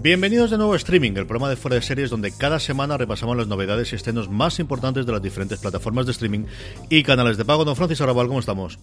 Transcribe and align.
Bienvenidos 0.00 0.50
de 0.50 0.56
nuevo 0.56 0.74
a 0.74 0.76
Streaming, 0.76 1.10
el 1.16 1.26
programa 1.26 1.50
de 1.50 1.56
fuera 1.56 1.74
de 1.74 1.82
series 1.82 2.08
donde 2.08 2.30
cada 2.30 2.60
semana 2.60 2.96
repasamos 2.96 3.36
las 3.36 3.48
novedades 3.48 3.92
y 3.92 3.96
estrenos 3.96 4.30
más 4.30 4.60
importantes 4.60 5.04
de 5.04 5.12
las 5.12 5.20
diferentes 5.20 5.58
plataformas 5.58 6.06
de 6.06 6.12
streaming 6.12 6.44
y 6.88 7.02
canales 7.02 7.36
de 7.36 7.44
pago. 7.44 7.64
Don 7.64 7.76
Francis 7.76 8.00
Arrabal, 8.00 8.28
¿cómo 8.28 8.38
estamos? 8.40 8.78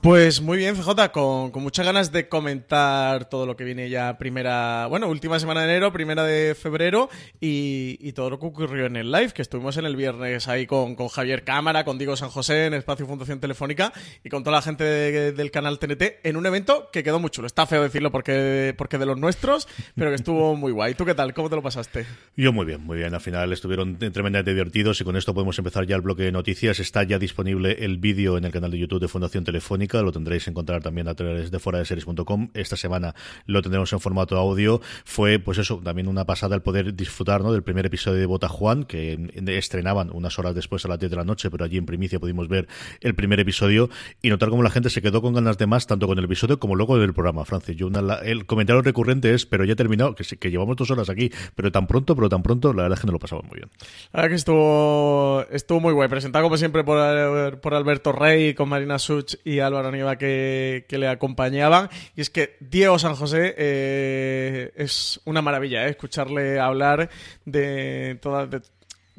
Pues 0.00 0.40
muy 0.40 0.56
bien, 0.56 0.76
FJ, 0.76 1.12
con, 1.12 1.52
muchas 1.56 1.84
ganas 1.84 2.10
de 2.10 2.26
comentar 2.26 3.28
todo 3.28 3.44
lo 3.44 3.54
que 3.54 3.64
viene 3.64 3.90
ya 3.90 4.16
primera, 4.16 4.86
bueno, 4.86 5.10
última 5.10 5.38
semana 5.38 5.60
de 5.60 5.66
enero, 5.66 5.92
primera 5.92 6.24
de 6.24 6.54
febrero 6.54 7.10
y, 7.38 8.10
todo 8.12 8.30
lo 8.30 8.38
que 8.38 8.46
ocurrió 8.46 8.86
en 8.86 8.96
el 8.96 9.12
live, 9.12 9.32
que 9.32 9.42
estuvimos 9.42 9.76
en 9.76 9.84
el 9.84 9.96
viernes 9.96 10.48
ahí 10.48 10.66
con, 10.66 10.94
con, 10.94 11.08
Javier 11.08 11.44
Cámara, 11.44 11.84
con 11.84 11.98
Diego 11.98 12.16
San 12.16 12.30
José 12.30 12.64
en 12.64 12.74
Espacio 12.74 13.06
Fundación 13.06 13.40
Telefónica 13.40 13.92
y 14.24 14.30
con 14.30 14.42
toda 14.42 14.56
la 14.56 14.62
gente 14.62 14.84
de, 14.84 15.32
del 15.32 15.50
canal 15.50 15.78
TNT 15.78 16.02
en 16.24 16.36
un 16.36 16.46
evento 16.46 16.88
que 16.90 17.02
quedó 17.02 17.20
muy 17.20 17.28
chulo. 17.28 17.46
Está 17.46 17.66
feo 17.66 17.82
decirlo 17.82 18.10
porque, 18.10 18.74
porque 18.78 18.96
de 18.96 19.04
los 19.04 19.18
nuestros, 19.18 19.68
pero 19.94 20.08
que 20.10 20.16
estuvo 20.16 20.56
muy 20.56 20.72
guay. 20.72 20.94
¿Tú 20.94 21.04
qué 21.04 21.14
tal? 21.14 21.34
¿Cómo 21.34 21.50
te 21.50 21.56
lo 21.56 21.62
pasaste? 21.62 22.06
Yo 22.38 22.54
muy 22.54 22.64
bien, 22.64 22.82
muy 22.82 22.96
bien. 22.96 23.14
Al 23.14 23.20
final 23.20 23.52
estuvieron 23.52 23.98
tremendamente 23.98 24.52
divertidos 24.52 24.98
y 25.02 25.04
con 25.04 25.16
esto 25.16 25.34
podemos 25.34 25.58
empezar 25.58 25.86
ya 25.86 25.96
el 25.96 26.02
bloque 26.02 26.22
de 26.22 26.32
noticias. 26.32 26.80
Está 26.80 27.02
ya 27.02 27.18
disponible 27.18 27.84
el 27.84 27.98
vídeo 27.98 28.38
en 28.38 28.46
el 28.46 28.50
canal 28.50 28.70
de 28.70 28.78
YouTube 28.78 29.00
de 29.00 29.08
Fundación 29.08 29.44
Telefónica 29.44 29.89
lo 29.92 30.12
tendréis 30.12 30.44
que 30.44 30.50
encontrar 30.50 30.82
también 30.82 31.08
a 31.08 31.14
través 31.14 31.50
de 31.50 31.58
fuera 31.58 31.78
de 31.78 31.84
series.com. 31.84 32.50
Esta 32.54 32.76
semana 32.76 33.14
lo 33.46 33.62
tendremos 33.62 33.92
en 33.92 34.00
formato 34.00 34.36
audio. 34.36 34.80
Fue, 35.04 35.38
pues 35.38 35.58
eso, 35.58 35.80
también 35.82 36.08
una 36.08 36.24
pasada 36.24 36.54
el 36.54 36.62
poder 36.62 36.94
disfrutar 36.94 37.42
¿no? 37.42 37.52
del 37.52 37.62
primer 37.62 37.86
episodio 37.86 38.18
de 38.18 38.26
Bota 38.26 38.48
Juan, 38.48 38.84
que 38.84 39.30
estrenaban 39.46 40.10
unas 40.12 40.38
horas 40.38 40.54
después 40.54 40.84
a 40.84 40.88
las 40.88 40.98
10 40.98 41.10
de 41.10 41.16
la 41.16 41.24
noche, 41.24 41.50
pero 41.50 41.64
allí 41.64 41.76
en 41.76 41.86
primicia 41.86 42.18
pudimos 42.18 42.48
ver 42.48 42.68
el 43.00 43.14
primer 43.14 43.40
episodio 43.40 43.90
y 44.22 44.30
notar 44.30 44.48
cómo 44.48 44.62
la 44.62 44.70
gente 44.70 44.90
se 44.90 45.02
quedó 45.02 45.22
con 45.22 45.34
ganas 45.34 45.58
de 45.58 45.66
más, 45.66 45.86
tanto 45.86 46.06
con 46.06 46.18
el 46.18 46.24
episodio 46.24 46.58
como 46.58 46.76
luego 46.76 46.98
del 46.98 47.12
programa, 47.12 47.44
Francis. 47.44 47.76
Yo 47.76 47.88
el 48.24 48.46
comentario 48.46 48.82
recurrente 48.82 49.34
es, 49.34 49.46
pero 49.46 49.64
ya 49.64 49.72
he 49.72 49.76
terminado, 49.76 50.14
que, 50.14 50.50
llevamos 50.50 50.76
dos 50.76 50.90
horas 50.90 51.10
aquí, 51.10 51.30
pero 51.54 51.72
tan 51.72 51.86
pronto, 51.86 52.14
pero 52.14 52.28
tan 52.28 52.42
pronto, 52.42 52.72
la 52.72 52.82
verdad 52.82 52.98
es 52.98 53.00
que 53.00 53.06
no 53.06 53.12
lo 53.12 53.18
pasamos 53.18 53.44
muy 53.44 53.56
bien. 53.56 53.70
La 54.12 54.22
verdad 54.22 54.30
que 54.30 54.36
estuvo, 54.36 55.44
estuvo 55.50 55.80
muy 55.80 55.92
guay, 55.92 56.08
presentado 56.08 56.44
como 56.44 56.56
siempre 56.56 56.84
por, 56.84 57.60
por 57.60 57.74
Alberto 57.74 58.12
Rey, 58.12 58.54
con 58.54 58.68
Marina 58.68 58.98
Such 58.98 59.34
y 59.44 59.60
Álvaro 59.60 59.79
Nieva, 59.90 60.16
que, 60.16 60.84
que, 60.88 60.98
le 60.98 61.08
acompañaban. 61.08 61.88
Y 62.16 62.20
es 62.20 62.30
que 62.30 62.56
Diego 62.60 62.98
San 62.98 63.14
José 63.14 63.54
eh, 63.56 64.72
es 64.76 65.20
una 65.24 65.42
maravilla, 65.42 65.86
eh, 65.86 65.90
escucharle 65.90 66.60
hablar 66.60 67.08
de 67.44 68.18
todas. 68.20 68.50
De, 68.50 68.60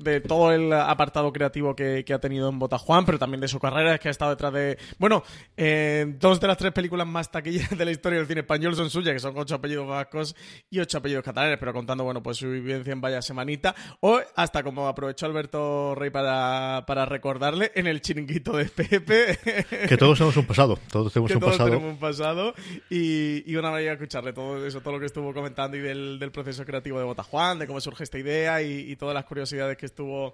de 0.03 0.21
todo 0.21 0.51
el 0.51 0.71
apartado 0.73 1.31
creativo 1.31 1.75
que, 1.75 2.03
que, 2.05 2.13
ha 2.13 2.19
tenido 2.19 2.49
en 2.49 2.59
Botajuan, 2.59 3.05
pero 3.05 3.19
también 3.19 3.41
de 3.41 3.47
su 3.47 3.59
carrera, 3.59 3.95
es 3.95 3.99
que 3.99 4.07
ha 4.07 4.11
estado 4.11 4.31
detrás 4.31 4.53
de... 4.53 4.77
Bueno, 4.97 5.23
eh, 5.57 6.15
dos 6.19 6.39
de 6.39 6.47
las 6.47 6.57
tres 6.57 6.71
películas 6.71 7.07
más 7.07 7.31
taquilleras 7.31 7.77
de 7.77 7.85
la 7.85 7.91
historia 7.91 8.19
del 8.19 8.27
cine 8.27 8.41
español 8.41 8.75
son 8.75 8.89
suyas, 8.89 9.13
que 9.13 9.19
son 9.19 9.33
ocho 9.37 9.55
apellidos 9.55 9.87
vascos 9.87 10.35
y 10.69 10.79
ocho 10.79 10.97
apellidos 10.97 11.23
catalanes, 11.23 11.57
pero 11.59 11.73
contando, 11.73 12.03
bueno, 12.03 12.21
pues 12.21 12.37
su 12.37 12.49
vivencia 12.49 12.93
en 12.93 13.01
Vaya 13.01 13.21
Semanita, 13.21 13.75
o 13.99 14.19
hasta 14.35 14.63
como 14.63 14.87
aprovechó 14.87 15.25
Alberto 15.25 15.95
Rey 15.95 16.09
para, 16.09 16.83
para 16.85 17.05
recordarle, 17.05 17.71
en 17.75 17.87
el 17.87 18.01
chiringuito 18.01 18.55
de 18.55 18.65
Pepe. 18.65 19.39
Que 19.87 19.97
todos 19.97 20.17
tenemos 20.17 20.37
un 20.37 20.45
pasado, 20.45 20.79
todos 20.91 21.11
tenemos 21.11 21.29
que 21.29 21.35
un 21.35 21.41
todos 21.41 21.53
pasado. 21.53 21.69
tenemos 21.69 21.93
un 21.93 21.99
pasado, 21.99 22.53
y, 22.89 23.43
y 23.51 23.55
una 23.55 23.69
maravilla 23.69 23.93
escucharle 23.93 24.33
todo 24.33 24.65
eso, 24.65 24.81
todo 24.81 24.93
lo 24.93 24.99
que 24.99 25.05
estuvo 25.05 25.33
comentando 25.33 25.77
y 25.77 25.81
del, 25.81 26.19
del 26.19 26.31
proceso 26.31 26.65
creativo 26.65 26.97
de 26.99 27.05
Botajuan, 27.05 27.59
de 27.59 27.67
cómo 27.67 27.79
surge 27.81 28.03
esta 28.03 28.17
idea 28.17 28.61
y, 28.61 28.91
y 28.91 28.95
todas 28.95 29.13
las 29.13 29.25
curiosidades 29.25 29.77
que 29.77 29.85
estuvo 29.91 30.33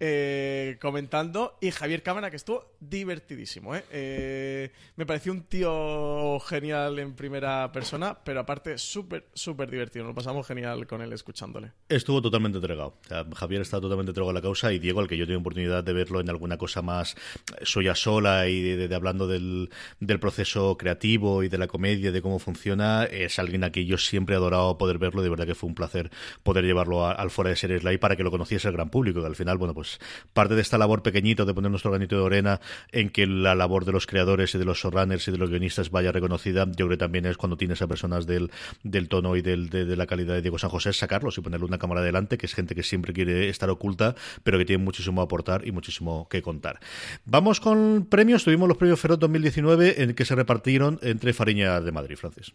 eh, 0.00 0.76
comentando. 0.80 1.56
Y 1.60 1.70
Javier 1.70 2.02
Cámara, 2.02 2.30
que 2.30 2.36
estuvo 2.36 2.72
divertidísimo. 2.78 3.74
¿eh? 3.74 3.84
Eh, 3.90 4.70
me 4.96 5.06
pareció 5.06 5.32
un 5.32 5.42
tío 5.42 6.38
genial 6.40 6.98
en 6.98 7.14
primera 7.14 7.72
persona, 7.72 8.16
pero 8.22 8.40
aparte 8.40 8.78
súper, 8.78 9.26
súper 9.34 9.70
divertido. 9.70 10.04
Nos 10.04 10.14
pasamos 10.14 10.46
genial 10.46 10.86
con 10.86 11.02
él 11.02 11.12
escuchándole. 11.12 11.72
Estuvo 11.88 12.22
totalmente 12.22 12.58
entregado. 12.58 12.98
Javier 13.34 13.62
está 13.62 13.80
totalmente 13.80 14.10
entregado 14.10 14.30
a 14.30 14.34
la 14.34 14.42
causa 14.42 14.72
y 14.72 14.78
Diego, 14.78 15.00
al 15.00 15.08
que 15.08 15.16
yo 15.16 15.26
tengo 15.26 15.40
oportunidad 15.40 15.82
de 15.82 15.92
verlo 15.92 16.20
en 16.20 16.28
alguna 16.28 16.58
cosa 16.58 16.82
más 16.82 17.16
soya 17.62 17.94
sola 17.94 18.46
y 18.48 18.60
de, 18.60 18.94
hablando 18.94 19.26
del, 19.26 19.70
del, 20.00 20.20
proceso 20.20 20.76
creativo 20.76 21.42
y 21.42 21.48
de 21.48 21.58
la 21.58 21.66
comedia, 21.66 22.12
de 22.12 22.22
cómo 22.22 22.38
funciona, 22.38 23.04
es 23.04 23.38
alguien 23.38 23.64
a 23.64 23.70
quien 23.70 23.86
yo 23.86 23.98
siempre 23.98 24.34
he 24.34 24.38
adorado 24.38 24.76
poder 24.78 24.98
verlo. 24.98 25.22
De 25.22 25.30
verdad 25.30 25.46
que 25.46 25.54
fue 25.54 25.68
un 25.68 25.74
placer 25.74 26.10
poder 26.42 26.64
llevarlo 26.64 27.06
al 27.06 27.30
fuera 27.30 27.50
de 27.50 27.56
series 27.56 27.82
live 27.84 27.98
para 27.98 28.16
que 28.16 28.22
lo 28.22 28.30
conociese 28.30 28.68
el 28.68 28.74
gran 28.74 28.87
público, 28.90 29.20
que 29.20 29.26
al 29.26 29.36
final, 29.36 29.58
bueno, 29.58 29.74
pues 29.74 29.98
parte 30.32 30.54
de 30.54 30.62
esta 30.62 30.78
labor 30.78 31.02
pequeñito 31.02 31.44
de 31.44 31.54
poner 31.54 31.70
nuestro 31.70 31.90
granito 31.90 32.18
de 32.18 32.26
arena 32.26 32.60
en 32.92 33.10
que 33.10 33.26
la 33.26 33.54
labor 33.54 33.84
de 33.84 33.92
los 33.92 34.06
creadores 34.06 34.54
y 34.54 34.58
de 34.58 34.64
los 34.64 34.78
showrunners 34.78 35.28
y 35.28 35.32
de 35.32 35.38
los 35.38 35.50
guionistas 35.50 35.90
vaya 35.90 36.12
reconocida, 36.12 36.66
yo 36.66 36.86
creo 36.86 36.90
que 36.90 36.96
también 36.96 37.26
es 37.26 37.36
cuando 37.36 37.56
tienes 37.56 37.82
a 37.82 37.86
personas 37.86 38.26
del, 38.26 38.50
del 38.82 39.08
tono 39.08 39.36
y 39.36 39.42
del, 39.42 39.68
de, 39.68 39.84
de, 39.84 39.96
la 39.96 40.06
calidad 40.06 40.34
de 40.34 40.42
Diego 40.42 40.58
San 40.58 40.70
José, 40.70 40.92
sacarlos 40.92 41.38
y 41.38 41.40
ponerle 41.40 41.66
una 41.66 41.78
cámara 41.78 42.02
delante, 42.02 42.38
que 42.38 42.46
es 42.46 42.54
gente 42.54 42.74
que 42.74 42.82
siempre 42.82 43.12
quiere 43.12 43.48
estar 43.48 43.70
oculta, 43.70 44.14
pero 44.42 44.58
que 44.58 44.64
tiene 44.64 44.82
muchísimo 44.82 45.20
a 45.20 45.24
aportar 45.24 45.66
y 45.66 45.72
muchísimo 45.72 46.28
que 46.28 46.42
contar. 46.42 46.80
Vamos 47.24 47.60
con 47.60 48.06
premios. 48.08 48.44
Tuvimos 48.44 48.68
los 48.68 48.76
premios 48.76 49.00
Feroz 49.00 49.18
2019 49.18 50.02
en 50.02 50.14
que 50.14 50.24
se 50.24 50.34
repartieron 50.34 50.98
entre 51.02 51.32
Fariña 51.32 51.80
de 51.80 51.92
Madrid, 51.92 52.16
Francis. 52.16 52.52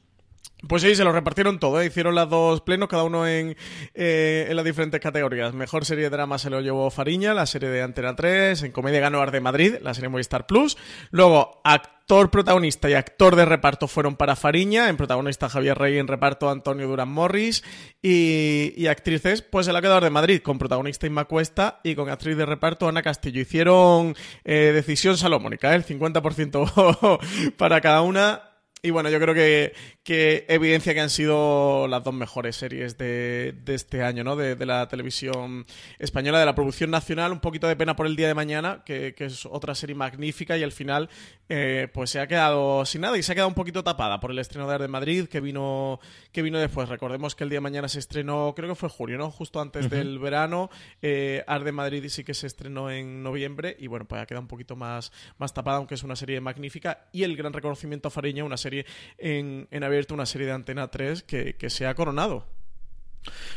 Pues 0.68 0.82
sí, 0.82 0.96
se 0.96 1.04
lo 1.04 1.12
repartieron 1.12 1.60
todo, 1.60 1.82
¿eh? 1.82 1.88
hicieron 1.88 2.16
las 2.16 2.30
dos 2.30 2.62
plenos, 2.62 2.88
cada 2.88 3.04
uno 3.04 3.28
en, 3.28 3.58
eh, 3.94 4.46
en 4.48 4.56
las 4.56 4.64
diferentes 4.64 5.02
categorías. 5.02 5.54
Mejor 5.54 5.84
serie 5.84 6.06
de 6.06 6.10
drama 6.10 6.38
se 6.38 6.50
lo 6.50 6.62
llevó 6.62 6.90
Fariña, 6.90 7.34
la 7.34 7.46
serie 7.46 7.68
de 7.68 7.82
Antena 7.82 8.16
3, 8.16 8.64
en 8.64 8.72
comedia 8.72 9.02
ganó 9.02 9.20
Ar 9.22 9.32
de 9.32 9.42
Madrid, 9.42 9.76
la 9.82 9.94
serie 9.94 10.08
Movistar 10.08 10.48
Plus. 10.48 10.78
Luego, 11.12 11.60
actor 11.66 12.32
protagonista 12.32 12.90
y 12.90 12.94
actor 12.94 13.36
de 13.36 13.44
reparto 13.44 13.90
fueron 13.90 14.16
para 14.16 14.38
Fariña, 14.38 14.88
en 14.88 14.96
protagonista 14.96 15.50
Javier 15.50 15.78
Rey, 15.78 15.98
en 15.98 16.08
reparto 16.08 16.50
Antonio 16.50 16.88
Durán 16.88 17.10
Morris, 17.10 17.62
y, 18.02 18.88
actrices, 18.88 19.42
pues 19.42 19.66
se 19.66 19.74
la 19.74 19.82
quedado 19.82 19.98
Ar 19.98 20.04
de 20.06 20.12
Madrid, 20.12 20.42
con 20.42 20.60
protagonista 20.60 21.08
Inma 21.08 21.26
Cuesta 21.26 21.82
y 21.84 21.94
con 21.94 22.10
actriz 22.10 22.38
de 22.38 22.46
reparto 22.46 22.88
Ana 22.88 23.02
Castillo. 23.02 23.42
Hicieron 23.42 24.16
eh, 24.46 24.72
decisión 24.74 25.18
salomónica, 25.18 25.76
el 25.76 25.86
50% 25.86 27.54
para 27.58 27.82
cada 27.82 28.02
una. 28.02 28.54
Y 28.86 28.90
bueno, 28.90 29.10
yo 29.10 29.18
creo 29.18 29.34
que, 29.34 29.74
que, 30.04 30.46
evidencia 30.50 30.94
que 30.94 31.00
han 31.00 31.10
sido 31.10 31.88
las 31.88 32.04
dos 32.04 32.14
mejores 32.14 32.56
series 32.58 32.98
de, 32.98 33.56
de 33.64 33.74
este 33.76 34.04
año, 34.04 34.24
¿no? 34.24 34.36
De, 34.36 34.56
de, 34.56 34.66
la 34.66 34.88
televisión 34.88 35.66
española, 35.98 36.40
de 36.40 36.46
la 36.46 36.56
producción 36.56 36.92
nacional. 36.92 37.32
Un 37.32 37.40
poquito 37.40 37.68
de 37.68 37.76
pena 37.76 37.96
por 37.96 38.06
el 38.06 38.16
día 38.16 38.28
de 38.28 38.34
mañana, 38.34 38.84
que, 38.86 39.16
que 39.16 39.26
es 39.26 39.46
otra 39.46 39.76
serie 39.76 39.96
magnífica 39.96 40.58
y 40.58 40.64
al 40.64 40.74
final, 40.74 41.10
eh, 41.48 41.88
pues 41.94 42.10
se 42.10 42.20
ha 42.20 42.28
quedado 42.28 42.86
sin 42.86 43.02
nada 43.02 43.18
y 43.18 43.24
se 43.24 43.32
ha 43.32 43.36
quedado 43.36 43.48
un 43.48 43.56
poquito 43.56 43.84
tapada 43.84 44.20
por 44.20 44.32
el 44.32 44.40
estreno 44.40 44.68
de 44.68 44.76
Ar 44.76 44.82
de 44.82 44.88
Madrid, 44.88 45.28
que 45.28 45.40
vino, 45.40 46.00
que 46.32 46.42
vino 46.42 46.60
después. 46.60 46.90
Recordemos 46.90 47.36
que 47.36 47.46
el 47.46 47.50
día 47.50 47.58
de 47.58 47.62
mañana 47.62 47.88
se 47.88 48.00
estrenó, 48.00 48.54
creo 48.56 48.70
que 48.70 48.76
fue 48.76 48.90
julio, 48.90 49.18
¿no? 49.18 49.32
Justo 49.32 49.62
antes 49.62 49.86
uh 49.86 49.88
-huh. 49.88 49.92
del 49.92 50.20
verano. 50.20 50.70
Eh, 51.02 51.44
Ar 51.48 51.64
de 51.64 51.72
Madrid 51.72 52.04
sí 52.10 52.24
que 52.24 52.34
se 52.34 52.48
estrenó 52.48 52.92
en 52.92 53.24
noviembre 53.24 53.78
y 53.80 53.88
bueno, 53.88 54.06
pues 54.06 54.22
ha 54.22 54.26
quedado 54.26 54.42
un 54.42 54.48
poquito 54.48 54.76
más, 54.76 55.12
más 55.38 55.54
tapada, 55.54 55.78
aunque 55.78 55.96
es 55.96 56.04
una 56.04 56.16
serie 56.16 56.42
magnífica. 56.42 57.08
Y 57.14 57.24
el 57.24 57.38
gran 57.38 57.54
reconocimiento 57.54 58.10
a 58.10 58.12
Fariña, 58.12 58.44
una 58.44 58.58
serie 58.58 58.86
en, 59.18 59.68
en 59.72 59.84
abierto, 59.94 60.14
una 60.14 60.26
serie 60.26 60.48
de 60.48 60.54
Antena 60.54 60.90
3 60.90 61.24
que, 61.24 61.56
que 61.56 61.70
se 61.70 61.88
ha 61.88 61.96
coronado. 61.96 62.53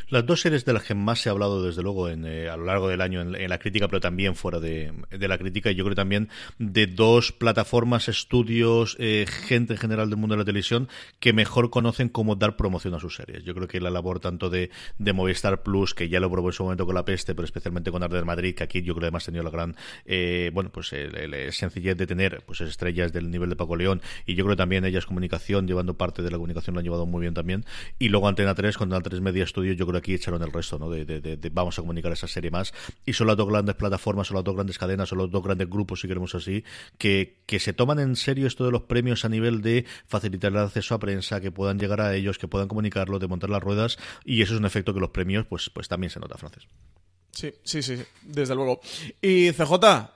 Las 0.09 0.25
dos 0.25 0.41
series 0.41 0.65
de 0.65 0.73
las 0.73 0.85
que 0.85 0.95
más 0.95 1.21
se 1.21 1.29
ha 1.29 1.33
hablado, 1.33 1.63
desde 1.63 1.83
luego, 1.83 2.09
en, 2.09 2.25
eh, 2.25 2.49
a 2.49 2.57
lo 2.57 2.65
largo 2.65 2.89
del 2.89 3.01
año 3.01 3.21
en, 3.21 3.49
la 3.49 3.59
crítica, 3.59 3.89
pero 3.89 4.01
también 4.01 4.35
fuera 4.37 4.61
de, 4.61 4.93
la 5.11 5.39
crítica, 5.39 5.71
y 5.71 5.75
yo 5.75 5.85
creo 5.85 5.95
también 5.95 6.29
de 6.59 6.87
dos 6.87 7.33
plataformas, 7.33 8.09
estudios, 8.09 8.97
eh, 8.99 9.27
gente 9.29 9.75
en 9.75 9.79
general 9.79 10.11
del 10.11 10.19
mundo 10.19 10.35
de 10.35 10.41
la 10.41 10.45
televisión 10.45 10.89
que 11.21 11.33
mejor 11.33 11.71
conocen 11.71 12.09
cómo 12.09 12.37
dar 12.37 12.57
promoción 12.57 12.95
a 12.95 13.01
sus 13.01 13.17
series. 13.17 13.45
Yo 13.45 13.55
creo 13.55 13.69
que 13.69 13.81
la 13.81 13.91
labor 13.91 14.21
tanto 14.21 14.51
de, 14.51 14.71
Movistar 14.99 15.63
Plus, 15.63 15.95
que 15.95 16.09
ya 16.09 16.21
lo 16.21 16.31
probó 16.31 16.49
en 16.49 16.53
su 16.53 16.63
momento 16.63 16.85
con 16.85 16.95
La 16.95 17.05
Peste, 17.05 17.35
pero 17.35 17.47
especialmente 17.47 17.91
con 17.91 18.03
Arder 18.03 18.25
Madrid, 18.25 18.55
que 18.55 18.65
aquí 18.65 18.83
yo 18.83 18.95
creo 18.95 19.01
que 19.01 19.07
además 19.07 19.25
ha 19.25 19.27
tenido 19.27 19.45
la 19.45 19.51
gran, 19.51 19.77
eh, 20.05 20.51
bueno, 20.53 20.71
pues 20.71 20.93
el, 20.93 21.17
el, 21.17 21.53
sencillez 21.53 21.97
de 21.97 22.07
tener 22.07 22.43
pues 22.45 22.61
estrellas 22.61 23.13
del 23.13 23.31
nivel 23.31 23.49
de 23.49 23.57
Paco 23.57 23.77
León, 23.77 24.03
y 24.27 24.35
yo 24.35 24.45
creo 24.45 24.57
también 24.57 24.85
ellas 24.85 25.07
comunicación, 25.07 25.67
llevando 25.67 25.95
parte 25.95 26.23
de 26.23 26.31
la 26.31 26.37
comunicación, 26.37 26.75
lo 26.75 26.81
han 26.81 26.85
llevado 26.85 27.07
muy 27.07 27.23
bien 27.23 27.35
también. 27.35 27.65
Y 27.99 28.09
luego 28.11 28.29
Antena 28.29 28.55
3, 28.55 28.77
con 28.77 28.93
Antena 28.93 29.11
3 29.11 29.21
Media 29.21 29.45
Yo 29.65 29.75
creo 29.87 29.93
que 29.93 29.99
aquí 29.99 30.15
echaron 30.15 30.43
el 30.43 30.53
resto, 30.53 30.79
¿no? 30.79 30.91
De, 30.91 31.05
de, 31.05 31.51
vamos 31.51 31.79
a 31.79 31.83
comunicar 31.83 32.13
esa 32.13 32.29
serie 32.29 32.51
más. 32.51 32.73
Y 33.05 33.13
son 33.13 33.27
las 33.27 33.37
dos 33.37 33.49
grandes 33.49 33.75
plataformas, 33.75 34.27
son 34.27 34.37
las 34.37 34.45
dos 34.45 34.55
grandes 34.55 34.79
cadenas, 34.79 35.09
son 35.09 35.19
los 35.19 35.31
dos 35.31 35.43
grandes 35.43 35.69
grupos, 35.69 36.01
si 36.01 36.09
queremos 36.09 36.35
así, 36.35 36.65
que, 36.99 37.43
que 37.47 37.59
se 37.59 37.73
toman 37.73 37.99
en 37.99 38.17
serio 38.17 38.47
esto 38.47 38.65
de 38.65 38.73
los 38.73 38.83
premios 38.83 39.25
a 39.25 39.29
nivel 39.29 39.63
de 39.63 39.85
facilitar 40.07 40.53
el 40.53 40.59
acceso 40.59 40.95
a 40.95 40.99
prensa, 40.99 41.41
que 41.41 41.51
puedan 41.51 41.79
llegar 41.79 42.01
a 42.01 42.15
ellos, 42.15 42.39
que 42.39 42.49
puedan 42.49 42.69
comunicarlo, 42.69 43.19
de 43.19 43.29
montar 43.29 43.51
las 43.51 43.63
ruedas. 43.63 43.99
Y 44.25 44.43
eso 44.43 44.55
es 44.55 44.61
un 44.61 44.67
efecto 44.67 44.95
que 44.95 45.01
los 45.01 45.11
premios, 45.11 45.47
pues, 45.47 45.71
pues 45.71 45.89
también 45.89 46.11
se 46.11 46.21
nota, 46.21 46.37
Francis. 46.37 46.67
Sí, 47.37 47.53
sí, 47.65 47.83
sí, 47.83 47.99
desde 48.23 48.55
luego. 48.55 48.81
Y 49.21 49.53
CJ, 49.53 49.75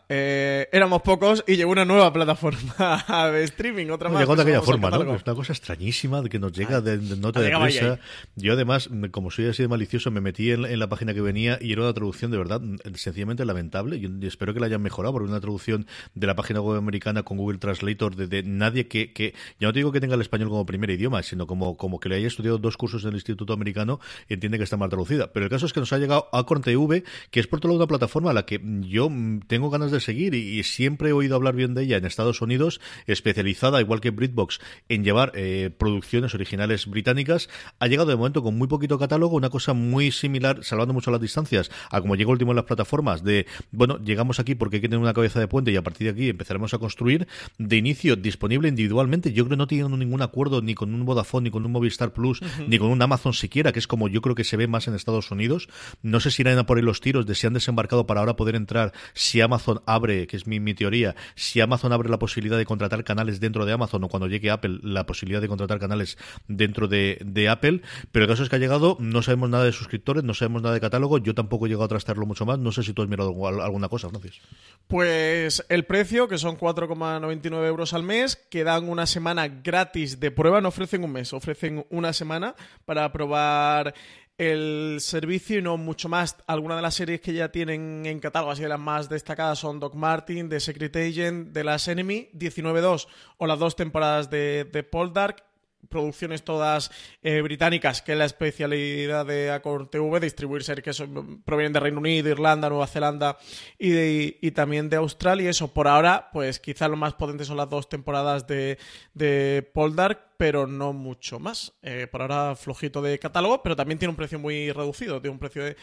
eh, 0.09 0.69
éramos 0.73 1.03
pocos 1.03 1.45
y 1.47 1.57
llegó 1.57 1.71
una 1.71 1.85
nueva 1.85 2.11
plataforma 2.15 3.05
de 3.31 3.45
streaming, 3.45 3.91
otra 3.91 4.09
más. 4.09 4.21
Llegó 4.21 4.37
de 4.37 4.43
aquella 4.43 4.63
forma, 4.63 4.89
¿no? 4.89 5.15
Es 5.15 5.23
una 5.27 5.35
cosa 5.35 5.53
extrañísima 5.53 6.23
de 6.23 6.31
que 6.31 6.39
nos 6.39 6.53
llega 6.53 6.81
de, 6.81 6.97
nota 7.19 7.41
de 7.41 7.55
presa. 7.55 7.99
Yo 8.37 8.55
además, 8.55 8.89
como 9.11 9.31
soy 9.31 9.49
así 9.49 9.63
de 9.63 9.69
malicioso, 9.69 10.11
me 10.11 10.23
metí 10.23 10.51
en, 10.51 10.79
la 10.79 10.89
página 10.89 11.13
que 11.13 11.21
venía 11.21 11.59
y 11.61 11.73
era 11.73 11.83
una 11.83 11.93
traducción 11.93 12.31
de 12.31 12.39
verdad 12.39 12.63
sencillamente 12.95 13.45
lamentable. 13.45 13.99
Y 13.99 14.27
espero 14.27 14.55
que 14.55 14.61
la 14.61 14.67
hayan 14.67 14.81
mejorado, 14.81 15.13
porque 15.13 15.29
una 15.29 15.41
traducción 15.41 15.87
de 16.15 16.27
la 16.27 16.35
página 16.35 16.63
web 16.63 16.79
americana 16.79 17.23
con 17.23 17.37
Google 17.37 17.59
Translator 17.59 18.17
de, 18.17 18.43
nadie 18.45 18.89
que, 18.89 19.13
que, 19.13 19.35
ya 19.61 19.67
no 19.67 19.75
te 19.75 19.81
digo 19.81 19.93
que 19.93 20.01
tenga 20.01 20.15
el 20.15 20.23
español 20.23 20.49
como 20.49 20.65
primer 20.65 20.89
idioma, 20.89 21.23
sino 21.23 21.47
como, 21.47 21.77
como 21.77 22.01
que 22.01 22.09
le 22.09 22.17
haya 22.17 22.29
estudiado 22.29 22.57
dos 22.57 22.79
cursos 22.79 23.03
en 23.03 23.11
el 23.11 23.17
Instituto 23.17 23.53
Americano 23.53 24.01
y 24.27 24.33
entiende 24.33 24.57
que 24.57 24.65
está 24.65 24.79
mal 24.79 24.89
traducida. 24.89 25.31
Pero 25.35 25.45
el 25.45 25.51
caso 25.51 25.67
es 25.67 25.75
que 25.75 25.81
nos 25.81 25.93
ha 25.93 25.99
llegado 25.99 26.31
a 26.33 26.47
TV 26.47 27.05
que 27.31 27.41
es 27.41 27.47
por 27.47 27.61
todo 27.61 27.73
lado 27.73 27.85
una 27.85 27.89
plataforma 27.89 28.31
a 28.31 28.35
la 28.35 28.47
que 28.47 28.61
yo 28.83 29.11
tengo 29.47 29.71
ganas 29.71 29.91
de 29.91 30.01
seguir 30.01 30.35
y, 30.35 30.61
siempre 30.63 31.11
he 31.11 31.13
oído 31.13 31.37
hablar 31.37 31.57
bien 31.57 31.75
de 31.75 31.83
ella 31.83 31.97
en 31.97 32.05
Estados 32.05 32.43
Unidos, 32.43 32.81
especializada, 33.07 33.81
igual 33.81 34.01
que 34.01 34.11
BritBox, 34.11 34.61
en 34.89 35.05
llevar 35.05 35.33
eh, 35.35 35.71
producciones 35.77 36.35
originales 36.35 36.87
británicas. 36.87 37.49
Ha 37.79 37.87
llegado 37.87 38.11
de 38.11 38.17
momento 38.17 38.43
con 38.43 38.57
muy 38.57 38.69
poquito 38.69 38.99
catálogo, 38.99 39.37
una 39.37 39.51
cosa 39.51 39.73
muy 39.73 40.13
similar, 40.13 40.63
salvando 40.63 40.95
mucho 40.95 41.11
las 41.11 41.21
distancias, 41.21 41.71
a 41.91 42.01
como 42.01 42.15
llegó 42.15 42.33
último 42.33 42.53
en 42.53 42.57
las 42.57 42.67
plataformas, 42.67 43.25
de, 43.25 43.47
bueno, 43.73 43.99
llegamos 43.99 44.39
aquí 44.39 44.55
porque 44.55 44.77
hay 44.77 44.83
que 44.83 44.89
tener 44.89 45.03
una 45.03 45.15
cabeza 45.15 45.41
de 45.41 45.49
puente 45.49 45.71
y 45.73 45.77
a 45.77 45.83
partir 45.83 46.07
de 46.07 46.13
aquí 46.13 46.29
empezaremos 46.29 46.75
a 46.75 46.79
construir. 46.79 47.27
De 47.59 47.77
inicio, 47.77 48.17
disponible 48.17 48.69
individualmente, 48.69 49.33
yo 49.33 49.45
creo 49.45 49.51
que 49.51 49.57
no 49.57 49.67
tienen 49.67 49.99
ningún 49.99 50.23
acuerdo 50.23 50.63
ni 50.63 50.75
con 50.75 50.95
un 50.95 51.05
Vodafone, 51.05 51.45
ni 51.45 51.51
con 51.51 51.65
un 51.65 51.73
Movistar 51.73 52.13
Plus, 52.13 52.41
ni 52.67 52.79
con 52.79 52.91
un 52.91 53.03
Amazon 53.03 53.33
siquiera, 53.33 53.73
que 53.73 53.79
es 53.79 53.87
como 53.87 54.09
yo 54.09 54.21
creo 54.21 54.35
que 54.35 54.45
se 54.45 54.57
ve 54.57 54.67
más 54.67 54.89
en 54.89 54.95
Estados 54.95 55.31
Unidos. 55.31 55.69
No 56.03 56.21
sé 56.21 56.31
si 56.31 56.43
irán 56.43 56.59
a 56.59 56.67
por 56.67 56.77
ahí 56.77 56.83
los 56.91 57.01
tiros 57.01 57.25
de 57.25 57.37
si 57.37 57.47
han 57.47 57.53
desembarcado 57.53 58.05
para 58.05 58.21
ahora 58.21 58.35
poder 58.35 58.57
entrar, 58.57 58.93
si 59.15 59.41
Amazon 59.41 59.81
abre, 59.87 60.27
que 60.27 60.37
es 60.37 60.47
mi, 60.47 60.75
teoría, 60.75 61.15
si 61.37 61.61
Amazon 61.61 61.93
abre 61.93 62.09
la 62.09 62.19
posibilidad 62.19 62.59
de 62.59 62.65
contratar 62.65 63.05
canales 63.05 63.39
dentro 63.39 63.65
de 63.65 63.73
Amazon 63.73 64.03
o 64.03 64.09
cuando 64.09 64.27
llegue 64.27 64.51
Apple 64.51 64.81
la 64.83 65.07
posibilidad 65.07 65.41
de 65.41 65.47
contratar 65.47 65.79
canales 65.79 66.19
dentro 66.49 66.89
de, 66.89 67.49
Apple, 67.49 67.83
pero 68.13 68.25
el 68.25 68.31
caso 68.31 68.43
es 68.43 68.49
que 68.49 68.57
ha 68.57 68.59
llegado, 68.59 68.97
no 69.01 69.23
sabemos 69.23 69.49
nada 69.49 69.65
de 69.65 69.73
suscriptores, 69.73 70.25
no 70.25 70.35
sabemos 70.35 70.63
nada 70.63 70.75
de 70.75 70.81
catálogo, 70.81 71.19
yo 71.19 71.35
tampoco 71.35 71.67
he 71.67 71.69
llegado 71.69 71.85
a 71.85 71.89
trastearlo 71.89 72.27
mucho 72.27 72.45
más, 72.45 72.59
no 72.59 72.73
sé 72.73 72.83
si 72.83 72.93
tú 72.93 73.03
has 73.03 73.09
mirado 73.09 73.31
alguna 73.63 73.89
cosa, 73.89 74.09
Francis. 74.09 74.41
Pues 74.89 75.65
el 75.69 75.85
precio, 75.85 76.29
que 76.29 76.39
son 76.39 76.59
4,99 76.59 77.67
euros 77.67 77.95
al 77.95 78.03
mes, 78.03 78.37
que 78.51 78.65
dan 78.65 78.89
una 78.89 79.07
semana 79.07 79.49
gratis 79.49 80.19
de 80.19 80.31
prueba, 80.31 80.61
no 80.61 80.69
ofrecen 80.69 81.05
un 81.05 81.13
mes, 81.13 81.33
ofrecen 81.33 81.87
una 81.91 82.13
semana 82.13 82.55
para 82.85 83.11
probar 83.13 83.95
el 84.41 84.97
servicio 85.01 85.59
y 85.59 85.63
no 85.63 85.77
mucho 85.77 86.09
más. 86.09 86.35
Algunas 86.47 86.79
de 86.79 86.83
las 86.83 86.95
series 86.95 87.21
que 87.21 87.35
ya 87.35 87.53
tienen 87.53 88.07
en 88.07 88.21
catálogo, 88.21 88.53
así 88.53 88.63
de 88.63 88.71
las 88.71 88.81
más 88.81 89.11
destacadas, 89.11 89.59
son 89.59 89.79
Doc 89.79 89.95
Martin, 89.95 90.49
The 90.49 90.61
Secret 90.61 90.97
Agent, 90.97 91.53
The 91.53 91.63
Last 91.63 91.89
Enemy, 91.89 92.31
19-2 92.33 93.07
o 93.37 93.47
las 93.47 93.59
dos 93.59 93.77
temporadas 93.77 94.31
de, 94.31 94.67
de 94.73 94.83
Paul 94.83 95.13
Dark 95.13 95.45
producciones 95.89 96.45
todas 96.45 96.91
eh, 97.23 97.41
británicas, 97.41 98.03
que 98.03 98.13
es 98.13 98.19
la 98.19 98.25
especialidad 98.25 99.27
de 99.27 99.51
Accord 99.51 99.89
TV, 99.89 100.21
distribuir 100.21 100.63
series 100.63 100.97
que 100.97 101.09
provienen 101.45 101.73
de 101.73 101.81
Reino 101.81 101.99
Unido, 101.99 102.29
Irlanda, 102.29 102.69
Nueva 102.69 102.87
Zelanda 102.87 103.39
y, 103.79 104.51
también 104.53 104.89
de 104.91 104.97
Australia. 104.97 105.47
Y 105.47 105.49
eso, 105.49 105.73
por 105.73 105.89
ahora, 105.89 106.31
pues 106.33 106.61
quizá 106.61 106.89
lo 106.89 106.97
más 106.97 107.15
potente 107.15 107.45
son 107.45 107.57
las 107.57 107.69
dos 107.69 107.89
temporadas 107.89 108.47
de, 108.47 108.79
de 109.15 109.69
Poldark, 109.75 110.31
pero 110.37 110.67
no 110.67 110.93
mucho 110.93 111.39
más. 111.39 111.73
Eh, 111.83 112.07
por 112.11 112.23
ahora, 112.23 112.57
flojito 112.57 113.03
de 113.03 113.19
catálogo, 113.19 113.63
pero 113.63 113.77
también 113.77 113.99
tiene 113.99 114.11
un 114.11 114.17
precio 114.17 114.39
muy 114.39 114.73
reducido, 114.73 115.21
tiene 115.21 115.33
un 115.33 115.39
precio 115.39 115.65
de 115.65 115.77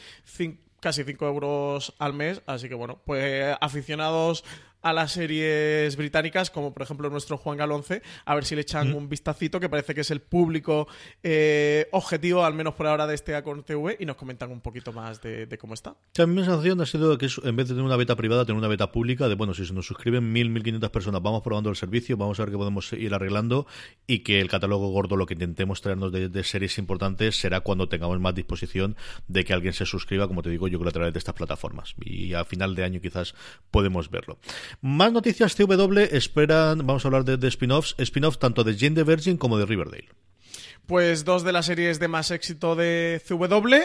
casi 0.80 1.04
5 1.04 1.28
euros 1.28 1.94
al 2.00 2.14
mes. 2.14 2.42
Así 2.46 2.70
que 2.70 2.76
bueno, 2.76 3.02
pues 3.06 3.56
aficionados 3.60 4.44
a 4.82 4.94
las 4.94 5.12
series 5.12 5.96
británicas, 5.96 6.50
como 6.50 6.74
por 6.74 6.84
ejemplo 6.84 7.10
nuestro 7.10 7.38
Juan 7.38 7.58
Galonce, 7.58 8.02
a 8.26 8.36
ver 8.36 8.46
si 8.46 8.56
le 8.56 8.62
echan 8.62 8.94
un 8.94 9.10
vistacito, 9.10 9.60
que 9.60 9.70
parece 9.70 9.94
que 9.94 10.02
es 10.02 10.12
el 10.12 10.22
público 10.22 10.88
eh, 11.24 11.88
objetivo, 11.92 12.44
al 12.46 12.54
menos 12.54 12.76
por 12.76 12.88
ahora, 12.88 13.08
de 13.08 13.16
este 13.16 13.36
Acorn 13.36 13.64
TV, 13.64 13.98
y 14.00 14.06
nos 14.06 14.16
comentan 14.16 14.52
un 14.52 14.62
poquito 14.62 14.94
más 14.94 15.22
de, 15.22 15.58
cómo 15.60 15.74
está. 15.74 15.96
mi 16.28 16.44
sensación 16.44 16.82
ha 16.82 16.86
sido 16.86 17.18
que 17.18 17.28
en 17.44 17.56
vez 17.56 17.68
de 17.68 17.74
tener 17.74 17.84
una 17.84 17.96
beta 17.96 18.16
privada, 18.16 18.46
tener 18.46 18.58
una 18.58 18.68
beta 18.68 18.92
pública, 18.92 19.28
de 19.28 19.36
bueno, 19.36 19.54
si 19.54 19.66
se 19.66 19.74
nos 19.74 19.86
suscriben 19.86 20.34
1.000, 20.34 20.64
1.500 20.64 20.90
personas, 20.90 21.22
vamos 21.22 21.42
probando 21.42 21.70
el 21.70 21.76
servicio, 21.76 22.18
vamos 22.18 22.40
a 22.40 22.44
ver 22.44 22.52
qué 22.52 22.58
podemos 22.58 22.94
ir 22.94 23.14
arreglando, 23.14 23.68
y 24.06 24.20
que 24.20 24.40
el 24.40 24.50
catálogo 24.50 24.90
gordo, 24.90 25.16
lo 25.16 25.26
que 25.26 25.34
intentemos 25.34 25.82
traernos 25.82 26.12
de, 26.12 26.44
series 26.44 26.78
importantes, 26.78 27.40
será 27.40 27.62
cuando 27.62 27.90
tengamos 27.90 28.20
más 28.20 28.34
disposición 28.36 28.96
de 29.28 29.44
que 29.44 29.54
alguien 29.54 29.74
se 29.74 29.86
suscriba, 29.86 30.28
como 30.28 30.44
te 30.44 30.50
digo, 30.50 30.68
yo 30.68 30.80
creo 30.80 30.90
a 30.90 30.94
través 30.94 31.14
de 31.14 31.20
estas 31.20 31.36
plataformas. 31.36 31.96
Y 32.00 32.34
a 32.34 32.46
final 32.46 32.76
de 32.76 32.84
año 32.84 33.02
quizás 33.02 33.36
podemos 33.72 34.10
verlo. 34.10 34.38
Más 34.82 35.12
noticias 35.12 35.56
CW 35.56 36.00
esperan, 36.12 36.80
vamos 36.86 37.06
a 37.06 37.08
hablar 37.08 37.26
de, 37.26 37.48
spin-offs, 37.48 37.96
spin-offs 37.98 38.40
tanto 38.40 38.64
de 38.64 38.78
Jane 38.78 38.96
the 38.96 39.04
Virgin 39.04 39.38
como 39.38 39.58
de 39.58 39.66
Riverdale. 39.66 40.10
Pues 40.86 41.26
dos 41.26 41.44
de 41.44 41.52
las 41.52 41.66
series 41.66 42.00
de 42.00 42.08
más 42.08 42.32
éxito 42.32 42.76
de 42.76 43.22
CW, 43.28 43.76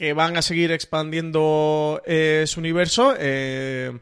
que 0.00 0.14
van 0.14 0.34
a 0.38 0.40
seguir 0.40 0.72
expandiendo 0.72 2.00
eh, 2.06 2.44
su 2.46 2.60
universo. 2.60 3.14
Eh, 3.18 3.92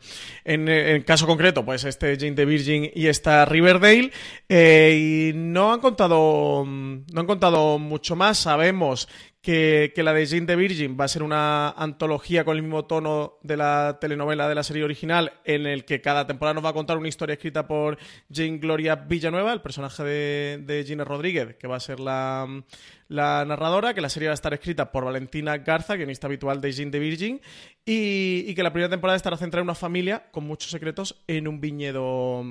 en, 0.44 0.68
el 0.68 1.04
caso 1.04 1.26
concreto, 1.26 1.64
pues 1.64 1.82
este 1.82 2.16
Jane 2.16 2.36
the 2.36 2.44
Virgin 2.44 2.88
y 2.94 3.08
esta 3.08 3.44
Riverdale. 3.44 4.12
Eh, 4.48 5.32
y 5.32 5.36
no 5.36 5.72
han 5.72 5.80
contado. 5.80 6.64
No 6.64 7.20
han 7.20 7.26
contado 7.26 7.80
mucho 7.80 8.14
más. 8.14 8.38
Sabemos 8.38 9.08
que, 9.40 9.92
la 9.96 10.12
de 10.12 10.26
Jane 10.26 10.46
the 10.46 10.56
Virgin 10.56 10.96
va 10.98 11.04
a 11.04 11.08
ser 11.08 11.22
una 11.22 11.70
antología 11.70 12.44
con 12.44 12.56
el 12.56 12.62
mismo 12.62 12.84
tono 12.84 13.38
de 13.42 13.56
la 13.56 13.98
telenovela 14.00 14.48
de 14.48 14.54
la 14.54 14.62
serie 14.62 14.84
original, 14.84 15.32
en 15.44 15.66
el 15.66 15.84
que 15.84 16.00
cada 16.00 16.26
temporada 16.26 16.54
nos 16.54 16.64
va 16.64 16.70
a 16.70 16.74
contar 16.74 16.98
una 16.98 17.08
historia 17.08 17.34
escrita 17.34 17.66
por 17.66 17.98
Jane 18.32 18.58
Gloria 18.58 18.96
Villanueva, 18.96 19.52
el 19.52 19.60
personaje 19.60 20.02
de, 20.02 20.58
de 20.64 20.84
Gina 20.84 21.04
Rodríguez, 21.04 21.56
que 21.56 21.68
va 21.68 21.76
a 21.76 21.80
ser 21.80 22.00
la, 22.00 22.46
la 23.08 23.44
narradora, 23.44 23.94
que 23.94 24.00
la 24.00 24.08
serie 24.10 24.28
va 24.28 24.32
a 24.32 24.34
estar 24.34 24.52
escrita 24.52 24.92
por 24.92 25.04
Valentina 25.04 25.56
Garza, 25.58 25.96
guionista 25.96 26.26
habitual 26.26 26.60
de 26.60 26.72
Jane 26.72 26.90
the 26.90 26.98
Virgin, 26.98 27.40
y, 27.90 28.54
que 28.54 28.62
la 28.62 28.70
primera 28.70 28.90
temporada 28.90 29.16
estará 29.16 29.38
centrada 29.38 29.62
en 29.62 29.68
una 29.68 29.74
familia 29.74 30.24
con 30.30 30.44
muchos 30.44 30.70
secretos 30.70 31.22
en 31.26 31.48
un 31.48 31.58
viñedo 31.58 32.44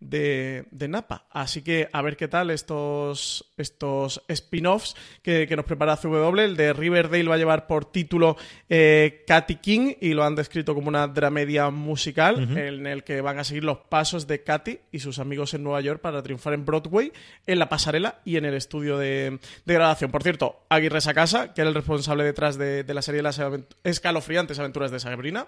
de, 0.00 0.66
Napa. 0.88 1.26
Así 1.30 1.62
que 1.62 1.88
a 1.92 2.02
ver 2.02 2.16
qué 2.16 2.26
tal 2.26 2.50
estos, 2.50 3.52
estos 3.56 4.20
spin-offs 4.26 4.96
que, 5.22 5.46
nos 5.54 5.64
prepara 5.64 5.96
CW. 5.96 6.40
El 6.40 6.56
de 6.56 6.72
Riverdale 6.72 7.28
va 7.28 7.36
a 7.36 7.38
llevar 7.38 7.68
por 7.68 7.84
título 7.84 8.36
eh, 8.68 9.22
Katy 9.28 9.56
King 9.56 9.92
y 10.00 10.14
lo 10.14 10.24
han 10.24 10.34
descrito 10.34 10.74
como 10.74 10.88
una 10.88 11.06
dramedia 11.06 11.70
musical 11.70 12.56
en 12.58 12.86
el 12.88 13.04
que 13.04 13.20
van 13.20 13.38
a 13.38 13.44
seguir 13.44 13.62
los 13.62 13.78
pasos 13.78 14.26
de 14.26 14.42
Katy 14.42 14.80
y 14.90 14.98
sus 14.98 15.20
amigos 15.20 15.54
en 15.54 15.62
Nueva 15.62 15.80
York 15.82 16.00
para 16.00 16.20
triunfar 16.20 16.54
en 16.54 16.64
Broadway, 16.64 17.12
en 17.46 17.60
la 17.60 17.68
pasarela 17.68 18.20
y 18.24 18.38
en 18.38 18.44
el 18.44 18.54
estudio 18.54 18.98
de, 18.98 19.38
de 19.64 19.74
grabación. 19.74 20.10
Por 20.10 20.24
cierto, 20.24 20.64
Aguirre 20.68 21.00
Sacasa, 21.00 21.54
que 21.54 21.60
era 21.60 21.68
el 21.68 21.76
responsable 21.76 22.24
detrás 22.24 22.58
de, 22.58 22.84
la 22.92 23.02
serie 23.02 23.18
de 23.18 23.22
las 23.22 23.40
escalofriantes 23.84 24.58
aventuras 24.58 24.79
de 24.88 25.00
Sabrina, 25.00 25.46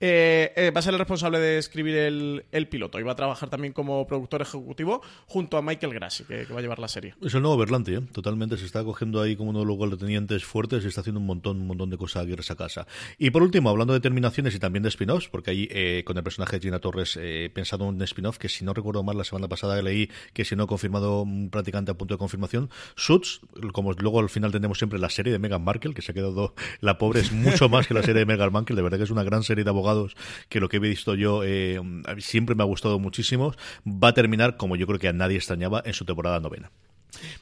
eh, 0.00 0.52
eh, 0.56 0.70
va 0.74 0.80
a 0.80 0.82
ser 0.82 0.94
el 0.94 0.98
responsable 0.98 1.38
de 1.38 1.58
escribir 1.58 1.94
el, 1.94 2.68
piloto 2.68 2.98
y 2.98 3.02
va 3.02 3.12
a 3.12 3.16
trabajar 3.16 3.50
también 3.50 3.72
como 3.72 4.06
productor 4.06 4.42
ejecutivo 4.42 5.02
junto 5.26 5.56
a 5.56 5.62
Michael 5.62 5.94
Grassi, 5.94 6.24
que, 6.24 6.46
va 6.46 6.58
a 6.58 6.62
llevar 6.62 6.78
la 6.78 6.88
serie. 6.88 7.14
Es 7.22 7.34
el 7.34 7.42
nuevo 7.42 7.56
Berlanti, 7.58 7.94
¿eh? 7.94 8.00
totalmente. 8.12 8.56
Se 8.56 8.64
está 8.64 8.82
cogiendo 8.82 9.20
ahí 9.20 9.36
como 9.36 9.50
uno 9.50 9.60
de 9.60 9.66
los 9.66 9.76
lugartenientes 9.76 10.44
fuertes 10.44 10.84
y 10.84 10.88
está 10.88 11.02
haciendo 11.02 11.20
un 11.20 11.26
montón, 11.26 11.60
un 11.60 11.66
montón 11.68 11.90
de 11.90 11.98
cosas 11.98 12.24
aquí 12.24 12.32
esa 12.32 12.56
casa. 12.56 12.86
Y 13.18 13.30
por 13.30 13.42
último, 13.42 13.70
hablando 13.70 13.92
de 13.92 14.00
terminaciones 14.00 14.54
y 14.54 14.58
también 14.58 14.82
de 14.82 14.88
spin-offs, 14.88 15.28
porque 15.28 15.50
ahí 15.52 16.02
con 16.02 16.16
el 16.16 16.24
personaje 16.24 16.56
de 16.56 16.62
Gina 16.62 16.80
Torres 16.80 17.16
he 17.20 17.50
pensado 17.50 17.84
en 17.84 17.96
un 17.96 18.02
spin-off 18.02 18.38
que 18.38 18.48
si 18.48 18.64
no 18.64 18.74
recuerdo 18.74 19.02
mal 19.02 19.16
la 19.16 19.24
semana 19.24 19.48
pasada 19.48 19.80
leí 19.82 20.10
que 20.32 20.44
si 20.44 20.56
no 20.56 20.64
he 20.64 20.66
confirmado 20.66 21.26
prácticamente 21.50 21.90
a 21.90 21.94
punto 21.94 22.14
de 22.14 22.18
confirmación, 22.18 22.70
Suits, 22.96 23.40
como 23.72 23.92
luego 23.92 24.20
al 24.20 24.30
final 24.30 24.52
tenemos 24.52 24.78
siempre 24.78 24.98
la 24.98 25.10
serie 25.10 25.32
de 25.32 25.38
Meghan 25.38 25.62
Markle, 25.62 25.94
que 25.94 26.02
se 26.02 26.12
ha 26.12 26.14
quedado 26.14 26.54
la 26.80 26.98
pobre, 26.98 27.20
es 27.20 27.32
mucho 27.32 27.68
más 27.68 27.86
que 27.86 27.94
la 27.94 28.02
serie 28.02 28.20
de 28.20 28.26
Meghan 28.26 28.52
Markle 28.52 28.71
de 28.76 28.82
verdad 28.82 28.98
que 28.98 29.04
es 29.04 29.10
una 29.10 29.24
gran 29.24 29.42
serie 29.42 29.64
de 29.64 29.70
abogados 29.70 30.16
que 30.48 30.60
lo 30.60 30.68
que 30.68 30.76
he 30.78 30.80
visto 30.80 31.14
yo 31.14 31.42
eh, 31.44 31.80
siempre 32.18 32.54
me 32.54 32.62
ha 32.62 32.66
gustado 32.66 32.98
muchísimo. 32.98 33.54
Va 33.86 34.08
a 34.08 34.14
terminar, 34.14 34.56
como 34.56 34.76
yo 34.76 34.86
creo 34.86 34.98
que 34.98 35.08
a 35.08 35.12
nadie 35.12 35.36
extrañaba, 35.36 35.82
en 35.84 35.94
su 35.94 36.04
temporada 36.04 36.40
novena. 36.40 36.70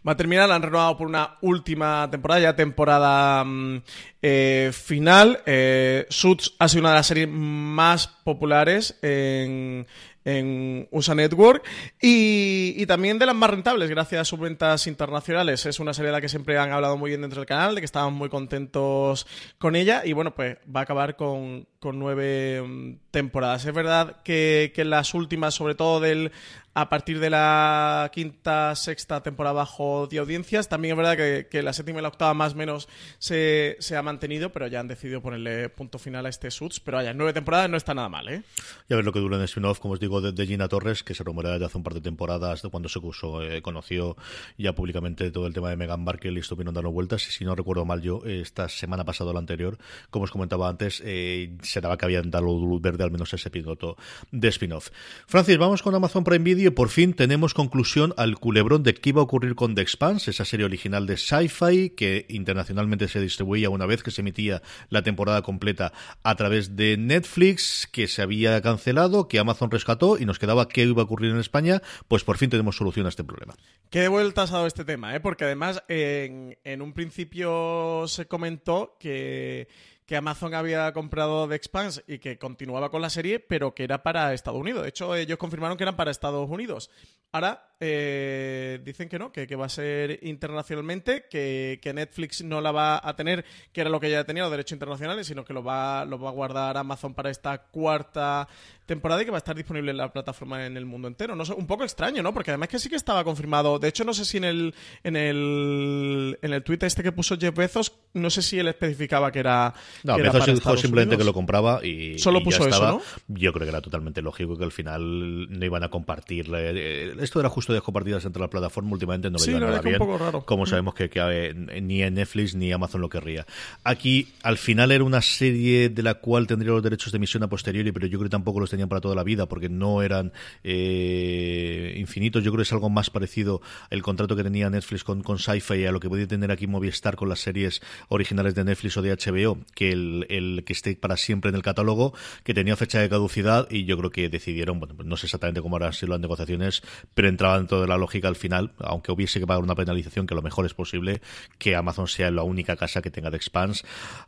Va 0.06 0.12
a 0.12 0.16
terminar, 0.16 0.48
la 0.48 0.56
han 0.56 0.62
renovado 0.62 0.96
por 0.96 1.06
una 1.06 1.36
última 1.42 2.08
temporada, 2.10 2.40
ya 2.40 2.56
temporada 2.56 3.44
mm, 3.44 3.82
eh, 4.22 4.70
final. 4.72 5.40
Eh, 5.46 6.06
Suits 6.08 6.54
ha 6.58 6.68
sido 6.68 6.82
una 6.82 6.90
de 6.90 6.96
las 6.96 7.06
series 7.06 7.28
más 7.30 8.08
populares 8.08 8.98
en, 9.02 9.86
en 10.24 10.88
USA 10.90 11.14
Network 11.14 11.64
y, 12.00 12.84
también 12.86 13.18
de 13.18 13.26
las 13.26 13.34
más 13.34 13.50
rentables 13.50 13.88
gracias 13.88 14.20
a 14.20 14.24
sus 14.24 14.38
ventas 14.38 14.86
internacionales. 14.86 15.64
Es 15.66 15.80
una 15.80 15.94
serie 15.94 16.08
de 16.08 16.12
la 16.12 16.20
que 16.20 16.28
siempre 16.28 16.58
han 16.58 16.72
hablado 16.72 16.96
muy 16.96 17.10
bien 17.10 17.20
dentro 17.20 17.40
del 17.40 17.46
canal, 17.46 17.74
de 17.74 17.80
que 17.80 17.84
estaban 17.84 18.12
muy 18.14 18.28
contentos 18.28 19.26
con 19.58 19.76
ella 19.76 20.02
y 20.04 20.12
bueno, 20.12 20.34
pues 20.34 20.56
va 20.74 20.80
a 20.80 20.82
acabar 20.82 21.16
con, 21.16 21.66
nueve 21.82 22.62
mm, 22.62 22.94
temporadas. 23.10 23.64
Es 23.64 23.74
verdad 23.74 24.22
que, 24.22 24.72
que 24.74 24.84
las 24.84 25.14
últimas, 25.14 25.54
sobre 25.54 25.74
todo 25.74 26.00
del 26.00 26.32
a 26.74 26.88
partir 26.88 27.18
de 27.18 27.30
la 27.30 28.10
quinta, 28.12 28.74
sexta 28.76 29.22
temporada 29.22 29.54
bajo 29.54 30.06
de 30.06 30.18
audiencias. 30.18 30.68
También 30.68 30.92
es 30.92 30.98
verdad 30.98 31.46
que, 31.50 31.62
la 31.62 31.72
séptima 31.72 31.98
y 31.98 32.02
la 32.02 32.08
octava 32.08 32.32
más 32.32 32.54
o 32.54 32.56
menos 32.56 32.88
se, 33.18 33.76
ha 33.96 34.02
mantenido, 34.02 34.50
pero 34.52 34.66
ya 34.68 34.80
han 34.80 34.88
decidido 34.88 35.20
ponerle 35.20 35.68
punto 35.68 35.98
final 35.98 36.26
a 36.26 36.28
este 36.28 36.50
Suits. 36.50 36.80
Pero 36.80 36.98
vaya, 36.98 37.12
nueve 37.12 37.32
temporadas 37.32 37.68
no 37.68 37.76
está 37.76 37.92
nada 37.92 38.08
mal, 38.08 38.28
¿eh? 38.28 38.42
Ya 38.88 38.96
ves 38.96 39.04
lo 39.04 39.12
que 39.12 39.18
dura 39.18 39.36
en 39.36 39.42
spin-off, 39.42 39.80
como 39.80 39.94
os 39.94 40.00
digo, 40.00 40.20
de, 40.20 40.46
Gina 40.46 40.68
Torres, 40.68 41.02
que 41.02 41.14
se 41.14 41.24
rumorea 41.24 41.52
desde 41.52 41.66
hace 41.66 41.76
un 41.76 41.84
par 41.84 41.94
de 41.94 42.00
temporadas, 42.00 42.62
de 42.62 42.70
cuando 42.70 42.88
se 42.88 43.00
eh, 43.42 43.62
conoció 43.62 44.16
ya 44.56 44.72
públicamente 44.74 45.30
todo 45.30 45.46
el 45.46 45.52
tema 45.52 45.70
de 45.70 45.76
Megan 45.76 46.04
Markle 46.04 46.32
y 46.32 46.38
esto 46.38 46.56
vino 46.56 46.72
dando 46.72 46.90
vueltas. 46.92 47.26
Y 47.28 47.32
si 47.32 47.44
no 47.44 47.54
recuerdo 47.56 47.84
mal 47.84 48.00
yo, 48.00 48.22
esta 48.24 48.68
semana 48.68 49.04
pasada 49.04 49.30
o 49.30 49.32
la 49.32 49.40
anterior, 49.40 49.76
como 50.10 50.24
os 50.24 50.30
comentaba 50.30 50.68
antes, 50.68 51.02
eh, 51.04 51.56
se 51.62 51.80
daba 51.80 51.98
que 51.98 52.04
habían 52.04 52.30
dado 52.30 52.46
luz 52.46 52.80
verde 52.80 53.02
al 53.02 53.10
menos 53.10 53.32
ese 53.34 53.50
piloto 53.50 53.96
de 54.30 54.48
spin-off. 54.48 54.90
Francis, 55.26 55.58
vamos 55.58 55.82
con 55.82 55.94
Amazon 55.94 56.22
Prime 56.22 56.44
Video 56.44 56.59
y 56.66 56.70
por 56.70 56.88
fin 56.88 57.14
tenemos 57.14 57.54
conclusión 57.54 58.12
al 58.16 58.38
culebrón 58.38 58.82
de 58.82 58.94
qué 58.94 59.10
iba 59.10 59.20
a 59.20 59.24
ocurrir 59.24 59.54
con 59.54 59.74
The 59.74 59.82
Expanse, 59.82 60.30
esa 60.30 60.44
serie 60.44 60.66
original 60.66 61.06
de 61.06 61.16
Sci-Fi 61.16 61.90
que 61.90 62.26
internacionalmente 62.28 63.08
se 63.08 63.20
distribuía 63.20 63.70
una 63.70 63.86
vez 63.86 64.02
que 64.02 64.10
se 64.10 64.20
emitía 64.20 64.62
la 64.88 65.02
temporada 65.02 65.42
completa 65.42 65.92
a 66.22 66.34
través 66.34 66.76
de 66.76 66.96
Netflix, 66.96 67.88
que 67.90 68.08
se 68.08 68.22
había 68.22 68.60
cancelado, 68.60 69.28
que 69.28 69.38
Amazon 69.38 69.70
rescató 69.70 70.18
y 70.18 70.26
nos 70.26 70.38
quedaba 70.38 70.68
qué 70.68 70.82
iba 70.82 71.02
a 71.02 71.04
ocurrir 71.04 71.30
en 71.30 71.38
España, 71.38 71.82
pues 72.08 72.24
por 72.24 72.36
fin 72.36 72.50
tenemos 72.50 72.76
solución 72.76 73.06
a 73.06 73.08
este 73.08 73.24
problema. 73.24 73.54
Qué 73.90 74.08
vueltas 74.08 74.50
ha 74.50 74.54
dado 74.54 74.66
este 74.66 74.84
tema, 74.84 75.14
¿eh? 75.14 75.20
porque 75.20 75.44
además 75.44 75.82
en 75.88 76.82
un 76.82 76.92
principio 76.92 78.04
se 78.06 78.26
comentó 78.26 78.96
que 79.00 79.68
que 80.10 80.16
Amazon 80.16 80.54
había 80.54 80.92
comprado 80.92 81.48
The 81.48 81.54
Expanse 81.54 82.02
y 82.08 82.18
que 82.18 82.36
continuaba 82.36 82.90
con 82.90 83.00
la 83.00 83.10
serie, 83.10 83.38
pero 83.38 83.76
que 83.76 83.84
era 83.84 84.02
para 84.02 84.34
Estados 84.34 84.58
Unidos. 84.58 84.82
De 84.82 84.88
hecho, 84.88 85.14
ellos 85.14 85.38
confirmaron 85.38 85.78
que 85.78 85.84
eran 85.84 85.94
para 85.94 86.10
Estados 86.10 86.50
Unidos. 86.50 86.90
Ahora 87.30 87.69
eh, 87.82 88.78
dicen 88.84 89.08
que 89.08 89.18
no, 89.18 89.32
que, 89.32 89.46
va 89.56 89.64
a 89.64 89.70
ser 89.70 90.20
internacionalmente, 90.22 91.24
que, 91.30 91.80
Netflix 91.94 92.44
no 92.44 92.60
la 92.60 92.72
va 92.72 93.00
a 93.02 93.16
tener, 93.16 93.44
que 93.72 93.80
era 93.80 93.88
lo 93.88 93.98
que 93.98 94.10
ya 94.10 94.24
tenía 94.24 94.42
los 94.42 94.50
derechos 94.50 94.72
internacionales, 94.72 95.26
sino 95.26 95.44
que 95.44 95.54
lo 95.54 95.64
va, 95.64 96.04
lo 96.04 96.18
va 96.18 96.28
a 96.28 96.32
guardar 96.32 96.76
Amazon 96.76 97.14
para 97.14 97.30
esta 97.30 97.58
cuarta 97.58 98.46
temporada 98.90 99.22
y 99.22 99.24
que 99.24 99.30
va 99.30 99.36
a 99.36 99.38
estar 99.38 99.54
disponible 99.54 99.92
en 99.92 99.96
la 99.96 100.12
plataforma 100.12 100.66
en 100.66 100.76
el 100.76 100.84
mundo 100.84 101.06
entero. 101.08 101.36
No 101.36 101.44
sé, 101.44 101.52
un 101.54 101.66
poco 101.66 101.84
extraño, 101.84 102.22
¿no? 102.22 102.34
Porque 102.34 102.50
además 102.50 102.68
que 102.68 102.78
sí 102.78 102.88
que 102.88 102.96
estaba 102.96 103.22
confirmado. 103.22 103.78
De 103.78 103.88
hecho, 103.88 104.04
no 104.04 104.12
sé 104.12 104.24
si 104.24 104.38
en 104.38 104.44
el 104.44 104.74
en 105.04 105.16
el 105.16 106.38
en 106.42 106.52
el 106.52 106.62
tweet 106.64 106.78
este 106.82 107.02
que 107.02 107.12
puso 107.12 107.38
Jeff 107.38 107.54
Bezos, 107.54 107.92
no 108.14 108.30
sé 108.30 108.42
si 108.42 108.58
él 108.58 108.66
especificaba 108.68 109.30
que 109.30 109.38
era. 109.38 109.72
No, 110.02 110.16
Bezos 110.16 110.46
dijo 110.46 110.76
simplemente 110.76 111.16
que 111.16 111.24
lo 111.24 111.32
compraba 111.32 111.84
y. 111.86 112.18
Solo 112.18 112.42
puso 112.42 112.66
eso, 112.66 112.84
¿no? 112.84 113.02
Yo 113.28 113.52
creo 113.52 113.64
que 113.64 113.70
era 113.70 113.80
totalmente 113.80 114.22
lógico 114.22 114.58
que 114.58 114.64
al 114.64 114.72
final 114.72 115.48
no 115.48 115.64
iban 115.64 115.84
a 115.84 115.88
compartir. 115.88 116.50
Eh, 116.52 117.14
esto 117.20 117.38
era 117.38 117.48
justo 117.48 117.69
de 117.72 117.80
compartidas 117.80 118.24
entre 118.24 118.40
las 118.40 118.50
plataformas, 118.50 118.92
últimamente 118.92 119.30
no 119.30 119.38
lo 119.38 119.44
sí, 119.44 119.52
nada 119.52 119.80
bien. 119.80 120.00
Un 120.00 120.06
poco 120.06 120.18
raro. 120.18 120.44
Como 120.44 120.64
mm. 120.64 120.66
sabemos 120.66 120.94
que, 120.94 121.08
que 121.08 121.54
ni 121.82 122.02
en 122.02 122.14
Netflix 122.14 122.54
ni 122.54 122.72
Amazon 122.72 123.00
lo 123.00 123.08
querría. 123.08 123.46
Aquí, 123.84 124.28
al 124.42 124.58
final, 124.58 124.92
era 124.92 125.04
una 125.04 125.22
serie 125.22 125.88
de 125.88 126.02
la 126.02 126.14
cual 126.14 126.46
tendría 126.46 126.72
los 126.72 126.82
derechos 126.82 127.12
de 127.12 127.16
emisión 127.16 127.42
a 127.42 127.48
posteriori, 127.48 127.92
pero 127.92 128.06
yo 128.06 128.18
creo 128.18 128.28
que 128.28 128.32
tampoco 128.32 128.60
los 128.60 128.70
tenía 128.70 128.86
para 128.86 129.00
toda 129.00 129.14
la 129.14 129.24
vida 129.24 129.46
porque 129.46 129.68
no 129.68 130.02
eran 130.02 130.32
eh, 130.64 131.94
infinitos. 131.96 132.42
Yo 132.42 132.50
creo 132.50 132.58
que 132.58 132.68
es 132.68 132.72
algo 132.72 132.90
más 132.90 133.10
parecido 133.10 133.60
el 133.90 134.02
contrato 134.02 134.36
que 134.36 134.42
tenía 134.42 134.70
Netflix 134.70 135.04
con, 135.04 135.22
con 135.22 135.38
Sci-Fi 135.38 135.86
a 135.86 135.92
lo 135.92 136.00
que 136.00 136.08
podía 136.08 136.26
tener 136.26 136.50
aquí 136.50 136.66
Movistar 136.66 137.16
con 137.16 137.28
las 137.28 137.40
series 137.40 137.80
originales 138.08 138.54
de 138.54 138.64
Netflix 138.64 138.96
o 138.96 139.02
de 139.02 139.16
HBO, 139.16 139.58
que 139.74 139.92
el, 139.92 140.62
que 140.66 140.72
esté 140.72 140.96
para 140.96 141.16
siempre 141.16 141.50
en 141.50 141.54
el 141.54 141.62
catálogo, 141.62 142.14
que 142.44 142.54
tenía 142.54 142.76
fecha 142.76 143.00
de 143.00 143.08
caducidad 143.08 143.68
y 143.70 143.84
yo 143.84 143.96
creo 143.98 144.10
que 144.10 144.28
decidieron, 144.28 144.78
bueno, 144.80 144.94
pues 144.94 145.06
no 145.06 145.16
sé 145.16 145.26
exactamente 145.26 145.60
cómo 145.60 145.76
harán 145.76 145.92
sido 145.92 146.10
las 146.10 146.20
negociaciones, 146.20 146.82
pero 147.14 147.28
entraba 147.28 147.59
dentro 147.60 147.80
de 147.80 147.86
la 147.86 147.96
lógica 147.96 148.28
al 148.28 148.36
final, 148.36 148.72
aunque 148.78 149.12
hubiese 149.12 149.40
que 149.40 149.46
pagar 149.46 149.62
una 149.62 149.74
penalización, 149.74 150.26
que 150.26 150.34
lo 150.34 150.42
mejor 150.42 150.66
es 150.66 150.74
posible 150.74 151.20
que 151.58 151.76
Amazon 151.76 152.08
sea 152.08 152.30
la 152.30 152.42
única 152.42 152.76
casa 152.76 153.02
que 153.02 153.10
tenga 153.10 153.30
de 153.30 153.36
Expanse, 153.36 153.84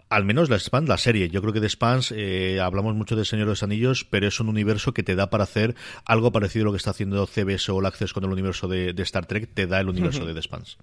al 0.08 0.24
menos 0.24 0.48
la 0.48 0.56
Expanse, 0.56 0.88
la 0.88 0.98
serie. 0.98 1.28
Yo 1.28 1.40
creo 1.40 1.52
que 1.52 1.60
de 1.60 1.66
Expanse 1.66 2.14
eh, 2.16 2.60
hablamos 2.60 2.94
mucho 2.94 3.16
de 3.16 3.24
Señor 3.24 3.46
de 3.46 3.52
los 3.52 3.62
Anillos, 3.62 4.06
pero 4.08 4.28
es 4.28 4.40
un 4.40 4.48
universo 4.48 4.94
que 4.94 5.02
te 5.02 5.14
da 5.14 5.30
para 5.30 5.44
hacer 5.44 5.74
algo 6.04 6.32
parecido 6.32 6.64
a 6.64 6.66
lo 6.66 6.72
que 6.72 6.78
está 6.78 6.90
haciendo 6.90 7.26
CBS 7.26 7.70
o 7.70 7.86
Access 7.86 8.12
con 8.12 8.24
el 8.24 8.30
universo 8.30 8.68
de, 8.68 8.94
Star 8.98 9.26
Trek, 9.26 9.50
te 9.52 9.66
da 9.66 9.80
el 9.80 9.88
universo 9.88 10.24
de 10.24 10.34
The 10.34 10.42
Spans. 10.42 10.78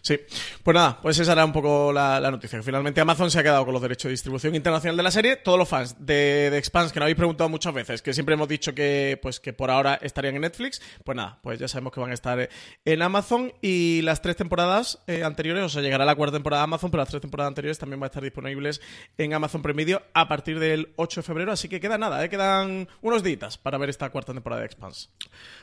Sí, 0.00 0.18
pues 0.62 0.74
nada, 0.74 1.00
pues 1.00 1.18
esa 1.18 1.32
era 1.32 1.44
un 1.44 1.52
poco 1.52 1.92
la, 1.92 2.20
noticia. 2.30 2.62
Finalmente 2.62 3.00
Amazon 3.00 3.30
se 3.30 3.38
ha 3.38 3.42
quedado 3.42 3.64
con 3.64 3.72
los 3.72 3.82
derechos 3.82 4.04
de 4.04 4.10
distribución 4.10 4.54
internacional 4.54 4.96
de 4.96 5.02
la 5.02 5.10
serie. 5.10 5.36
Todos 5.36 5.58
los 5.58 5.68
fans 5.68 5.96
de, 5.98 6.50
de 6.50 6.58
Expanse 6.58 6.92
que 6.92 7.00
nos 7.00 7.04
habéis 7.04 7.16
preguntado 7.16 7.48
muchas 7.48 7.72
veces, 7.74 8.02
que 8.02 8.12
siempre 8.12 8.34
hemos 8.34 8.48
dicho 8.48 8.74
que, 8.74 9.18
pues, 9.22 9.40
que 9.40 9.52
por 9.52 9.70
ahora 9.70 9.98
estarían 10.02 10.34
en 10.34 10.42
Netflix, 10.42 10.80
pues 11.04 11.16
nada, 11.16 11.38
pues 11.42 11.58
ya 11.58 11.68
sabemos 11.68 11.92
que 11.92 12.00
van 12.00 12.10
a 12.10 12.14
estar 12.14 12.48
en 12.84 13.02
Amazon 13.02 13.52
y 13.62 14.02
las 14.02 14.22
tres 14.22 14.36
temporadas 14.36 15.00
eh, 15.06 15.22
anteriores, 15.24 15.64
o 15.64 15.68
sea, 15.68 15.82
llegará 15.82 16.04
la 16.04 16.14
cuarta 16.14 16.36
temporada 16.36 16.62
de 16.62 16.64
Amazon, 16.64 16.90
pero 16.90 17.02
las 17.02 17.08
tres 17.08 17.22
temporadas 17.22 17.48
anteriores 17.48 17.78
también 17.78 18.00
van 18.00 18.06
a 18.06 18.08
estar 18.08 18.22
disponibles 18.22 18.80
en 19.16 19.34
Amazon 19.34 19.62
Prime 19.62 19.84
Video 19.84 20.02
a 20.14 20.28
partir 20.28 20.58
del 20.58 20.92
8 20.96 21.20
de 21.20 21.24
febrero, 21.24 21.52
así 21.52 21.68
que 21.68 21.80
queda 21.80 21.98
nada, 21.98 22.24
¿eh? 22.24 22.28
quedan 22.28 22.88
unos 23.02 23.22
días 23.22 23.58
para 23.58 23.78
ver 23.78 23.90
esta 23.90 24.10
cuarta 24.10 24.32
temporada 24.32 24.60
de 24.60 24.66
Expanse. 24.66 25.08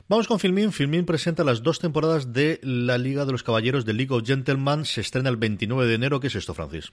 Vamos 0.07 0.27
con 0.27 0.39
Filmin. 0.39 0.71
Filmin 0.71 1.05
presenta 1.05 1.43
las 1.43 1.63
dos 1.63 1.79
temporadas 1.79 2.31
de 2.31 2.59
la 2.61 2.97
Liga 2.97 3.25
de 3.25 3.31
los 3.31 3.43
Caballeros 3.43 3.85
de 3.85 3.93
League 3.93 4.04
of 4.11 4.23
Gentlemen 4.25 4.85
se 4.85 5.01
estrena 5.01 5.29
el 5.29 5.37
29 5.37 5.87
de 5.87 5.95
enero. 5.95 6.19
¿Qué 6.19 6.27
es 6.27 6.35
esto, 6.35 6.53
Francis? 6.53 6.91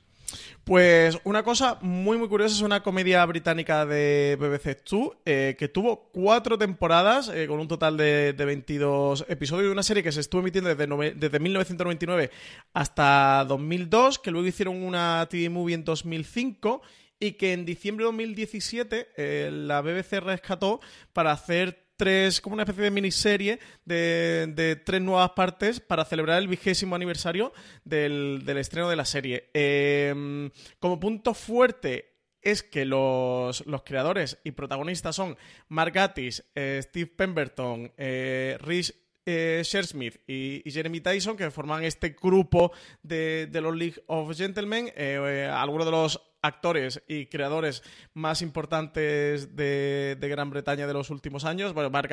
Pues 0.64 1.19
una 1.25 1.42
cosa 1.42 1.78
muy 1.83 2.16
muy 2.16 2.28
curiosa 2.28 2.54
es 2.54 2.62
una 2.62 2.83
comedia 2.83 3.25
británica 3.26 3.85
de 3.85 4.37
BBC 4.40 4.83
Two 4.85 5.21
eh, 5.26 5.57
que 5.59 5.69
tuvo 5.69 6.11
cuatro 6.12 6.57
temporadas 6.57 7.28
eh, 7.28 7.47
con 7.47 7.61
un 7.61 7.69
total 7.69 7.97
de, 7.97 8.35
22 8.38 9.26
episodios 9.28 9.66
de 9.66 9.73
una 9.73 9.83
serie 9.83 10.02
que 10.02 10.12
se 10.12 10.21
estuvo 10.21 10.40
emitiendo 10.40 10.75
desde, 10.75 11.14
desde 11.14 11.38
1999 11.38 12.31
hasta 12.73 13.45
2002, 13.47 14.19
que 14.19 14.31
luego 14.31 14.47
hicieron 14.47 14.83
una 14.83 15.26
TV 15.31 15.50
movie 15.50 15.75
en 15.75 15.85
2005 15.85 16.83
y 17.23 17.33
que 17.33 17.52
en 17.52 17.64
diciembre 17.64 18.04
de 18.04 18.07
2017 18.07 19.09
eh, 19.16 19.50
la 19.52 19.81
BBC 19.81 20.21
rescató 20.21 20.81
para 21.12 21.33
hacer 21.33 21.91
tres, 22.02 22.40
como 22.40 22.54
una 22.54 22.64
especie 22.64 22.82
de 22.82 22.90
miniserie 22.90 23.61
de, 23.85 24.82
tres 24.85 25.00
nuevas 25.00 25.30
partes 25.37 25.78
para 25.78 26.04
celebrar 26.04 26.42
el 26.42 26.49
vigésimo 26.49 26.97
aniversario 26.97 27.52
del, 27.85 28.42
estreno 28.59 28.90
de 28.90 28.97
la 28.97 29.04
serie. 29.04 29.50
Em, 29.54 30.50
como 30.80 30.99
punto 30.99 31.32
fuerte 31.32 32.16
es 32.42 32.64
que 32.64 32.85
los, 32.85 33.62
creadores 33.85 34.40
y 34.42 34.50
protagonistas 34.50 35.14
son 35.14 35.37
Mark 35.68 35.92
Gatiss, 35.92 36.42
eh, 36.56 36.80
Steve 36.82 37.06
Pemberton, 37.06 37.92
eh, 37.97 38.59
Rhys 38.61 38.92
eh, 39.25 39.62
Shersmith 39.64 40.16
y, 40.26 40.68
Jeremy 40.68 41.00
Tyson, 41.00 41.37
que 41.37 41.52
forman 41.52 41.85
este 41.85 42.16
grupo 42.21 42.73
de, 43.04 43.49
los 43.62 43.76
League 43.76 44.02
of 44.09 44.37
Gentlemen. 44.37 44.90
Eh, 44.97 45.49
algunos 45.49 45.87
de 45.87 45.92
los 45.92 46.21
actores 46.42 47.02
y 47.08 47.26
creadores 47.26 47.82
más 48.14 48.42
importantes 48.42 49.56
de, 49.56 50.18
Gran 50.20 50.50
Bretaña 50.50 50.87
de 50.87 50.92
los 50.92 51.11
últimos 51.11 51.44
años. 51.44 51.72
Bueno, 51.72 51.90
Mark 51.90 52.12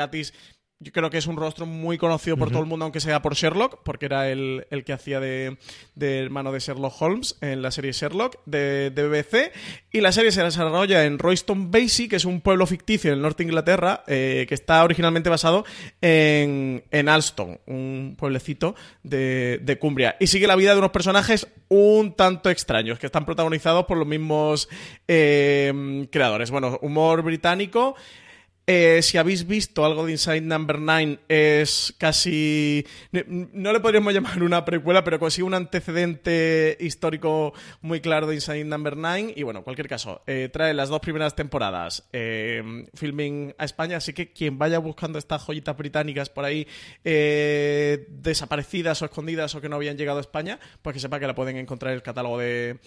yo 0.81 0.93
creo 0.93 1.09
que 1.09 1.17
es 1.17 1.27
un 1.27 1.35
rostro 1.35 1.65
muy 1.65 1.97
conocido 1.97 2.37
por 2.37 2.51
todo 2.51 2.61
el 2.61 2.65
mundo, 2.65 2.85
aunque 2.85 3.01
sea 3.01 3.21
por 3.21 3.35
Sherlock, 3.35 3.83
porque 3.83 4.05
era 4.05 4.29
el, 4.29 4.65
que 4.85 4.93
hacía 4.93 5.19
de, 5.19 5.57
hermano 5.99 6.53
de 6.53 6.59
Sherlock 6.59 7.01
Holmes 7.01 7.37
en 7.41 7.61
la 7.61 7.69
serie 7.71 7.91
Sherlock 7.91 8.37
de, 8.45 8.89
BBC. 8.89 9.51
Y 9.91 9.99
la 9.99 10.13
serie 10.13 10.31
se 10.31 10.41
desarrolla 10.41 11.03
en 11.03 11.19
Royston 11.19 11.69
Basie, 11.69 12.07
que 12.07 12.15
es 12.15 12.23
un 12.23 12.39
pueblo 12.39 12.65
ficticio 12.65 13.11
en 13.11 13.17
el 13.17 13.21
norte 13.21 13.43
de 13.43 13.49
Inglaterra, 13.49 14.05
eh, 14.07 14.45
que 14.47 14.55
está 14.55 14.81
originalmente 14.85 15.29
basado 15.29 15.65
en, 15.99 16.81
en 16.91 17.09
Alston, 17.09 17.59
un 17.65 18.15
pueblecito 18.17 18.73
de, 19.03 19.77
Cumbria. 19.81 20.15
Y 20.21 20.27
sigue 20.27 20.47
la 20.47 20.55
vida 20.55 20.71
de 20.71 20.79
unos 20.79 20.91
personajes 20.91 21.47
un 21.67 22.13
tanto 22.13 22.49
extraños, 22.49 22.99
que 22.99 23.05
están 23.05 23.25
protagonizados 23.25 23.85
por 23.85 23.97
los 23.97 24.07
mismos 24.07 24.69
eh, 25.09 26.07
creadores. 26.09 26.51
Bueno, 26.51 26.79
humor 26.81 27.21
británico. 27.21 27.95
Eh, 28.71 29.01
si 29.01 29.17
habéis 29.17 29.47
visto 29.47 29.83
algo 29.83 30.05
de 30.05 30.11
Inside 30.11 30.41
Number 30.41 30.77
9, 30.77 31.21
es 31.27 31.95
casi. 31.97 32.85
No 33.11 33.73
le 33.73 33.79
podríamos 33.79 34.13
llamar 34.13 34.43
una 34.43 34.63
precuela, 34.63 35.03
pero 35.03 35.19
casi 35.19 35.41
un 35.41 35.55
antecedente 35.55 36.77
histórico 36.79 37.53
muy 37.81 37.99
claro 37.99 38.27
de 38.27 38.35
Inside 38.35 38.65
Number 38.65 38.95
9. 38.95 39.33
Y 39.35 39.41
bueno, 39.41 39.61
en 39.61 39.63
cualquier 39.63 39.87
caso, 39.87 40.21
eh, 40.27 40.49
trae 40.53 40.75
las 40.75 40.89
dos 40.89 40.99
primeras 40.99 41.35
temporadas 41.35 42.07
eh, 42.13 42.85
filming 42.93 43.55
a 43.57 43.65
España. 43.65 43.97
Así 43.97 44.13
que 44.13 44.31
quien 44.31 44.59
vaya 44.59 44.77
buscando 44.77 45.17
estas 45.17 45.41
joyitas 45.41 45.75
británicas 45.75 46.29
por 46.29 46.45
ahí 46.45 46.67
desaparecidas 47.03 49.01
o 49.01 49.05
escondidas 49.05 49.55
o 49.55 49.61
que 49.61 49.69
no 49.69 49.77
habían 49.77 49.97
llegado 49.97 50.19
a 50.19 50.21
España, 50.21 50.59
pues 50.83 50.93
que 50.93 50.99
sepa 50.99 51.19
que 51.19 51.25
la 51.25 51.33
pueden 51.33 51.57
encontrar 51.57 51.91
en 51.93 51.95
el 51.95 52.03
catálogo 52.03 52.37
de, 52.37 52.77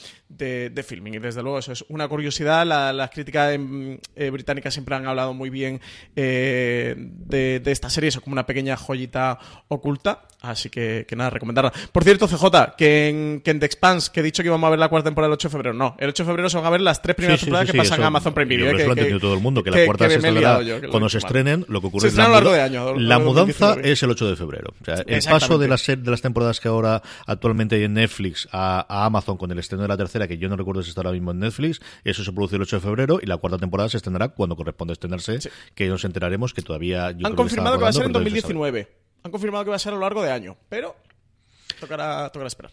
filming. 0.87 1.15
Y 1.15 1.19
desde 1.19 1.43
luego, 1.43 1.59
eso 1.59 1.73
es 1.73 1.85
una 1.89 2.07
curiosidad. 2.07 2.65
las 2.65 3.11
críticas 3.11 3.59
británicas 4.15 4.73
siempre 4.73 4.95
han 4.95 5.09
hablado 5.09 5.35
muy 5.35 5.51
bien 5.51 5.72
también 5.73 5.81
eh, 6.17 6.95
de, 6.97 7.61
de, 7.61 7.73
esta 7.73 7.89
serie, 7.91 8.09
eso 8.09 8.21
como 8.21 8.35
una 8.35 8.47
pequeña 8.47 8.77
joyita 8.77 9.39
oculta. 9.69 10.23
Así 10.41 10.71
que, 10.71 11.07
que 11.07 11.15
nada, 11.15 11.31
recomendarla. 11.31 11.73
Por 11.93 12.03
cierto, 12.03 12.27
CJ, 12.27 12.75
que 12.77 13.09
en, 13.09 13.41
que 13.45 13.53
en 13.53 13.61
The 13.61 13.67
Expanse, 13.67 14.11
que 14.13 14.19
he 14.19 14.23
dicho 14.25 14.43
que 14.43 14.49
íbamos 14.49 14.67
a 14.67 14.71
ver 14.71 14.79
la 14.81 14.89
cuarta 14.89 15.09
temporada 15.09 15.29
el 15.29 15.35
8 15.35 15.47
de 15.49 15.53
febrero, 15.53 15.73
no. 15.75 15.95
El 16.01 16.09
8 16.09 16.25
de 16.25 16.27
febrero 16.27 16.51
se 16.51 16.57
van 16.57 16.67
a 16.67 16.71
ver 16.71 16.81
las 16.81 17.01
tres 17.01 17.15
primeras 17.15 17.39
Sí, 17.39 17.45
sí, 17.45 17.47
temporadas 17.47 17.69
sí, 17.69 17.73
que 17.73 17.79
sí, 17.79 17.79
pasan 17.79 17.95
eso- 18.01 18.05
a 18.05 18.07
Amazon 18.09 18.35
Prime 18.35 18.49
Video. 18.49 18.77
que 18.77 18.83
lo 18.83 18.91
ha 18.91 18.93
entendido 18.93 19.21
todo 19.21 19.35
el 19.35 19.41
mundo, 19.41 19.63
que, 19.63 19.71
la 19.71 19.85
cuarta 19.85 20.09
se 20.09 20.17
estrenará 20.17 20.61
cuando 20.91 21.09
se 21.09 21.19
estrenen, 21.19 21.65
lo 21.69 21.81
que 21.81 21.87
ocurre 21.87 22.09
es 22.09 22.17
la, 22.17 22.29
largo 22.29 22.51
de 22.51 22.61
año, 22.61 22.97
la 22.97 23.21
mudanza 23.21 23.67
2019. 23.67 23.93
es 23.93 24.03
el 24.03 24.11
8 24.11 24.31
de 24.31 24.37
febrero. 24.37 24.75
O 24.81 24.85
sea, 24.85 24.95
el 25.07 25.23
paso 25.23 25.59
de 25.59 25.69
las, 25.69 25.87
de 25.87 26.11
las 26.11 26.21
temporadas 26.21 26.59
que 26.59 26.67
ahora 26.67 27.03
actualmente 27.27 27.77
hay 27.77 27.85
en 27.85 27.95
Netflix 27.95 28.49
a, 28.51 28.85
a 28.89 29.05
Amazon 29.07 29.37
con 29.37 29.53
el 29.53 29.61
estreno 29.61 29.83
de 29.83 29.89
la 29.89 29.97
tercera, 29.97 30.27
que 30.27 30.39
yo 30.39 30.49
no 30.49 30.57
recuerdo 30.57 30.83
si 30.83 30.89
está 30.89 31.03
ahora 31.03 31.13
mismo 31.13 31.31
en 31.31 31.39
Netflix, 31.39 31.81
eso 32.03 32.25
se 32.25 32.33
produce 32.33 32.57
el 32.57 32.63
8 32.63 32.77
de 32.77 32.83
febrero 32.83 33.21
y 33.23 33.27
la 33.27 33.37
cuarta 33.37 33.59
temporada 33.59 33.89
se 33.89 33.99
estrenará 33.99 34.31
cuando 34.31 34.57
corresponde 34.57 34.93
estrenarse, 34.95 35.39
que 35.75 35.89
nos 35.89 36.05
enteraremos 36.05 36.55
que 36.55 36.63
todavía 36.63 37.11
yo 37.13 37.27
Han 37.27 37.33
creo 37.33 37.37
confirmado 37.37 37.79
que 37.79 37.83
va 37.85 37.89
a 37.89 37.93
ser 37.93 38.05
en 38.05 38.13
rodando, 38.13 38.21
pero 38.21 38.25
todavía 38.25 38.31
no 38.31 38.37
se 38.37 38.43
sabe. 38.43 38.53
2019. 38.55 39.03
Han 39.25 39.31
confirmado 39.31 39.65
que 39.65 39.71
va 39.71 39.77
a 39.77 39.79
ser 39.79 39.93
a 39.93 39.97
lo 39.97 40.03
largo 40.03 40.23
de 40.23 40.31
año. 40.31 40.57
Pero 40.69 40.97
tocará, 41.81 42.31
tocará 42.31 42.49
esperar. 42.49 42.73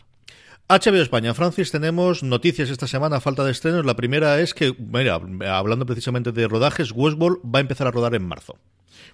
HBO 0.67 1.01
España, 1.01 1.33
Francis, 1.33 1.71
tenemos 1.71 2.21
noticias 2.21 2.69
esta 2.69 2.85
semana, 2.85 3.19
falta 3.19 3.43
de 3.43 3.51
estrenos. 3.51 3.85
La 3.85 3.95
primera 3.95 4.39
es 4.39 4.53
que, 4.53 4.75
mira, 4.77 5.19
hablando 5.49 5.85
precisamente 5.87 6.31
de 6.31 6.47
rodajes, 6.47 6.91
Westworld 6.91 7.39
va 7.43 7.57
a 7.57 7.61
empezar 7.61 7.87
a 7.87 7.91
rodar 7.91 8.13
en 8.13 8.23
marzo. 8.23 8.55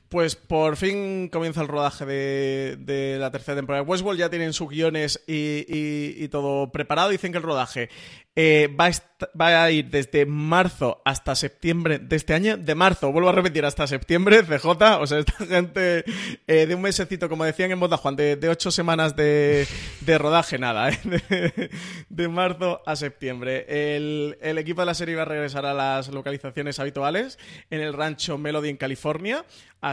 Pues 0.09 0.35
por 0.35 0.77
fin 0.77 1.29
comienza 1.29 1.61
el 1.61 1.67
rodaje 1.67 2.05
de, 2.05 3.17
la 3.19 3.31
tercera 3.31 3.55
temporada 3.55 3.83
de 3.83 3.89
Westworld. 3.89 4.19
Ya 4.19 4.29
tienen 4.29 4.53
sus 4.53 4.69
guiones 4.69 5.23
y, 5.27 6.27
todo 6.27 6.71
preparado. 6.71 7.09
Dicen 7.09 7.31
que 7.31 7.39
el 7.39 7.43
rodaje 7.43 7.89
eh, 8.35 8.69
va, 8.69 9.63
a 9.63 9.71
ir 9.71 9.89
desde 9.89 10.25
marzo 10.25 11.01
hasta 11.05 11.35
septiembre 11.35 11.99
de 11.99 12.17
este 12.17 12.33
año. 12.33 12.55
De 12.55 12.75
marzo, 12.75 13.11
vuelvo 13.11 13.29
a 13.29 13.31
repetir, 13.31 13.65
hasta 13.65 13.87
septiembre, 13.87 14.43
CJ. 14.43 14.67
O 14.99 15.07
sea, 15.07 15.19
esta 15.19 15.45
gente 15.45 16.03
eh, 16.45 16.65
de 16.67 16.75
un 16.75 16.81
mesecito, 16.81 17.27
como 17.27 17.43
decían 17.43 17.71
en 17.71 17.79
Boda 17.79 17.97
Juan, 17.97 18.15
de, 18.15 18.37
ocho 18.47 18.69
semanas 18.69 19.15
de, 19.15 19.67
rodaje, 20.19 20.59
nada, 20.59 20.89
¿eh? 20.89 21.69
de, 22.09 22.27
marzo 22.27 22.81
a 22.85 22.95
septiembre. 22.95 23.65
El 23.69 24.57
equipo 24.57 24.81
de 24.81 24.85
la 24.85 24.93
serie 24.93 25.15
va 25.15 25.23
a 25.23 25.25
regresar 25.25 25.65
a 25.65 25.73
las 25.73 26.09
localizaciones 26.09 26.79
habituales 26.79 27.39
en 27.69 27.81
el 27.81 27.93
rancho 27.93 28.37
Melody 28.37 28.69
en 28.69 28.77
California, 28.77 29.45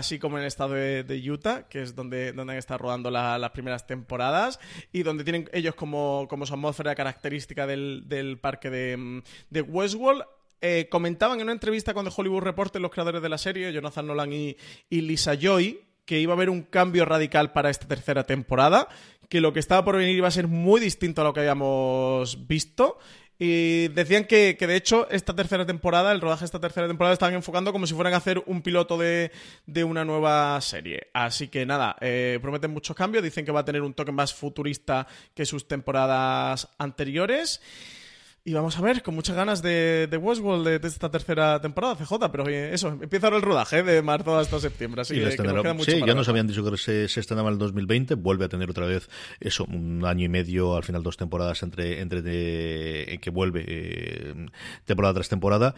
así 0.03 0.19
como 0.19 0.37
en 0.37 0.43
el 0.43 0.49
estado 0.49 0.75
de, 0.75 1.23
Utah, 1.31 1.67
que 1.69 1.83
es 1.83 1.95
donde, 1.95 2.33
donde 2.33 2.53
han 2.53 2.59
estado 2.59 2.79
rodando 2.79 3.11
la- 3.11 3.39
las 3.39 3.51
primeras 3.53 3.87
temporadas 3.87 4.61
y 4.93 5.03
donde 5.03 5.25
tienen 5.25 5.49
ellos 5.53 5.75
como, 5.75 6.27
como 6.29 6.45
su 6.47 6.55
atmósfera 6.55 6.95
característica 6.95 7.67
del, 7.67 8.05
del 8.07 8.39
parque 8.39 8.69
de, 8.71 9.23
de 9.51 9.63
Westworld. 9.63 10.23
Eh, 10.61 10.87
comentaban 10.91 11.39
en 11.39 11.45
una 11.45 11.53
entrevista 11.53 11.93
con 11.95 12.05
The 12.05 12.13
Hollywood 12.17 12.43
Reporter 12.43 12.81
los 12.81 12.91
creadores 12.93 13.21
de 13.23 13.29
la 13.29 13.39
serie, 13.39 13.73
Jonathan 13.73 14.07
Nolan 14.07 14.33
y, 14.33 14.57
y 14.91 15.01
Lisa 15.01 15.35
Joy, 15.35 15.81
que 16.05 16.21
iba 16.21 16.33
a 16.33 16.37
haber 16.37 16.51
un 16.51 16.63
cambio 16.63 17.05
radical 17.05 17.53
para 17.53 17.71
esta 17.71 17.89
tercera 17.89 18.25
temporada, 18.25 18.87
que 19.29 19.41
lo 19.41 19.53
que 19.53 19.61
estaba 19.61 19.85
por 19.85 19.97
venir 19.97 20.15
iba 20.17 20.29
a 20.29 20.33
ser 20.33 20.47
muy 20.47 20.81
distinto 20.81 21.21
a 21.23 21.25
lo 21.25 21.33
que 21.33 21.41
habíamos 21.41 22.47
visto. 22.47 22.99
Y 23.45 23.89
decían 23.89 24.27
que, 24.27 24.57
que, 24.57 24.69
de 24.69 24.77
hecho 24.77 25.11
esta 25.11 25.35
tercera 25.35 25.67
temporada, 25.67 26.13
el 26.13 26.21
rodaje 26.21 26.43
de 26.43 26.45
esta 26.45 26.61
tercera 26.61 26.87
temporada, 26.87 27.13
estaban 27.13 27.35
enfocando 27.35 27.73
como 27.73 27.89
si 27.89 27.95
fueran 27.95 28.15
a 28.15 28.19
hacer 28.19 28.41
un 28.47 28.63
piloto 28.63 28.97
de, 28.97 29.33
de 29.67 29.83
una 29.83 30.05
nueva 30.05 30.61
serie. 30.61 31.09
Así 31.13 31.49
que 31.49 31.67
nada, 31.67 31.97
eh, 32.01 32.39
prometen 32.41 32.71
muchos 32.71 32.95
cambios, 32.95 33.25
dicen 33.25 33.45
que 33.45 33.51
va 33.51 33.59
a 33.59 33.65
tener 33.65 33.83
un 33.83 33.95
toque 33.95 34.13
más 34.13 34.33
futurista 34.33 35.09
que 35.35 35.45
sus 35.45 35.67
temporadas 35.67 36.69
anteriores. 36.79 37.61
Y 38.45 38.55
vamos 38.55 38.77
a 38.77 38.83
ver, 38.83 39.03
con 39.05 39.15
muchas 39.15 39.37
ganas 39.37 39.63
de, 39.63 40.09
de 40.11 40.17
Westworld 40.17 40.67
de, 40.67 40.79
de 40.81 40.89
esta 40.89 41.09
tercera 41.13 41.61
temporada, 41.61 41.95
CJ, 41.95 42.13
pero 42.33 42.49
eso, 42.49 42.89
empieza 42.89 43.29
ahora 43.29 43.37
el 43.37 43.43
rodaje 43.43 43.79
eh, 43.79 43.83
de 43.85 44.03
marzo 44.03 44.37
hasta 44.37 44.59
septiembre, 44.59 45.03
así 45.03 45.15
Y 45.15 45.21
que, 45.21 45.37
que 45.37 45.43
nos 45.45 45.63
queda 45.63 45.75
mucho 45.75 45.91
sí, 45.93 46.01
ya 46.05 46.15
nos 46.15 46.29
habían 46.29 46.49
dicho 46.49 46.69
que 46.69 46.77
se, 46.77 47.07
se 47.07 47.21
estrenaba 47.21 47.51
en 47.51 47.53
el 47.53 47.59
2020, 47.61 48.17
vuelve 48.17 48.47
a 48.47 48.49
tener 48.49 48.69
otra 48.69 48.87
vez 48.87 49.09
eso, 49.39 49.65
un 49.69 50.05
año 50.05 50.25
y 50.25 50.29
medio, 50.29 50.75
al 50.75 50.83
final 50.83 51.05
dos 51.05 51.17
temporadas 51.17 51.63
entre, 51.63 52.01
entre 52.01 52.21
de- 52.21 53.21
que 53.23 53.31
vuelve 53.31 53.65
eh, 53.69 54.35
temporada 54.87 55.15
tras 55.15 55.29
temporada. 55.29 55.77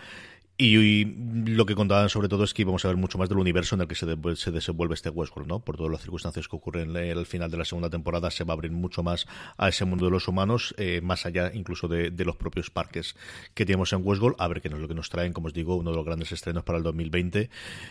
Y, 0.57 1.05
lo 1.47 1.67
que 1.67 1.75
contaban 1.75 2.09
sobre 2.09 2.29
todo 2.29 2.45
es 2.45 2.55
que 2.55 2.63
íbamos 2.63 2.85
a 2.85 2.89
ver 2.89 2.97
mucho 2.97 3.19
más 3.19 3.29
del 3.29 3.39
universo 3.39 3.75
en 3.75 3.81
el 3.81 3.89
que 3.89 3.97
se, 3.97 4.07
de- 4.07 4.37
se 4.37 4.53
desenvuelve 4.53 4.95
este 4.95 5.11
Westworld, 5.11 5.49
¿no? 5.49 5.59
Por 5.61 5.77
todas 5.77 5.91
las 5.91 6.01
circunstancias 6.01 6.47
que 6.47 6.55
ocurren 6.55 6.97
en- 6.97 7.19
al 7.19 7.27
final 7.27 7.51
de 7.51 7.57
la 7.57 7.65
segunda 7.65 7.91
temporada, 7.91 8.31
se 8.31 8.45
va 8.45 8.53
a 8.53 8.55
abrir 8.55 8.71
mucho 8.71 9.03
más 9.03 9.27
a 9.59 9.69
ese 9.69 9.85
mundo 9.85 10.05
de 10.05 10.13
los 10.13 10.29
humanos, 10.29 10.73
eh, 10.79 11.01
más 11.03 11.27
allá 11.27 11.51
incluso 11.53 11.89
de, 11.89 12.11
de 12.13 12.25
los 12.25 12.37
propios 12.37 12.71
parques 12.71 13.17
que 13.55 13.67
tenemos 13.67 13.93
en 13.93 14.01
Westworld. 14.07 14.37
A 14.39 14.47
ver 14.47 14.61
qué 14.61 14.69
es 14.69 14.75
lo 14.75 14.87
que 14.87 14.95
nos 14.95 15.11
traen, 15.11 15.33
como 15.33 15.49
os 15.49 15.55
digo, 15.55 15.75
uno 15.75 15.91
de 15.91 15.97
los 15.97 16.07
grandes 16.07 16.31
estrenos 16.31 16.63
para 16.63 16.79
el 16.79 16.85
2020. 16.85 17.51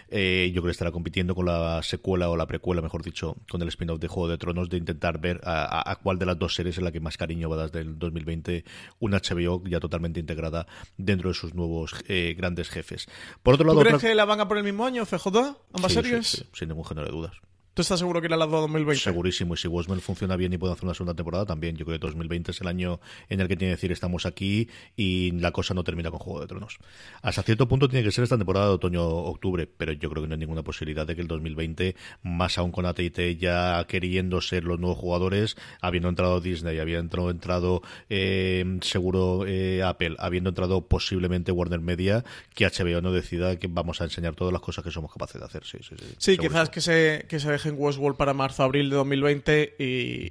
Eh, 0.10 0.52
yo 0.56 0.62
creo 0.62 0.69
que 0.69 0.71
estará 0.71 0.91
compitiendo 0.91 1.36
con 1.36 1.45
la 1.47 1.84
secuela 1.84 2.30
o 2.30 2.38
la 2.38 2.47
precuela, 2.47 2.82
mejor 2.82 3.04
dicho, 3.04 3.36
con 3.49 3.62
el 3.62 3.67
spin-off 3.67 3.99
de 3.99 4.08
Juego 4.08 4.30
de 4.30 4.38
Tronos, 4.38 4.69
de 4.69 4.78
intentar 4.78 5.19
ver 5.19 5.41
a 5.43 5.99
cuál 6.02 6.17
de 6.17 6.26
las 6.26 6.39
dos 6.39 6.56
series 6.56 6.78
es 6.78 6.84
la 6.84 6.93
que 6.93 7.02
más 7.02 7.17
cariño 7.17 7.49
va 7.49 7.56
a 7.58 7.60
dar 7.60 7.71
del 7.71 7.99
2020, 7.99 8.63
una 8.99 9.17
HBO 9.19 9.62
ya 9.67 9.82
totalmente 9.82 10.21
integrada 10.21 10.65
dentro 10.97 11.28
de 11.30 11.34
sus 11.36 11.54
nuevos 11.54 11.93
eh, 12.08 12.34
grandes 12.38 12.53
jefes. 12.70 13.08
Por 13.42 13.56
otro 13.56 13.63
¿Tú 13.66 13.68
lado, 13.70 13.80
crees 13.82 13.96
otra- 13.96 14.10
que 14.10 14.16
la 14.16 14.26
van 14.26 14.39
a 14.42 14.48
por 14.48 14.58
el 14.58 14.63
mismo 14.63 14.86
año, 14.86 15.06
CJ? 15.06 15.28
¿Ambas 15.74 15.92
Sí, 15.92 15.98
sí, 15.98 16.04
series? 16.04 16.28
sí, 16.28 16.44
sin 16.54 16.70
ningún 16.70 16.86
género 16.86 17.08
de 17.08 17.12
dudas. 17.13 17.34
¿Tú 17.73 17.81
estás 17.81 17.97
seguro 17.97 18.21
que 18.21 18.27
irá 18.27 18.36
a 18.36 18.39
las 18.39 18.51
dos 18.51 18.62
2020? 18.62 19.01
Segurísimo, 19.01 19.55
y 19.55 19.57
si 19.57 19.67
Westworld 19.67 20.03
funciona 20.03 20.36
bien 20.36 20.53
y 20.53 20.59
puede 20.59 20.73
hacer 20.73 20.86
una 20.86 20.93
segunda 20.93 21.15
temporada, 21.15 21.45
también. 21.45 21.75
Yo 21.75 21.86
creo 21.86 21.97
que 21.99 22.05
2020 22.05 22.51
es 22.51 22.62
el 22.62 22.67
año 22.67 22.99
en 23.29 23.41
el 23.41 23.47
que 23.47 23.55
tiene 23.55 23.71
que 23.71 23.77
decir 23.77 23.91
estamos 23.91 24.27
aquí 24.27 24.69
y 24.95 25.31
la 25.31 25.51
cosa 25.51 25.73
no 25.73 25.83
termina 25.83 26.12
con 26.12 26.19
Juego 26.19 26.41
de 26.41 26.47
Tronos. 26.47 26.77
Hasta 27.23 27.41
cierto 27.41 27.67
punto 27.67 27.89
tiene 27.89 28.05
que 28.05 28.12
ser 28.12 28.25
esta 28.25 28.38
temporada 28.38 28.67
de 28.67 28.73
otoño-octubre, 28.73 29.65
pero 29.65 29.91
yo 29.93 30.09
creo 30.12 30.21
que 30.21 30.27
no 30.27 30.36
hay 30.36 30.39
ninguna 30.39 30.62
posibilidad 30.62 31.07
de 31.07 31.15
que 31.15 31.21
el 31.21 31.27
2020, 31.27 31.95
más 32.21 32.59
aún 32.59 32.71
con 32.71 32.86
AT&T 32.86 33.38
ya 33.38 33.83
queriendo 33.88 34.39
ser 34.41 34.65
los 34.65 34.79
nuevos 34.79 34.99
jugadores, 34.99 35.55
habiendo 35.81 36.09
entrado 36.09 36.41
Disney, 36.41 36.77
habiendo 36.77 37.31
entrado 37.31 37.81
eh, 38.07 38.77
seguro 38.81 39.45
eh, 39.47 39.81
Apple, 39.81 40.15
habiendo 40.19 40.49
entrado 40.49 40.88
posiblemente 40.88 41.51
Warner 41.51 41.79
Media, 41.79 42.23
que 42.53 42.67
HBO 42.67 43.01
no 43.01 43.12
decida 43.12 43.57
que 43.57 43.65
vamos 43.65 43.99
a 44.01 44.03
enseñar 44.03 44.36
todas 44.36 44.53
las 44.53 44.62
cosas 44.62 44.83
que 44.83 44.91
somos 44.91 45.12
capaces 45.12 45.39
de 45.41 45.45
hacer. 45.47 45.63
Sí, 45.65 45.79
sí, 45.81 45.95
sí. 45.97 46.05
Sí, 46.17 46.36
Segurísimo. 46.36 46.49
quizás 46.49 46.69
que 46.69 46.81
se, 46.81 47.25
que 47.27 47.39
se 47.39 47.62
dejen 47.63 47.76
Westworld 47.78 48.17
para 48.17 48.34
marzo-abril 48.34 48.89
de 48.89 48.95
2020 48.97 49.76
y, 49.80 49.84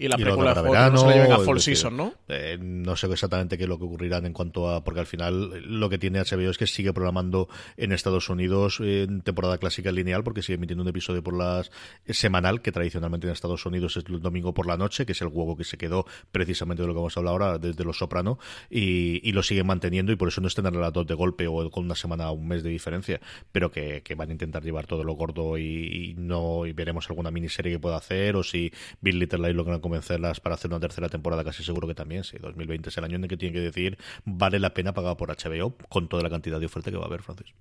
y 0.04 0.08
la 0.08 0.16
Y 0.18 0.24
de 0.24 0.30
se 0.30 1.06
la 1.06 1.12
lleven 1.12 1.32
a 1.32 1.36
es 1.36 1.44
Fall 1.44 1.54
decir, 1.56 1.76
Season, 1.76 1.96
¿no? 1.96 2.14
eh, 2.28 2.58
no 2.60 2.96
sé 2.96 3.06
exactamente 3.06 3.56
qué 3.56 3.64
es 3.64 3.68
lo 3.68 3.78
que 3.78 3.84
ocurrirá 3.84 4.18
en 4.18 4.32
cuanto 4.32 4.70
a. 4.70 4.84
Porque 4.84 5.00
al 5.00 5.06
final 5.06 5.62
lo 5.66 5.88
que 5.88 5.98
tiene 5.98 6.20
HBO 6.20 6.50
es 6.50 6.58
que 6.58 6.66
sigue 6.66 6.92
programando 6.92 7.48
en 7.76 7.92
Estados 7.92 8.28
Unidos 8.28 8.80
eh, 8.80 9.04
en 9.08 9.22
temporada 9.22 9.58
clásica 9.58 9.92
lineal, 9.92 10.24
porque 10.24 10.42
sigue 10.42 10.56
emitiendo 10.56 10.82
un 10.82 10.88
episodio 10.88 11.22
por 11.22 11.36
las 11.36 11.70
semanal, 12.08 12.62
que 12.62 12.72
tradicionalmente 12.72 13.26
en 13.26 13.32
Estados 13.32 13.64
Unidos 13.66 13.96
es 13.96 14.04
el 14.06 14.20
domingo 14.20 14.54
por 14.54 14.66
la 14.66 14.76
noche, 14.76 15.06
que 15.06 15.12
es 15.12 15.22
el 15.22 15.28
juego 15.28 15.56
que 15.56 15.64
se 15.64 15.78
quedó 15.78 16.06
precisamente 16.30 16.82
de 16.82 16.88
lo 16.88 16.94
que 16.94 16.98
vamos 16.98 17.16
a 17.16 17.20
hablar 17.20 17.32
ahora, 17.32 17.58
desde 17.58 17.84
Los 17.84 17.98
Soprano, 17.98 18.38
y, 18.70 19.26
y 19.26 19.32
lo 19.32 19.42
siguen 19.42 19.66
manteniendo, 19.66 20.12
y 20.12 20.16
por 20.16 20.28
eso 20.28 20.40
no 20.40 20.48
estén 20.48 20.62
las 20.62 20.92
dos 20.92 21.06
de 21.06 21.14
golpe 21.14 21.46
o 21.46 21.70
con 21.70 21.84
una 21.84 21.94
semana 21.94 22.30
o 22.30 22.34
un 22.34 22.48
mes 22.48 22.62
de 22.62 22.70
diferencia, 22.70 23.20
pero 23.50 23.70
que, 23.70 24.02
que 24.02 24.14
van 24.14 24.30
a 24.30 24.32
intentar 24.32 24.62
llevar 24.62 24.86
todo 24.86 25.04
lo 25.04 25.14
gordo 25.14 25.58
y, 25.58 25.62
y 26.10 26.14
no 26.16 26.66
y 26.66 26.72
veremos 26.72 27.06
alguna 27.22 27.30
miniserie 27.30 27.72
que 27.72 27.78
pueda 27.78 27.96
hacer, 27.96 28.36
o 28.36 28.42
si 28.42 28.72
Bill 29.00 29.18
Little 29.18 29.38
Light 29.38 29.56
logran 29.56 29.80
convencerlas 29.80 30.40
para 30.40 30.56
hacer 30.56 30.70
una 30.70 30.80
tercera 30.80 31.08
temporada, 31.08 31.44
casi 31.44 31.62
seguro 31.62 31.88
que 31.88 31.94
también, 31.94 32.24
sí, 32.24 32.36
2020 32.38 32.88
es 32.88 32.98
el 32.98 33.04
año 33.04 33.16
en 33.16 33.24
el 33.24 33.28
que 33.28 33.36
tienen 33.36 33.54
que 33.54 33.60
decir 33.60 33.98
vale 34.24 34.58
la 34.58 34.74
pena 34.74 34.92
pagar 34.92 35.16
por 35.16 35.30
HBO 35.30 35.74
con 35.88 36.08
toda 36.08 36.22
la 36.22 36.30
cantidad 36.30 36.58
de 36.60 36.66
oferta 36.66 36.90
que 36.90 36.96
va 36.96 37.04
a 37.04 37.06
haber, 37.06 37.22
Francis. 37.22 37.54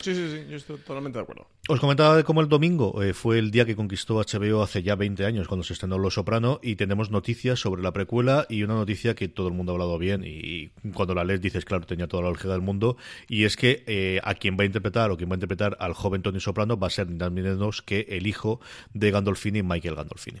Sí, 0.00 0.14
sí, 0.14 0.28
sí, 0.28 0.46
yo 0.50 0.56
estoy 0.56 0.76
totalmente 0.78 1.18
de 1.18 1.22
acuerdo. 1.22 1.46
Os 1.68 1.80
comentaba 1.80 2.16
de 2.16 2.24
cómo 2.24 2.40
el 2.40 2.48
domingo 2.48 3.02
eh, 3.02 3.14
fue 3.14 3.38
el 3.38 3.50
día 3.50 3.64
que 3.64 3.76
conquistó 3.76 4.16
HBO 4.16 4.62
hace 4.62 4.82
ya 4.82 4.96
20 4.96 5.24
años 5.24 5.48
cuando 5.48 5.64
se 5.64 5.72
estrenó 5.72 5.98
Los 5.98 6.14
Soprano 6.14 6.58
y 6.62 6.76
tenemos 6.76 7.10
noticias 7.10 7.60
sobre 7.60 7.82
la 7.82 7.92
precuela 7.92 8.46
y 8.48 8.62
una 8.62 8.74
noticia 8.74 9.14
que 9.14 9.28
todo 9.28 9.48
el 9.48 9.54
mundo 9.54 9.72
ha 9.72 9.74
hablado 9.74 9.98
bien 9.98 10.22
y 10.24 10.68
cuando 10.92 11.14
la 11.14 11.24
lees 11.24 11.40
dices, 11.40 11.64
claro, 11.64 11.86
tenía 11.86 12.08
toda 12.08 12.24
la 12.24 12.30
lógica 12.30 12.50
del 12.50 12.60
mundo 12.60 12.96
y 13.28 13.44
es 13.44 13.56
que 13.56 13.84
eh, 13.86 14.20
a 14.24 14.34
quien 14.34 14.56
va 14.58 14.64
a 14.64 14.66
interpretar 14.66 15.10
o 15.10 15.16
quien 15.16 15.30
va 15.30 15.34
a 15.34 15.36
interpretar 15.36 15.76
al 15.80 15.94
joven 15.94 16.22
Tony 16.22 16.40
Soprano 16.40 16.76
va 16.76 16.88
a 16.88 16.90
ser 16.90 17.08
ni 17.08 17.42
menos 17.42 17.82
que 17.82 18.06
el 18.10 18.26
hijo 18.26 18.60
de 18.92 19.10
Gandolfini, 19.10 19.62
Michael 19.62 19.94
Gandolfini. 19.94 20.40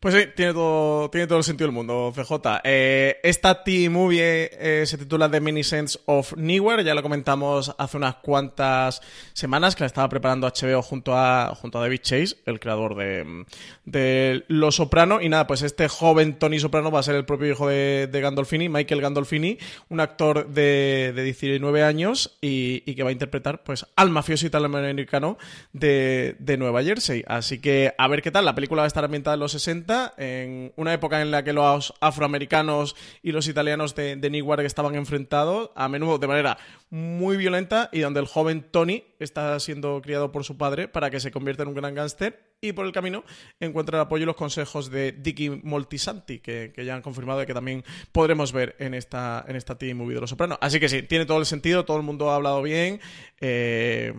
Pues 0.00 0.14
sí, 0.14 0.20
tiene 0.34 0.52
todo, 0.52 1.10
tiene 1.10 1.26
todo 1.26 1.38
el 1.38 1.44
sentido 1.44 1.66
del 1.66 1.74
mundo, 1.74 2.12
CJ. 2.14 2.60
Eh, 2.64 3.18
esta 3.22 3.64
T-Movie 3.64 4.50
eh, 4.52 4.86
se 4.86 4.98
titula 4.98 5.30
The 5.30 5.40
Many 5.40 5.64
Sense 5.64 5.98
of 6.06 6.34
Nowhere, 6.36 6.84
ya 6.84 6.94
lo 6.94 7.02
comentamos 7.02 7.74
hace 7.76 7.96
unas 7.96 8.16
cuantas 8.16 9.00
semanas, 9.32 9.74
que 9.74 9.82
la 9.84 9.86
estaba 9.86 10.08
preparando 10.08 10.46
HBO 10.46 10.82
junto 10.82 11.16
a, 11.16 11.54
junto 11.54 11.78
a 11.78 11.82
David 11.82 12.00
Chase, 12.02 12.36
el 12.46 12.60
creador 12.60 12.94
de, 12.94 13.44
de 13.84 14.44
Los 14.48 14.76
Soprano. 14.76 15.20
Y 15.20 15.28
nada, 15.28 15.46
pues 15.46 15.62
este 15.62 15.88
joven 15.88 16.38
Tony 16.38 16.58
Soprano 16.58 16.90
va 16.90 17.00
a 17.00 17.02
ser 17.02 17.14
el 17.14 17.24
propio 17.24 17.50
hijo 17.50 17.68
de, 17.68 18.08
de 18.10 18.20
Gandolfini, 18.20 18.68
Michael 18.68 19.00
Gandolfini, 19.00 19.58
un 19.88 20.00
actor 20.00 20.48
de, 20.48 21.12
de 21.14 21.22
19 21.22 21.82
años 21.82 22.36
y, 22.40 22.82
y 22.86 22.94
que 22.94 23.02
va 23.02 23.10
a 23.10 23.12
interpretar 23.12 23.64
pues 23.64 23.86
al 23.96 24.10
mafioso 24.10 24.46
italoamericano 24.46 25.38
de, 25.72 26.36
de 26.38 26.56
Nueva 26.56 26.82
Jersey. 26.82 27.24
Así 27.26 27.60
que 27.60 27.94
a 27.96 28.08
ver 28.08 28.22
qué 28.22 28.30
tal. 28.30 28.44
La 28.44 28.54
película 28.54 28.82
va 28.82 28.84
a 28.84 28.88
estar 28.88 29.04
ambientada 29.04 29.34
en 29.34 29.40
los 29.40 29.52
60, 29.52 29.65
en 29.68 30.72
una 30.76 30.92
época 30.92 31.22
en 31.22 31.30
la 31.30 31.44
que 31.44 31.52
los 31.52 31.94
afroamericanos 32.00 32.96
y 33.22 33.32
los 33.32 33.48
italianos 33.48 33.94
de, 33.94 34.16
de 34.16 34.30
Newark 34.30 34.64
estaban 34.64 34.94
enfrentados, 34.94 35.70
a 35.74 35.88
menudo 35.88 36.18
de 36.18 36.26
manera 36.26 36.58
muy 36.90 37.36
violenta, 37.36 37.88
y 37.92 38.00
donde 38.00 38.20
el 38.20 38.26
joven 38.26 38.66
Tony 38.70 39.04
está 39.18 39.58
siendo 39.60 40.00
criado 40.02 40.32
por 40.32 40.44
su 40.44 40.56
padre 40.56 40.88
para 40.88 41.10
que 41.10 41.20
se 41.20 41.30
convierta 41.30 41.62
en 41.62 41.70
un 41.70 41.74
gran 41.74 41.94
gángster 41.94 42.46
y 42.60 42.72
por 42.72 42.86
el 42.86 42.92
camino 42.92 43.24
encuentra 43.60 43.98
el 43.98 44.02
apoyo 44.02 44.22
y 44.22 44.26
los 44.26 44.36
consejos 44.36 44.90
de 44.90 45.12
Dicky 45.12 45.50
Moltisanti, 45.50 46.40
que, 46.40 46.72
ya 46.76 46.94
han 46.94 47.02
confirmado 47.02 47.44
que 47.44 47.54
también 47.54 47.84
podremos 48.12 48.52
ver 48.52 48.76
en 48.78 48.94
esta, 48.94 49.44
en 49.46 49.56
esta 49.56 49.76
TV 49.76 49.94
Movie 49.94 50.14
de 50.14 50.20
Los 50.22 50.30
Sopranos. 50.30 50.58
Así 50.60 50.80
que 50.80 50.88
sí, 50.88 51.02
tiene 51.02 51.26
todo 51.26 51.38
el 51.38 51.46
sentido, 51.46 51.84
todo 51.84 51.96
el 51.98 52.02
mundo 52.02 52.30
ha 52.30 52.36
hablado 52.36 52.62
bien. 52.62 53.00
Eh, 53.40 54.14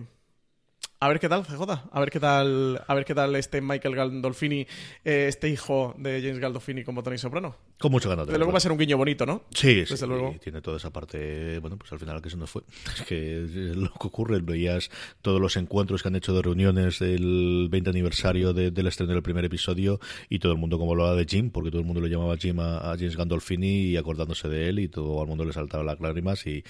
a 0.99 1.07
ver 1.07 1.19
qué 1.19 1.29
tal, 1.29 1.45
CJ. 1.45 1.89
A 1.91 1.99
ver 1.99 2.09
qué 2.09 2.19
tal, 2.19 2.81
a 2.87 2.93
ver 2.93 3.05
qué 3.05 3.13
tal 3.13 3.35
este 3.35 3.61
Michael 3.61 3.95
Gandolfini, 3.95 4.61
eh, 5.05 5.27
este 5.27 5.49
hijo 5.49 5.93
de 5.97 6.21
James 6.21 6.39
Gandolfini 6.39 6.83
como 6.83 7.03
Tony 7.03 7.17
Soprano. 7.17 7.55
Con 7.79 7.91
mucho 7.91 8.09
ganas. 8.09 8.25
Desde 8.25 8.39
luego 8.39 8.51
va 8.51 8.57
a 8.57 8.61
ser 8.61 8.71
un 8.71 8.79
guiño 8.79 8.97
bonito, 8.97 9.25
¿no? 9.27 9.43
Sí, 9.51 9.75
Desde 9.75 10.07
luego. 10.07 10.35
tiene 10.41 10.61
toda 10.61 10.77
esa 10.77 10.91
parte, 10.91 11.59
bueno, 11.59 11.77
pues 11.77 11.91
al 11.91 11.99
final 11.99 12.21
que 12.23 12.29
se 12.29 12.37
nos 12.37 12.49
fue. 12.49 12.63
Es 12.97 13.03
que 13.03 13.43
es 13.43 13.75
lo 13.75 13.91
que 13.91 14.07
ocurre, 14.07 14.39
veías 14.41 14.89
todos 15.21 15.39
los 15.39 15.55
encuentros 15.57 16.01
que 16.01 16.07
han 16.07 16.15
hecho 16.15 16.33
de 16.33 16.41
reuniones 16.41 16.97
del 16.97 17.67
20 17.69 17.91
aniversario 17.91 18.53
del 18.53 18.87
estreno 18.87 19.13
del 19.13 19.21
primer 19.21 19.45
episodio 19.45 19.99
y 20.27 20.39
todo 20.39 20.53
el 20.53 20.57
mundo 20.57 20.79
como 20.79 20.93
hablaba 20.93 21.13
de 21.13 21.25
Jim, 21.25 21.51
porque 21.51 21.69
todo 21.69 21.79
el 21.79 21.85
mundo 21.85 22.01
lo 22.01 22.07
llamaba 22.07 22.35
Jim 22.37 22.59
a, 22.59 22.95
James 22.97 23.15
Gandolfini 23.15 23.91
y 23.91 23.97
acordándose 23.97 24.49
de 24.49 24.69
él 24.69 24.79
y 24.79 24.87
todo 24.87 25.21
el 25.21 25.27
mundo 25.27 25.45
le 25.45 25.53
saltaba 25.53 25.83
las 25.83 25.99
lágrimas 25.99 26.47
y, 26.47 26.63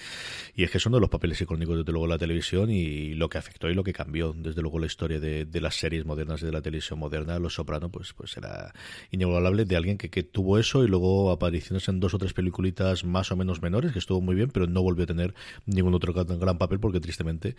y 0.54 0.64
es 0.64 0.70
que 0.70 0.78
son 0.78 0.92
de 0.92 1.00
los 1.00 1.08
papeles 1.08 1.40
icónicos 1.40 1.78
desde 1.78 1.92
luego 1.92 2.06
la 2.06 2.18
televisión 2.18 2.70
y 2.70 3.14
lo 3.14 3.30
que 3.30 3.38
afectó 3.38 3.70
y 3.70 3.74
lo 3.74 3.82
que 3.82 3.94
cambió 3.94 4.34
desde 4.36 4.60
luego 4.60 4.78
la 4.78 4.86
historia 4.86 5.18
de, 5.20 5.46
de 5.46 5.60
las 5.62 5.76
series 5.76 6.04
modernas 6.04 6.42
y 6.42 6.46
de 6.46 6.52
la 6.52 6.60
televisión 6.60 6.98
moderna, 6.98 7.38
Los 7.38 7.54
Soprano, 7.54 7.90
pues, 7.90 8.12
pues 8.12 8.36
era 8.36 8.74
inigualable 9.10 9.64
de 9.64 9.76
alguien 9.76 9.96
que, 9.96 10.10
que 10.10 10.22
tuvo 10.22 10.58
eso 10.58 10.84
y 10.84 10.88
luego 10.98 11.30
apariciones 11.30 11.88
en 11.88 12.00
dos 12.00 12.14
o 12.14 12.18
tres 12.18 12.32
peliculitas 12.32 13.04
más 13.04 13.30
o 13.30 13.36
menos 13.36 13.62
menores, 13.62 13.92
que 13.92 13.98
estuvo 13.98 14.20
muy 14.20 14.34
bien, 14.34 14.50
pero 14.50 14.66
no 14.66 14.82
volvió 14.82 15.04
a 15.04 15.06
tener 15.06 15.34
ningún 15.66 15.94
otro 15.94 16.12
gran 16.12 16.58
papel 16.58 16.80
porque 16.80 17.00
tristemente 17.00 17.54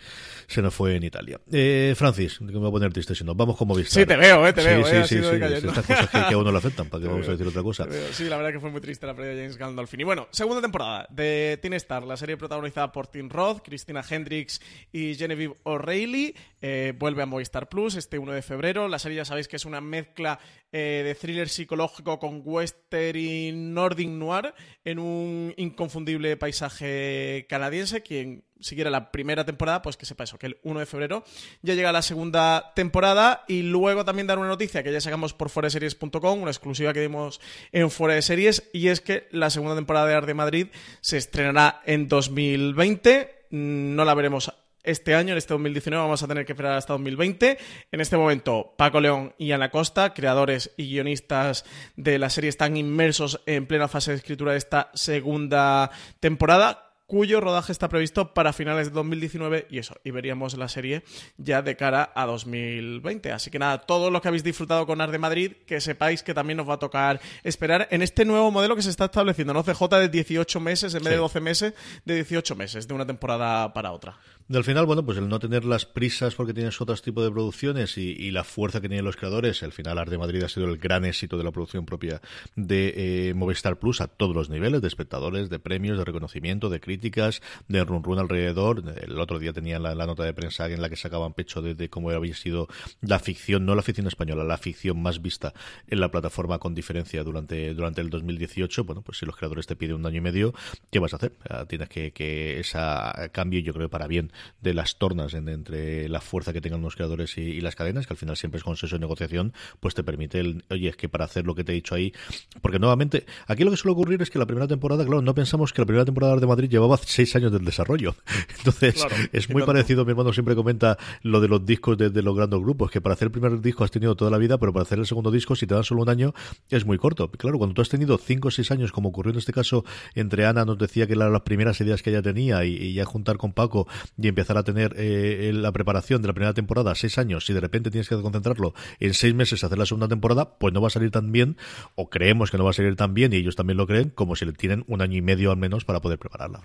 se 0.48 0.62
nos 0.62 0.74
fue 0.74 0.96
en 0.96 1.04
Italia. 1.04 1.40
Eh, 1.52 1.94
Francis, 1.96 2.40
que 2.40 2.46
me 2.46 2.60
voy 2.60 2.68
a 2.68 2.72
poner 2.72 2.94
triste 2.94 3.16
si 3.16 3.24
no. 3.24 3.36
Vamos 3.36 3.56
como 3.56 3.76
viste. 3.76 4.02
Sí, 4.02 4.06
te 4.06 4.18
veo, 4.18 4.46
eh, 4.46 4.54
te 4.54 4.64
veo. 4.64 4.86
Sí, 4.86 4.96
eh, 4.96 5.04
sí, 5.08 5.16
sí. 5.22 5.68
Estas 5.68 5.86
cosas 5.86 6.10
que, 6.10 6.18
a 6.18 6.38
uno 6.38 6.52
le 6.52 6.58
afectan, 6.58 6.90
para 6.90 7.02
que 7.02 7.10
vamos 7.10 7.28
a 7.28 7.32
decir 7.32 7.48
otra 7.48 7.64
cosa. 7.64 7.88
Sí, 8.12 8.26
la 8.26 8.38
verdad 8.38 8.52
que 8.52 8.60
fue 8.60 8.70
muy 8.70 8.82
triste 8.82 9.06
la 9.06 9.16
pérdida 9.16 9.36
de 9.36 9.42
James 9.42 9.58
Gandolfini. 9.58 10.04
Bueno, 10.04 10.28
segunda 10.32 10.62
temporada 10.62 11.08
de 11.10 11.58
Teen 11.62 11.74
Star, 11.74 12.04
la 12.04 12.18
serie 12.18 12.38
protagonizada 12.38 12.92
por 12.92 13.08
Tim 13.08 13.30
Roth, 13.30 13.62
Christina 13.64 14.04
Hendricks 14.08 14.62
y 14.92 15.16
Genevieve 15.16 15.56
O'Reilly. 15.64 16.36
Eh, 16.62 16.94
vuelve 16.98 17.24
a 17.24 17.26
Movistar 17.26 17.70
Plus 17.70 17.96
este 17.96 18.20
1 18.20 18.34
de 18.34 18.42
febrero. 18.42 18.88
La 18.88 19.00
serie 19.00 19.18
ya 19.18 19.26
sabéis 19.26 19.48
que 19.48 19.56
es 19.56 19.66
una 19.66 19.80
mezcla 19.80 20.40
eh, 20.72 21.02
de 21.04 21.16
thriller 21.16 21.50
psicológico 21.50 22.20
con 22.20 22.42
western 22.44 23.18
y 23.18 23.52
nordic 23.52 24.10
noir 24.10 24.54
en 24.84 25.00
un 25.00 25.54
inconfundible 25.58 26.38
paisaje 26.38 27.48
canadiense. 27.50 28.04
Quien 28.04 28.44
siguiera 28.60 28.90
la 28.90 29.12
primera 29.12 29.46
temporada, 29.46 29.82
pues 29.82 29.98
que 29.98 30.06
sepa 30.06 30.26
eso, 30.26 30.38
que 30.38 30.48
el 30.48 30.60
1 30.64 30.80
de 30.82 30.86
febrero 30.86 31.24
ya 31.62 31.74
llega 31.74 31.92
la 31.92 32.02
segunda 32.02 32.74
temporada 32.76 33.46
y 33.48 33.64
luego 33.64 34.06
también 34.06 34.28
dar 34.28 34.38
una 34.38 34.48
noticia 34.48 34.84
que 34.84 34.92
ya 34.92 35.02
sacamos 35.02 35.34
por 35.34 35.50
foreseries.com, 35.50 36.42
una 36.42 36.52
exclusiva 36.52 36.94
que 36.94 37.02
dimos 37.02 37.42
en 37.72 37.90
Fuera 37.90 38.16
de 38.16 38.22
Series, 38.22 38.70
y 38.74 38.90
es 38.90 39.02
que 39.02 39.28
la 39.32 39.50
segunda 39.50 39.76
temporada 39.76 40.08
de 40.08 40.16
Arte 40.16 40.34
Madrid 40.34 40.68
se 41.02 41.18
estrenará 41.18 41.82
en 41.86 42.08
2020. 42.08 43.48
No 43.52 44.06
la 44.06 44.14
veremos 44.14 44.54
este 44.90 45.16
año, 45.16 45.34
en 45.34 45.38
este 45.38 45.54
2019, 45.54 46.02
vamos 46.02 46.24
a 46.24 46.28
tener 46.28 46.46
que 46.46 46.54
esperar 46.54 46.74
hasta 46.74 46.94
2020. 46.94 47.58
En 47.92 48.02
este 48.02 48.18
momento, 48.18 48.74
Paco 48.78 49.00
León 49.00 49.34
y 49.38 49.52
Ana 49.52 49.70
Costa, 49.70 50.14
creadores 50.14 50.72
y 50.78 50.90
guionistas 50.90 51.66
de 51.96 52.20
la 52.20 52.30
serie, 52.30 52.50
están 52.50 52.78
inmersos 52.78 53.42
en 53.46 53.66
plena 53.66 53.88
fase 53.88 54.12
de 54.12 54.18
escritura 54.18 54.54
de 54.54 54.58
esta 54.58 54.92
segunda 54.94 55.92
temporada 56.20 56.89
cuyo 57.10 57.42
rodaje 57.42 57.72
está 57.72 57.90
previsto 57.90 58.36
para 58.36 58.54
finales 58.54 58.90
de 58.90 58.94
2019 58.94 59.66
y 59.72 59.80
eso, 59.80 59.96
y 60.04 60.12
veríamos 60.12 60.56
la 60.56 60.70
serie 60.70 61.04
ya 61.38 61.64
de 61.64 61.76
cara 61.76 62.12
a 62.14 62.28
2020. 62.28 63.32
Así 63.32 63.50
que 63.50 63.58
nada, 63.58 63.80
todo 63.80 64.12
lo 64.12 64.22
que 64.22 64.28
habéis 64.28 64.44
disfrutado 64.44 64.86
con 64.86 65.02
Art 65.02 65.12
de 65.12 65.18
Madrid, 65.18 65.54
que 65.66 65.82
sepáis 65.82 66.22
que 66.22 66.36
también 66.36 66.58
nos 66.58 66.70
va 66.70 66.76
a 66.76 66.80
tocar 66.80 67.20
esperar 67.44 67.88
en 67.90 68.04
este 68.04 68.26
nuevo 68.26 68.52
modelo 68.52 68.76
que 68.76 68.84
se 68.84 68.92
está 68.92 69.06
estableciendo, 69.06 69.56
¿no? 69.56 69.64
CJ 69.64 69.88
de 69.90 70.10
18 70.10 70.60
meses 70.60 70.94
en 70.94 71.04
vez 71.04 71.14
de 71.14 71.18
12 71.18 71.42
meses, 71.42 71.74
de 72.06 72.14
18 72.14 72.56
meses, 72.56 72.88
de 72.88 72.94
una 72.94 73.08
temporada 73.08 73.74
para 73.74 73.92
otra. 73.92 74.20
Al 74.52 74.64
final, 74.64 74.88
bueno, 74.88 75.06
pues 75.06 75.18
el 75.20 75.30
no 75.30 75.38
tener 75.38 75.64
las 75.64 75.86
prisas 75.86 76.34
porque 76.34 76.56
tienes 76.56 76.82
otros 76.82 77.04
tipos 77.04 77.24
de 77.24 77.30
producciones 77.30 77.98
y, 78.00 78.30
la 78.32 78.44
fuerza 78.44 78.82
que 78.82 78.88
tienen 78.88 79.06
los 79.06 79.16
creadores, 79.16 79.62
al 79.64 79.72
final 79.72 79.98
Art 79.98 80.10
de 80.10 80.18
Madrid 80.18 80.44
ha 80.44 80.50
sido 80.50 80.68
el 80.68 80.78
gran 80.78 81.06
éxito 81.06 81.38
de 81.38 81.44
la 81.44 81.52
producción 81.52 81.86
propia 81.86 82.22
de 82.56 82.94
eh, 83.30 83.34
Movistar 83.36 83.78
Plus 83.78 84.02
a 84.02 84.08
todos 84.08 84.36
los 84.36 84.50
niveles, 84.50 84.82
de 84.82 84.88
espectadores, 84.88 85.50
de 85.50 85.60
premios, 85.60 86.00
de 86.00 86.06
reconocimiento, 86.06 86.70
de 86.70 86.80
críticas, 87.00 87.42
de 87.68 87.84
run 87.84 88.04
run 88.04 88.20
alrededor. 88.20 88.84
El 89.02 89.20
otro 89.20 89.40
día 89.40 89.54
tenía 89.54 89.80
la, 89.80 89.96
nota 90.06 90.24
de 90.24 90.34
prensa 90.34 90.68
en 90.68 90.82
la 90.82 90.90
que 90.90 90.96
sacaban 90.96 91.34
pecho 91.34 91.62
de, 91.62 91.90
cómo 91.90 92.10
había 92.12 92.36
sido 92.36 92.68
la 93.02 93.20
ficción, 93.20 93.66
no 93.66 93.76
la 93.76 93.82
ficción 93.82 94.08
española, 94.08 94.44
la 94.44 94.58
ficción 94.58 95.02
más 95.02 95.22
vista 95.22 95.54
en 95.88 96.00
la 96.00 96.12
plataforma 96.12 96.60
con 96.60 96.76
diferencia 96.76 97.24
durante, 97.24 97.74
durante 97.74 98.02
el 98.02 98.10
2018. 98.10 98.84
Bueno, 98.84 99.02
pues 99.02 99.20
si 99.20 99.26
los 99.26 99.36
creadores 99.36 99.66
te 99.66 99.76
piden 99.76 99.96
un 99.96 100.06
año 100.06 100.18
y 100.18 100.22
medio, 100.22 100.54
¿qué 100.92 101.00
vas 101.00 101.14
a 101.14 101.18
hacer? 101.18 101.34
Tienes 101.68 101.90
que, 101.90 102.12
que 102.12 102.60
esa 102.60 103.30
cambio, 103.32 103.60
yo 103.60 103.74
creo, 103.74 103.90
para 103.90 104.08
bien 104.08 104.32
de 104.62 104.74
las 104.74 104.98
tornas 104.98 105.34
entre 105.34 106.10
la 106.10 106.22
fuerza 106.22 106.54
que 106.54 106.62
tengan 106.62 106.82
los 106.82 106.96
creadores 106.96 107.38
y, 107.38 107.62
las 107.62 107.76
cadenas, 107.76 108.08
que 108.08 108.14
al 108.14 108.18
final 108.18 108.38
siempre 108.38 108.58
es 108.58 108.64
consenso 108.64 108.96
de 108.96 109.00
negociación, 109.00 109.54
pues 109.80 109.96
te 109.96 110.04
permite 110.04 110.40
el, 110.40 110.64
oye, 110.70 110.90
es 110.90 110.98
que 110.98 111.10
para 111.10 111.26
hacer 111.26 111.46
lo 111.46 111.56
que 111.56 111.64
te 111.64 111.72
he 111.72 111.76
dicho 111.76 111.96
ahí, 111.96 112.14
porque 112.62 112.80
nuevamente, 112.80 113.26
aquí 113.48 113.64
lo 113.64 113.72
que 113.72 113.78
suele 113.78 113.94
ocurrir 113.94 114.22
es 114.22 114.30
que 114.30 114.40
la 114.40 114.46
primera 114.46 114.68
temporada, 114.68 115.06
claro, 115.06 115.22
no 115.22 115.34
pensamos 115.34 115.74
que 115.74 115.82
la 115.82 115.86
primera 115.86 116.06
temporada 116.06 116.36
de 116.38 116.48
Madrid 116.48 116.70
llevaba 116.70 116.89
seis 116.98 117.36
años 117.36 117.52
del 117.52 117.66
desarrollo. 117.66 118.16
Entonces, 118.58 119.06
es 119.32 119.50
muy 119.50 119.64
parecido, 119.64 120.06
mi 120.06 120.12
hermano 120.12 120.34
siempre 120.34 120.56
comenta 120.56 120.98
lo 121.22 121.42
de 121.42 121.48
los 121.48 121.66
discos 121.66 121.98
de, 121.98 122.10
los 122.22 122.36
grandes 122.36 122.60
grupos, 122.60 122.92
que 122.92 123.02
para 123.02 123.14
hacer 123.14 123.28
el 123.28 123.32
primer 123.32 123.62
disco 123.62 123.84
has 123.84 123.92
tenido 123.92 124.16
toda 124.16 124.32
la 124.32 124.38
vida, 124.38 124.58
pero 124.58 124.74
para 124.74 124.84
hacer 124.84 125.00
el 125.00 125.06
segundo 125.06 125.32
disco, 125.32 125.56
si 125.56 125.68
te 125.68 125.74
dan 125.74 125.84
solo 125.84 126.02
un 126.02 126.10
año, 126.10 126.34
es 126.70 126.86
muy 126.86 126.98
corto. 126.98 127.30
Claro, 127.32 127.58
cuando 127.58 127.74
tú 127.74 127.82
has 127.82 127.90
tenido 127.90 128.18
cinco 128.18 128.50
o 128.50 128.52
seis 128.52 128.72
años, 128.72 128.92
como 128.92 129.10
ocurrió 129.10 129.32
en 129.32 129.40
este 129.40 129.54
caso 129.54 129.86
entre 130.16 130.46
Ana, 130.46 130.66
nos 130.66 130.78
decía 130.78 131.08
que 131.08 131.14
eran 131.14 131.32
las 131.32 131.42
primeras 131.42 131.80
ideas 131.82 132.02
que 132.02 132.10
ella 132.10 132.22
tenía, 132.22 132.66
y, 132.66 132.76
y 132.76 132.94
ya 132.94 133.06
juntar 133.06 133.38
con 133.38 133.54
Paco 133.54 133.88
y 134.18 134.28
empezar 134.28 134.58
a 134.58 134.64
tener 134.64 134.96
eh, 134.98 135.52
la 135.54 135.72
preparación 135.72 136.22
de 136.22 136.28
la 136.28 136.34
primera 136.34 136.54
temporada 136.54 136.96
seis 136.96 137.18
años 137.18 137.50
y 137.50 137.54
de 137.54 137.60
repente 137.60 137.92
tienes 137.92 138.10
que 138.10 138.22
concentrarlo 138.22 138.74
en 139.00 139.14
seis 139.14 139.34
meses 139.34 139.64
a 139.64 139.68
hacer 139.68 139.78
la 139.78 139.86
segunda 139.86 140.08
temporada, 140.08 140.58
pues 140.58 140.74
no 140.74 140.82
va 140.82 140.88
a 140.88 140.92
salir 140.92 141.12
tan 141.12 141.32
bien, 141.32 141.58
o 141.96 142.10
creemos 142.10 142.52
que 142.52 142.58
no 142.58 142.64
va 142.64 142.72
a 142.72 142.74
salir 142.74 142.96
tan 142.96 143.14
bien, 143.14 143.34
y 143.34 143.38
ellos 143.38 143.56
también 143.56 143.78
lo 143.78 143.88
creen, 143.88 144.10
como 144.10 144.36
si 144.36 144.46
le 144.46 144.54
tienen 144.54 144.84
un 144.88 145.02
año 145.02 145.18
y 145.18 145.22
medio 145.22 145.52
al 145.52 145.58
menos 145.58 145.86
para 145.86 146.02
poder 146.02 146.20
prepararla, 146.20 146.62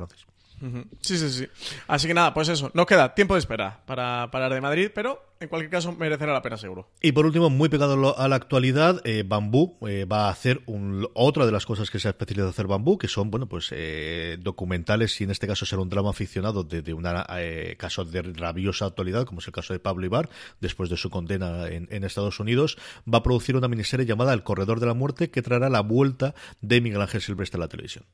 Sí, 1.00 1.18
sí, 1.18 1.30
sí. 1.30 1.48
Así 1.88 2.06
que 2.06 2.14
nada, 2.14 2.32
pues 2.32 2.48
eso, 2.48 2.70
no 2.74 2.86
queda 2.86 3.14
tiempo 3.14 3.34
de 3.34 3.40
espera 3.40 3.80
para 3.84 4.30
parar 4.30 4.52
de 4.52 4.60
Madrid, 4.60 4.90
pero 4.94 5.22
en 5.44 5.48
cualquier 5.48 5.70
caso 5.70 5.92
merecerá 5.92 6.32
la 6.32 6.42
pena 6.42 6.56
seguro. 6.56 6.88
Y 7.00 7.12
por 7.12 7.26
último, 7.26 7.50
muy 7.50 7.68
pegado 7.68 8.18
a 8.18 8.28
la 8.28 8.36
actualidad, 8.36 9.00
eh, 9.04 9.24
Bambú 9.26 9.78
eh, 9.86 10.04
va 10.04 10.26
a 10.26 10.30
hacer 10.30 10.62
otra 11.14 11.46
de 11.46 11.52
las 11.52 11.66
cosas 11.66 11.90
que 11.90 11.98
se 11.98 12.08
ha 12.08 12.10
especializado 12.10 12.50
hacer 12.50 12.66
Bambú, 12.66 12.98
que 12.98 13.08
son, 13.08 13.30
bueno, 13.30 13.48
pues 13.48 13.68
eh, 13.72 14.36
documentales, 14.40 15.20
y 15.20 15.24
en 15.24 15.30
este 15.30 15.46
caso 15.46 15.66
será 15.66 15.82
un 15.82 15.88
drama 15.88 16.10
aficionado 16.10 16.64
de, 16.64 16.92
un 16.92 17.04
caso 17.78 18.04
de 18.04 18.22
rabiosa 18.22 18.86
actualidad, 18.86 19.24
como 19.24 19.40
es 19.40 19.46
el 19.46 19.52
caso 19.52 19.72
de 19.72 19.78
Pablo 19.78 20.06
Ibar, 20.06 20.28
después 20.60 20.90
de 20.90 20.96
su 20.96 21.10
condena 21.10 21.68
en, 21.68 21.88
en, 21.90 22.04
Estados 22.04 22.40
Unidos, 22.40 22.76
va 23.12 23.18
a 23.18 23.22
producir 23.22 23.56
una 23.56 23.68
miniserie 23.68 24.06
llamada 24.06 24.32
El 24.32 24.42
Corredor 24.42 24.80
de 24.80 24.86
la 24.86 24.94
Muerte, 24.94 25.30
que 25.30 25.42
traerá 25.42 25.68
la 25.68 25.80
vuelta 25.80 26.34
de 26.60 26.80
Miguel 26.80 27.00
Ángel 27.00 27.20
Silvestre 27.20 27.58
a 27.58 27.60
la 27.60 27.68
televisión. 27.68 28.04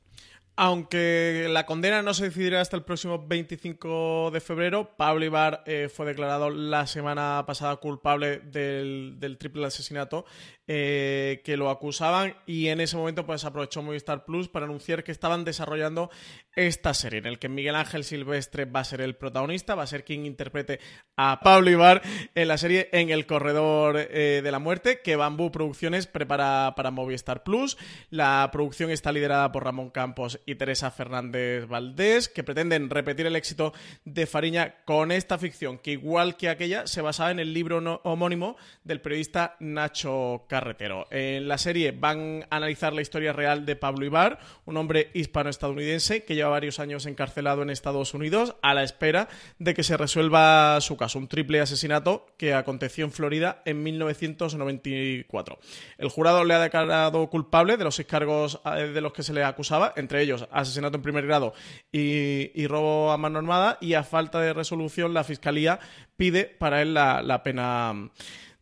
Aunque 0.57 1.47
la 1.49 1.65
condena 1.65 2.01
no 2.01 2.13
se 2.13 2.25
decidirá 2.25 2.61
hasta 2.61 2.75
el 2.75 2.83
próximo 2.83 3.25
25 3.25 4.31
de 4.31 4.41
febrero, 4.41 4.91
Pablo 4.97 5.25
Ibar 5.25 5.63
eh, 5.65 5.89
fue 5.91 6.05
declarado 6.05 6.49
la 6.49 6.87
semana 6.87 7.20
pasada 7.47 7.75
culpable 7.77 8.39
del, 8.39 9.15
del 9.19 9.37
triple 9.37 9.65
asesinato 9.65 10.25
eh, 10.73 11.41
que 11.43 11.57
lo 11.57 11.69
acusaban 11.69 12.37
y 12.45 12.69
en 12.69 12.79
ese 12.79 12.95
momento 12.95 13.25
pues 13.25 13.43
aprovechó 13.43 13.81
Movistar 13.81 14.23
Plus 14.23 14.47
para 14.47 14.67
anunciar 14.67 15.03
que 15.03 15.11
estaban 15.11 15.43
desarrollando 15.43 16.09
esta 16.55 16.93
serie 16.93 17.19
en 17.19 17.25
el 17.25 17.39
que 17.39 17.49
Miguel 17.49 17.75
Ángel 17.75 18.05
Silvestre 18.05 18.63
va 18.63 18.79
a 18.79 18.85
ser 18.85 19.01
el 19.01 19.17
protagonista, 19.17 19.75
va 19.75 19.83
a 19.83 19.87
ser 19.87 20.05
quien 20.05 20.25
interprete 20.25 20.79
a 21.17 21.41
Pablo 21.43 21.71
Ibar 21.71 22.01
en 22.35 22.47
la 22.47 22.57
serie 22.57 22.87
En 22.93 23.09
el 23.09 23.25
Corredor 23.25 23.97
eh, 23.97 24.39
de 24.41 24.49
la 24.49 24.59
Muerte 24.59 25.01
que 25.01 25.17
Bambú 25.17 25.51
Producciones 25.51 26.07
prepara 26.07 26.73
para 26.73 26.89
Movistar 26.89 27.43
Plus. 27.43 27.77
La 28.09 28.47
producción 28.53 28.91
está 28.91 29.11
liderada 29.11 29.51
por 29.51 29.65
Ramón 29.65 29.89
Campos 29.89 30.39
y 30.45 30.55
Teresa 30.55 30.89
Fernández 30.89 31.67
Valdés 31.67 32.29
que 32.29 32.45
pretenden 32.45 32.89
repetir 32.89 33.25
el 33.25 33.35
éxito 33.35 33.73
de 34.05 34.25
Fariña 34.25 34.75
con 34.85 35.11
esta 35.11 35.37
ficción 35.37 35.79
que 35.79 35.91
igual 35.91 36.37
que 36.37 36.47
aquella 36.47 36.87
se 36.87 37.01
basaba 37.01 37.31
en 37.31 37.39
el 37.39 37.53
libro 37.53 37.99
homónimo 38.05 38.55
del 38.85 39.01
periodista 39.01 39.57
Nacho 39.59 40.45
Car 40.47 40.60
En 41.09 41.47
la 41.47 41.57
serie 41.57 41.91
van 41.91 42.45
a 42.49 42.57
analizar 42.57 42.93
la 42.93 43.01
historia 43.01 43.33
real 43.33 43.65
de 43.65 43.75
Pablo 43.75 44.05
Ibar, 44.05 44.39
un 44.65 44.77
hombre 44.77 45.09
hispano-estadounidense 45.13 46.23
que 46.23 46.35
lleva 46.35 46.49
varios 46.49 46.79
años 46.79 47.07
encarcelado 47.07 47.63
en 47.63 47.71
Estados 47.71 48.13
Unidos 48.13 48.55
a 48.61 48.75
la 48.75 48.83
espera 48.83 49.27
de 49.57 49.73
que 49.73 49.83
se 49.83 49.97
resuelva 49.97 50.79
su 50.81 50.97
caso, 50.97 51.17
un 51.17 51.27
triple 51.27 51.61
asesinato 51.61 52.27
que 52.37 52.53
aconteció 52.53 53.05
en 53.05 53.11
Florida 53.11 53.63
en 53.65 53.81
1994. 53.81 55.57
El 55.97 56.09
jurado 56.09 56.43
le 56.43 56.53
ha 56.53 56.59
declarado 56.59 57.27
culpable 57.29 57.77
de 57.77 57.83
los 57.83 57.95
seis 57.95 58.07
cargos 58.07 58.61
eh, 58.65 58.91
de 58.93 59.01
los 59.01 59.13
que 59.13 59.23
se 59.23 59.33
le 59.33 59.43
acusaba, 59.43 59.93
entre 59.95 60.21
ellos 60.21 60.47
asesinato 60.51 60.97
en 60.97 61.01
primer 61.03 61.25
grado 61.25 61.53
y, 61.91 62.67
robo 62.67 63.11
a 63.11 63.17
mano 63.17 63.39
armada, 63.39 63.77
y 63.81 63.95
a 63.95 64.03
falta 64.03 64.39
de 64.39 64.53
resolución 64.53 65.13
la 65.13 65.23
Fiscalía 65.23 65.79
pide 66.15 66.45
para 66.45 66.81
él 66.81 66.93
la, 66.93 67.41
pena 67.43 68.11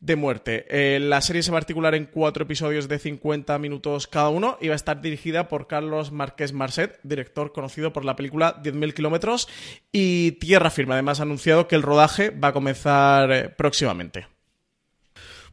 de 0.02 0.16
muerte. 0.16 0.66
Eh, 0.70 1.00
la 1.00 1.22
serie 1.22 1.44
se 1.44 1.52
va 1.52 1.58
a 1.58 1.60
articular 1.60 1.96
en 1.96 2.06
cuatro 2.06 2.44
episodios 2.44 2.88
de 2.88 3.00
50 3.00 3.58
minutos 3.60 4.08
cada 4.08 4.30
uno 4.30 4.58
y 4.62 4.68
va 4.68 4.74
a 4.74 4.76
estar 4.76 5.02
dirigida 5.02 5.48
por 5.48 5.68
Carlos 5.68 6.12
Márquez 6.12 6.54
Marcet, 6.54 7.00
director 7.04 7.52
conocido 7.52 7.92
por 7.92 8.06
la 8.06 8.16
película 8.16 8.62
10.000 8.62 8.94
kilómetros 8.94 9.48
y 9.92 10.34
Tierra 10.34 10.70
Firme. 10.70 10.94
Además 10.94 11.20
ha 11.20 11.24
anunciado 11.24 11.68
que 11.68 11.76
el 11.76 11.84
rodaje 11.84 12.30
va 12.30 12.50
a 12.50 12.54
comenzar 12.54 13.32
eh, 13.32 13.50
próximamente. 13.50 14.28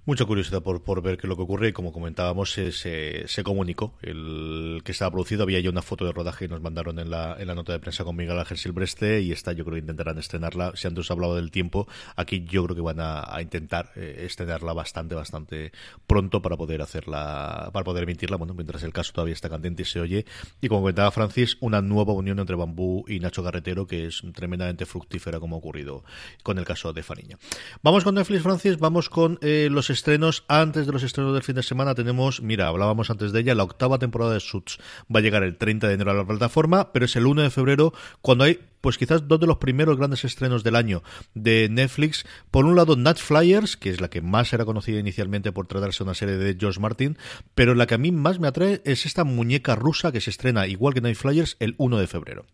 Mucha 0.07 0.25
curiosidad 0.25 0.62
por, 0.62 0.85
por 0.85 1.03
ver 1.03 1.16
qué 1.19 1.27
es 1.27 1.29
lo 1.29 1.35
que 1.35 1.42
ocurre. 1.42 1.69
Y 1.69 1.73
como 1.73 1.92
comentábamos 1.92 2.53
se, 2.53 2.71
se, 2.71 3.42
comunicó 3.42 3.95
el 4.03 4.81
que 4.85 4.92
estaba 4.92 5.11
producido, 5.11 5.42
había 5.42 5.59
ya 5.59 5.69
una 5.69 5.83
foto 5.83 6.05
de 6.05 6.12
rodaje 6.12 6.45
y 6.45 6.49
nos 6.49 6.62
mandaron 6.62 7.01
en 7.01 7.11
la, 7.11 7.35
en 7.37 7.49
la 7.49 7.57
nota 7.57 7.73
de 7.73 7.81
prensa 7.81 8.05
con 8.05 8.14
Miguel 8.14 8.38
Ángel 8.38 8.57
Silvestre 8.57 9.21
y 9.21 9.33
esta 9.33 9.53
yo 9.53 9.64
creo 9.64 9.75
que 9.75 9.81
intentarán 9.81 10.16
estrenarla, 10.19 10.77
si 10.77 10.87
antes 10.87 11.11
hablado 11.11 11.35
del 11.35 11.51
tiempo, 11.51 11.88
aquí 12.14 12.45
yo 12.49 12.62
creo 12.64 12.77
que 12.77 12.83
van 12.83 13.01
a, 13.01 13.25
intentar 13.40 13.90
eh, 13.97 14.23
estrenarla 14.25 14.73
bastante, 14.73 15.16
bastante 15.16 15.73
pronto 16.07 16.40
para 16.40 16.57
poder 16.57 16.83
hacerla, 16.83 17.71
para 17.73 17.83
poder 17.83 18.05
emitirla, 18.05 18.37
bueno, 18.37 18.55
mientras 18.55 18.85
el 18.85 18.92
caso 18.92 19.12
todavía 19.12 19.35
está 19.35 19.49
candente 19.49 19.83
y 19.83 19.87
se 19.87 19.99
oye. 19.99 20.25
Y 20.61 20.69
como 20.69 20.83
comentaba 20.83 21.11
Francis, 21.11 21.57
una 21.59 21.83
nueva 21.83 22.12
unión 22.12 22.38
entre 22.38 22.55
Bambú 22.55 23.05
y 23.09 23.19
Nacho 23.19 23.42
Carretero 23.42 23.88
que 23.88 24.07
es 24.07 24.23
tremendamente 24.35 24.87
fructífera 24.87 25.40
como 25.40 25.57
ha 25.57 25.59
ocurrido 25.59 26.05
con 26.45 26.59
el 26.59 26.64
caso 26.64 26.92
de 26.92 27.03
Faniña. 27.03 27.38
Vamos 27.83 28.05
con 28.05 28.14
Netflix 28.14 28.42
Francis, 28.45 28.79
vamos 28.79 29.11
con 29.11 29.40
eh, 29.42 29.69
los 29.69 29.90
estrenos, 29.96 30.44
antes 30.46 30.87
de 30.87 30.92
los 30.92 31.02
estrenos 31.02 31.32
del 31.32 31.42
fin 31.42 31.56
de 31.56 31.62
semana, 31.62 31.94
tenemos, 31.94 32.42
mira, 32.42 32.68
hablábamos 32.68 33.11
antes 33.11 33.32
de 33.32 33.40
ella, 33.40 33.54
la 33.54 33.64
octava 33.64 33.98
temporada 33.98 34.35
de 34.35 34.40
Suits 34.40 34.78
va 35.12 35.20
a 35.20 35.22
llegar 35.22 35.42
el 35.42 35.56
30 35.56 35.88
de 35.88 35.94
enero 35.94 36.11
a 36.11 36.14
la 36.14 36.26
plataforma, 36.26 36.92
pero 36.92 37.06
es 37.06 37.16
el 37.16 37.26
1 37.26 37.42
de 37.42 37.50
febrero 37.50 37.92
cuando 38.20 38.44
hay 38.44 38.61
pues 38.82 38.98
quizás 38.98 39.26
dos 39.26 39.40
de 39.40 39.46
los 39.46 39.56
primeros 39.56 39.96
grandes 39.96 40.24
estrenos 40.24 40.62
del 40.62 40.76
año 40.76 41.02
de 41.35 41.68
Netflix. 41.68 42.24
Por 42.50 42.66
un 42.66 42.76
lado, 42.76 42.94
Nat 42.94 43.18
Flyers, 43.18 43.76
que 43.76 43.90
es 43.90 44.00
la 44.00 44.11
que 44.11 44.20
más 44.20 44.52
era 44.52 44.64
conocida 44.64 45.00
inicialmente 45.00 45.50
por 45.50 45.66
tratarse 45.66 45.98
de 45.98 46.04
una 46.04 46.14
serie 46.14 46.37
de 46.37 46.56
George 46.61 46.78
Martin, 46.78 47.18
pero 47.54 47.74
la 47.74 47.87
que 47.87 47.94
a 47.94 47.98
mí 47.98 48.12
más 48.12 48.38
me 48.38 48.46
atrae 48.46 48.82
es 48.85 49.06
esta 49.06 49.24
muñeca 49.24 49.74
rusa 49.74 50.12
que 50.12 50.20
se 50.20 50.30
estrena 50.30 50.68
igual 50.68 50.94
que 50.94 51.00
Night 51.00 51.16
Flyers 51.16 51.56
el 51.59 51.74
1 51.78 51.98
de 51.98 52.06
febrero. 52.06 52.46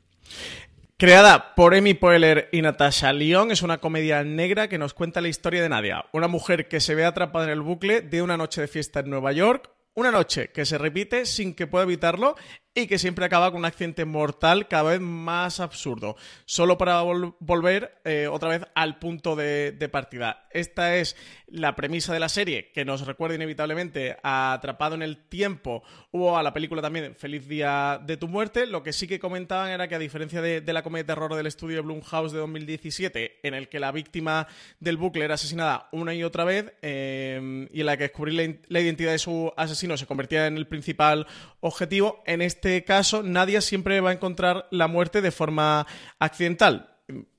Creada 1.03 1.57
por 1.57 1.75
Amy 1.75 1.95
Poehler 1.95 2.49
y 2.53 2.63
Natasha 2.63 3.13
Lyon, 3.13 3.51
es 3.51 3.63
una 3.63 3.79
comedia 3.79 4.23
negra 4.23 4.69
que 4.69 4.79
nos 4.79 4.95
cuenta 4.95 5.21
la 5.21 5.27
historia 5.27 5.61
de 5.61 5.69
Nadia, 5.69 6.05
una 6.13 6.29
mujer 6.29 6.69
que 6.69 6.79
se 6.79 6.95
ve 6.95 7.05
atrapada 7.05 7.47
en 7.47 7.51
el 7.51 7.61
bucle 7.61 8.03
de 8.03 8.23
una 8.23 8.37
noche 8.37 8.61
de 8.61 8.69
fiesta 8.69 9.01
en 9.01 9.11
Nueva 9.11 9.33
York, 9.33 9.69
una 9.95 10.13
noche 10.13 10.53
que 10.53 10.65
se 10.65 10.79
repite 10.79 11.27
sin 11.27 11.55
que 11.57 11.67
pueda 11.67 11.83
evitarlo 11.83 12.37
y 12.75 12.87
que 12.87 12.99
siempre 12.99 13.25
acaba 13.25 13.51
con 13.51 13.61
un 13.61 13.65
accidente 13.67 14.05
mortal 14.05 14.67
cada 14.67 14.93
vez 14.93 15.01
más 15.01 15.61
absurdo, 15.61 16.17
solo 16.47 16.79
para 16.79 17.03
volver 17.03 17.99
eh, 18.05 18.29
otra 18.31 18.49
vez 18.49 18.63
al 18.75 18.99
punto 18.99 19.37
de, 19.37 19.89
partida. 19.93 20.47
Esta 20.53 20.97
es 20.97 21.17
la 21.49 21.75
premisa 21.75 22.15
de 22.15 22.21
la 22.21 22.31
serie, 22.31 22.71
que 22.73 22.85
nos 22.85 23.07
recuerda 23.07 23.35
inevitablemente 23.35 24.17
a 24.23 24.55
Atrapado 24.55 24.95
en 24.95 25.03
el 25.03 25.19
Tiempo 25.19 25.83
o 26.13 26.39
a 26.39 26.43
la 26.43 26.55
película 26.55 26.81
también 26.81 27.15
Feliz 27.15 27.47
Día 27.47 28.01
de 28.03 28.17
tu 28.17 28.29
Muerte. 28.29 28.67
Lo 28.67 28.83
que 28.83 28.95
sí 28.95 29.07
que 29.07 29.19
comentaban 29.19 29.71
era 29.71 29.89
que 29.89 29.95
a 29.95 29.99
diferencia 29.99 30.41
de, 30.41 30.63
la 30.73 30.83
comedia 30.83 31.03
de 31.03 31.09
terror 31.09 31.35
del 31.35 31.47
estudio 31.47 31.83
Blumhouse 31.83 32.33
de 32.33 32.39
2017, 32.39 33.41
en 33.43 33.53
el 33.53 33.69
que 33.69 33.81
la 33.81 33.93
víctima 33.93 34.47
del 34.81 34.97
bucle 34.97 35.25
era 35.25 35.35
asesinada 35.35 35.89
una 35.93 36.15
y 36.15 36.25
otra 36.25 36.45
vez 36.45 36.73
eh, 36.81 37.69
y 37.71 37.81
en 37.81 37.87
la 37.87 37.99
que 37.99 38.05
descubrir 38.05 38.61
la 38.69 38.81
identidad 38.81 39.13
de 39.13 39.19
su 39.19 39.53
asesino 39.57 39.97
se 39.99 40.07
convertía 40.07 40.47
en 40.47 40.57
el 40.57 40.67
principal 40.67 41.27
objetivo, 41.61 42.23
en 42.25 42.41
este 42.41 42.62
este 42.63 42.85
caso, 42.85 43.25
Nadia 43.25 43.61
siempre 43.61 44.01
va 44.01 44.11
a 44.11 44.13
encontrar 44.13 44.69
la 44.71 44.87
muerte 44.87 45.21
de 45.21 45.33
forma 45.33 45.85
accidental. 46.21 46.95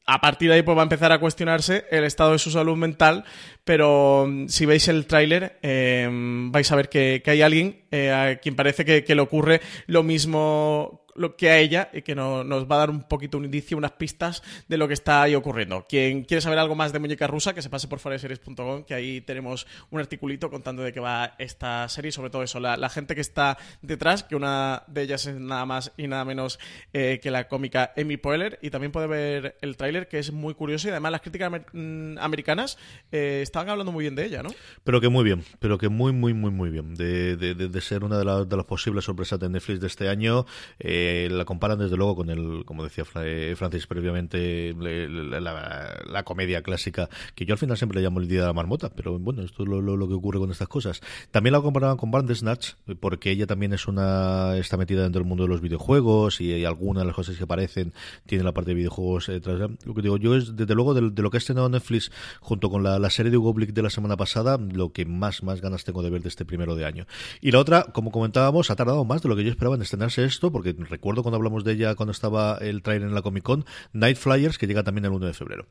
A 0.05 0.19
partir 0.19 0.49
de 0.49 0.55
ahí 0.55 0.63
pues, 0.63 0.75
va 0.75 0.81
a 0.81 0.83
empezar 0.83 1.13
a 1.13 1.19
cuestionarse 1.19 1.85
el 1.91 2.03
estado 2.03 2.33
de 2.33 2.39
su 2.39 2.51
salud 2.51 2.75
mental, 2.75 3.23
pero 3.63 4.25
mm, 4.27 4.47
si 4.47 4.65
veis 4.65 4.87
el 4.87 5.05
tráiler 5.05 5.59
eh, 5.61 6.07
vais 6.11 6.71
a 6.71 6.75
ver 6.75 6.89
que, 6.89 7.21
hay 7.25 7.41
alguien 7.41 7.83
eh, 7.91 8.11
a 8.11 8.39
quien 8.39 8.55
parece 8.55 8.85
que, 8.85 9.15
le 9.15 9.21
ocurre 9.21 9.61
lo 9.87 10.03
mismo 10.03 11.03
lo 11.15 11.35
que 11.35 11.49
a 11.49 11.59
ella 11.59 11.89
y 11.93 12.01
que 12.01 12.15
nos 12.15 12.69
va 12.69 12.75
a 12.75 12.79
dar 12.79 12.89
un 12.89 13.03
poquito 13.03 13.37
un 13.37 13.45
indicio, 13.45 13.77
unas 13.77 13.91
pistas 13.91 14.43
de 14.67 14.77
lo 14.77 14.87
que 14.87 14.93
está 14.93 15.21
ahí 15.21 15.35
ocurriendo. 15.35 15.85
Quien 15.87 16.23
quiere 16.23 16.41
saber 16.41 16.59
algo 16.59 16.75
más 16.75 16.93
de 16.93 16.99
Muñeca 16.99 17.27
Rusa, 17.27 17.53
que 17.53 17.61
se 17.61 17.69
pase 17.69 17.87
por 17.87 17.99
foreseries.com, 17.99 18.83
que 18.83 18.93
ahí 18.93 19.21
tenemos 19.21 19.67
un 19.89 19.99
articulito 19.99 20.49
contando 20.49 20.83
de 20.83 20.91
qué 20.91 20.99
va 20.99 21.35
esta 21.37 21.87
serie 21.89 22.11
sobre 22.11 22.29
todo 22.29 22.43
eso, 22.43 22.59
la, 22.59 22.89
gente 22.89 23.15
que 23.15 23.21
está 23.21 23.57
detrás, 23.81 24.23
que 24.23 24.35
una 24.35 24.83
de 24.87 25.03
ellas 25.03 25.25
es 25.25 25.35
nada 25.35 25.65
más 25.65 25.91
y 25.97 26.07
nada 26.07 26.25
menos 26.25 26.59
eh, 26.93 27.19
que 27.21 27.31
la 27.31 27.47
cómica 27.47 27.93
Amy 27.97 28.17
Poehler 28.17 28.59
y 28.61 28.69
también 28.69 28.91
puede 28.91 29.07
ver 29.07 29.57
el 29.61 29.77
tráiler 29.77 30.07
que 30.07 30.19
es 30.19 30.31
muy 30.31 30.53
curioso 30.53 30.87
y 30.87 30.91
además 30.91 31.11
las 31.11 31.21
críticas 31.21 31.51
mm, 31.73 32.17
americanas 32.19 32.77
eh, 33.11 33.39
estaban 33.53 33.69
hablando 33.69 33.91
muy 33.91 34.03
bien 34.03 34.15
de 34.15 34.25
ella, 34.25 34.41
¿no? 34.41 34.49
Pero 34.83 34.99
que 34.99 35.09
muy 35.09 35.23
bien, 35.23 35.43
pero 35.59 35.77
que 35.77 35.87
muy, 35.87 36.11
muy, 36.11 36.33
muy, 36.33 36.49
muy 36.49 36.71
bien. 36.71 36.95
De, 36.95 37.37
de, 37.37 37.81
ser 37.81 38.03
una 38.03 38.17
de, 38.17 38.25
las 38.25 38.65
posibles 38.65 39.05
sorpresas 39.05 39.39
de 39.39 39.47
Netflix 39.47 39.79
de 39.79 39.87
este 39.87 40.09
año. 40.09 40.47
Eh, 40.79 41.29
la 41.31 41.45
comparan 41.45 41.77
desde 41.77 41.95
luego 41.95 42.15
con 42.15 42.31
el, 42.31 42.65
como 42.65 42.83
decía 42.83 43.03
eh, 43.21 43.53
Francis 43.55 43.85
previamente, 43.85 44.73
la, 44.73 46.23
comedia 46.23 46.63
clásica, 46.63 47.09
que 47.35 47.45
yo 47.45 47.53
al 47.53 47.59
final 47.59 47.77
siempre 47.77 47.99
le 47.99 48.05
llamo 48.05 48.19
el 48.19 48.27
Día 48.27 48.41
de 48.41 48.47
la 48.47 48.53
Marmota, 48.53 48.89
pero 48.89 49.19
bueno, 49.19 49.43
esto 49.43 49.63
es 49.63 49.69
lo, 49.69 50.07
que 50.07 50.13
ocurre 50.15 50.39
con 50.39 50.49
estas 50.49 50.67
cosas. 50.67 51.01
También 51.29 51.51
la 51.51 51.61
comparaban 51.61 51.97
con 51.97 52.09
Bandersnatch, 52.09 52.73
porque 52.99 53.29
ella 53.29 53.45
también 53.45 53.73
es 53.73 53.87
una, 53.87 54.57
está 54.57 54.77
metida 54.77 55.03
dentro 55.03 55.19
del 55.19 55.27
mundo 55.27 55.43
de 55.43 55.49
los 55.49 55.61
videojuegos 55.61 56.41
y 56.41 56.53
hay 56.53 56.65
algunas 56.65 57.03
de 57.03 57.07
las 57.07 57.15
cosas 57.15 57.37
que 57.37 57.43
aparecen 57.43 57.93
tiene 58.25 58.43
la 58.43 58.53
parte 58.53 58.71
de 58.71 58.75
videojuegos 58.75 59.29
eh, 59.29 59.41
Lo 59.85 59.93
que 59.93 60.01
digo 60.01 60.17
yo 60.17 60.35
es, 60.35 60.55
desde 60.55 60.73
luego, 60.73 60.93
de, 60.95 61.01
lo 61.21 61.29
que 61.29 61.37
ha 61.37 61.39
estrenado 61.39 61.69
Netflix 61.69 62.11
junto 62.39 62.69
con 62.69 62.81
la, 62.83 63.09
serie 63.09 63.29
de 63.29 63.37
De 63.51 63.81
la 63.81 63.89
semana 63.89 64.15
pasada, 64.15 64.57
lo 64.57 64.91
que 64.91 65.05
más, 65.05 65.43
más 65.43 65.61
ganas 65.61 65.83
tengo 65.83 66.01
de 66.01 66.09
ver 66.09 66.21
de 66.21 66.29
este 66.29 66.45
primero 66.45 66.75
de 66.75 66.85
año. 66.85 67.05
Y 67.41 67.51
la 67.51 67.59
otra, 67.59 67.83
como 67.83 68.11
comentábamos, 68.11 68.69
ha 68.69 68.75
tardado 68.75 69.03
más 69.05 69.21
de 69.21 69.29
lo 69.29 69.35
que 69.35 69.43
yo 69.43 69.49
esperaba 69.49 69.75
en 69.75 69.81
estrenarse 69.81 70.23
esto, 70.23 70.51
porque 70.51 70.75
recuerdo 70.77 71.23
cuando 71.23 71.37
hablamos 71.37 71.63
de 71.63 71.73
ella 71.73 71.95
cuando 71.95 72.11
estaba 72.11 72.57
el 72.61 72.81
trailer 72.81 73.09
en 73.09 73.15
la 73.15 73.21
Comic 73.21 73.43
Con, 73.43 73.65
Night 73.91 74.17
Flyers, 74.17 74.57
que 74.57 74.67
llega 74.67 74.83
también 74.83 75.05
el 75.05 75.11
1 75.11 75.25
de 75.25 75.33
febrero. 75.33 75.65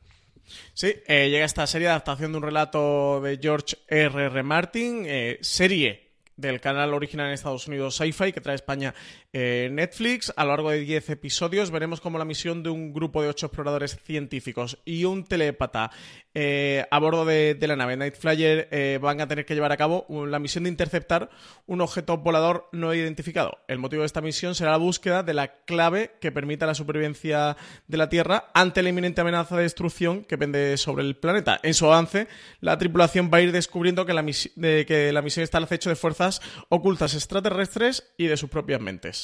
Sí, 0.73 0.93
eh, 1.07 1.29
llega 1.29 1.45
esta 1.45 1.65
serie 1.67 1.87
de 1.87 1.91
adaptación 1.91 2.31
de 2.31 2.37
un 2.37 2.43
relato 2.43 3.21
de 3.21 3.39
George 3.41 3.77
R. 3.87 4.25
R. 4.25 4.43
Martin, 4.43 5.03
eh, 5.05 5.39
serie 5.41 6.11
del 6.35 6.59
canal 6.59 6.93
original 6.93 7.27
en 7.27 7.33
Estados 7.33 7.67
Unidos 7.67 7.95
Sci-Fi 7.95 8.33
que 8.33 8.41
trae 8.41 8.55
España 8.55 8.93
eh, 9.33 9.69
Netflix. 9.71 10.31
A 10.35 10.43
lo 10.43 10.51
largo 10.51 10.69
de 10.69 10.79
10 10.79 11.09
episodios 11.09 11.71
veremos 11.71 11.99
cómo 11.99 12.17
la 12.17 12.25
misión 12.25 12.63
de 12.63 12.69
un 12.69 12.93
grupo 12.93 13.21
de 13.21 13.29
8 13.29 13.47
exploradores 13.47 13.97
científicos 14.03 14.77
y 14.85 15.05
un 15.05 15.25
telépata 15.25 15.91
eh, 16.35 16.85
a 16.89 16.99
bordo 16.99 17.25
de, 17.25 17.57
la 17.59 17.75
nave 17.75 17.95
Night 17.95 18.15
Flyer 18.15 18.67
eh, 18.71 18.97
van 18.99 19.21
a 19.21 19.27
tener 19.27 19.45
que 19.45 19.53
llevar 19.53 19.71
a 19.71 19.77
cabo 19.77 20.05
la 20.25 20.39
misión 20.39 20.63
de 20.63 20.71
interceptar 20.71 21.29
un 21.67 21.81
objeto 21.81 22.17
volador 22.17 22.69
no 22.71 22.93
identificado. 22.93 23.59
El 23.67 23.79
motivo 23.79 24.01
de 24.01 24.07
esta 24.07 24.21
misión 24.21 24.55
será 24.55 24.71
la 24.71 24.77
búsqueda 24.77 25.23
de 25.23 25.33
la 25.33 25.63
clave 25.65 26.15
que 26.19 26.31
permita 26.31 26.65
la 26.65 26.75
supervivencia 26.75 27.57
de 27.87 27.97
la 27.97 28.09
Tierra 28.09 28.51
ante 28.53 28.81
la 28.81 28.89
inminente 28.89 29.21
amenaza 29.21 29.57
de 29.57 29.63
destrucción 29.63 30.23
que 30.23 30.37
pende 30.37 30.77
sobre 30.77 31.03
el 31.03 31.15
planeta. 31.15 31.59
En 31.63 31.73
su 31.73 31.85
avance, 31.85 32.27
la 32.61 32.77
tripulación 32.77 33.29
va 33.33 33.37
a 33.37 33.41
ir 33.41 33.51
descubriendo 33.51 34.05
que 34.05 34.13
la, 34.13 34.23
que 34.23 35.11
la 35.13 35.21
misión 35.21 35.43
está 35.43 35.57
al 35.57 35.65
acecho 35.65 35.89
de 35.89 35.95
fuerzas 35.95 36.41
ocultas 36.69 37.13
extraterrestres 37.13 38.13
y 38.17 38.27
de 38.27 38.37
sus 38.37 38.49
propias 38.49 38.81
mentes. 38.81 39.22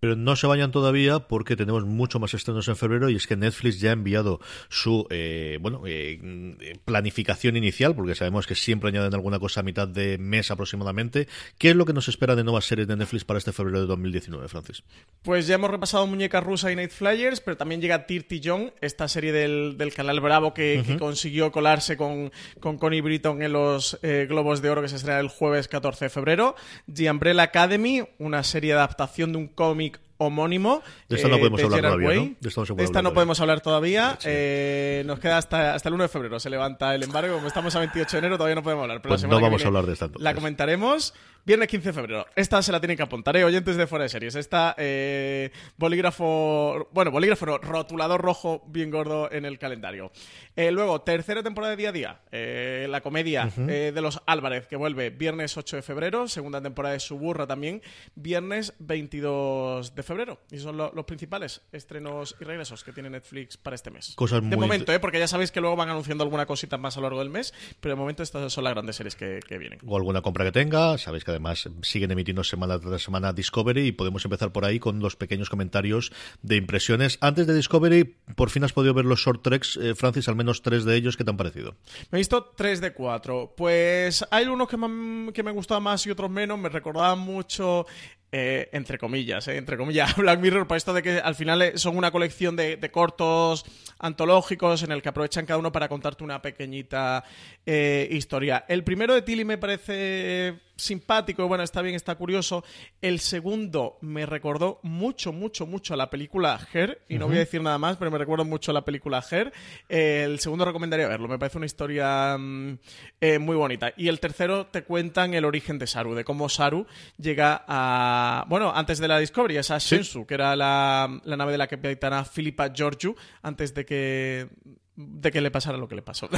Pero 0.00 0.16
no 0.16 0.36
se 0.36 0.46
vayan 0.46 0.70
todavía 0.70 1.20
porque 1.20 1.56
tenemos 1.56 1.84
mucho 1.84 2.18
más 2.18 2.34
estrenos 2.34 2.68
en 2.68 2.76
febrero 2.76 3.08
y 3.08 3.16
es 3.16 3.26
que 3.26 3.36
Netflix 3.36 3.80
ya 3.80 3.90
ha 3.90 3.92
enviado 3.92 4.40
su 4.68 5.06
eh, 5.10 5.58
bueno 5.60 5.82
eh, 5.86 6.78
planificación 6.84 7.56
inicial, 7.56 7.94
porque 7.94 8.14
sabemos 8.14 8.46
que 8.46 8.54
siempre 8.54 8.90
añaden 8.90 9.14
alguna 9.14 9.38
cosa 9.38 9.60
a 9.60 9.62
mitad 9.62 9.88
de 9.88 10.18
mes 10.18 10.50
aproximadamente. 10.50 11.28
¿Qué 11.58 11.70
es 11.70 11.76
lo 11.76 11.84
que 11.84 11.92
nos 11.92 12.08
espera 12.08 12.36
de 12.36 12.44
nuevas 12.44 12.64
series 12.64 12.88
de 12.88 12.96
Netflix 12.96 13.24
para 13.24 13.38
este 13.38 13.52
febrero 13.52 13.80
de 13.80 13.86
2019, 13.86 14.48
Francis? 14.48 14.82
Pues 15.22 15.46
ya 15.46 15.56
hemos 15.56 15.70
repasado 15.70 16.06
Muñeca 16.06 16.40
Rusa 16.40 16.70
y 16.70 16.76
Night 16.76 16.90
Flyers, 16.90 17.40
pero 17.40 17.56
también 17.56 17.80
llega 17.80 18.06
Tirty 18.06 18.40
John, 18.44 18.72
esta 18.80 19.08
serie 19.08 19.32
del, 19.32 19.76
canal 19.94 20.20
Bravo 20.20 20.52
que, 20.52 20.96
consiguió 20.98 21.50
colarse 21.52 21.96
con, 21.96 22.30
con 22.60 22.78
Connie 22.78 23.00
Britton 23.00 23.42
en 23.42 23.52
los 23.52 23.98
eh, 24.02 24.26
Globos 24.28 24.62
de 24.62 24.70
Oro 24.70 24.82
que 24.82 24.88
se 24.88 24.96
estrena 24.96 25.20
el 25.20 25.28
jueves 25.28 25.68
14 25.68 26.06
de 26.06 26.08
febrero. 26.10 26.54
The 26.92 27.10
Umbrella 27.10 27.42
Academy, 27.42 28.02
una 28.18 28.42
serie 28.42 28.72
de 28.72 28.78
adaptación 28.78 29.32
de 29.32 29.38
un 29.38 29.48
cómic 29.48 29.95
homónimo. 30.18 30.82
De 31.08 31.16
esta 31.16 31.28
no 31.28 31.38
podemos 31.38 31.58
de 31.58 31.64
hablar 31.64 31.78
Gerard 31.80 31.92
todavía, 31.94 32.08
Way. 32.08 32.28
¿no? 32.28 32.36
De 32.40 32.48
esta 32.48 32.60
no 32.60 32.66
se 32.66 32.72
De 32.72 32.74
puede 32.76 32.84
esta 32.84 32.98
hablar 32.98 33.04
no 33.04 33.10
todavía. 33.10 33.14
podemos 33.14 33.40
hablar 33.40 33.60
todavía. 33.60 34.16
Sí. 34.20 34.28
Eh, 34.30 35.02
nos 35.06 35.18
queda 35.20 35.38
hasta, 35.38 35.74
hasta 35.74 35.88
el 35.88 35.94
1 35.94 36.02
de 36.04 36.08
febrero. 36.08 36.40
Se 36.40 36.50
levanta 36.50 36.94
el 36.94 37.02
embargo. 37.02 37.34
Como 37.36 37.46
estamos 37.48 37.74
a 37.76 37.78
28 37.80 38.10
de 38.12 38.18
enero, 38.18 38.36
todavía 38.36 38.54
no 38.56 38.62
podemos 38.62 38.82
hablar. 38.82 39.02
Pero 39.02 39.10
Pues 39.12 39.22
la 39.22 39.28
no 39.28 39.40
vamos 39.40 39.64
a 39.64 39.66
hablar 39.68 39.86
de 39.86 39.92
esta 39.92 40.06
entonces. 40.06 40.24
La 40.24 40.34
comentaremos. 40.34 41.14
Viernes 41.44 41.68
15 41.68 41.90
de 41.90 41.92
febrero. 41.92 42.26
Esta 42.34 42.60
se 42.60 42.72
la 42.72 42.80
tienen 42.80 42.96
que 42.96 43.04
apuntar, 43.04 43.36
¿eh? 43.36 43.44
oyentes 43.44 43.76
de 43.76 43.86
Fuera 43.86 44.02
de 44.02 44.08
Series. 44.08 44.34
Esta 44.34 44.74
eh, 44.78 45.52
bolígrafo. 45.76 46.88
Bueno, 46.92 47.12
bolígrafo 47.12 47.46
no, 47.46 47.58
rotulador 47.58 48.20
rojo 48.20 48.64
bien 48.66 48.90
gordo 48.90 49.30
en 49.30 49.44
el 49.44 49.56
calendario. 49.56 50.10
Eh, 50.56 50.72
luego, 50.72 51.02
tercera 51.02 51.44
temporada 51.44 51.70
de 51.70 51.76
día 51.76 51.88
a 51.90 51.92
día. 51.92 52.20
Eh, 52.32 52.88
la 52.90 53.00
comedia 53.00 53.48
de 53.56 54.00
los 54.00 54.20
Álvarez, 54.26 54.66
que 54.66 54.74
vuelve 54.74 55.10
viernes 55.10 55.56
8 55.56 55.76
de 55.76 55.82
febrero. 55.82 56.26
Segunda 56.26 56.60
temporada 56.60 56.94
de 56.94 57.00
Suburra 57.00 57.46
también. 57.46 57.80
Viernes 58.16 58.74
22 58.80 59.94
de 59.94 60.02
febrero. 60.02 60.05
Y 60.50 60.58
son 60.58 60.76
lo- 60.76 60.92
los 60.94 61.04
principales 61.04 61.62
estrenos 61.72 62.36
y 62.40 62.44
regresos 62.44 62.84
que 62.84 62.92
tiene 62.92 63.10
Netflix 63.10 63.56
para 63.56 63.74
este 63.74 63.90
mes. 63.90 64.14
Cosas 64.16 64.40
de 64.42 64.46
muy 64.48 64.56
momento, 64.66 64.92
¿eh? 64.92 64.98
porque 65.00 65.18
ya 65.18 65.28
sabéis 65.28 65.50
que 65.52 65.60
luego 65.60 65.76
van 65.76 65.88
anunciando 65.90 66.24
alguna 66.24 66.46
cosita 66.46 66.78
más 66.78 66.96
a 66.96 67.00
lo 67.00 67.04
largo 67.06 67.20
del 67.20 67.30
mes. 67.30 67.52
Pero 67.80 67.94
de 67.94 67.98
momento 68.00 68.22
estas 68.22 68.52
son 68.52 68.64
las 68.64 68.72
grandes 68.74 68.96
series 68.96 69.16
que, 69.16 69.40
que 69.46 69.58
vienen. 69.58 69.78
o 69.86 69.96
alguna 69.96 70.22
compra 70.22 70.44
que 70.44 70.52
tenga. 70.52 70.96
Sabéis 70.98 71.24
que 71.24 71.30
además 71.32 71.68
siguen 71.82 72.10
emitiendo 72.10 72.44
semana 72.44 72.78
tras 72.78 73.02
semana 73.02 73.32
Discovery 73.32 73.86
y 73.88 73.92
podemos 73.92 74.24
empezar 74.24 74.52
por 74.52 74.64
ahí 74.64 74.78
con 74.78 75.00
los 75.00 75.16
pequeños 75.16 75.50
comentarios 75.50 76.12
de 76.42 76.56
impresiones. 76.56 77.18
Antes 77.20 77.46
de 77.46 77.54
Discovery, 77.54 78.04
por 78.36 78.50
fin 78.50 78.64
has 78.64 78.72
podido 78.72 78.94
ver 78.94 79.04
los 79.04 79.20
short 79.20 79.42
treks, 79.42 79.76
eh, 79.76 79.94
Francis, 79.94 80.28
al 80.28 80.36
menos 80.36 80.62
tres 80.62 80.84
de 80.84 80.96
ellos. 80.96 81.16
¿Qué 81.16 81.24
te 81.24 81.30
han 81.30 81.36
parecido? 81.36 81.76
Me 82.10 82.18
he 82.18 82.20
visto 82.20 82.44
3 82.56 82.80
de 82.80 82.92
4. 82.92 83.54
Pues 83.56 84.24
hay 84.30 84.46
unos 84.46 84.68
que 84.68 84.76
me, 84.76 84.86
han- 84.86 85.32
que 85.32 85.42
me 85.42 85.50
gustaban 85.50 85.82
más 85.82 86.06
y 86.06 86.10
otros 86.10 86.30
menos. 86.30 86.58
Me 86.58 86.68
recordaban 86.68 87.18
mucho, 87.18 87.86
eh, 88.32 88.68
entre 88.72 88.98
comillas, 88.98 89.46
eh, 89.48 89.56
entre 89.56 89.76
comillas, 89.76 90.14
Black 90.16 90.40
Mirror, 90.40 90.66
por 90.66 90.76
esto 90.76 90.92
de 90.92 91.02
que 91.02 91.18
al 91.18 91.34
final 91.34 91.62
eh, 91.62 91.78
son 91.78 91.96
una 91.96 92.10
colección 92.10 92.56
de, 92.56 92.76
de 92.76 92.90
cortos 92.90 93.64
antológicos 93.98 94.82
en 94.82 94.92
el 94.92 95.02
que 95.02 95.08
aprovechan 95.08 95.46
cada 95.46 95.58
uno 95.58 95.72
para 95.72 95.88
contarte 95.88 96.24
una 96.24 96.42
pequeñita 96.42 97.24
eh, 97.64 98.08
historia. 98.10 98.64
El 98.68 98.84
primero 98.84 99.14
de 99.14 99.22
Tilly 99.22 99.44
me 99.44 99.58
parece 99.58 100.58
simpático, 100.76 101.48
bueno, 101.48 101.64
está 101.64 101.82
bien, 101.82 101.94
está 101.94 102.14
curioso. 102.14 102.64
El 103.00 103.20
segundo 103.20 103.98
me 104.02 104.26
recordó 104.26 104.78
mucho, 104.82 105.32
mucho, 105.32 105.66
mucho 105.66 105.94
a 105.94 105.96
la 105.96 106.10
película 106.10 106.58
Her, 106.72 107.02
y 107.08 107.18
no 107.18 107.26
voy 107.26 107.36
a 107.36 107.40
decir 107.40 107.62
nada 107.62 107.78
más, 107.78 107.96
pero 107.96 108.10
me 108.10 108.18
recuerda 108.18 108.44
mucho 108.44 108.70
a 108.70 108.74
la 108.74 108.84
película 108.84 109.24
Her. 109.28 109.52
Eh, 109.88 110.22
el 110.24 110.38
segundo 110.38 110.64
recomendaría 110.64 111.08
verlo, 111.08 111.28
me 111.28 111.38
parece 111.38 111.58
una 111.58 111.66
historia 111.66 112.36
mm, 112.38 112.78
eh, 113.20 113.38
muy 113.38 113.56
bonita. 113.56 113.92
Y 113.96 114.08
el 114.08 114.20
tercero 114.20 114.66
te 114.66 114.84
cuentan 114.84 115.34
el 115.34 115.44
origen 115.44 115.78
de 115.78 115.86
Saru, 115.86 116.14
de 116.14 116.24
cómo 116.24 116.48
Saru 116.48 116.86
llega 117.18 117.64
a. 117.66 118.44
Bueno, 118.48 118.72
antes 118.74 118.98
de 118.98 119.08
la 119.08 119.18
Discovery, 119.18 119.56
esa 119.56 119.78
Shensu, 119.78 120.26
que 120.26 120.34
era 120.34 120.54
la, 120.54 121.20
la 121.24 121.36
nave 121.36 121.52
de 121.52 121.58
la 121.58 121.66
capitana 121.66 122.24
Philippa 122.24 122.70
Georgiou, 122.74 123.16
antes 123.42 123.74
de 123.74 123.84
que 123.84 124.48
de 124.96 125.30
que 125.30 125.40
le 125.40 125.50
pasara 125.50 125.76
lo 125.76 125.88
que 125.88 125.94
le 125.94 126.02
pasó 126.02 126.28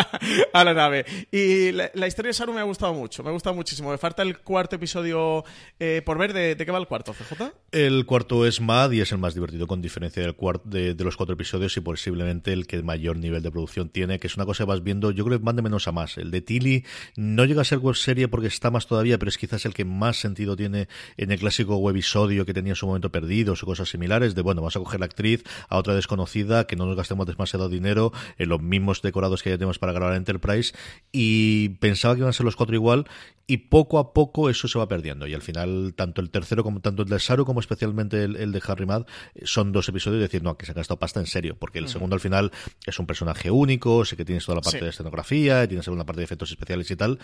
a 0.52 0.64
la 0.64 0.74
nave. 0.74 1.04
Y 1.30 1.72
la, 1.72 2.06
historia 2.06 2.30
de 2.30 2.34
Saru 2.34 2.52
me 2.52 2.60
ha 2.60 2.64
gustado 2.64 2.94
mucho, 2.94 3.22
me 3.22 3.28
ha 3.28 3.32
gustado 3.32 3.54
muchísimo. 3.54 3.90
Me 3.90 3.98
falta 3.98 4.22
el 4.22 4.38
cuarto 4.38 4.76
episodio 4.76 5.44
eh, 5.78 6.02
por 6.04 6.18
ver. 6.18 6.32
¿De, 6.32 6.56
qué 6.56 6.70
va 6.72 6.78
el 6.78 6.86
cuarto, 6.86 7.12
CJ? 7.12 7.52
El 7.72 8.06
cuarto 8.06 8.46
es 8.46 8.60
Mad 8.60 8.92
y 8.92 9.00
es 9.00 9.12
el 9.12 9.18
más 9.18 9.34
divertido, 9.34 9.66
con 9.66 9.82
diferencia 9.82 10.22
del 10.22 10.34
de, 10.64 10.94
de 10.94 11.04
los 11.04 11.16
cuatro 11.16 11.34
episodios 11.34 11.76
y 11.76 11.80
posiblemente 11.80 12.52
el 12.52 12.66
que 12.66 12.82
mayor 12.82 13.18
nivel 13.18 13.42
de 13.42 13.50
producción 13.50 13.88
tiene, 13.90 14.18
que 14.18 14.26
es 14.26 14.36
una 14.36 14.46
cosa 14.46 14.64
que 14.64 14.70
vas 14.70 14.82
viendo, 14.82 15.10
yo 15.10 15.24
creo 15.24 15.38
que 15.38 15.44
van 15.44 15.56
de 15.56 15.62
menos 15.62 15.86
a 15.86 15.92
más. 15.92 16.16
El 16.16 16.30
de 16.30 16.40
Tilly 16.40 16.84
no 17.16 17.44
llega 17.44 17.62
a 17.62 17.64
ser 17.64 17.78
web 17.78 17.94
serie 17.94 18.28
porque 18.28 18.48
está 18.48 18.70
más 18.70 18.86
todavía, 18.86 19.18
pero 19.18 19.28
es 19.28 19.38
quizás 19.38 19.64
el 19.66 19.74
que 19.74 19.84
más 19.84 20.18
sentido 20.18 20.56
tiene 20.56 20.88
en 21.16 21.30
el 21.30 21.38
clásico 21.38 21.76
webisodio 21.76 22.46
que 22.46 22.54
tenía 22.54 22.72
en 22.72 22.76
su 22.76 22.86
momento 22.86 23.10
perdidos 23.10 23.62
o 23.62 23.66
cosas 23.66 23.88
similares, 23.88 24.34
de 24.34 24.42
bueno, 24.42 24.62
vamos 24.62 24.76
a 24.76 24.80
coger 24.80 25.00
la 25.00 25.06
actriz 25.06 25.44
a 25.68 25.76
otra 25.76 25.94
desconocida, 25.94 26.66
que 26.66 26.76
no 26.76 26.86
nos 26.86 26.96
gastemos 26.96 27.26
demasiado 27.26 27.68
dinero 27.68 28.05
en 28.38 28.48
los 28.48 28.60
mismos 28.62 29.02
decorados 29.02 29.42
que 29.42 29.50
ya 29.50 29.56
tenemos 29.56 29.78
para 29.78 29.92
grabar 29.92 30.16
Enterprise, 30.16 30.74
y 31.12 31.70
pensaba 31.80 32.14
que 32.14 32.20
iban 32.20 32.30
a 32.30 32.32
ser 32.32 32.44
los 32.44 32.56
cuatro 32.56 32.74
igual, 32.74 33.06
y 33.48 33.58
poco 33.58 33.98
a 34.00 34.12
poco 34.12 34.50
eso 34.50 34.66
se 34.66 34.76
va 34.78 34.88
perdiendo. 34.88 35.26
Y 35.28 35.34
al 35.34 35.42
final, 35.42 35.94
tanto 35.96 36.20
el 36.20 36.30
tercero 36.30 36.64
como 36.64 36.80
tanto 36.80 37.02
el 37.02 37.08
de 37.08 37.20
Saru 37.20 37.44
como 37.44 37.60
especialmente 37.60 38.24
el, 38.24 38.34
el 38.36 38.50
de 38.50 38.60
Harry 38.66 38.86
Mad 38.86 39.06
eh, 39.34 39.42
son 39.44 39.70
dos 39.70 39.88
episodios 39.88 40.18
de 40.18 40.22
decir, 40.26 40.42
no, 40.42 40.56
que 40.56 40.66
se 40.66 40.72
ha 40.72 40.74
gastado 40.74 40.98
pasta 40.98 41.20
en 41.20 41.26
serio, 41.26 41.56
porque 41.56 41.78
el 41.78 41.88
segundo 41.88 42.14
al 42.14 42.20
final 42.20 42.50
es 42.84 42.98
un 42.98 43.06
personaje 43.06 43.50
único, 43.50 44.04
sé 44.04 44.16
que 44.16 44.24
tienes 44.24 44.44
toda 44.44 44.56
la 44.56 44.62
parte 44.62 44.78
Sí. 44.78 44.84
de 44.84 44.90
escenografía, 44.90 45.68
tienes 45.68 45.86
alguna 45.86 46.04
parte 46.04 46.20
de 46.20 46.24
efectos 46.24 46.50
especiales 46.50 46.90
y 46.90 46.96
tal. 46.96 47.20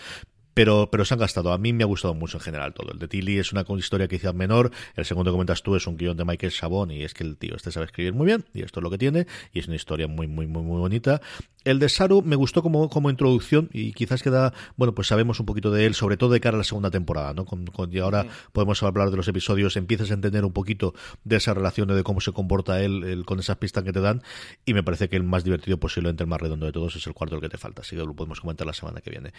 Pero, 0.53 0.89
pero 0.91 1.05
se 1.05 1.13
han 1.13 1.19
gastado. 1.19 1.51
A 1.51 1.57
mí 1.57 1.73
me 1.73 1.83
ha 1.83 1.87
gustado 1.87 2.13
mucho 2.13 2.37
en 2.37 2.41
general 2.41 2.73
todo. 2.73 2.91
El 2.91 2.99
de 2.99 3.07
Tilly 3.07 3.39
es 3.39 3.51
una 3.51 3.65
historia 3.77 4.07
quizás 4.07 4.33
menor. 4.33 4.71
El 4.95 5.05
segundo 5.05 5.31
que 5.31 5.33
comentas 5.33 5.63
tú 5.63 5.75
es 5.75 5.87
un 5.87 5.97
guion 5.97 6.17
de 6.17 6.25
Michael 6.25 6.51
Chabón 6.51 6.91
y 6.91 7.03
es 7.03 7.13
que 7.13 7.23
el 7.23 7.37
tío 7.37 7.55
este 7.55 7.71
sabe 7.71 7.85
escribir 7.87 8.13
muy 8.13 8.25
bien 8.25 8.45
y 8.53 8.61
esto 8.61 8.79
es 8.79 8.83
lo 8.83 8.89
que 8.89 8.97
tiene 8.97 9.25
y 9.51 9.59
es 9.59 9.67
una 9.67 9.75
historia 9.75 10.07
muy, 10.07 10.27
muy, 10.27 10.47
muy, 10.47 10.63
muy 10.63 10.79
bonita. 10.79 11.21
El 11.63 11.79
de 11.79 11.87
Saru 11.89 12.21
me 12.21 12.35
gustó 12.35 12.61
como, 12.61 12.89
como 12.89 13.09
introducción 13.09 13.69
y 13.71 13.93
quizás 13.93 14.21
queda, 14.21 14.53
bueno, 14.75 14.93
pues 14.93 15.07
sabemos 15.07 15.39
un 15.39 15.45
poquito 15.45 15.71
de 15.71 15.85
él, 15.85 15.93
sobre 15.93 16.17
todo 16.17 16.31
de 16.31 16.39
cara 16.39 16.55
a 16.55 16.57
la 16.57 16.63
segunda 16.63 16.91
temporada, 16.91 17.33
¿no? 17.33 17.45
Con, 17.45 17.65
con- 17.67 17.93
y 17.93 17.99
ahora 17.99 18.25
podemos 18.51 18.81
hablar 18.83 19.11
de 19.11 19.17
los 19.17 19.27
episodios, 19.27 19.77
empiezas 19.77 20.11
a 20.11 20.13
entender 20.13 20.43
un 20.45 20.53
poquito 20.53 20.93
de 21.23 21.37
esa 21.37 21.53
relación 21.53 21.87
de 21.87 22.03
cómo 22.03 22.21
se 22.21 22.31
comporta 22.31 22.81
él, 22.83 23.03
él 23.03 23.25
con 23.25 23.39
esas 23.39 23.57
pistas 23.57 23.83
que 23.83 23.93
te 23.93 24.01
dan 24.01 24.21
y 24.65 24.73
me 24.73 24.83
parece 24.83 25.09
que 25.09 25.15
el 25.15 25.23
más 25.23 25.43
divertido, 25.43 25.77
posiblemente 25.79 26.23
el 26.23 26.29
más 26.29 26.41
redondo 26.41 26.65
de 26.65 26.71
todos, 26.71 26.95
es 26.95 27.07
el 27.07 27.13
cuarto 27.13 27.35
el 27.35 27.41
que 27.41 27.49
te 27.49 27.57
falta, 27.57 27.81
así 27.81 27.95
que 27.95 28.03
lo 28.03 28.13
podemos 28.13 28.41
comentar 28.41 28.67
la 28.67 28.73
semana 28.73 29.01
que 29.01 29.09
viene. 29.09 29.31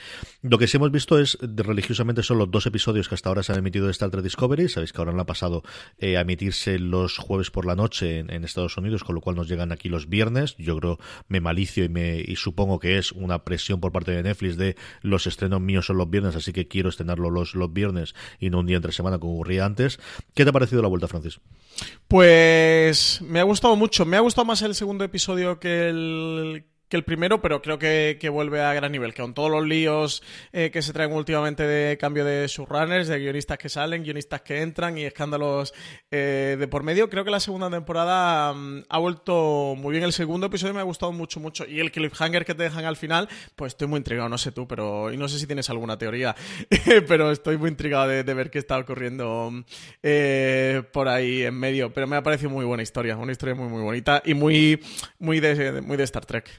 Lo 0.43 0.59
que 0.59 0.67
sí 0.67 0.77
hemos 0.77 0.91
visto 0.91 1.19
es, 1.19 1.37
de- 1.43 1.63
religiosamente, 1.63 2.23
son 2.23 2.39
los 2.39 2.51
dos 2.51 2.67
episodios 2.67 3.09
que 3.09 3.15
hasta 3.15 3.29
ahora 3.29 3.43
se 3.43 3.53
han 3.53 3.59
emitido 3.59 3.87
de 3.87 3.93
Star 3.93 4.11
Trek 4.11 4.23
Discovery, 4.25 4.69
sabéis 4.69 4.93
que 4.93 4.99
ahora 5.01 5.13
no 5.13 5.21
ha 5.21 5.27
pasado 5.27 5.63
eh, 5.99 6.17
a 6.17 6.23
emitirse 6.23 6.79
los 6.79 7.19
jueves 7.19 7.51
por 7.51 7.67
la 7.67 7.75
noche 7.77 8.19
en, 8.21 8.31
en 8.31 8.45
Estados 8.45 8.77
Unidos, 8.77 9.05
con 9.05 9.15
lo 9.15 9.21
cual 9.21 9.37
nos 9.37 9.49
llegan 9.49 9.73
aquí 9.73 9.89
los 9.89 10.09
viernes, 10.09 10.57
yo 10.59 10.77
creo, 10.79 10.99
me 11.29 11.41
malicio 11.41 11.85
y, 11.85 11.89
me, 11.89 12.14
y 12.21 12.37
supongo 12.37 12.79
que 12.79 12.99
es 12.99 13.13
una 13.13 13.45
presión 13.45 13.81
por 13.81 13.93
parte 13.93 14.13
de 14.13 14.23
Netflix 14.23 14.57
de 14.57 14.77
los 15.03 15.27
estrenos 15.27 15.61
míos 15.61 15.87
son 15.87 15.99
los 15.99 16.11
viernes, 16.11 16.37
así 16.37 16.53
que 16.53 16.69
quiero 16.69 16.89
estrenarlo 16.89 17.31
los, 17.31 17.55
los 17.55 17.73
viernes 17.73 18.15
y 18.39 18.51
no 18.51 18.61
un 18.61 18.67
día 18.67 18.77
entre 18.77 18.93
semana 18.93 19.19
como 19.19 19.35
ocurría 19.35 19.65
antes. 19.65 19.99
¿Qué 20.35 20.45
te 20.45 20.51
ha 20.51 20.53
parecido 20.53 20.83
la 20.83 20.89
vuelta, 20.89 21.09
Francis? 21.09 21.41
Pues 22.09 23.21
me 23.23 23.41
ha 23.41 23.45
gustado 23.45 23.77
mucho. 23.77 24.05
Me 24.05 24.17
ha 24.17 24.21
gustado 24.21 24.45
más 24.45 24.63
el 24.63 24.75
segundo 24.75 25.05
episodio 25.05 25.59
que 25.59 25.89
el, 25.89 26.65
que 26.89 26.97
el 26.97 27.05
primero, 27.05 27.41
pero 27.41 27.63
creo 27.63 27.79
que, 27.79 28.19
que 28.21 28.29
vuelve 28.29 28.61
a 28.61 28.73
gran 28.75 28.93
nivel. 28.93 29.15
Que 29.15 29.23
con 29.23 29.35
todos 29.35 29.51
los 29.51 29.67
líos 29.67 30.23
eh, 30.53 30.71
que 30.71 30.83
se 30.83 30.93
traen 30.93 31.13
últimamente 31.13 31.65
de 31.65 31.97
cambio 31.97 32.25
de 32.25 32.49
subrunners, 32.49 33.09
de 33.09 33.19
guionistas 33.19 33.59
que 33.59 33.69
salen, 33.69 34.03
guionistas 34.03 34.43
que 34.43 34.61
entran 34.63 34.99
y 34.99 35.05
escándalos 35.05 35.73
eh, 36.11 36.57
de 36.59 36.69
por 36.69 36.83
medio, 36.83 37.09
creo 37.09 37.25
que 37.25 37.31
la 37.31 37.41
segunda 37.41 37.71
temporada 37.71 38.53
mm, 38.53 38.85
ha 38.89 38.99
vuelto 38.99 39.75
muy 39.77 39.93
bien. 39.93 40.05
El 40.05 40.13
segundo 40.13 40.47
episodio 40.47 40.75
me 40.75 40.81
ha 40.81 40.85
gustado 40.85 41.13
mucho, 41.13 41.41
mucho. 41.41 41.65
Y 41.67 41.81
el 41.81 41.91
cliffhanger 41.91 42.45
que 42.45 42.55
te 42.55 42.65
dejan 42.65 42.85
al 42.85 42.97
final, 42.97 43.29
pues 43.57 43.73
estoy 43.73 43.89
muy 43.89 43.99
intrigado, 43.99 44.29
no 44.29 44.39
sé 44.39 44.53
tú, 44.53 44.69
pero. 44.69 45.13
Y 45.13 45.17
no 45.17 45.29
sé 45.29 45.39
si 45.39 45.47
tienes 45.47 45.71
alguna 45.71 45.97
teoría, 45.99 46.35
pero 47.09 47.31
estoy 47.31 47.57
muy 47.57 47.71
intrigado 47.71 48.09
de, 48.09 48.35
ver 48.35 48.51
qué 48.51 48.59
está 48.59 48.79
ocurriendo 48.79 49.53
eh, 50.03 50.83
por 50.93 51.09
ahí 51.09 51.43
en 51.43 51.55
medio. 51.55 51.93
Pero 51.93 52.07
me 52.07 52.17
ha 52.17 52.23
parecido 52.23 52.51
muy 52.51 52.65
buena 52.65 52.83
historia, 52.83 53.17
una 53.17 53.33
historia 53.33 53.55
muy, 53.55 53.69
muy 53.69 53.83
bonita 53.83 54.23
y 54.25 54.35
muy, 54.35 54.81
muy, 55.19 55.41
de, 55.41 55.81
muy 55.81 55.97
de 55.97 56.05
Star 56.05 56.27
Trek. 56.27 56.51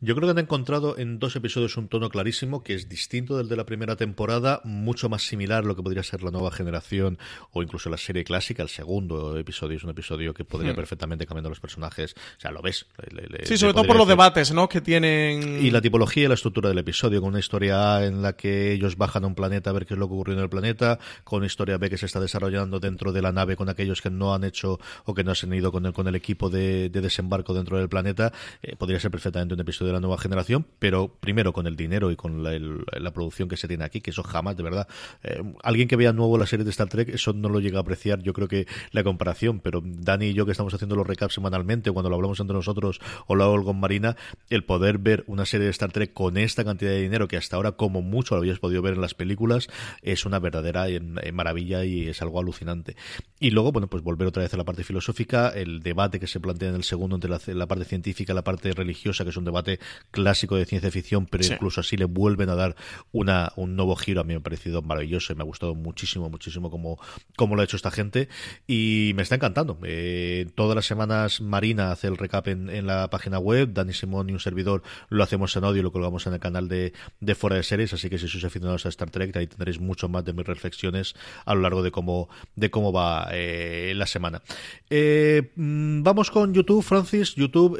Yo 0.00 0.14
creo 0.14 0.26
que 0.28 0.32
han 0.32 0.44
encontrado 0.44 0.96
en 0.98 1.18
dos 1.18 1.36
episodios 1.36 1.76
un 1.76 1.88
tono 1.88 2.08
clarísimo 2.10 2.62
que 2.62 2.74
es 2.74 2.88
distinto 2.88 3.36
del 3.36 3.48
de 3.48 3.56
la 3.56 3.66
primera 3.66 3.96
temporada, 3.96 4.60
mucho 4.64 5.08
más 5.08 5.22
similar 5.26 5.64
a 5.64 5.66
lo 5.66 5.76
que 5.76 5.82
podría 5.82 6.02
ser 6.02 6.22
la 6.22 6.30
nueva 6.30 6.50
generación 6.50 7.18
o 7.52 7.62
incluso 7.62 7.90
la 7.90 7.96
serie 7.98 8.24
clásica. 8.24 8.62
El 8.62 8.68
segundo 8.68 9.36
episodio 9.36 9.76
es 9.76 9.84
un 9.84 9.90
episodio 9.90 10.32
que 10.34 10.44
podría 10.44 10.72
Hmm. 10.72 10.76
perfectamente 10.76 11.26
cambiar 11.26 11.48
los 11.48 11.60
personajes. 11.60 12.14
O 12.14 12.40
sea, 12.40 12.50
lo 12.50 12.62
ves. 12.62 12.86
Le- 13.10 13.26
le- 13.26 13.46
Sí, 13.46 13.56
sobre 13.58 13.72
todo 13.74 13.84
por 13.84 13.96
los 13.96 14.08
debates, 14.08 14.52
¿no? 14.52 14.68
Que 14.68 14.80
tienen. 14.80 15.64
y 15.64 15.70
la 15.70 15.80
tipología 15.80 16.24
y 16.24 16.28
la 16.28 16.34
estructura 16.34 16.68
del 16.68 16.78
episodio, 16.78 17.20
con 17.20 17.30
una 17.30 17.38
historia 17.38 17.96
A 17.96 18.06
en 18.06 18.22
la 18.22 18.34
que 18.34 18.72
ellos 18.72 18.96
bajan 18.96 19.24
a 19.24 19.26
un 19.26 19.34
planeta 19.34 19.70
a 19.70 19.72
ver 19.72 19.86
qué 19.86 19.94
es 19.94 19.98
lo 20.00 20.06
que 20.08 20.14
ocurrió 20.14 20.34
en 20.36 20.40
el 20.42 20.48
planeta, 20.48 20.98
con 21.24 21.38
una 21.38 21.46
historia 21.46 21.78
B 21.78 21.90
que 21.90 21.98
se 21.98 22.06
está 22.06 22.20
desarrollando 22.20 22.80
dentro 22.80 23.12
de 23.12 23.22
la 23.22 23.32
nave 23.32 23.56
con 23.56 23.68
aquellos 23.68 24.00
que 24.00 24.10
no 24.10 24.34
han 24.34 24.44
hecho 24.44 24.78
o 25.04 25.14
que 25.14 25.24
no 25.24 25.34
se 25.34 25.46
han 25.46 25.54
ido 25.54 25.72
con 25.72 25.86
el, 25.86 25.92
con 25.92 26.06
el 26.08 26.14
equipo 26.14 26.48
de, 26.50 26.88
de 26.90 27.00
desembarco 27.00 27.54
dentro 27.54 27.78
del 27.78 27.88
planeta, 27.88 28.32
eh, 28.62 28.76
podría 28.76 29.00
ser 29.00 29.10
perfectamente 29.10 29.49
un 29.54 29.60
episodio 29.60 29.88
de 29.88 29.94
la 29.94 30.00
nueva 30.00 30.18
generación, 30.18 30.66
pero 30.78 31.16
primero 31.20 31.52
con 31.52 31.66
el 31.66 31.76
dinero 31.76 32.10
y 32.10 32.16
con 32.16 32.42
la, 32.42 33.10
producción 33.12 33.48
que 33.48 33.56
se 33.56 33.66
tiene 33.66 33.84
aquí, 33.84 34.00
que 34.00 34.10
eso 34.10 34.22
jamás, 34.22 34.56
de 34.56 34.62
verdad, 34.62 34.88
eh, 35.22 35.42
alguien 35.62 35.88
que 35.88 35.96
vea 35.96 36.12
nuevo 36.12 36.38
la 36.38 36.46
serie 36.46 36.64
de 36.64 36.70
Star 36.70 36.88
Trek, 36.88 37.08
eso 37.08 37.32
no 37.32 37.48
lo 37.48 37.60
llega 37.60 37.78
a 37.78 37.82
apreciar, 37.82 38.22
yo 38.22 38.32
creo 38.32 38.48
que 38.48 38.66
la 38.92 39.02
comparación, 39.02 39.60
pero 39.60 39.82
Dani 39.84 40.26
y 40.26 40.32
yo 40.34 40.46
que 40.46 40.52
estamos 40.52 40.72
haciendo 40.74 40.96
los 40.96 41.06
recaps 41.06 41.34
semanalmente, 41.34 41.90
cuando 41.90 42.08
lo 42.08 42.16
hablamos 42.16 42.40
entre 42.40 42.54
nosotros 42.54 43.00
o 43.26 43.34
lo 43.34 43.44
hago 43.44 43.64
con 43.64 43.80
Marina, 43.80 44.16
el 44.48 44.64
poder 44.64 44.98
ver 44.98 45.24
una 45.26 45.46
serie 45.46 45.64
de 45.64 45.70
Star 45.70 45.92
Trek 45.92 46.12
con 46.12 46.36
esta 46.36 46.64
cantidad 46.64 46.90
de 46.90 47.00
dinero 47.00 47.28
que 47.28 47.36
hasta 47.36 47.56
ahora 47.56 47.72
como 47.72 48.02
mucho 48.02 48.34
lo 48.34 48.40
habías 48.40 48.58
podido 48.58 48.82
ver 48.82 48.94
en 48.94 49.00
las 49.00 49.14
películas 49.14 49.68
es 50.02 50.24
una 50.24 50.38
verdadera 50.38 50.88
eh, 50.88 51.00
eh, 51.22 51.32
maravilla 51.32 51.84
y 51.84 52.08
es 52.08 52.22
algo 52.22 52.40
alucinante. 52.40 52.96
Y 53.38 53.50
luego, 53.50 53.72
bueno, 53.72 53.88
pues 53.88 54.02
volver 54.02 54.28
otra 54.28 54.42
vez 54.42 54.52
a 54.54 54.56
la 54.56 54.64
parte 54.64 54.84
filosófica, 54.84 55.48
el 55.48 55.80
debate 55.80 56.20
que 56.20 56.26
se 56.26 56.40
plantea 56.40 56.68
en 56.68 56.74
el 56.74 56.84
segundo 56.84 57.16
entre 57.16 57.30
la, 57.30 57.40
la 57.46 57.66
parte 57.66 57.84
científica 57.84 58.32
y 58.32 58.36
la 58.36 58.44
parte 58.44 58.72
religiosa, 58.72 59.24
que 59.24 59.30
es 59.30 59.36
un 59.40 59.44
debate 59.44 59.80
clásico 60.10 60.56
de 60.56 60.64
ciencia 60.64 60.90
ficción, 60.90 61.26
pero 61.26 61.44
incluso 61.44 61.80
así 61.80 61.96
le 61.96 62.04
vuelven 62.04 62.48
a 62.48 62.54
dar 62.54 62.76
una, 63.12 63.52
un 63.56 63.76
nuevo 63.76 63.96
giro. 63.96 64.20
A 64.20 64.24
mí 64.24 64.34
me 64.34 64.38
ha 64.38 64.42
parecido 64.42 64.82
maravilloso 64.82 65.32
y 65.32 65.36
me 65.36 65.42
ha 65.42 65.46
gustado 65.46 65.74
muchísimo, 65.74 66.30
muchísimo 66.30 66.70
como, 66.70 66.98
como 67.36 67.56
lo 67.56 67.62
ha 67.62 67.64
hecho 67.64 67.76
esta 67.76 67.90
gente 67.90 68.28
y 68.66 69.12
me 69.14 69.22
está 69.22 69.34
encantando. 69.34 69.78
Eh, 69.84 70.46
todas 70.54 70.76
las 70.76 70.86
semanas 70.86 71.40
Marina 71.40 71.92
hace 71.92 72.06
el 72.06 72.16
recap 72.16 72.48
en, 72.48 72.70
en, 72.70 72.86
la 72.86 73.10
página 73.10 73.38
web, 73.38 73.72
Dani 73.72 73.92
Simón 73.92 74.30
y 74.30 74.32
un 74.32 74.40
servidor 74.40 74.82
lo 75.08 75.22
hacemos 75.22 75.54
en 75.56 75.64
audio 75.64 75.80
y 75.80 75.82
lo 75.82 75.92
colgamos 75.92 76.26
en 76.26 76.34
el 76.34 76.40
canal 76.40 76.68
de, 76.68 76.92
de 77.20 77.34
Fuera 77.34 77.56
de 77.56 77.62
Series, 77.62 77.92
así 77.92 78.08
que 78.08 78.18
si 78.18 78.28
sois 78.28 78.44
aficionados 78.44 78.86
a 78.86 78.88
Star 78.88 79.10
Trek, 79.10 79.36
ahí 79.36 79.46
tendréis 79.46 79.80
mucho 79.80 80.08
más 80.08 80.24
de 80.24 80.32
mis 80.32 80.46
reflexiones 80.46 81.14
a 81.44 81.54
lo 81.54 81.60
largo 81.60 81.82
de 81.82 81.90
cómo, 81.90 82.28
de 82.56 82.70
cómo 82.70 82.92
va 82.92 83.28
eh, 83.32 83.92
la 83.96 84.06
semana. 84.06 84.42
Eh, 84.88 85.50
mm, 85.56 86.02
vamos 86.02 86.30
con 86.30 86.54
YouTube, 86.54 86.82
Francis. 86.82 87.34
YouTube 87.34 87.78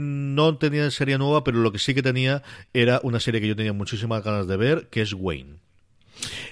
no 0.00 0.58
tenía 0.70 0.90
serie 0.90 1.18
nueva, 1.18 1.44
pero 1.44 1.58
lo 1.58 1.72
que 1.72 1.78
sí 1.78 1.94
que 1.94 2.02
tenía 2.02 2.42
era 2.72 3.00
una 3.02 3.20
serie 3.20 3.40
que 3.40 3.48
yo 3.48 3.56
tenía 3.56 3.72
muchísimas 3.72 4.22
ganas 4.24 4.46
de 4.46 4.56
ver, 4.56 4.88
que 4.88 5.02
es 5.02 5.12
Wayne. 5.12 5.56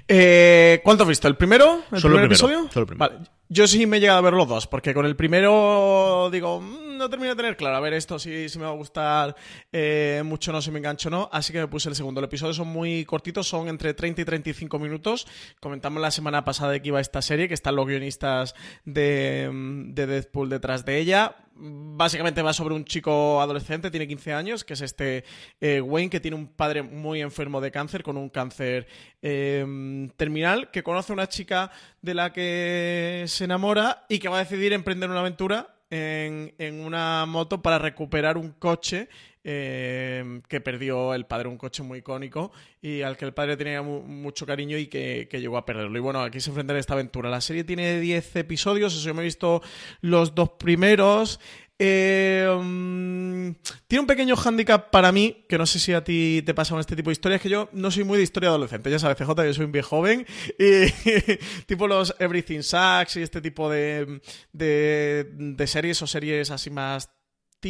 Eh, 0.09 0.81
¿Cuánto 0.85 1.05
has 1.05 1.09
visto? 1.09 1.29
¿El 1.29 1.37
primero? 1.37 1.83
¿El 1.93 2.01
Solo 2.01 2.15
primer 2.17 2.33
el 2.33 2.37
primero, 2.39 2.59
episodio? 2.59 2.71
solo 2.73 2.83
el 2.83 2.87
primero. 2.89 3.11
Vale. 3.15 3.31
Yo 3.55 3.67
sí 3.67 3.85
me 3.85 3.99
he 3.99 4.01
llegado 4.01 4.19
a 4.19 4.23
ver 4.23 4.33
los 4.33 4.49
dos, 4.49 4.67
porque 4.67 4.95
con 4.95 5.05
el 5.05 5.15
primero 5.15 6.31
digo, 6.33 6.59
"Mm, 6.59 6.97
no 6.97 7.11
termino 7.11 7.31
de 7.31 7.37
tener 7.37 7.55
claro, 7.55 7.77
a 7.77 7.81
ver 7.81 7.93
esto 7.93 8.19
si, 8.19 8.49
si 8.49 8.59
me 8.59 8.65
va 8.65 8.71
a 8.71 8.75
gustar 8.75 9.37
eh, 9.73 10.23
mucho 10.25 10.53
no, 10.53 10.63
si 10.63 10.71
me 10.71 10.79
engancho 10.79 11.09
o 11.09 11.11
no, 11.11 11.29
así 11.33 11.53
que 11.53 11.59
me 11.59 11.69
puse 11.69 11.91
el 11.91 11.95
segundo. 11.95 12.21
El 12.21 12.27
episodio 12.27 12.55
son 12.55 12.69
muy 12.69 13.05
cortitos, 13.05 13.47
son 13.47 13.69
entre 13.69 13.93
30 13.93 14.23
y 14.23 14.25
35 14.25 14.79
minutos. 14.79 15.27
Comentamos 15.61 16.01
la 16.01 16.11
semana 16.11 16.45
pasada 16.45 16.73
de 16.73 16.81
que 16.81 16.89
iba 16.89 17.01
esta 17.01 17.21
serie, 17.21 17.47
que 17.49 17.55
están 17.55 17.77
los 17.77 17.87
guionistas 17.87 18.55
de, 18.87 19.51
mm, 19.53 19.93
de 19.93 20.07
Deadpool 20.07 20.49
detrás 20.49 20.87
de 20.87 20.99
ella. 20.99 21.37
Básicamente 21.55 22.41
va 22.41 22.55
sobre 22.55 22.75
un 22.75 22.85
chico 22.87 23.41
adolescente, 23.43 23.91
tiene 23.91 24.09
15 24.09 24.33
años, 24.33 24.65
que 24.65 24.73
es 24.73 24.81
este 24.81 25.25
eh, 25.61 25.81
Wayne, 25.83 26.09
que 26.09 26.19
tiene 26.21 26.37
un 26.37 26.47
padre 26.47 26.83
muy 26.83 27.21
enfermo 27.21 27.61
de 27.61 27.71
cáncer, 27.71 28.03
con 28.03 28.17
un 28.17 28.31
cáncer 28.31 28.87
eh, 29.21 30.09
terminal, 30.17 30.71
que 30.71 30.83
conoce 30.83 31.13
a 31.13 31.15
una 31.15 31.29
chica 31.29 31.71
de 32.01 32.15
la 32.15 32.33
que 32.33 33.25
se 33.29 33.42
enamora 33.45 34.05
y 34.09 34.19
que 34.19 34.29
va 34.29 34.37
a 34.37 34.45
decidir 34.45 34.73
emprender 34.73 35.11
una 35.11 35.21
aventura 35.21 35.75
en, 35.91 36.55
en 36.59 36.81
una 36.81 37.27
moto 37.27 37.61
para 37.63 37.79
recuperar 37.79 38.39
un 38.39 38.53
coche 38.53 39.09
eh, 39.45 40.41
que 40.49 40.61
perdió 40.61 41.13
el 41.15 41.27
padre, 41.27 41.49
un 41.49 41.59
coche 41.59 41.83
muy 41.83 41.99
icónico 41.99 42.53
y 42.81 43.03
al 43.03 43.17
que 43.17 43.25
el 43.25 43.35
padre 43.35 43.57
tenía 43.57 43.83
mu- 43.83 44.03
mucho 44.03 44.47
cariño 44.47 44.79
y 44.79 44.87
que, 44.87 45.27
que 45.31 45.41
llegó 45.41 45.57
a 45.59 45.67
perderlo. 45.67 45.97
Y 45.99 46.01
bueno, 46.01 46.23
aquí 46.23 46.41
se 46.41 46.51
enfrenta 46.51 46.73
a 46.73 46.79
esta 46.79 46.95
aventura. 46.95 47.29
La 47.29 47.41
serie 47.41 47.65
tiene 47.65 48.01
10 48.01 48.37
episodios, 48.37 48.95
eso 48.95 49.05
yo 49.07 49.15
me 49.15 49.23
he 49.23 49.25
visto 49.25 49.61
los 50.01 50.35
dos 50.35 50.51
primeros. 50.51 51.41
Eh, 51.85 52.47
mm, 52.49 53.51
tiene 53.89 54.01
un 54.03 54.07
pequeño 54.07 54.37
hándicap 54.37 54.91
para 54.91 55.11
mí, 55.11 55.45
que 55.49 55.59
no 55.59 55.67
sé 55.67 55.81
si 55.81 55.93
a 55.93 56.05
ti 56.05 56.41
te 56.47 56.55
pasa 56.55 56.75
con 56.75 56.81
este 56.81 56.95
tipo 56.95 57.11
de 57.11 57.15
historias, 57.15 57.41
que 57.41 57.49
yo 57.49 57.69
no 57.73 57.91
soy 57.91 58.05
muy 58.05 58.19
de 58.19 58.23
historia 58.23 58.51
adolescente. 58.51 58.89
Ya 58.89 59.01
sabes, 59.01 59.17
CJ, 59.17 59.45
yo 59.47 59.55
soy 59.55 59.65
un 59.65 59.73
viejo 59.73 59.89
joven. 59.89 60.25
Y 60.61 60.89
tipo 61.67 61.89
los 61.89 62.15
Everything 62.21 62.61
Sucks 62.63 63.17
y 63.17 63.23
este 63.23 63.41
tipo 63.41 63.69
de, 63.69 64.21
de, 64.53 65.29
de 65.35 65.67
series 65.67 66.01
o 66.03 66.07
series 66.07 66.53
así 66.53 66.71
más 66.71 67.11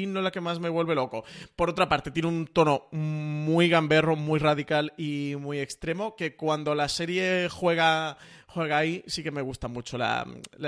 no 0.01 0.23
la 0.23 0.31
que 0.31 0.41
más 0.41 0.59
me 0.59 0.69
vuelve 0.69 0.95
loco. 0.95 1.25
Por 1.55 1.71
otra 1.71 1.89
parte, 1.89 2.11
tiene 2.11 2.29
un 2.29 2.47
tono 2.47 2.89
muy 2.93 3.69
gamberro, 3.69 4.17
muy 4.17 4.39
radical 4.39 4.93
y 4.97 5.35
muy 5.39 5.61
extremo, 5.61 6.17
que 6.17 6.35
cuando 6.35 6.75
la 6.75 6.89
serie 6.89 7.49
juega, 7.51 8.17
juega 8.53 8.79
ahí, 8.79 9.03
sí 9.07 9.23
que 9.23 9.31
me 9.31 9.43
gusta 9.43 9.69
mucho. 9.69 9.97
La, 9.99 10.27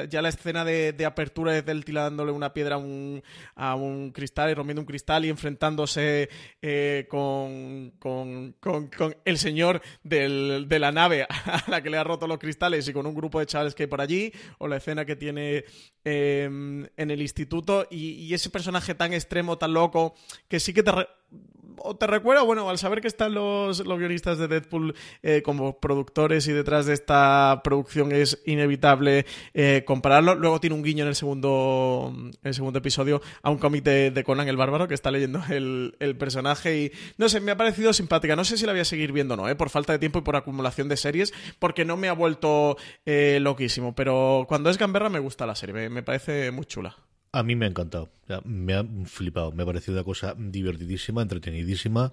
ya 0.08 0.22
la 0.22 0.28
escena 0.30 0.64
de, 0.64 0.92
de 0.92 1.04
apertura 1.06 1.56
es 1.56 1.64
del 1.64 1.84
tirándole 1.84 2.32
una 2.32 2.52
piedra 2.52 2.76
a 2.76 2.78
un, 2.78 3.22
a 3.54 3.74
un 3.74 4.10
cristal 4.12 4.50
y 4.50 4.54
rompiendo 4.54 4.80
un 4.82 4.86
cristal 4.86 5.24
y 5.24 5.28
enfrentándose 5.28 6.28
eh, 6.62 7.06
con, 7.08 7.92
con, 7.98 8.52
con- 8.60 8.88
con 8.88 9.16
el 9.24 9.38
señor 9.38 9.82
del- 10.02 10.66
de 10.68 10.78
la 10.78 10.92
nave 10.92 11.26
a 11.28 11.64
la 11.68 11.82
que 11.82 11.90
le 11.90 11.98
ha 11.98 12.04
roto 12.04 12.26
los 12.26 12.38
cristales 12.38 12.88
y 12.88 12.92
con 12.92 13.06
un 13.06 13.14
grupo 13.14 13.38
de 13.38 13.46
chavales 13.46 13.74
que 13.74 13.84
hay 13.84 13.88
por 13.88 14.00
allí, 14.00 14.32
o 14.58 14.66
la 14.68 14.76
escena 14.76 15.04
que 15.04 15.16
tiene 15.16 15.64
eh, 16.04 16.44
en 16.96 17.10
el 17.10 17.22
instituto 17.22 17.86
y, 17.90 18.32
ese 18.34 18.50
personaje 18.50 18.94
tan 18.94 19.12
extremo, 19.12 19.58
tan 19.58 19.72
loco, 19.72 20.14
que 20.48 20.58
sí 20.60 20.72
que 20.74 20.82
te... 20.82 20.90
o 21.84 21.94
te 21.96 22.06
recuerda, 22.06 22.42
bueno, 22.42 22.70
al 22.70 22.78
saber 22.78 23.02
que 23.02 23.08
están 23.08 23.34
los, 23.34 23.84
los 23.86 23.98
guionistas 23.98 24.38
de 24.38 24.48
Deadpool 24.48 24.94
eh, 25.22 25.42
como 25.42 25.78
productores 25.78 26.48
y 26.48 26.52
detrás 26.52 26.86
de 26.86 26.94
esta 26.94 27.60
producción 27.62 28.10
es 28.10 28.40
inevitable 28.46 29.26
eh, 29.52 29.84
compararlo. 29.86 30.34
Luego 30.34 30.60
tiene 30.60 30.76
un 30.76 30.82
guiño 30.82 31.04
en 31.04 31.08
el 31.08 31.14
segundo, 31.14 32.10
en 32.14 32.32
el 32.42 32.54
segundo 32.54 32.78
episodio 32.78 33.20
a 33.42 33.50
un 33.50 33.58
cómic 33.58 33.84
de, 33.84 34.24
Conan 34.24 34.48
el 34.48 34.56
Bárbaro 34.56 34.88
que 34.88 34.94
está 34.94 35.10
leyendo 35.10 35.42
el, 35.50 35.94
el 36.00 36.16
personaje 36.16 36.78
y 36.78 36.92
no 37.18 37.28
sé, 37.28 37.40
me 37.40 37.52
ha 37.52 37.56
parecido 37.56 37.92
simpática. 37.92 38.34
No 38.34 38.44
sé 38.44 38.56
si 38.56 38.64
la 38.64 38.72
voy 38.72 38.80
a 38.80 38.86
seguir 38.86 39.12
viendo 39.12 39.34
o 39.34 39.36
no, 39.36 39.48
eh, 39.50 39.54
por 39.54 39.68
falta 39.68 39.92
de 39.92 39.98
tiempo 39.98 40.20
y 40.20 40.22
por 40.22 40.36
acumulación 40.36 40.88
de 40.88 40.96
series, 40.96 41.34
porque 41.58 41.84
no 41.84 41.98
me 41.98 42.08
ha 42.08 42.14
vuelto 42.14 42.78
eh, 43.04 43.38
loquísimo. 43.42 43.94
Pero 43.94 44.46
cuando 44.48 44.70
es 44.70 44.78
gamberra 44.78 45.10
me 45.10 45.18
gusta 45.18 45.44
la 45.44 45.54
serie, 45.54 45.90
me 45.90 46.02
parece 46.02 46.50
muy 46.50 46.64
chula. 46.64 46.96
A 47.34 47.42
mí 47.42 47.56
me 47.56 47.64
ha 47.64 47.68
encantado, 47.68 48.10
me 48.44 48.74
ha 48.74 48.84
flipado, 49.06 49.50
me 49.50 49.64
ha 49.64 49.66
parecido 49.66 49.94
una 49.94 50.04
cosa 50.04 50.36
divertidísima, 50.38 51.20
entretenidísima, 51.20 52.12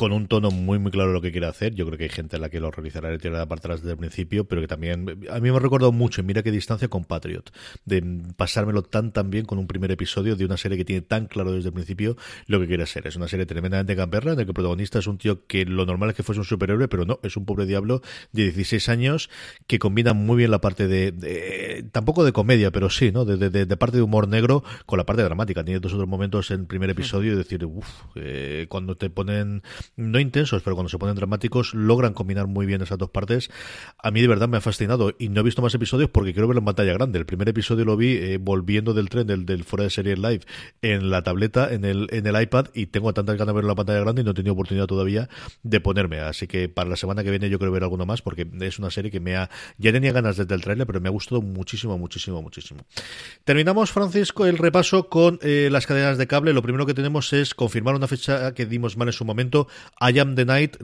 con 0.00 0.12
un 0.12 0.28
tono 0.28 0.50
muy 0.50 0.78
muy 0.78 0.90
claro 0.90 1.12
lo 1.12 1.20
que 1.20 1.30
quiere 1.30 1.46
hacer. 1.46 1.74
Yo 1.74 1.84
creo 1.84 1.98
que 1.98 2.04
hay 2.04 2.10
gente 2.10 2.36
a 2.36 2.38
la 2.38 2.48
que 2.48 2.58
lo 2.58 2.70
realizará 2.70 3.12
y 3.12 3.18
tirará 3.18 3.44
para 3.44 3.58
atrás 3.58 3.82
desde 3.82 3.92
el 3.92 3.98
principio, 3.98 4.48
pero 4.48 4.62
que 4.62 4.66
también 4.66 5.04
a 5.30 5.40
mí 5.40 5.50
me 5.50 5.54
ha 5.54 5.60
recordado 5.60 5.92
mucho, 5.92 6.22
y 6.22 6.24
mira 6.24 6.42
qué 6.42 6.50
distancia 6.50 6.88
con 6.88 7.04
Patriot, 7.04 7.52
de 7.84 8.02
pasármelo 8.34 8.82
tan 8.82 9.12
tan 9.12 9.28
bien 9.28 9.44
con 9.44 9.58
un 9.58 9.66
primer 9.66 9.90
episodio 9.90 10.36
de 10.36 10.46
una 10.46 10.56
serie 10.56 10.78
que 10.78 10.86
tiene 10.86 11.02
tan 11.02 11.26
claro 11.26 11.52
desde 11.52 11.68
el 11.68 11.74
principio 11.74 12.16
lo 12.46 12.58
que 12.60 12.66
quiere 12.66 12.86
ser. 12.86 13.06
Es 13.08 13.16
una 13.16 13.28
serie 13.28 13.44
tremendamente 13.44 13.94
gamberra, 13.94 14.32
en 14.32 14.38
el 14.38 14.46
que 14.46 14.52
el 14.52 14.54
protagonista 14.54 15.00
es 15.00 15.06
un 15.06 15.18
tío 15.18 15.46
que 15.46 15.66
lo 15.66 15.84
normal 15.84 16.08
es 16.08 16.16
que 16.16 16.22
fuese 16.22 16.38
un 16.38 16.46
superhéroe, 16.46 16.88
pero 16.88 17.04
no, 17.04 17.20
es 17.22 17.36
un 17.36 17.44
pobre 17.44 17.66
diablo 17.66 18.00
de 18.32 18.44
16 18.44 18.88
años 18.88 19.28
que 19.66 19.78
combina 19.78 20.14
muy 20.14 20.38
bien 20.38 20.50
la 20.50 20.62
parte 20.62 20.88
de, 20.88 21.84
tampoco 21.92 22.24
de 22.24 22.32
comedia, 22.32 22.70
pero 22.70 22.88
sí, 22.88 23.12
¿no? 23.12 23.26
De, 23.26 23.76
parte 23.76 23.98
de 23.98 24.02
humor 24.02 24.28
negro 24.28 24.64
con 24.86 24.96
la 24.96 25.04
parte 25.04 25.22
dramática. 25.22 25.62
Tiene 25.62 25.78
dos 25.78 25.92
otros 25.92 26.08
momentos 26.08 26.50
en 26.52 26.60
el 26.60 26.66
primer 26.66 26.88
episodio 26.88 27.34
y 27.34 27.36
decir, 27.36 27.66
uff, 27.66 27.86
cuando 28.70 28.96
te 28.96 29.10
ponen, 29.10 29.62
no 29.96 30.18
intensos, 30.18 30.62
pero 30.62 30.76
cuando 30.76 30.88
se 30.88 30.98
ponen 30.98 31.14
dramáticos, 31.14 31.74
logran 31.74 32.12
combinar 32.12 32.46
muy 32.46 32.66
bien 32.66 32.82
esas 32.82 32.98
dos 32.98 33.10
partes. 33.10 33.50
A 33.98 34.10
mí 34.10 34.20
de 34.20 34.28
verdad 34.28 34.48
me 34.48 34.56
ha 34.56 34.60
fascinado 34.60 35.14
y 35.18 35.28
no 35.28 35.40
he 35.40 35.44
visto 35.44 35.62
más 35.62 35.74
episodios 35.74 36.10
porque 36.10 36.32
quiero 36.32 36.48
verlo 36.48 36.60
en 36.60 36.64
pantalla 36.64 36.92
grande. 36.92 37.18
El 37.18 37.26
primer 37.26 37.48
episodio 37.48 37.84
lo 37.84 37.96
vi 37.96 38.16
eh, 38.16 38.38
volviendo 38.40 38.94
del 38.94 39.08
tren 39.08 39.26
del, 39.26 39.46
del 39.46 39.64
fuera 39.64 39.84
de 39.84 39.90
serie 39.90 40.16
live 40.16 40.40
en 40.82 41.10
la 41.10 41.22
tableta, 41.22 41.72
en 41.72 41.84
el, 41.84 42.08
en 42.10 42.26
el 42.26 42.42
iPad 42.42 42.66
y 42.74 42.86
tengo 42.86 43.12
tantas 43.12 43.36
ganas 43.36 43.48
de 43.48 43.54
verlo 43.54 43.68
en 43.68 43.72
la 43.72 43.76
pantalla 43.76 44.00
grande 44.00 44.22
y 44.22 44.24
no 44.24 44.30
he 44.30 44.34
tenido 44.34 44.54
oportunidad 44.54 44.86
todavía 44.86 45.28
de 45.62 45.80
ponerme. 45.80 46.20
Así 46.20 46.46
que 46.46 46.68
para 46.68 46.88
la 46.88 46.96
semana 46.96 47.22
que 47.24 47.30
viene 47.30 47.50
yo 47.50 47.58
quiero 47.58 47.72
ver 47.72 47.82
alguno 47.82 48.06
más 48.06 48.22
porque 48.22 48.46
es 48.60 48.78
una 48.78 48.90
serie 48.90 49.10
que 49.10 49.20
me 49.20 49.36
ha, 49.36 49.50
ya 49.78 49.92
tenía 49.92 50.12
ganas 50.12 50.36
desde 50.36 50.54
el 50.54 50.60
trailer, 50.60 50.86
pero 50.86 51.00
me 51.00 51.08
ha 51.08 51.12
gustado 51.12 51.42
muchísimo, 51.42 51.98
muchísimo, 51.98 52.42
muchísimo. 52.42 52.86
Terminamos, 53.44 53.90
Francisco, 53.90 54.46
el 54.46 54.58
repaso 54.58 55.08
con 55.08 55.38
eh, 55.42 55.68
las 55.70 55.86
cadenas 55.86 56.18
de 56.18 56.26
cable. 56.26 56.52
Lo 56.52 56.62
primero 56.62 56.86
que 56.86 56.94
tenemos 56.94 57.32
es 57.32 57.54
confirmar 57.54 57.94
una 57.94 58.06
fecha 58.06 58.54
que 58.54 58.66
dimos 58.66 58.96
mal 58.96 59.08
en 59.08 59.12
su 59.12 59.24
momento. 59.24 59.68
I 60.00 60.18
Am 60.18 60.34
the 60.34 60.44
Night, 60.44 60.76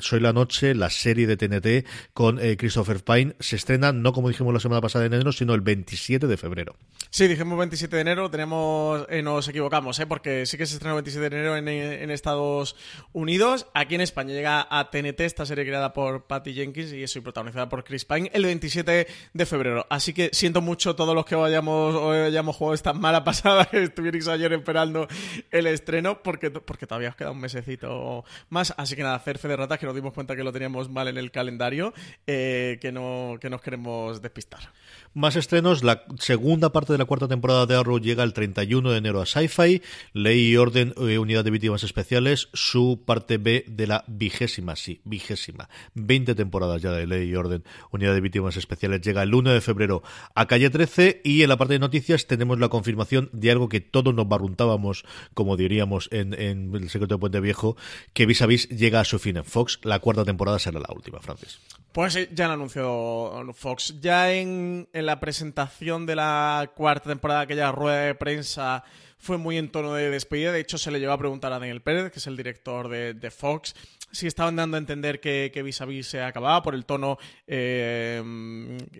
Soy 0.00 0.20
la 0.20 0.32
Noche, 0.32 0.74
la 0.74 0.90
serie 0.90 1.26
de 1.26 1.36
TNT 1.36 1.86
con 2.14 2.38
eh, 2.38 2.56
Christopher 2.56 3.02
Pine. 3.02 3.34
Se 3.40 3.56
estrena, 3.56 3.92
no 3.92 4.12
como 4.12 4.28
dijimos 4.28 4.54
la 4.54 4.60
semana 4.60 4.80
pasada 4.80 5.06
en 5.06 5.14
enero, 5.14 5.32
sino 5.32 5.54
el 5.54 5.60
27 5.60 6.26
de 6.26 6.36
febrero. 6.36 6.76
Sí, 7.10 7.26
dijimos 7.26 7.58
27 7.58 7.96
de 7.96 8.02
enero, 8.02 8.30
tenemos, 8.30 9.06
eh, 9.08 9.22
nos 9.22 9.48
equivocamos, 9.48 9.98
¿eh? 9.98 10.06
porque 10.06 10.46
sí 10.46 10.56
que 10.56 10.66
se 10.66 10.74
estrenó 10.74 10.96
el 10.96 11.02
27 11.02 11.28
de 11.28 11.36
enero 11.36 11.56
en, 11.56 11.66
en 11.66 12.10
Estados 12.10 12.76
Unidos. 13.12 13.66
Aquí 13.74 13.96
en 13.96 14.00
España 14.02 14.32
llega 14.32 14.66
a 14.70 14.90
TNT, 14.90 15.20
esta 15.20 15.44
serie 15.46 15.64
creada 15.64 15.92
por 15.92 16.26
Patty 16.26 16.54
Jenkins 16.54 16.92
y 16.92 17.02
eso, 17.02 17.18
y 17.18 17.22
protagonizada 17.22 17.68
por 17.68 17.82
Chris 17.82 18.04
Pine, 18.04 18.30
el 18.32 18.44
27 18.44 19.08
de 19.32 19.46
febrero. 19.46 19.86
Así 19.90 20.12
que 20.12 20.30
siento 20.32 20.60
mucho 20.60 20.94
todos 20.94 21.14
los 21.14 21.24
que 21.24 21.34
vayamos, 21.34 21.94
o 21.96 22.12
hayamos 22.12 22.54
jugado 22.54 22.74
esta 22.74 22.92
mala 22.92 23.24
pasada 23.30 23.64
que 23.64 23.82
estuvierais 23.82 24.28
ayer 24.28 24.52
esperando 24.52 25.08
el 25.50 25.66
estreno, 25.66 26.22
porque, 26.22 26.50
porque 26.50 26.86
todavía 26.86 27.08
os 27.08 27.16
queda 27.16 27.32
un 27.32 27.40
mesecito 27.40 28.24
más. 28.48 28.74
Así 28.76 28.96
que 28.96 29.02
nada, 29.02 29.16
hacer 29.16 29.38
fe 29.38 29.48
de 29.48 29.56
ratas, 29.56 29.78
que 29.78 29.86
nos 29.86 29.94
dimos 29.94 30.12
cuenta 30.12 30.36
que 30.36 30.44
lo 30.44 30.52
teníamos 30.52 30.88
mal 30.88 31.08
en 31.08 31.18
el 31.18 31.30
calendario, 31.30 31.92
eh, 32.26 32.78
que, 32.80 32.92
no, 32.92 33.36
que 33.40 33.50
nos 33.50 33.60
queremos 33.60 34.22
despistar. 34.22 34.72
Más 35.12 35.34
estrenos, 35.34 35.82
la 35.82 36.04
segunda 36.20 36.70
parte 36.70 36.92
de 36.92 36.98
la 36.98 37.04
cuarta 37.04 37.26
temporada 37.26 37.66
de 37.66 37.74
Arrow 37.74 37.98
llega 37.98 38.22
el 38.22 38.32
31 38.32 38.92
de 38.92 38.98
enero 38.98 39.20
a 39.20 39.26
Sci-Fi, 39.26 39.82
Ley 40.12 40.52
y 40.52 40.56
Orden, 40.56 40.94
eh, 40.98 41.18
Unidad 41.18 41.42
de 41.42 41.50
Víctimas 41.50 41.82
Especiales, 41.82 42.48
su 42.52 43.02
parte 43.04 43.36
B 43.36 43.64
de 43.66 43.88
la 43.88 44.04
vigésima, 44.06 44.76
sí, 44.76 45.00
vigésima, 45.02 45.68
20 45.94 46.36
temporadas 46.36 46.80
ya 46.80 46.92
de 46.92 47.08
Ley 47.08 47.28
y 47.28 47.34
Orden, 47.34 47.64
Unidad 47.90 48.14
de 48.14 48.20
Víctimas 48.20 48.56
Especiales, 48.56 49.00
llega 49.00 49.24
el 49.24 49.34
1 49.34 49.50
de 49.50 49.60
febrero 49.60 50.04
a 50.36 50.46
Calle 50.46 50.70
13 50.70 51.22
y 51.24 51.42
en 51.42 51.48
la 51.48 51.56
parte 51.56 51.72
de 51.72 51.80
noticias 51.80 52.28
tenemos 52.28 52.60
la 52.60 52.68
confirmación 52.68 53.30
de 53.32 53.50
algo 53.50 53.68
que 53.68 53.80
todos 53.80 54.14
nos 54.14 54.28
barruntábamos, 54.28 55.04
como 55.34 55.56
diríamos 55.56 56.08
en, 56.12 56.34
El 56.34 56.88
secreto 56.88 57.16
de 57.16 57.18
Puente 57.18 57.40
Viejo, 57.40 57.76
que 58.12 58.26
vis 58.26 58.42
a 58.42 58.46
vis 58.46 58.68
llega 58.68 59.00
a 59.00 59.04
su 59.04 59.18
fin 59.18 59.38
en 59.38 59.44
Fox. 59.44 59.80
La 59.82 59.98
cuarta 59.98 60.24
temporada 60.24 60.60
será 60.60 60.78
la 60.78 60.94
última, 60.94 61.18
Francis. 61.18 61.58
Pues 61.92 62.12
sí, 62.12 62.28
ya 62.32 62.44
han 62.44 62.52
anunciado 62.52 63.52
Fox. 63.52 63.96
Ya 64.00 64.32
en, 64.32 64.86
en 65.00 65.06
la 65.06 65.20
presentación 65.20 66.06
de 66.06 66.16
la 66.16 66.70
cuarta 66.74 67.08
temporada, 67.08 67.40
aquella 67.40 67.72
rueda 67.72 68.02
de 68.02 68.14
prensa 68.14 68.84
fue 69.18 69.36
muy 69.36 69.58
en 69.58 69.70
tono 69.70 69.94
de 69.94 70.10
despedida. 70.10 70.52
De 70.52 70.60
hecho, 70.60 70.78
se 70.78 70.90
le 70.90 71.00
llevó 71.00 71.12
a 71.12 71.18
preguntar 71.18 71.52
a 71.52 71.58
Daniel 71.58 71.82
Pérez, 71.82 72.12
que 72.12 72.18
es 72.20 72.26
el 72.26 72.36
director 72.36 72.88
de, 72.88 73.14
de 73.14 73.30
Fox, 73.30 73.74
si 74.12 74.26
estaban 74.26 74.56
dando 74.56 74.76
a 74.76 74.80
entender 74.80 75.20
que, 75.20 75.50
que 75.52 75.62
Vis 75.62 75.80
a 75.80 75.84
Vis 75.84 76.06
se 76.06 76.22
acababa 76.22 76.62
por 76.62 76.74
el 76.74 76.84
tono 76.84 77.18
eh, 77.46 78.22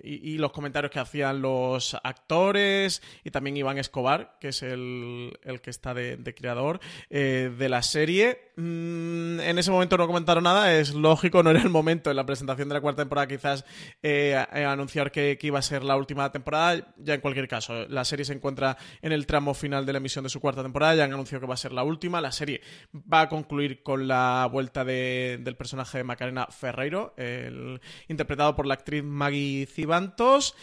y, 0.03 0.39
los 0.39 0.53
comentarios 0.53 0.91
que 0.91 0.99
hacían 0.99 1.43
los 1.43 1.97
actores 2.03 3.03
y 3.25 3.31
también 3.31 3.57
Iván 3.57 3.79
Escobar, 3.79 4.37
que 4.41 4.49
es 4.49 4.63
el, 4.63 5.39
el 5.43 5.61
que 5.61 5.71
está 5.71 5.93
de, 5.93 6.35
creador 6.35 6.81
eh, 7.11 7.53
de 7.57 7.69
la 7.69 7.83
serie. 7.83 8.53
Mm, 8.57 9.41
en 9.41 9.59
ese 9.59 9.71
momento 9.71 9.97
no 9.97 10.07
comentaron 10.07 10.45
nada, 10.45 10.75
es 10.75 10.95
lógico, 10.95 11.43
no 11.43 11.51
era 11.51 11.61
el 11.61 11.69
momento 11.69 12.11
en 12.11 12.17
la 12.17 12.25
presentación 12.25 12.69
de 12.69 12.75
la 12.75 12.81
cuarta 12.81 13.03
temporada 13.03 13.27
quizás 13.27 13.65
eh, 14.03 14.35
anunciar 14.53 15.11
que, 15.11 15.37
que, 15.39 15.47
iba 15.47 15.59
a 15.59 15.63
ser 15.63 15.85
la 15.85 15.97
última 15.97 16.31
temporada. 16.33 16.95
Ya 16.99 17.15
en 17.15 17.21
cualquier 17.21 17.49
caso, 17.49 17.87
la 17.89 18.05
serie 18.05 18.25
se 18.25 18.33
encuentra 18.33 18.77
en 19.03 19.13
el 19.13 19.27
tramo 19.27 19.55
final 19.55 19.85
de 19.85 19.93
la 19.93 19.99
emisión 19.99 20.25
de 20.25 20.31
su 20.31 20.41
cuarta 20.41 20.63
temporada, 20.63 20.95
ya 20.95 21.05
han 21.05 21.13
anunciado 21.13 21.41
que 21.41 21.47
va 21.47 21.55
a 21.55 21.59
ser 21.59 21.73
la 21.73 21.83
última. 21.83 22.21
La 22.21 22.33
serie 22.33 22.61
va 22.95 23.23
a 23.23 23.29
concluir 23.29 23.83
con 23.83 24.09
la 24.09 24.49
vuelta 24.51 24.85
de 24.85 25.00
del 25.41 25.57
personaje 25.57 25.99
de 25.99 26.05
Macarena 26.05 26.47
Ferreiro, 26.47 27.15
interpretado 28.09 28.55
por 28.55 28.67
la 28.67 28.75
actriz 28.75 29.03
Maggie 29.05 29.67
Cibantos. 29.67 30.55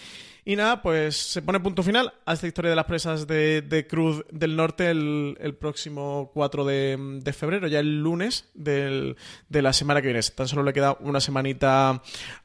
Y 0.47 0.55
nada, 0.55 0.81
pues 0.81 1.17
se 1.17 1.41
pone 1.41 1.59
punto 1.59 1.83
final 1.83 2.13
a 2.25 2.31
esta 2.31 2.47
historia 2.47 2.69
de 2.69 2.77
las 2.77 2.85
presas 2.85 3.27
de, 3.27 3.85
Cruz 3.89 4.23
del 4.31 4.55
Norte 4.55 4.89
el, 4.89 5.57
próximo 5.59 6.31
4 6.33 6.63
de, 6.63 7.33
febrero, 7.37 7.67
ya 7.67 7.79
el 7.79 8.01
lunes 8.01 8.49
de 8.53 9.15
la 9.49 9.73
semana 9.73 10.01
que 10.01 10.07
viene. 10.07 10.21
Tan 10.21 10.47
solo 10.47 10.63
le 10.63 10.71
queda 10.71 10.95
una 11.01 11.19
semanita 11.19 12.01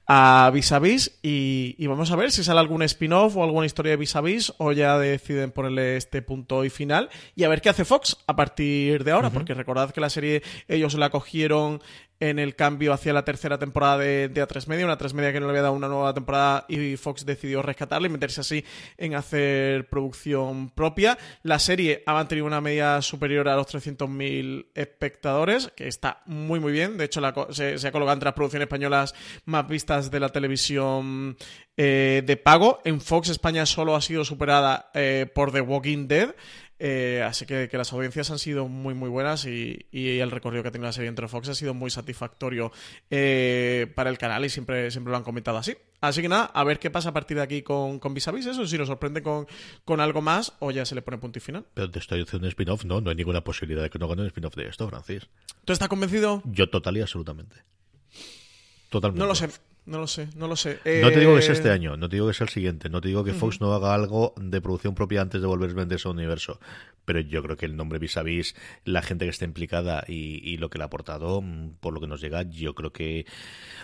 a 0.06 0.50
Vis 0.52 0.72
a 0.72 0.78
Vis 0.80 1.18
y, 1.22 1.86
vamos 1.86 2.10
a 2.10 2.16
ver 2.16 2.32
si 2.32 2.42
sale 2.42 2.58
algún 2.58 2.82
spin-off 2.82 3.36
o 3.36 3.44
alguna 3.44 3.66
historia 3.66 3.92
de 3.92 3.96
Vis 3.96 4.16
a 4.16 4.20
Vis 4.20 4.52
o 4.58 4.72
ya 4.72 4.98
deciden 4.98 5.52
ponerle 5.52 5.96
este 5.96 6.22
punto 6.22 6.64
y 6.64 6.70
final 6.70 7.08
y 7.36 7.44
a 7.44 7.48
ver 7.48 7.60
qué 7.60 7.68
hace 7.68 7.84
Fox 7.84 8.18
a 8.26 8.34
partir 8.34 9.04
de 9.04 9.12
ahora, 9.12 9.30
porque 9.30 9.54
recordad 9.54 9.92
que 9.92 10.00
la 10.00 10.10
serie 10.10 10.42
ellos 10.66 10.94
la 10.94 11.10
cogieron 11.10 11.80
en 12.22 12.38
el 12.38 12.54
cambio 12.54 12.92
hacia 12.92 13.12
la 13.12 13.24
tercera 13.24 13.58
temporada 13.58 13.98
de, 13.98 14.28
de 14.28 14.46
A3 14.46 14.68
Media, 14.68 14.84
una 14.84 14.96
A3 14.96 15.12
Media 15.12 15.32
que 15.32 15.40
no 15.40 15.46
le 15.46 15.50
había 15.50 15.62
dado 15.62 15.74
una 15.74 15.88
nueva 15.88 16.14
temporada 16.14 16.64
y 16.68 16.96
Fox 16.96 17.26
decidió 17.26 17.62
rescatarla 17.62 18.06
y 18.06 18.10
meterse 18.10 18.42
así 18.42 18.64
en 18.96 19.16
hacer 19.16 19.88
producción 19.88 20.70
propia. 20.70 21.18
La 21.42 21.58
serie 21.58 22.04
ha 22.06 22.12
mantenido 22.12 22.46
una 22.46 22.60
media 22.60 23.02
superior 23.02 23.48
a 23.48 23.56
los 23.56 23.66
300.000 23.66 24.66
espectadores, 24.72 25.72
que 25.74 25.88
está 25.88 26.22
muy 26.26 26.60
muy 26.60 26.70
bien. 26.70 26.96
De 26.96 27.06
hecho, 27.06 27.20
se, 27.50 27.74
ha 27.74 27.90
colocado 27.92 28.12
entre 28.12 28.28
las 28.28 28.34
producciones 28.34 28.66
españolas 28.66 29.16
más 29.44 29.66
vistas 29.66 30.12
de 30.12 30.20
la 30.20 30.28
televisión 30.28 31.36
eh, 31.76 32.22
de 32.24 32.36
pago. 32.36 32.78
En 32.84 33.00
Fox 33.00 33.30
España 33.30 33.66
solo 33.66 33.96
ha 33.96 34.00
sido 34.00 34.24
superada 34.24 34.92
eh, 34.94 35.26
por 35.34 35.50
The 35.50 35.60
Walking 35.60 36.06
Dead. 36.06 36.36
Eh, 36.84 37.22
así 37.22 37.46
que, 37.46 37.68
las 37.72 37.92
audiencias 37.92 38.32
han 38.32 38.40
sido 38.40 38.66
muy, 38.66 38.92
muy 38.92 39.08
buenas 39.08 39.44
y, 39.44 39.86
el 39.92 40.32
recorrido 40.32 40.64
que 40.64 40.68
ha 40.70 40.72
tenido 40.72 40.88
la 40.88 40.92
serie 40.92 41.08
entre 41.08 41.28
Fox 41.28 41.48
ha 41.48 41.54
sido 41.54 41.74
muy 41.74 41.90
satisfactorio 41.90 42.72
eh, 43.08 43.86
para 43.94 44.10
el 44.10 44.18
canal 44.18 44.44
y 44.44 44.48
siempre, 44.48 44.90
siempre 44.90 45.12
lo 45.12 45.16
han 45.16 45.22
comentado 45.22 45.58
así. 45.58 45.76
Así 46.00 46.22
que 46.22 46.28
nada, 46.28 46.46
a 46.46 46.64
ver 46.64 46.80
qué 46.80 46.90
pasa 46.90 47.10
a 47.10 47.12
partir 47.12 47.36
de 47.36 47.44
aquí 47.44 47.62
con, 47.62 48.00
con 48.00 48.14
Vis 48.14 48.26
eso, 48.26 48.66
si 48.66 48.78
nos 48.78 48.88
sorprende 48.88 49.22
con, 49.22 49.46
con 49.84 50.00
algo 50.00 50.22
más 50.22 50.54
o 50.58 50.72
ya 50.72 50.84
se 50.84 50.96
le 50.96 51.02
pone 51.02 51.18
punto 51.18 51.38
y 51.38 51.40
final. 51.40 51.64
Pero 51.72 51.88
te 51.88 52.00
estoy 52.00 52.20
haciendo 52.20 52.46
un 52.46 52.48
spin-off, 52.48 52.84
no, 52.84 53.00
no 53.00 53.10
hay 53.10 53.16
ninguna 53.16 53.44
posibilidad 53.44 53.84
de 53.84 53.88
que 53.88 54.00
no 54.00 54.06
hagan 54.06 54.18
un 54.18 54.26
spin-off 54.26 54.56
de 54.56 54.66
esto, 54.66 54.88
Francis. 54.88 55.28
¿Tú 55.64 55.72
estás 55.72 55.86
convencido? 55.86 56.42
Yo 56.46 56.68
total 56.68 56.96
y 56.96 57.02
absolutamente. 57.02 57.62
Totalmente. 58.90 59.20
No 59.20 59.26
lo 59.26 59.36
sé. 59.36 59.50
No 59.84 59.98
lo 59.98 60.06
sé, 60.06 60.28
no 60.36 60.46
lo 60.46 60.54
sé. 60.54 60.78
No 61.02 61.10
te 61.10 61.18
digo 61.18 61.34
que 61.34 61.42
sea 61.42 61.54
este 61.54 61.68
eh, 61.68 61.72
año, 61.72 61.96
no 61.96 62.08
te 62.08 62.14
digo 62.14 62.28
que 62.28 62.34
sea 62.34 62.44
el 62.44 62.50
siguiente, 62.50 62.88
no 62.88 63.00
te 63.00 63.08
digo 63.08 63.24
que 63.24 63.32
Fox 63.32 63.60
no 63.60 63.74
haga 63.74 63.92
algo 63.94 64.32
de 64.40 64.60
producción 64.60 64.94
propia 64.94 65.20
antes 65.20 65.40
de 65.40 65.46
volver 65.48 65.70
a 65.70 65.74
vender 65.74 65.96
ese 65.96 66.08
universo, 66.08 66.60
pero 67.04 67.18
yo 67.18 67.42
creo 67.42 67.56
que 67.56 67.66
el 67.66 67.76
nombre 67.76 67.98
vis 67.98 68.16
a 68.16 68.22
vis, 68.22 68.54
la 68.84 69.02
gente 69.02 69.24
que 69.24 69.30
está 69.30 69.44
implicada 69.44 70.04
y, 70.06 70.56
lo 70.58 70.70
que 70.70 70.78
le 70.78 70.84
ha 70.84 70.86
aportado, 70.86 71.42
mm, 71.42 71.78
por 71.80 71.92
lo 71.92 72.00
que 72.00 72.06
nos 72.06 72.20
llega, 72.20 72.42
yo 72.42 72.76
creo 72.76 72.92
que, 72.92 73.26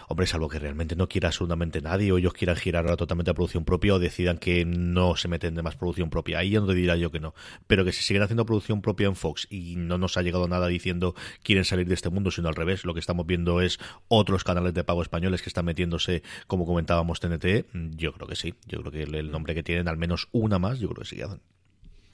hombre, 0.07 0.27
salvo 0.27 0.49
que 0.49 0.61
realmente 0.61 0.95
no 0.95 1.09
quiera 1.09 1.29
absolutamente 1.29 1.81
nadie 1.81 2.13
o 2.13 2.19
ellos 2.19 2.33
quieran 2.33 2.55
girar 2.55 2.85
ahora 2.85 2.97
totalmente 2.97 3.33
a 3.33 3.35
producción 3.35 3.65
propia 3.65 3.95
o 3.95 3.99
decidan 3.99 4.39
que 4.39 4.65
no 4.65 5.17
se 5.17 5.27
meten 5.27 5.57
de 5.57 5.63
más 5.63 5.75
producción 5.75 6.11
propia, 6.11 6.39
ahí 6.39 6.51
ya 6.51 6.61
no 6.61 6.69
te 6.69 6.75
dirá 6.75 6.95
yo 6.95 7.11
que 7.11 7.19
no, 7.19 7.35
pero 7.67 7.85
que 7.85 7.91
si 7.91 8.05
siguen 8.05 8.23
haciendo 8.23 8.47
producción 8.47 8.83
propia 8.83 9.09
en 9.09 9.17
Fox 9.17 9.49
y 9.51 9.75
no 9.77 9.99
nos 9.99 10.17
ha 10.17 10.23
llegado 10.23 10.47
nada 10.47 10.69
diciendo 10.69 11.17
quieren 11.43 11.65
salir 11.65 11.89
de 11.89 11.95
este 11.95 12.11
mundo, 12.11 12.31
sino 12.31 12.49
al 12.49 12.55
revés, 12.55 12.85
lo 12.85 12.95
que 12.95 13.01
estamos 13.01 13.27
viendo 13.27 13.61
es 13.61 13.81
otros 14.07 14.45
canales 14.45 14.75
de 14.75 14.85
pago 14.85 15.03
españoles 15.03 15.43
que 15.43 15.51
están 15.51 15.65
metiendo 15.65 15.88
como 16.47 16.67
comentábamos, 16.67 17.21
TNT, 17.21 17.67
yo 17.97 18.13
creo 18.13 18.29
que 18.29 18.37
sí. 18.37 18.55
Yo 18.67 18.81
creo 18.81 18.93
que 18.93 19.03
el, 19.03 19.31
nombre 19.31 19.55
que 19.55 19.63
tienen, 19.63 19.89
al 19.89 19.97
menos 19.97 20.29
una 20.33 20.59
más, 20.59 20.79
yo 20.79 20.89
creo 20.89 21.03
que 21.03 21.09
sí 21.09 21.17
que 21.17 21.25
hacen. 21.25 21.41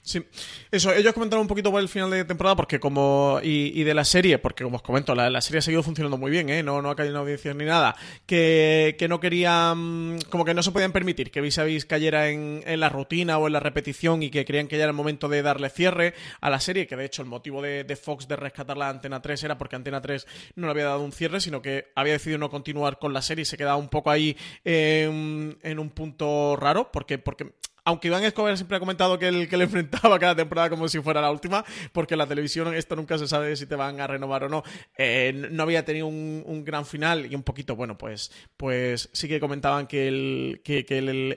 Sí, 0.05 0.23
eso, 0.69 0.93
ellos 0.93 1.13
comentaron 1.13 1.41
un 1.41 1.47
poquito 1.47 1.71
por 1.71 1.81
el 1.81 1.89
final 1.89 2.11
de 2.11 2.25
temporada 2.25 2.55
porque 2.55 2.79
como, 2.79 3.39
y, 3.41 3.83
de 3.83 3.95
la 3.95 4.05
serie, 4.05 4.37
porque 4.37 4.63
como 4.63 4.75
os 4.75 4.83
comento, 4.83 5.15
la, 5.15 5.41
serie 5.41 5.57
ha 5.57 5.61
seguido 5.63 5.81
funcionando 5.81 6.15
muy 6.15 6.29
bien, 6.29 6.47
¿eh? 6.51 6.61
no, 6.61 6.79
no 6.83 6.91
ha 6.91 6.95
caído 6.95 7.15
en 7.15 7.21
audiencia 7.21 7.55
ni 7.55 7.65
nada, 7.65 7.95
que, 8.27 8.95
no 9.09 9.19
querían, 9.19 10.19
como 10.29 10.45
que 10.45 10.53
no 10.53 10.61
se 10.61 10.71
podían 10.71 10.91
permitir 10.91 11.31
que 11.31 11.41
Vis 11.41 11.57
a 11.57 11.63
Vis 11.63 11.87
cayera 11.87 12.29
en, 12.29 12.61
la 12.79 12.89
rutina 12.89 13.39
o 13.39 13.47
en 13.47 13.53
la 13.53 13.59
repetición 13.59 14.21
y 14.21 14.29
que 14.29 14.45
creían 14.45 14.67
que 14.67 14.77
ya 14.77 14.83
era 14.83 14.91
el 14.91 14.95
momento 14.95 15.27
de 15.27 15.41
darle 15.41 15.71
cierre 15.71 16.13
a 16.39 16.51
la 16.51 16.59
serie, 16.59 16.85
que 16.85 16.95
de 16.95 17.05
hecho 17.05 17.23
el 17.23 17.27
motivo 17.27 17.63
de, 17.63 17.99
Fox 17.99 18.27
de 18.27 18.35
rescatar 18.35 18.77
la 18.77 18.89
Antena 18.89 19.23
3 19.23 19.43
era 19.43 19.57
porque 19.57 19.75
Antena 19.75 20.01
3 20.01 20.27
no 20.53 20.67
le 20.67 20.71
había 20.71 20.85
dado 20.85 21.01
un 21.01 21.13
cierre, 21.13 21.41
sino 21.41 21.63
que 21.63 21.91
había 21.95 22.13
decidido 22.13 22.37
no 22.37 22.51
continuar 22.51 22.99
con 22.99 23.11
la 23.11 23.23
serie 23.23 23.41
y 23.41 23.45
se 23.45 23.57
quedaba 23.57 23.77
un 23.77 23.89
poco 23.89 24.11
ahí 24.11 24.37
en, 24.63 25.57
en 25.63 25.79
un 25.79 25.89
punto 25.89 26.55
raro, 26.57 26.91
porque, 26.91 27.17
porque 27.17 27.55
aunque 27.85 28.07
Iván 28.07 28.23
Escobar 28.23 28.57
siempre 28.57 28.77
ha 28.77 28.79
comentado 28.79 29.17
que 29.17 29.27
él 29.27 29.47
que 29.47 29.57
le 29.57 29.63
enfrentaba 29.65 30.19
cada 30.19 30.35
temporada 30.35 30.69
como 30.69 30.87
si 30.87 30.99
fuera 30.99 31.21
la 31.21 31.31
última, 31.31 31.63
porque 31.93 32.15
la 32.15 32.27
televisión 32.27 32.73
esto 32.73 32.95
nunca 32.95 33.17
se 33.17 33.27
sabe 33.27 33.55
si 33.55 33.65
te 33.65 33.75
van 33.75 34.01
a 34.01 34.07
renovar 34.07 34.43
o 34.43 34.49
no, 34.49 34.63
eh, 34.97 35.31
no 35.51 35.63
había 35.63 35.85
tenido 35.85 36.07
un, 36.07 36.65
gran 36.65 36.85
final 36.85 37.31
y 37.31 37.35
un 37.35 37.43
poquito, 37.43 37.75
bueno, 37.75 37.97
pues, 37.97 38.31
pues 38.57 39.09
sí 39.13 39.27
que 39.27 39.39
comentaban 39.39 39.85
que 39.85 40.07
el, 40.07 40.61
que, 40.63 40.83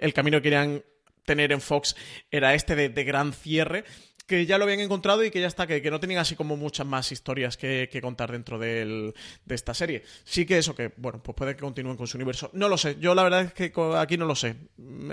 el, 0.00 0.12
camino 0.14 0.38
que 0.38 0.42
querían 0.42 0.82
tener 1.26 1.52
en 1.52 1.60
Fox 1.60 1.94
era 2.30 2.54
este 2.54 2.88
de 2.88 3.04
gran 3.04 3.34
cierre 3.34 3.84
que 4.28 4.44
ya 4.44 4.58
lo 4.58 4.64
habían 4.64 4.80
encontrado 4.80 5.24
y 5.24 5.30
que 5.30 5.40
ya 5.40 5.46
está, 5.46 5.66
que, 5.66 5.90
no 5.90 5.98
tenían 5.98 6.20
así 6.20 6.36
como 6.36 6.56
muchas 6.56 6.86
más 6.86 7.10
historias 7.10 7.56
que, 7.56 7.88
contar 8.02 8.30
dentro 8.30 8.58
de 8.58 9.14
esta 9.48 9.72
serie. 9.72 10.04
Sí 10.22 10.44
que 10.44 10.58
eso, 10.58 10.74
que 10.74 10.92
bueno, 10.98 11.20
pues 11.22 11.34
puede 11.34 11.56
que 11.56 11.62
continúen 11.62 11.96
con 11.96 12.06
su 12.06 12.18
universo. 12.18 12.50
No 12.52 12.68
lo 12.68 12.76
sé, 12.76 12.98
yo 13.00 13.14
la 13.14 13.22
verdad 13.22 13.40
es 13.40 13.52
que 13.54 13.72
aquí 13.96 14.18
no 14.18 14.26
lo 14.26 14.34
sé. 14.36 14.54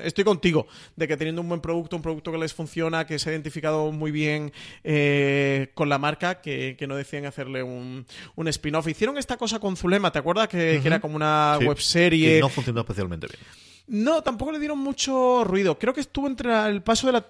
Estoy 0.03 0.25
contigo, 0.25 0.67
de 0.97 1.07
que 1.07 1.15
teniendo 1.15 1.41
un 1.41 1.47
buen 1.47 1.61
producto, 1.61 1.95
un 1.95 2.01
producto 2.01 2.31
que 2.33 2.37
les 2.37 2.53
funciona, 2.53 3.07
que 3.07 3.17
se 3.17 3.29
ha 3.29 3.31
identificado 3.31 3.89
muy 3.93 4.11
bien 4.11 4.51
eh, 4.83 5.71
con 5.75 5.87
la 5.87 5.97
marca, 5.97 6.41
que, 6.41 6.77
no 6.85 6.97
decían 6.97 7.25
hacerle 7.25 7.63
un, 7.63 8.05
spin-off. 8.35 8.87
Hicieron 8.89 9.17
esta 9.17 9.37
cosa 9.37 9.59
con 9.59 9.77
Zulema, 9.77 10.11
¿te 10.11 10.19
acuerdas? 10.19 10.49
Que, 10.49 10.75
era 10.75 10.99
como 10.99 11.15
una 11.15 11.55
web 11.59 11.69
webserie. 11.69 12.35
Que 12.35 12.39
no 12.41 12.49
funcionó 12.49 12.81
especialmente 12.81 13.27
bien. 13.27 13.39
No, 13.87 14.21
tampoco 14.23 14.51
le 14.51 14.59
dieron 14.59 14.79
mucho 14.79 15.43
ruido. 15.45 15.79
Creo 15.79 15.93
que 15.93 16.01
estuvo 16.01 16.27
entre 16.27 16.51
el 16.67 16.83
paso 16.83 17.07
de 17.07 17.13
la 17.13 17.25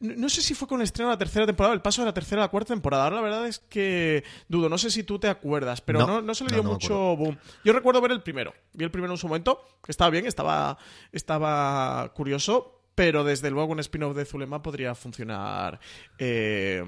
no 0.00 0.28
sé 0.28 0.42
si 0.42 0.54
fue 0.54 0.66
con 0.66 0.80
el 0.80 0.84
estreno 0.84 1.10
de 1.10 1.14
la 1.14 1.18
tercera 1.18 1.46
temporada, 1.46 1.74
el 1.74 1.82
paso 1.82 2.02
de 2.02 2.06
la 2.06 2.14
tercera 2.14 2.42
a 2.42 2.46
la 2.46 2.50
cuarta 2.50 2.74
temporada. 2.74 3.04
Ahora 3.04 3.16
la 3.16 3.22
verdad 3.22 3.46
es 3.46 3.58
que 3.58 4.24
dudo, 4.48 4.68
no 4.68 4.78
sé 4.78 4.90
si 4.90 5.02
tú 5.02 5.18
te 5.18 5.28
acuerdas, 5.28 5.80
pero 5.80 6.06
no, 6.06 6.22
no, 6.22 6.34
se 6.34 6.44
le 6.44 6.52
dio 6.52 6.62
mucho 6.62 7.16
boom. 7.16 7.38
Yo 7.64 7.72
recuerdo 7.72 8.00
ver 8.00 8.12
el 8.12 8.22
primero. 8.22 8.54
Vi 8.72 8.84
el 8.84 8.90
primero 8.90 9.12
en 9.12 9.18
su 9.18 9.28
momento, 9.28 9.62
que 9.82 9.92
estaba 9.92 10.10
bien, 10.10 10.26
estaba, 10.26 10.78
estaba 11.12 12.12
curioso, 12.14 12.82
pero 12.94 13.24
desde 13.24 13.50
luego 13.50 13.72
un 13.72 13.80
spin-off 13.80 14.16
de 14.16 14.24
Zulema 14.24 14.62
podría 14.62 14.94
funcionar. 14.94 15.78
Eh, 16.18 16.82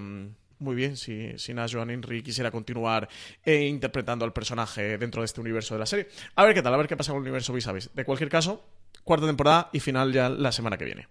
muy 0.58 0.74
bien 0.74 0.96
si, 0.96 1.38
si 1.38 1.54
Joan 1.54 1.90
Henry 1.90 2.22
quisiera 2.22 2.50
continuar 2.50 3.08
eh, 3.44 3.66
interpretando 3.66 4.24
al 4.24 4.32
personaje 4.32 4.98
dentro 4.98 5.22
de 5.22 5.26
este 5.26 5.40
universo 5.40 5.74
de 5.74 5.80
la 5.80 5.86
serie. 5.86 6.08
A 6.34 6.44
ver 6.44 6.54
qué 6.54 6.62
tal, 6.62 6.74
a 6.74 6.76
ver 6.76 6.88
qué 6.88 6.96
pasa 6.96 7.12
con 7.12 7.18
el 7.18 7.22
universo 7.22 7.52
vis 7.52 7.66
a 7.66 7.72
vis. 7.72 7.90
De 7.94 8.04
cualquier 8.04 8.28
caso, 8.28 8.64
cuarta 9.08 9.26
temporada 9.26 9.70
y 9.72 9.80
final 9.80 10.12
ya 10.12 10.28
la 10.28 10.52
semana 10.52 10.76
que 10.76 10.84
viene. 10.84 11.08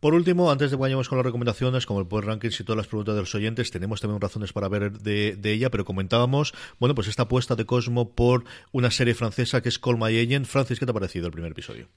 Por 0.00 0.12
último, 0.12 0.50
antes 0.52 0.70
de 0.70 0.76
que 0.76 0.82
vayamos 0.82 1.08
con 1.08 1.16
las 1.16 1.24
recomendaciones, 1.24 1.86
como 1.86 1.98
el 2.00 2.06
Power 2.06 2.26
Rankings 2.26 2.60
y 2.60 2.64
todas 2.64 2.76
las 2.76 2.86
preguntas 2.86 3.14
de 3.14 3.22
los 3.22 3.34
oyentes, 3.34 3.70
tenemos 3.70 4.02
también 4.02 4.20
razones 4.20 4.52
para 4.52 4.68
ver 4.68 4.92
de, 4.92 5.38
ella, 5.42 5.70
pero 5.70 5.86
comentábamos, 5.86 6.52
bueno, 6.78 6.94
pues 6.94 7.08
esta 7.08 7.22
apuesta 7.22 7.56
de 7.56 7.64
Cosmo 7.64 8.14
por 8.14 8.44
una 8.70 8.90
serie 8.90 9.14
francesa 9.14 9.62
que 9.62 9.70
es 9.70 9.78
Call 9.78 9.96
My 9.96 10.16
Agent. 10.20 10.46
Francis, 10.46 10.78
¿qué 10.78 10.84
te 10.84 10.90
ha 10.90 10.94
parecido 10.94 11.26
el 11.26 11.32
primer 11.32 11.52
episodio? 11.52 11.88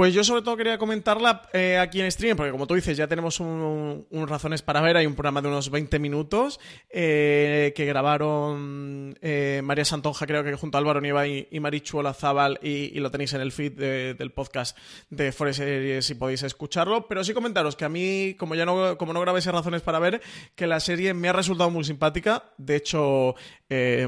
Pues 0.00 0.14
yo 0.14 0.24
sobre 0.24 0.40
todo 0.40 0.56
quería 0.56 0.78
comentarla 0.78 1.42
eh, 1.52 1.76
aquí 1.76 2.00
en 2.00 2.10
stream, 2.10 2.34
porque 2.34 2.52
como 2.52 2.66
tú 2.66 2.72
dices, 2.72 2.96
ya 2.96 3.06
tenemos 3.06 3.38
un, 3.38 4.06
razones 4.26 4.62
para 4.62 4.80
ver, 4.80 4.96
hay 4.96 5.04
un 5.04 5.14
programa 5.14 5.42
de 5.42 5.48
unos 5.48 5.70
20 5.70 5.98
minutos 5.98 6.58
eh, 6.88 7.74
que 7.76 7.84
grabaron 7.84 9.18
eh, 9.20 9.60
María 9.62 9.84
Santonja, 9.84 10.26
creo 10.26 10.42
que 10.42 10.54
junto 10.54 10.78
a 10.78 10.80
Álvaro 10.80 11.02
Nieva 11.02 11.26
y, 11.26 11.48
y 11.50 11.60
Marichu 11.60 11.98
Olazábal, 11.98 12.58
y, 12.62 12.98
lo 12.98 13.10
tenéis 13.10 13.34
en 13.34 13.42
el 13.42 13.52
feed 13.52 13.72
del 14.16 14.32
podcast 14.32 14.74
de 15.10 15.32
Forest 15.32 15.58
Series 15.58 16.06
si 16.06 16.14
podéis 16.14 16.44
escucharlo. 16.44 17.06
Pero 17.06 17.22
sí 17.22 17.34
comentaros 17.34 17.76
que 17.76 17.84
a 17.84 17.90
mí, 17.90 18.36
como 18.38 18.54
ya 18.54 18.64
no, 18.64 18.96
como 18.96 19.12
no 19.12 19.20
grabé 19.20 19.40
razones 19.40 19.82
para 19.82 19.98
ver, 19.98 20.22
que 20.54 20.66
la 20.66 20.80
serie 20.80 21.12
me 21.12 21.28
ha 21.28 21.34
resultado 21.34 21.68
muy 21.68 21.84
simpática. 21.84 22.44
De 22.56 22.76
hecho, 22.76 23.34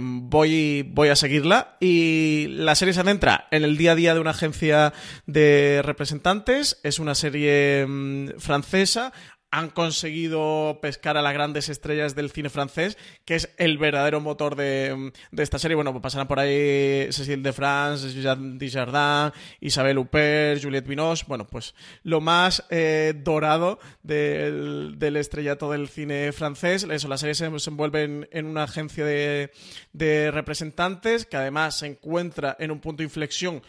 voy, 0.01 0.89
voy 0.91 1.09
a 1.11 1.17
seguirla. 1.17 1.77
Y 1.81 2.47
la 2.49 2.75
serie 2.75 2.95
se 2.95 3.03
centra 3.03 3.49
en 3.51 3.65
el 3.65 3.77
día 3.77 3.93
a 3.93 3.95
día 3.95 4.15
de 4.15 4.21
una 4.21 4.31
agencia 4.31 4.95
de 5.27 5.82
representantes. 5.83 6.81
Es 6.83 6.99
una 6.99 7.15
serie 7.15 7.87
mm, 7.87 8.39
francesa 8.39 9.13
han 9.53 9.69
conseguido 9.69 10.79
pescar 10.81 11.19
a 11.19 11.23
las 11.23 11.35
grandes 11.35 11.69
estrellas 11.69 12.15
del 12.15 12.31
cine 12.31 12.49
francés, 12.49 12.97
que 13.27 13.35
es 13.35 13.51
el 13.59 13.77
verdadero 13.77 14.19
motor 14.19 14.57
de, 14.57 15.13
esta 15.37 15.59
serie. 15.59 15.75
Bueno, 15.75 15.93
pues 15.93 16.03
pasarán 16.03 16.27
por 16.27 16.41
ahí 16.41 17.13
Cécile 17.13 17.43
de 17.43 17.53
France, 17.53 18.11
Jean 18.15 18.59
Dujardin, 18.59 19.31
Isabelle 19.61 19.99
Huppert, 19.99 20.63
Juliette 20.63 20.89
Binoche. 20.89 21.27
Bueno, 21.29 21.47
pues 21.47 21.75
lo 22.03 22.23
más 22.23 22.65
eh, 22.71 23.13
dorado 23.15 23.79
del, 24.03 24.97
estrellato 25.17 25.71
del 25.71 25.89
cine 25.89 26.33
francés. 26.33 26.87
Eso, 26.91 27.09
la 27.09 27.19
serie 27.19 27.35
se, 27.35 27.45
envuelve 27.45 28.27
en, 28.31 28.47
una 28.47 28.63
agencia 28.63 29.05
de, 29.05 29.53
de 29.93 30.31
representantes 30.31 31.27
que 31.27 31.37
además 31.37 31.79
se 31.79 31.89
encuentra 31.89 32.57
en 32.59 32.71
un 32.71 32.81
punto 32.81 33.03
de 33.03 33.05
inflexión 33.05 33.63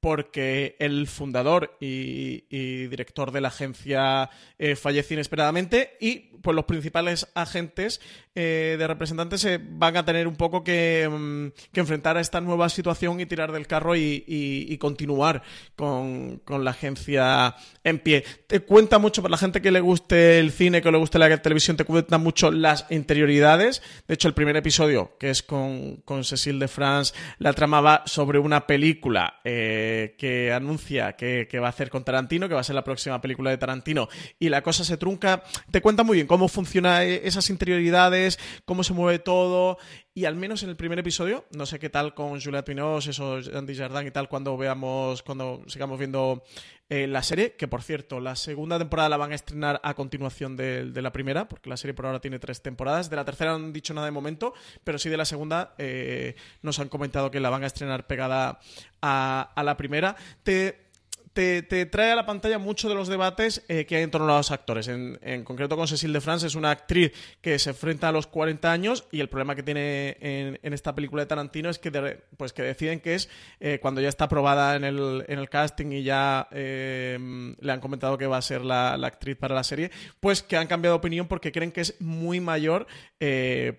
porque 0.00 0.76
el 0.78 1.06
fundador 1.06 1.76
y, 1.80 2.40
director 2.88 3.30
de 3.30 3.40
la 3.40 3.48
agencia 3.48 4.30
eh, 4.58 4.74
falleció 4.74 5.14
inesperadamente 5.14 5.96
y 6.00 6.30
pues 6.42 6.54
los 6.54 6.64
principales 6.64 7.28
agentes 7.34 8.00
eh, 8.32 8.76
de 8.78 8.86
representantes 8.86 9.40
se 9.40 9.58
van 9.58 9.96
a 9.96 10.04
tener 10.04 10.28
un 10.28 10.36
poco 10.36 10.62
que, 10.62 11.08
mm, 11.10 11.78
enfrentar 11.78 12.16
a 12.16 12.20
esta 12.20 12.40
nueva 12.40 12.68
situación 12.68 13.18
y 13.20 13.26
tirar 13.26 13.50
del 13.50 13.66
carro 13.66 13.96
y, 13.96 14.76
continuar 14.78 15.42
con, 15.74 16.40
la 16.46 16.70
agencia 16.70 17.56
en 17.82 17.98
pie. 17.98 18.24
Te 18.46 18.60
cuenta 18.60 18.98
mucho, 18.98 19.22
para 19.22 19.32
la 19.32 19.38
gente 19.38 19.60
que 19.60 19.70
le 19.70 19.80
guste 19.80 20.38
el 20.38 20.52
cine, 20.52 20.80
que 20.80 20.92
le 20.92 20.98
guste 20.98 21.18
la 21.18 21.42
televisión, 21.42 21.76
te 21.76 21.84
cuenta 21.84 22.18
mucho 22.18 22.50
las 22.50 22.86
interioridades. 22.90 23.82
De 24.06 24.14
hecho, 24.14 24.28
el 24.28 24.34
primer 24.34 24.56
episodio, 24.56 25.16
que 25.18 25.30
es 25.30 25.42
con, 25.42 25.96
con 26.04 26.22
Cecile 26.24 26.58
de 26.58 26.68
France, 26.68 27.14
la 27.38 27.52
trama 27.52 27.80
va 27.80 28.02
sobre 28.06 28.38
una 28.38 28.66
película 28.66 29.40
eh, 29.44 30.14
que 30.18 30.52
anuncia 30.52 31.14
que, 31.14 31.48
que 31.50 31.58
va 31.58 31.66
a 31.66 31.70
hacer 31.70 31.90
con 31.90 32.04
Tarantino, 32.04 32.48
que 32.48 32.54
va 32.54 32.60
a 32.60 32.64
ser 32.64 32.74
la 32.74 32.84
próxima 32.84 33.20
película 33.20 33.50
de 33.50 33.58
Tarantino, 33.58 34.08
y 34.38 34.48
la 34.50 34.62
cosa 34.62 34.84
se 34.84 34.96
trunca. 34.96 35.42
Te 35.70 35.80
cuenta 35.80 36.04
muy 36.04 36.18
bien 36.18 36.26
cómo 36.26 36.46
funcionan 36.48 37.02
eh, 37.02 37.22
esas 37.24 37.50
interioridades, 37.50 38.19
cómo 38.64 38.84
se 38.84 38.92
mueve 38.92 39.18
todo. 39.18 39.78
Y 40.14 40.24
al 40.24 40.36
menos 40.36 40.62
en 40.62 40.70
el 40.70 40.76
primer 40.76 40.98
episodio, 40.98 41.46
no 41.56 41.66
sé 41.66 41.78
qué 41.78 41.88
tal 41.88 42.14
con 42.14 42.40
Juliette 42.40 42.68
Binoche, 42.68 43.10
eso, 43.10 43.38
Andy 43.54 43.76
Jardin 43.76 44.08
y 44.08 44.10
tal, 44.10 44.28
cuando 44.28 44.56
veamos, 44.56 45.22
cuando 45.22 45.62
sigamos 45.66 45.98
viendo 45.98 46.42
eh, 46.88 47.06
la 47.06 47.22
serie, 47.22 47.52
que 47.52 47.68
por 47.68 47.82
cierto, 47.82 48.18
la 48.18 48.34
segunda 48.34 48.76
temporada 48.76 49.08
la 49.08 49.16
van 49.16 49.30
a 49.32 49.36
estrenar 49.36 49.80
a 49.84 49.94
continuación 49.94 50.56
de, 50.56 50.90
la 51.00 51.12
primera, 51.12 51.48
porque 51.48 51.70
la 51.70 51.76
serie 51.76 51.94
por 51.94 52.06
ahora 52.06 52.20
tiene 52.20 52.40
tres 52.40 52.60
temporadas. 52.60 53.08
De 53.08 53.16
la 53.16 53.24
tercera 53.24 53.52
no 53.52 53.64
han 53.64 53.72
dicho 53.72 53.94
nada 53.94 54.06
de 54.06 54.10
momento, 54.10 54.52
pero 54.82 54.98
sí 54.98 55.08
de 55.08 55.16
la 55.16 55.24
segunda 55.24 55.74
eh, 55.78 56.34
nos 56.62 56.80
han 56.80 56.88
comentado 56.88 57.30
que 57.30 57.38
la 57.38 57.48
van 57.48 57.62
a 57.62 57.66
estrenar 57.66 58.08
pegada 58.08 58.58
a, 59.00 59.52
a 59.54 59.62
la 59.62 59.76
primera. 59.76 60.16
Te 60.42 60.89
te, 61.32 61.86
trae 61.86 62.10
a 62.10 62.16
la 62.16 62.26
pantalla 62.26 62.58
mucho 62.58 62.88
de 62.88 62.94
los 62.94 63.08
debates 63.08 63.62
eh, 63.68 63.86
que 63.86 63.96
hay 63.96 64.02
en 64.02 64.10
torno 64.10 64.32
a 64.32 64.38
los 64.38 64.50
actores. 64.50 64.88
En, 64.88 65.44
concreto 65.44 65.76
con 65.76 65.86
Cecile 65.86 66.14
de 66.14 66.20
France 66.20 66.46
es 66.46 66.54
una 66.54 66.70
actriz 66.70 67.12
que 67.40 67.58
se 67.58 67.70
enfrenta 67.70 68.08
a 68.08 68.12
los 68.12 68.26
40 68.26 68.70
años 68.70 69.04
y 69.12 69.20
el 69.20 69.28
problema 69.28 69.54
que 69.54 69.62
tiene 69.62 70.16
en, 70.20 70.72
esta 70.74 70.94
película 70.94 71.22
de 71.22 71.26
Tarantino 71.26 71.70
es 71.70 71.78
que, 71.78 71.90
pues 72.36 72.52
que 72.52 72.62
deciden 72.62 73.00
que 73.00 73.14
es 73.14 73.28
eh, 73.60 73.78
cuando 73.80 74.00
ya 74.00 74.08
está 74.08 74.24
aprobada 74.24 74.76
en 74.76 74.84
el, 74.84 75.24
en 75.28 75.38
el 75.38 75.48
casting 75.48 75.92
y 75.92 76.02
ya 76.02 76.48
eh, 76.50 77.18
le 77.60 77.72
han 77.72 77.80
comentado 77.80 78.18
que 78.18 78.26
va 78.26 78.38
a 78.38 78.42
ser 78.42 78.62
la, 78.64 78.94
actriz 78.94 79.36
para 79.36 79.54
la 79.54 79.64
serie, 79.64 79.90
pues 80.20 80.42
que 80.42 80.56
han 80.56 80.66
cambiado 80.66 80.94
de 80.94 80.98
opinión 80.98 81.26
porque 81.26 81.52
creen 81.52 81.72
que 81.72 81.80
es 81.80 82.00
muy 82.00 82.40
mayor 82.40 82.86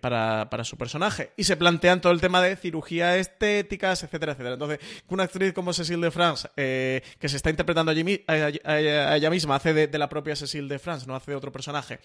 para, 0.02 0.49
para, 0.49 0.64
su 0.64 0.78
personaje. 0.78 1.32
Y 1.36 1.45
se 1.45 1.58
plantean 1.58 2.02
todo 2.02 2.14
el 2.14 2.22
tema 2.22 2.41
de 2.41 2.56
cirugía 2.56 3.18
estéticas, 3.18 4.04
etcétera, 4.04 4.34
etcétera. 4.34 4.54
Entonces, 4.54 4.80
una 5.08 5.24
actriz 5.24 5.54
como 5.54 5.74
Cecile 5.74 6.06
de 6.06 6.12
France, 6.12 6.49
que 6.56 7.30
se 7.30 7.38
está 7.42 7.50
interpretando 7.50 7.92
a, 7.92 9.16
ella 9.16 9.30
misma, 9.30 9.56
hace 9.56 9.74
de, 9.74 9.98
la 9.98 10.08
propia 10.08 10.36
Cecile 10.36 10.68
de 10.68 10.78
France, 10.78 11.08
no 11.08 11.16
hace 11.16 11.32
de 11.32 11.38
otro 11.38 11.52
personaje, 11.52 12.00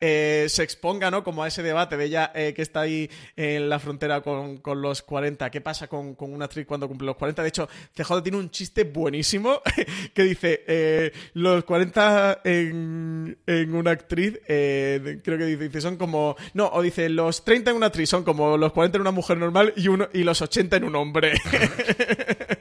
eh, 0.00 0.46
se 0.48 0.62
exponga 0.62 1.10
¿no? 1.10 1.24
como 1.24 1.42
a 1.42 1.48
ese 1.48 1.62
debate 1.62 1.96
de 1.96 2.04
ella 2.04 2.30
eh, 2.34 2.52
que 2.54 2.62
está 2.62 2.82
ahí 2.82 3.10
en 3.34 3.68
la 3.68 3.80
frontera 3.80 4.20
con, 4.20 4.60
los 4.80 5.02
40, 5.02 5.50
qué 5.50 5.60
pasa 5.60 5.88
con, 5.88 6.14
una 6.18 6.44
actriz 6.44 6.66
cuando 6.66 6.86
cumple 6.86 7.06
los 7.06 7.16
40. 7.16 7.42
De 7.42 7.48
hecho, 7.48 7.68
CJ 7.94 8.22
tiene 8.22 8.38
un 8.38 8.50
chiste 8.50 8.84
buenísimo 8.84 9.60
que 10.14 10.22
dice, 10.22 10.62
eh, 10.68 11.12
los 11.34 11.64
40 11.64 12.42
en, 12.44 13.36
una 13.74 13.90
actriz, 13.90 14.38
creo 14.46 15.22
que 15.22 15.56
dice, 15.56 15.80
son 15.80 15.96
como, 15.96 16.36
no, 16.54 16.68
o 16.68 16.80
dice, 16.80 17.08
los 17.08 17.44
30 17.44 17.72
en 17.72 17.76
una 17.76 17.86
actriz 17.86 18.08
son 18.08 18.22
como 18.22 18.56
los 18.56 18.72
40 18.72 18.98
en 18.98 19.00
una 19.00 19.10
mujer 19.10 19.36
normal 19.36 19.72
y, 19.76 19.88
uno, 19.88 20.08
y 20.12 20.22
los 20.22 20.40
80 20.40 20.76
en 20.76 20.84
un 20.84 20.94
hombre. 20.94 21.32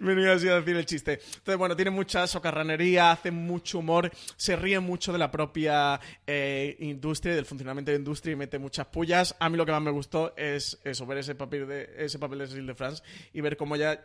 Venía 0.00 0.32
así 0.32 0.48
a 0.48 0.56
decir 0.56 0.76
el 0.76 0.86
chiste. 0.86 1.12
Entonces, 1.14 1.56
bueno, 1.56 1.76
tiene 1.76 1.90
mucha 1.90 2.26
socarranería, 2.26 3.12
hace 3.12 3.30
mucho 3.30 3.78
humor, 3.78 4.10
se 4.36 4.56
ríe 4.56 4.80
mucho 4.80 5.12
de 5.12 5.18
la 5.18 5.30
propia 5.30 6.00
eh, 6.26 6.76
industria, 6.80 7.34
del 7.34 7.46
funcionamiento 7.46 7.90
de 7.90 7.98
la 7.98 8.00
industria 8.00 8.32
y 8.32 8.36
mete 8.36 8.58
muchas 8.58 8.86
pullas. 8.86 9.34
A 9.38 9.48
mí 9.48 9.56
lo 9.56 9.66
que 9.66 9.72
más 9.72 9.82
me 9.82 9.90
gustó 9.90 10.34
es 10.36 10.78
eso, 10.84 11.06
ver 11.06 11.18
ese 11.18 11.34
papel 11.34 11.66
de, 11.66 11.90
ese 11.98 12.18
papel 12.18 12.40
de 12.40 12.46
Cecil 12.46 12.66
de 12.66 12.74
France 12.74 13.02
y 13.32 13.40
ver 13.40 13.56
cómo 13.56 13.76
ya 13.76 14.00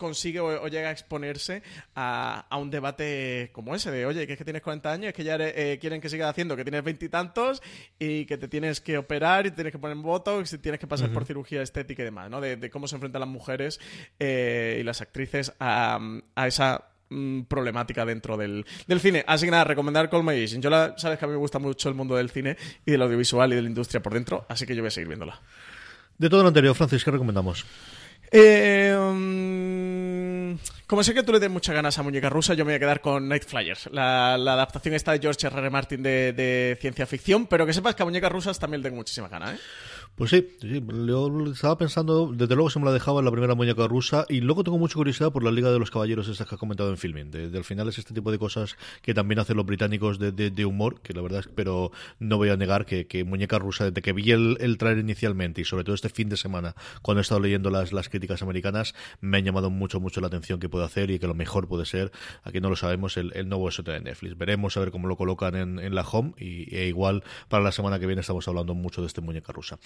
consigue 0.00 0.40
o, 0.40 0.66
llega 0.66 0.88
a 0.88 0.92
exponerse 0.92 1.62
a, 1.94 2.46
un 2.58 2.70
debate 2.70 3.50
como 3.52 3.74
ese, 3.74 3.90
de 3.90 4.06
oye, 4.06 4.26
que 4.26 4.32
es 4.32 4.38
que 4.38 4.44
tienes 4.44 4.62
40 4.62 4.90
años, 4.90 5.08
es 5.08 5.14
que 5.14 5.22
ya 5.22 5.36
eh, 5.38 5.78
quieren 5.78 6.00
que 6.00 6.08
sigas 6.08 6.30
haciendo, 6.30 6.56
que 6.56 6.64
tienes 6.64 6.82
veintitantos 6.82 7.62
y, 7.98 8.24
que 8.24 8.38
te 8.38 8.48
tienes 8.48 8.80
que 8.80 8.96
operar 8.98 9.46
y 9.46 9.50
tienes 9.50 9.72
que 9.72 9.78
poner 9.78 9.96
voto 9.98 10.40
y 10.40 10.44
tienes 10.58 10.80
que 10.80 10.86
pasar 10.86 11.12
por 11.12 11.24
cirugía 11.26 11.62
estética 11.62 12.02
y 12.02 12.06
demás, 12.06 12.30
¿no? 12.30 12.40
De, 12.40 12.70
cómo 12.70 12.88
se 12.88 12.96
enfrentan 12.96 13.20
las 13.20 13.28
mujeres 13.28 13.78
eh, 14.18 14.78
y 14.80 14.82
las 14.82 15.02
actrices 15.02 15.52
a, 15.60 16.00
esa 16.46 16.84
mm, 17.10 17.42
problemática 17.42 18.06
dentro 18.06 18.38
del, 18.38 18.64
cine. 19.00 19.22
Así 19.26 19.44
que 19.44 19.50
nada, 19.50 19.64
recomendar 19.64 20.08
Call 20.08 20.24
My 20.24 20.46
Yo 20.46 20.70
la, 20.70 20.94
sabes 20.96 21.18
que 21.18 21.26
a 21.26 21.28
mí 21.28 21.32
me 21.32 21.38
gusta 21.38 21.58
mucho 21.58 21.90
el 21.90 21.94
mundo 21.94 22.16
del 22.16 22.30
cine 22.30 22.56
y 22.86 22.92
del 22.92 23.02
audiovisual 23.02 23.52
y 23.52 23.56
de 23.56 23.62
la 23.62 23.68
industria 23.68 24.02
por 24.02 24.14
dentro, 24.14 24.46
así 24.48 24.66
que 24.66 24.74
yo 24.74 24.80
voy 24.80 24.88
a 24.88 24.92
seguir 24.92 25.08
viéndola. 25.08 25.40
De 26.16 26.30
todo 26.30 26.42
lo 26.42 26.48
anterior, 26.48 26.74
Francis, 26.74 27.04
¿qué 27.04 27.10
recomendamos? 27.10 27.66
Eh, 28.32 28.96
mm, 28.96 29.49
como 30.90 31.04
sé 31.04 31.14
que 31.14 31.22
tú 31.22 31.30
le 31.30 31.38
tienes 31.38 31.52
muchas 31.52 31.72
ganas 31.72 31.96
a 32.00 32.02
Muñeca 32.02 32.28
Rusa, 32.28 32.54
yo 32.54 32.64
me 32.64 32.72
voy 32.72 32.74
a 32.74 32.80
quedar 32.80 33.00
con 33.00 33.28
Night 33.28 33.44
Flyers, 33.44 33.88
la, 33.92 34.34
adaptación 34.34 34.92
esta 34.92 35.12
de 35.12 35.20
George 35.20 35.46
R. 35.46 35.56
R. 35.56 35.70
Martin 35.70 36.02
de, 36.02 36.32
de, 36.32 36.76
ciencia 36.80 37.06
ficción, 37.06 37.46
pero 37.46 37.64
que 37.64 37.72
sepas 37.72 37.94
que 37.94 38.02
a 38.02 38.06
Muñecas 38.06 38.32
Rusas 38.32 38.58
también 38.58 38.80
le 38.80 38.88
tengo 38.88 38.96
muchísimas 38.96 39.30
ganas, 39.30 39.54
¿eh? 39.54 39.58
Pues 40.20 40.32
sí, 40.32 40.46
sí, 40.60 40.84
yo 41.06 41.50
estaba 41.50 41.78
pensando, 41.78 42.30
desde 42.30 42.54
luego 42.54 42.68
se 42.68 42.78
me 42.78 42.84
la 42.84 42.92
dejaba 42.92 43.20
en 43.20 43.24
la 43.24 43.30
primera 43.30 43.54
muñeca 43.54 43.88
rusa 43.88 44.26
y 44.28 44.42
luego 44.42 44.62
tengo 44.62 44.76
mucha 44.76 44.96
curiosidad 44.96 45.32
por 45.32 45.42
la 45.42 45.50
Liga 45.50 45.72
de 45.72 45.78
los 45.78 45.90
Caballeros 45.90 46.28
esas 46.28 46.46
que 46.46 46.56
has 46.56 46.58
comentado 46.58 46.90
en 46.90 46.98
filming. 46.98 47.30
De, 47.30 47.56
al 47.56 47.64
final 47.64 47.88
es 47.88 47.96
este 47.96 48.12
tipo 48.12 48.30
de 48.30 48.38
cosas 48.38 48.76
que 49.00 49.14
también 49.14 49.38
hacen 49.38 49.56
los 49.56 49.64
británicos 49.64 50.18
de, 50.18 50.64
humor, 50.66 51.00
que 51.00 51.14
la 51.14 51.22
verdad 51.22 51.40
es, 51.40 51.48
pero 51.48 51.90
no 52.18 52.36
voy 52.36 52.50
a 52.50 52.58
negar 52.58 52.84
que, 52.84 53.24
muñeca 53.24 53.58
rusa, 53.58 53.86
desde 53.86 54.02
que 54.02 54.12
vi 54.12 54.30
el, 54.30 54.58
el 54.60 54.76
trailer 54.76 55.02
inicialmente 55.02 55.62
y 55.62 55.64
sobre 55.64 55.84
todo 55.84 55.94
este 55.94 56.10
fin 56.10 56.28
de 56.28 56.36
semana, 56.36 56.74
cuando 57.00 57.20
he 57.20 57.22
estado 57.22 57.40
leyendo 57.40 57.70
las, 57.70 57.94
las 57.94 58.10
críticas 58.10 58.42
americanas, 58.42 58.94
me 59.22 59.38
han 59.38 59.44
llamado 59.46 59.70
mucho, 59.70 60.00
mucho 60.00 60.20
la 60.20 60.26
atención 60.26 60.60
que 60.60 60.68
puede 60.68 60.84
hacer 60.84 61.10
y 61.10 61.18
que 61.18 61.28
lo 61.28 61.34
mejor 61.34 61.66
puede 61.66 61.86
ser, 61.86 62.12
aquí 62.42 62.60
no 62.60 62.68
lo 62.68 62.76
sabemos, 62.76 63.16
el, 63.16 63.32
el 63.36 63.48
nuevo 63.48 63.70
SOT 63.70 63.86
de 63.86 64.00
Netflix. 64.00 64.36
Veremos 64.36 64.76
a 64.76 64.80
ver 64.80 64.90
cómo 64.90 65.08
lo 65.08 65.16
colocan 65.16 65.54
en, 65.54 65.78
en 65.78 65.94
la 65.94 66.02
home 66.02 66.34
y, 66.36 66.76
e 66.76 66.88
igual 66.88 67.24
para 67.48 67.64
la 67.64 67.72
semana 67.72 67.98
que 67.98 68.04
viene 68.04 68.20
estamos 68.20 68.46
hablando 68.48 68.74
mucho 68.74 69.00
de 69.00 69.06
este 69.06 69.22
muñeca 69.22 69.54
rusa. 69.54 69.78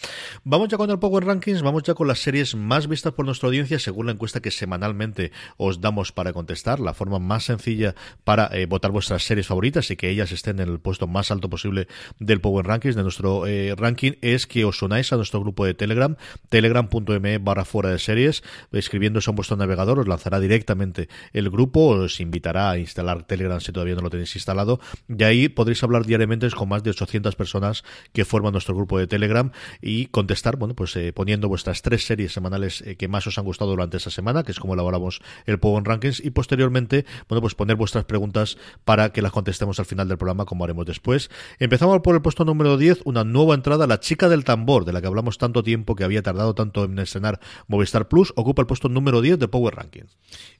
Vamos 0.45 0.69
ya 0.69 0.77
con 0.77 0.91
el 0.91 0.99
Power 0.99 1.25
Rankings, 1.25 1.63
vamos 1.63 1.83
ya 1.83 1.95
con 1.95 2.09
las 2.09 2.21
series 2.21 2.55
más 2.55 2.89
vistas 2.89 3.13
por 3.13 3.25
nuestra 3.27 3.49
audiencia 3.49 3.79
según 3.79 4.07
la 4.07 4.13
encuesta 4.13 4.41
que 4.41 4.51
semanalmente 4.51 5.33
os 5.57 5.81
damos 5.81 6.13
para 6.13 6.33
contestar. 6.33 6.81
La 6.81 6.95
forma 6.95 7.19
más 7.19 7.45
sencilla 7.45 7.95
para 8.25 8.49
eh, 8.53 8.67
votar 8.67 8.91
vuestras 8.91 9.25
series 9.25 9.47
favoritas 9.47 9.91
y 9.91 9.97
que 9.97 10.11
ellas 10.11 10.33
estén 10.33 10.61
en 10.61 10.69
el 10.69 10.81
puesto 10.81 11.07
más 11.07 11.31
alto 11.31 11.49
posible 11.51 11.89
del 12.19 12.41
Power 12.41 12.67
Rankings, 12.67 12.97
de 12.97 13.03
nuestro 13.03 13.47
eh, 13.47 13.75
ranking, 13.77 14.13
es 14.21 14.47
que 14.47 14.65
os 14.65 14.83
unáis 14.83 15.13
a 15.13 15.17
nuestro 15.17 15.41
grupo 15.41 15.65
de 15.65 15.75
Telegram, 15.75 16.17
telegram.me 16.49 17.39
barra 17.39 17.65
fuera 17.65 17.91
de 17.91 17.99
series, 17.99 18.43
escribiéndose 18.73 19.31
en 19.31 19.37
vuestro 19.37 19.57
navegador, 19.57 19.99
os 19.99 20.09
lanzará 20.09 20.41
directamente 20.41 21.09
el 21.33 21.51
grupo, 21.51 21.89
os 21.89 22.21
invitará 22.21 22.71
a 22.71 22.79
instalar 22.79 23.25
Telegram 23.25 23.61
si 23.61 23.73
todavía 23.73 23.95
no 23.95 24.03
lo 24.03 24.11
tenéis 24.11 24.35
instalado, 24.35 24.81
y 25.09 25.23
ahí 25.25 25.49
podréis 25.49 25.83
hablar 25.83 26.05
diariamente 26.05 26.49
con 26.51 26.69
más 26.69 26.83
de 26.83 26.91
800 26.91 27.37
personas 27.37 27.85
que 28.13 28.25
forman 28.25 28.53
nuestro 28.53 28.75
grupo 28.75 28.99
de 28.99 29.07
Telegram 29.07 29.51
y 29.81 30.04
y 30.05 30.07
contestar, 30.07 30.57
bueno, 30.57 30.75
pues 30.75 30.95
eh, 30.97 31.13
poniendo 31.13 31.49
vuestras 31.49 31.83
tres 31.83 32.05
series 32.05 32.33
semanales 32.33 32.83
eh, 32.83 32.97
que 32.97 33.09
más 33.09 33.27
os 33.27 33.39
han 33.39 33.45
gustado 33.45 33.71
durante 33.71 33.97
esa 33.97 34.11
semana, 34.11 34.43
que 34.43 34.53
es 34.53 34.61
como 34.61 34.75
elaboramos 34.75 35.21
el 35.47 35.59
Power 35.59 35.85
Rankings, 35.85 36.25
y 36.25 36.31
posteriormente, 36.31 37.07
bueno, 37.29 37.41
pues 37.41 37.55
poner 37.55 37.77
vuestras 37.77 38.05
preguntas 38.05 38.59
para 38.85 39.13
que 39.13 39.23
las 39.23 39.33
contestemos 39.33 39.79
al 39.79 39.87
final 39.87 40.09
del 40.09 40.19
programa, 40.19 40.45
como 40.45 40.65
haremos 40.65 40.87
después. 40.87 41.31
Empezamos 41.59 42.01
por 42.01 42.15
el 42.15 42.23
puesto 42.23 42.45
número 42.45 42.77
10, 42.77 43.03
una 43.05 43.25
nueva 43.25 43.55
entrada, 43.55 43.87
La 43.87 44.01
Chica 44.01 44.29
del 44.29 44.45
Tambor, 44.45 44.85
de 44.85 44.93
la 44.93 45.01
que 45.01 45.07
hablamos 45.07 45.39
tanto 45.39 45.63
tiempo 45.63 45.97
que 45.97 46.05
había 46.05 46.23
tardado 46.23 46.55
tanto 46.55 46.85
en 46.85 46.99
estrenar 46.99 47.41
Movistar 47.67 48.09
Plus, 48.09 48.33
ocupa 48.37 48.63
el 48.63 48.67
puesto 48.67 48.89
número 48.89 49.23
10 49.23 49.39
de 49.39 49.49
Power 49.49 49.75
Rankings. 49.75 50.17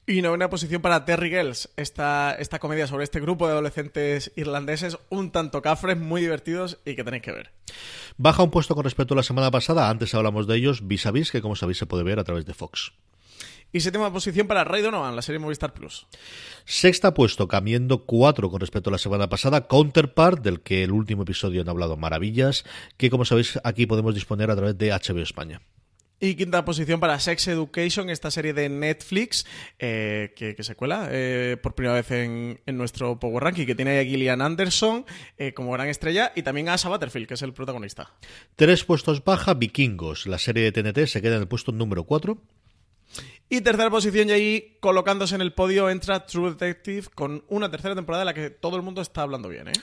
Y 0.07 0.21
novena 0.21 0.49
posición 0.49 0.81
para 0.81 1.05
Terry 1.05 1.29
Girls, 1.29 1.69
esta, 1.77 2.33
esta 2.33 2.59
comedia 2.59 2.87
sobre 2.87 3.03
este 3.03 3.19
grupo 3.19 3.45
de 3.45 3.53
adolescentes 3.53 4.31
irlandeses, 4.35 4.97
un 5.09 5.31
tanto 5.31 5.61
cafres, 5.61 5.97
muy 5.97 6.21
divertidos 6.21 6.79
y 6.85 6.95
que 6.95 7.03
tenéis 7.03 7.23
que 7.23 7.31
ver. 7.31 7.51
Baja 8.17 8.43
un 8.43 8.51
puesto 8.51 8.75
con 8.75 8.83
respecto 8.83 9.13
a 9.13 9.17
la 9.17 9.23
semana 9.23 9.51
pasada, 9.51 9.89
antes 9.89 10.13
hablamos 10.13 10.47
de 10.47 10.55
ellos, 10.55 10.87
vis 10.87 11.05
a 11.05 11.11
vis, 11.11 11.31
que 11.31 11.41
como 11.41 11.55
sabéis 11.55 11.77
se 11.77 11.85
puede 11.85 12.03
ver 12.03 12.19
a 12.19 12.23
través 12.23 12.45
de 12.45 12.53
Fox. 12.53 12.93
Y 13.73 13.81
séptima 13.81 14.13
posición 14.13 14.47
para 14.47 14.63
Ray 14.63 14.81
Donovan, 14.81 15.15
la 15.15 15.21
serie 15.21 15.39
Movistar 15.39 15.73
Plus. 15.73 16.07
Sexta 16.63 17.13
puesto, 17.13 17.47
cambiando 17.47 18.05
cuatro 18.05 18.49
con 18.49 18.61
respecto 18.61 18.89
a 18.89 18.91
la 18.91 18.97
semana 18.97 19.27
pasada, 19.27 19.67
Counterpart, 19.67 20.41
del 20.41 20.61
que 20.61 20.83
el 20.83 20.91
último 20.91 21.23
episodio 21.23 21.61
han 21.61 21.67
hablado 21.69 21.97
maravillas, 21.97 22.63
que 22.95 23.09
como 23.09 23.25
sabéis 23.25 23.59
aquí 23.63 23.85
podemos 23.85 24.15
disponer 24.15 24.49
a 24.49 24.55
través 24.55 24.77
de 24.77 24.91
HBO 24.91 25.21
España. 25.21 25.61
Y 26.25 26.33
quinta 26.33 26.65
posición 26.65 26.99
para 26.99 27.19
Sex 27.19 27.49
Education, 27.49 28.09
esta 28.09 28.31
serie 28.31 28.51
de 28.51 28.67
Netflix 28.67 29.45
eh, 29.77 30.33
que, 30.35 30.55
se 30.63 30.75
cuela 30.75 31.07
eh, 31.11 31.55
por 31.61 31.75
primera 31.75 31.93
vez 31.93 32.09
en, 32.09 32.59
nuestro 32.65 33.19
Power 33.19 33.43
Ranking, 33.43 33.67
que 33.67 33.75
tiene 33.75 33.99
a 33.99 34.03
Gillian 34.03 34.41
Anderson 34.41 35.05
eh, 35.37 35.53
como 35.53 35.71
gran 35.71 35.87
estrella 35.87 36.31
y 36.35 36.41
también 36.41 36.67
a 36.67 36.73
Asa 36.73 36.89
Butterfield, 36.89 37.27
que 37.27 37.35
es 37.35 37.43
el 37.43 37.53
protagonista. 37.53 38.11
Tres 38.55 38.83
puestos 38.83 39.23
baja, 39.23 39.53
Vikingos. 39.53 40.25
La 40.25 40.39
serie 40.39 40.63
de 40.63 40.71
TNT 40.71 41.05
se 41.05 41.21
queda 41.21 41.35
en 41.35 41.41
el 41.41 41.47
puesto 41.47 41.71
número 41.71 42.05
cuatro. 42.05 42.41
Y 43.47 43.61
tercera 43.61 43.91
posición, 43.91 44.29
y 44.29 44.31
ahí 44.31 44.77
colocándose 44.79 45.35
en 45.35 45.41
el 45.41 45.53
podio, 45.53 45.91
entra 45.91 46.25
True 46.25 46.49
Detective 46.53 47.05
con 47.13 47.45
una 47.49 47.69
tercera 47.69 47.93
temporada 47.93 48.23
de 48.23 48.25
la 48.25 48.33
que 48.33 48.49
todo 48.49 48.77
el 48.77 48.81
mundo 48.81 49.03
está 49.03 49.21
hablando 49.21 49.47
bien, 49.47 49.67
¿eh? 49.67 49.73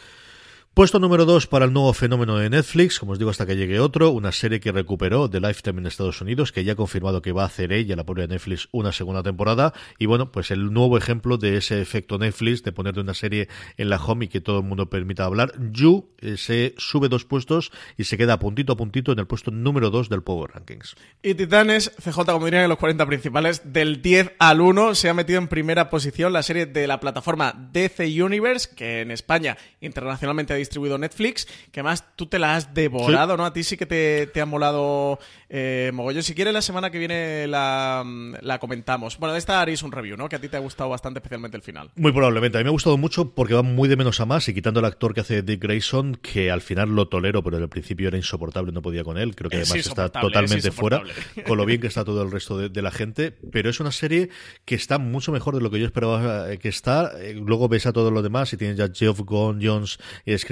Puesto 0.74 0.98
número 0.98 1.26
2 1.26 1.48
para 1.48 1.66
el 1.66 1.74
nuevo 1.74 1.92
fenómeno 1.92 2.38
de 2.38 2.48
Netflix, 2.48 2.98
como 2.98 3.12
os 3.12 3.18
digo 3.18 3.30
hasta 3.30 3.44
que 3.44 3.56
llegue 3.56 3.78
otro, 3.78 4.08
una 4.08 4.32
serie 4.32 4.58
que 4.58 4.72
recuperó 4.72 5.28
The 5.28 5.38
Lifetime 5.38 5.80
en 5.80 5.86
Estados 5.86 6.22
Unidos, 6.22 6.50
que 6.50 6.64
ya 6.64 6.72
ha 6.72 6.76
confirmado 6.76 7.20
que 7.20 7.32
va 7.32 7.42
a 7.42 7.46
hacer 7.46 7.74
ella, 7.74 7.94
la 7.94 8.04
propia 8.04 8.26
Netflix, 8.26 8.70
una 8.72 8.90
segunda 8.90 9.22
temporada. 9.22 9.74
Y 9.98 10.06
bueno, 10.06 10.32
pues 10.32 10.50
el 10.50 10.72
nuevo 10.72 10.96
ejemplo 10.96 11.36
de 11.36 11.58
ese 11.58 11.82
efecto 11.82 12.16
Netflix, 12.16 12.62
de 12.62 12.72
ponerte 12.72 13.00
una 13.00 13.12
serie 13.12 13.48
en 13.76 13.90
la 13.90 14.02
home 14.02 14.24
y 14.24 14.28
que 14.28 14.40
todo 14.40 14.60
el 14.60 14.64
mundo 14.64 14.88
permita 14.88 15.26
hablar. 15.26 15.52
You 15.72 16.08
eh, 16.22 16.38
se 16.38 16.74
sube 16.78 17.10
dos 17.10 17.26
puestos 17.26 17.70
y 17.98 18.04
se 18.04 18.16
queda 18.16 18.38
puntito 18.38 18.72
a 18.72 18.76
puntito 18.78 19.12
en 19.12 19.18
el 19.18 19.26
puesto 19.26 19.50
número 19.50 19.90
2 19.90 20.08
del 20.08 20.22
Power 20.22 20.52
Rankings. 20.54 20.96
Y 21.22 21.34
Titanes, 21.34 21.92
CJ, 22.02 22.24
como 22.24 22.46
dirían 22.46 22.62
en 22.62 22.70
los 22.70 22.78
40 22.78 23.04
principales, 23.04 23.74
del 23.74 24.00
10 24.00 24.36
al 24.38 24.62
1 24.62 24.94
se 24.94 25.10
ha 25.10 25.14
metido 25.14 25.38
en 25.38 25.48
primera 25.48 25.90
posición 25.90 26.32
la 26.32 26.42
serie 26.42 26.64
de 26.64 26.86
la 26.86 26.98
plataforma 26.98 27.68
DC 27.74 28.22
Universe, 28.22 28.70
que 28.74 29.02
en 29.02 29.10
España 29.10 29.58
internacionalmente 29.82 30.54
ha 30.54 30.61
distribuido 30.62 30.98
Netflix, 30.98 31.46
que 31.70 31.80
además 31.80 32.04
tú 32.16 32.26
te 32.26 32.38
la 32.38 32.56
has 32.56 32.74
devorado, 32.74 33.36
¿no? 33.36 33.44
A 33.44 33.52
ti 33.52 33.62
sí 33.62 33.76
que 33.76 33.86
te, 33.86 34.26
te 34.26 34.40
ha 34.40 34.46
molado 34.46 35.18
eh, 35.54 35.90
mogollón. 35.92 36.22
Si 36.22 36.34
quieres, 36.34 36.54
la 36.54 36.62
semana 36.62 36.90
que 36.90 36.98
viene 36.98 37.46
la, 37.46 38.58
comentamos. 38.58 39.18
Bueno, 39.18 39.34
de 39.34 39.38
esta 39.38 39.60
haréis 39.60 39.82
un 39.82 39.92
review, 39.92 40.16
¿no? 40.16 40.28
Que 40.28 40.36
a 40.36 40.40
ti 40.40 40.48
te 40.48 40.56
ha 40.56 40.60
gustado 40.60 40.88
bastante, 40.88 41.18
especialmente 41.18 41.58
el 41.58 41.62
final. 41.62 41.90
Muy 41.96 42.10
probablemente. 42.10 42.56
A 42.56 42.60
mí 42.60 42.64
me 42.64 42.70
ha 42.70 42.72
gustado 42.72 42.96
mucho 42.96 43.34
porque 43.34 43.52
va 43.52 43.62
muy 43.62 43.86
de 43.86 43.96
menos 43.96 44.18
a 44.20 44.24
más 44.24 44.48
y 44.48 44.54
quitando 44.54 44.80
el 44.80 44.86
actor 44.86 45.12
que 45.12 45.20
hace 45.20 45.42
Dick 45.42 45.62
Grayson, 45.62 46.16
que 46.16 46.50
al 46.50 46.62
final 46.62 46.94
lo 46.94 47.08
tolero, 47.08 47.42
pero 47.42 47.58
en 47.58 47.64
el 47.64 47.68
principio 47.68 48.08
era 48.08 48.16
insoportable, 48.16 48.72
no 48.72 48.80
podía 48.80 49.04
con 49.04 49.18
él. 49.18 49.36
Creo 49.36 49.50
que 49.50 49.58
además 49.58 49.76
está 49.76 50.08
totalmente 50.08 50.70
fuera, 50.70 51.02
con 51.46 51.58
lo 51.58 51.66
bien 51.66 51.80
que 51.82 51.86
está 51.86 52.02
todo 52.02 52.22
el 52.22 52.30
resto 52.30 52.56
de, 52.56 52.82
la 52.82 52.90
gente. 52.90 53.32
Pero 53.52 53.68
es 53.68 53.78
una 53.78 53.92
serie 53.92 54.30
que 54.64 54.74
está 54.74 54.96
mucho 54.98 55.32
mejor 55.32 55.54
de 55.54 55.60
lo 55.60 55.70
que 55.70 55.78
yo 55.78 55.84
esperaba 55.84 56.50
eh, 56.50 56.58
que 56.58 56.68
está. 56.68 57.12
Eh, 57.20 57.34
luego 57.34 57.68
ves 57.68 57.84
a 57.84 57.92
todos 57.92 58.10
los 58.10 58.22
demás 58.22 58.52
y 58.54 58.56
tienes 58.56 58.78
ya 58.78 58.88
Jeff 58.92 59.20
Jones 59.28 59.98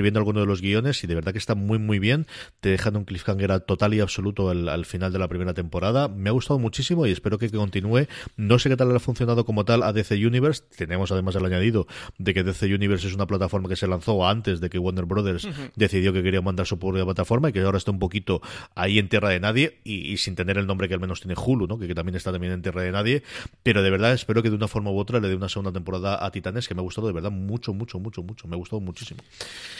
escribiendo 0.00 0.20
algunos 0.20 0.42
de 0.42 0.46
los 0.46 0.62
guiones 0.62 1.04
y 1.04 1.06
de 1.06 1.14
verdad 1.14 1.32
que 1.32 1.38
está 1.38 1.54
muy 1.54 1.78
muy 1.78 1.98
bien. 1.98 2.26
Te 2.60 2.70
dejan 2.70 2.96
un 2.96 3.04
cliffhanger 3.04 3.60
total 3.60 3.92
y 3.92 4.00
absoluto 4.00 4.48
al, 4.48 4.66
al 4.68 4.86
final 4.86 5.12
de 5.12 5.18
la 5.18 5.28
primera 5.28 5.52
temporada. 5.52 6.08
Me 6.08 6.30
ha 6.30 6.32
gustado 6.32 6.58
muchísimo 6.58 7.06
y 7.06 7.10
espero 7.10 7.36
que 7.36 7.50
continúe. 7.50 8.06
No 8.38 8.58
sé 8.58 8.70
qué 8.70 8.76
tal 8.76 8.96
ha 8.96 8.98
funcionado 8.98 9.44
como 9.44 9.66
tal 9.66 9.82
a 9.82 9.92
DC 9.92 10.14
Universe. 10.26 10.62
Tenemos 10.74 11.12
además 11.12 11.34
el 11.36 11.44
añadido 11.44 11.86
de 12.16 12.32
que 12.32 12.42
DC 12.42 12.74
Universe 12.74 13.08
es 13.08 13.14
una 13.14 13.26
plataforma 13.26 13.68
que 13.68 13.76
se 13.76 13.86
lanzó 13.86 14.26
antes 14.26 14.60
de 14.60 14.70
que 14.70 14.78
Warner 14.78 15.04
Brothers 15.04 15.46
decidió 15.76 16.14
que 16.14 16.22
quería 16.22 16.40
mandar 16.40 16.66
su 16.66 16.78
propia 16.78 17.04
plataforma 17.04 17.50
y 17.50 17.52
que 17.52 17.60
ahora 17.60 17.76
está 17.76 17.90
un 17.90 17.98
poquito 17.98 18.40
ahí 18.74 18.98
en 18.98 19.10
tierra 19.10 19.28
de 19.28 19.40
nadie 19.40 19.80
y, 19.84 20.16
sin 20.16 20.34
tener 20.34 20.56
el 20.56 20.66
nombre 20.66 20.88
que 20.88 20.94
al 20.94 21.00
menos 21.00 21.20
tiene 21.20 21.34
Hulu, 21.36 21.66
¿no? 21.66 21.78
que, 21.78 21.94
también 21.94 22.16
está 22.16 22.32
también 22.32 22.54
en 22.54 22.62
tierra 22.62 22.82
de 22.82 22.92
nadie. 22.92 23.22
Pero 23.62 23.82
de 23.82 23.90
verdad 23.90 24.14
espero 24.14 24.42
que 24.42 24.48
de 24.48 24.56
una 24.56 24.68
forma 24.68 24.90
u 24.90 24.98
otra 24.98 25.20
le 25.20 25.28
dé 25.28 25.34
una 25.34 25.50
segunda 25.50 25.72
temporada 25.72 26.24
a 26.24 26.30
Titanes 26.30 26.66
que 26.66 26.74
me 26.74 26.80
ha 26.80 26.84
gustado 26.84 27.06
de 27.06 27.12
verdad 27.12 27.30
mucho, 27.30 27.74
mucho, 27.74 27.98
mucho, 27.98 28.22
mucho. 28.22 28.48
Me 28.48 28.54
ha 28.54 28.58
gustado 28.58 28.80
muchísimo. 28.80 29.20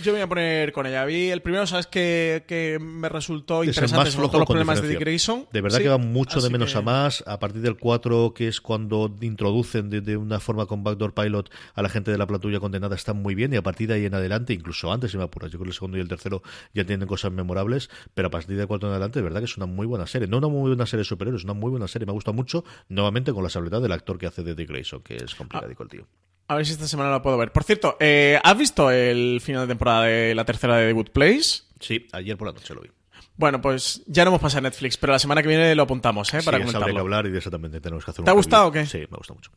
Yo 0.02 0.09
voy 0.10 0.20
a 0.20 0.28
poner 0.28 0.72
con 0.72 0.86
ella. 0.86 1.04
Vi 1.04 1.30
el 1.30 1.42
primero, 1.42 1.66
¿sabes? 1.66 1.86
Que, 1.86 2.44
que 2.46 2.78
me 2.80 3.08
resultó 3.08 3.64
interesante, 3.64 4.10
sobre 4.10 4.28
los 4.28 4.46
problemas 4.46 4.82
de 4.82 4.88
Dick 4.88 5.00
Grayson. 5.00 5.46
De 5.52 5.60
verdad 5.60 5.78
que 5.78 5.88
va 5.88 5.98
mucho 5.98 6.40
de 6.40 6.50
menos 6.50 6.76
a 6.76 6.82
más. 6.82 7.24
A 7.26 7.38
partir 7.38 7.62
del 7.62 7.76
4, 7.76 8.34
que 8.34 8.48
es 8.48 8.60
cuando 8.60 9.14
introducen 9.20 9.90
de, 9.90 10.16
una 10.16 10.40
forma 10.40 10.66
con 10.66 10.82
Backdoor 10.82 11.14
Pilot 11.14 11.50
a 11.74 11.82
la 11.82 11.88
gente 11.88 12.10
de 12.10 12.18
la 12.18 12.26
platulla 12.26 12.60
condenada, 12.60 12.94
está 12.94 13.12
muy 13.12 13.34
bien. 13.34 13.52
Y 13.52 13.56
a 13.56 13.62
partir 13.62 13.88
de 13.88 13.94
ahí 13.94 14.06
en 14.06 14.14
adelante, 14.14 14.52
incluso 14.52 14.92
antes, 14.92 15.10
si 15.10 15.18
me 15.18 15.24
apuras, 15.24 15.50
yo 15.50 15.58
creo 15.58 15.66
que 15.66 15.70
el 15.70 15.74
segundo 15.74 15.98
y 15.98 16.00
el 16.00 16.08
tercero 16.08 16.42
ya 16.74 16.84
tienen 16.84 17.06
cosas 17.06 17.32
memorables. 17.32 17.90
Pero 18.14 18.28
a 18.28 18.30
partir 18.30 18.56
del 18.56 18.66
4 18.66 18.88
en 18.88 18.92
adelante, 18.92 19.18
de 19.18 19.22
verdad 19.22 19.40
que 19.40 19.46
es 19.46 19.56
una 19.56 19.66
muy 19.66 19.86
buena 19.86 20.06
serie. 20.06 20.28
No 20.28 20.38
una 20.38 20.48
muy 20.48 20.68
buena 20.68 20.86
serie 20.86 21.04
superior, 21.04 21.36
es 21.36 21.44
una 21.44 21.54
muy 21.54 21.70
buena 21.70 21.88
serie. 21.88 22.06
Me 22.06 22.12
gusta 22.12 22.32
mucho, 22.32 22.64
nuevamente 22.88 23.32
con 23.32 23.42
la 23.42 23.50
habilidad 23.54 23.82
del 23.82 23.92
actor 23.92 24.18
que 24.18 24.26
hace 24.26 24.42
de 24.42 24.54
Dick 24.54 24.68
Grayson, 24.68 25.02
que 25.02 25.16
es 25.16 25.34
complicado 25.34 25.70
el 25.70 25.88
tío. 25.88 26.06
A 26.50 26.56
ver 26.56 26.66
si 26.66 26.72
esta 26.72 26.88
semana 26.88 27.10
la 27.10 27.22
puedo 27.22 27.38
ver. 27.38 27.52
Por 27.52 27.62
cierto, 27.62 27.96
eh, 28.00 28.36
¿has 28.42 28.58
visto 28.58 28.90
el 28.90 29.40
final 29.40 29.62
de 29.62 29.68
temporada 29.68 30.02
de 30.02 30.34
la 30.34 30.44
tercera 30.44 30.78
de 30.78 30.88
The 30.88 30.92
Good 30.94 31.10
Place? 31.10 31.62
Sí, 31.78 32.08
ayer 32.10 32.36
por 32.36 32.48
la 32.48 32.54
noche 32.54 32.74
lo 32.74 32.80
vi. 32.80 32.90
Bueno, 33.36 33.60
pues 33.60 34.02
ya 34.08 34.24
no 34.24 34.30
hemos 34.30 34.40
pasado 34.40 34.58
a 34.58 34.62
Netflix, 34.62 34.96
pero 34.96 35.12
la 35.12 35.20
semana 35.20 35.42
que 35.42 35.48
viene 35.48 35.72
lo 35.76 35.84
apuntamos, 35.84 36.34
¿eh? 36.34 36.40
Para 36.44 36.58
sí, 36.58 36.64
comentarlo. 36.64 36.92
que 36.92 37.00
hablar 37.00 37.26
y 37.26 37.30
de 37.30 37.38
eso 37.38 37.52
también 37.52 37.80
tenemos 37.80 38.04
que 38.04 38.10
hacer 38.10 38.24
¿Te 38.24 38.30
ha 38.32 38.34
gustado 38.34 38.66
o 38.66 38.72
qué? 38.72 38.84
Sí, 38.84 38.98
me 38.98 39.16
gusta 39.16 39.32
mucho. 39.32 39.52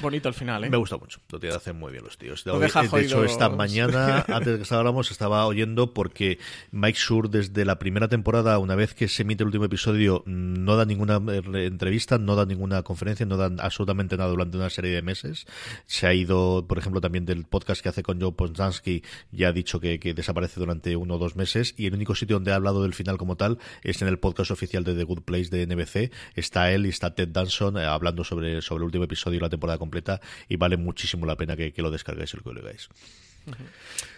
Bonito 0.00 0.28
el 0.28 0.34
final, 0.34 0.64
¿eh? 0.64 0.70
Me 0.70 0.76
gusta 0.78 0.96
mucho. 0.96 1.20
Lo 1.30 1.38
tienen 1.38 1.56
hacer 1.56 1.74
muy 1.74 1.92
bien 1.92 2.04
los 2.04 2.16
tíos. 2.16 2.44
De, 2.44 3.02
hecho, 3.02 3.24
esta 3.24 3.50
mañana, 3.50 4.24
antes 4.28 4.58
de 4.58 4.64
que 4.64 4.74
hablamos, 4.74 5.10
estaba 5.10 5.46
oyendo 5.46 5.92
porque 5.92 6.38
Mike 6.70 6.98
Sur, 6.98 7.28
desde 7.28 7.64
la 7.64 7.78
primera 7.78 8.08
temporada, 8.08 8.58
una 8.58 8.74
vez 8.74 8.94
que 8.94 9.08
se 9.08 9.22
emite 9.22 9.42
el 9.42 9.48
último 9.48 9.66
episodio, 9.66 10.22
no 10.26 10.76
da 10.76 10.86
ninguna 10.86 11.20
eh, 11.32 11.66
entrevista, 11.66 12.16
no 12.18 12.36
da 12.36 12.46
ninguna 12.46 12.82
conferencia, 12.82 13.26
no 13.26 13.36
da 13.36 13.50
absolutamente 13.62 14.16
nada 14.16 14.30
durante 14.30 14.56
una 14.56 14.70
serie 14.70 14.92
de 14.92 15.02
meses. 15.02 15.46
Se 15.86 16.06
ha 16.06 16.14
ido, 16.14 16.66
por 16.66 16.78
ejemplo, 16.78 17.00
también 17.00 17.26
del 17.26 17.44
podcast 17.44 17.82
que 17.82 17.90
hace 17.90 18.02
con 18.02 18.20
Joe 18.20 18.32
Ponzansky, 18.32 19.02
ya 19.30 19.48
ha 19.48 19.52
dicho 19.52 19.78
que, 19.78 19.98
desaparece 20.14 20.58
durante 20.58 20.96
uno 20.96 21.14
o 21.14 21.18
dos 21.18 21.36
meses. 21.36 21.74
Y 21.76 21.86
el 21.86 21.94
único 21.94 22.14
sitio 22.14 22.36
donde 22.36 22.52
ha 22.52 22.56
hablado 22.56 22.82
del 22.82 22.94
final 22.94 23.18
como 23.18 23.36
tal 23.36 23.58
es 23.82 24.00
en 24.00 24.08
el 24.08 24.18
podcast 24.18 24.50
oficial 24.50 24.84
de 24.84 24.94
The 24.94 25.04
Good 25.04 25.22
Place 25.22 25.50
de 25.50 25.66
NBC. 25.66 26.12
Está 26.34 26.72
él 26.72 26.86
y 26.86 26.88
está 26.88 27.14
Ted 27.14 27.28
Danson 27.28 27.76
eh, 27.76 27.84
hablando 27.84 28.24
sobre, 28.24 28.62
sobre 28.62 28.82
el 28.82 28.86
último 28.86 29.04
episodio 29.04 29.36
y 29.36 29.40
la 29.40 29.50
temporada 29.50 29.78
completa 29.82 30.20
y 30.48 30.56
vale 30.56 30.76
muchísimo 30.76 31.26
la 31.26 31.36
pena 31.36 31.56
que, 31.56 31.74
lo 31.76 31.90
descarguéis 31.90 32.32
y 32.34 32.36
lo 32.36 32.42
que 32.42 32.48
lo 32.50 32.54
legáis. 32.62 32.88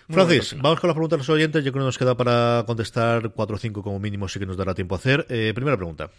Francis, 0.09 0.55
vamos 0.61 0.81
con 0.81 0.89
las 0.89 0.95
preguntas 0.95 1.19
de 1.19 1.19
los 1.19 1.29
oyentes. 1.29 1.65
Yo 1.65 1.73
creo 1.73 1.85
que 1.85 1.87
nos 1.87 1.99
queda 1.99 2.17
para 2.17 2.65
contestar 2.67 3.31
cuatro 3.31 3.57
o 3.57 3.59
cinco 3.59 3.83
como 3.83 3.99
mínimo, 3.99 4.29
sí 4.29 4.39
que 4.39 4.47
nos 4.47 4.57
dará 4.57 4.75
tiempo 4.75 4.95
a 4.95 4.99
hacer. 4.99 5.27
Eh, 5.29 5.53
primera 5.55 5.77
pregunta. 5.77 6.11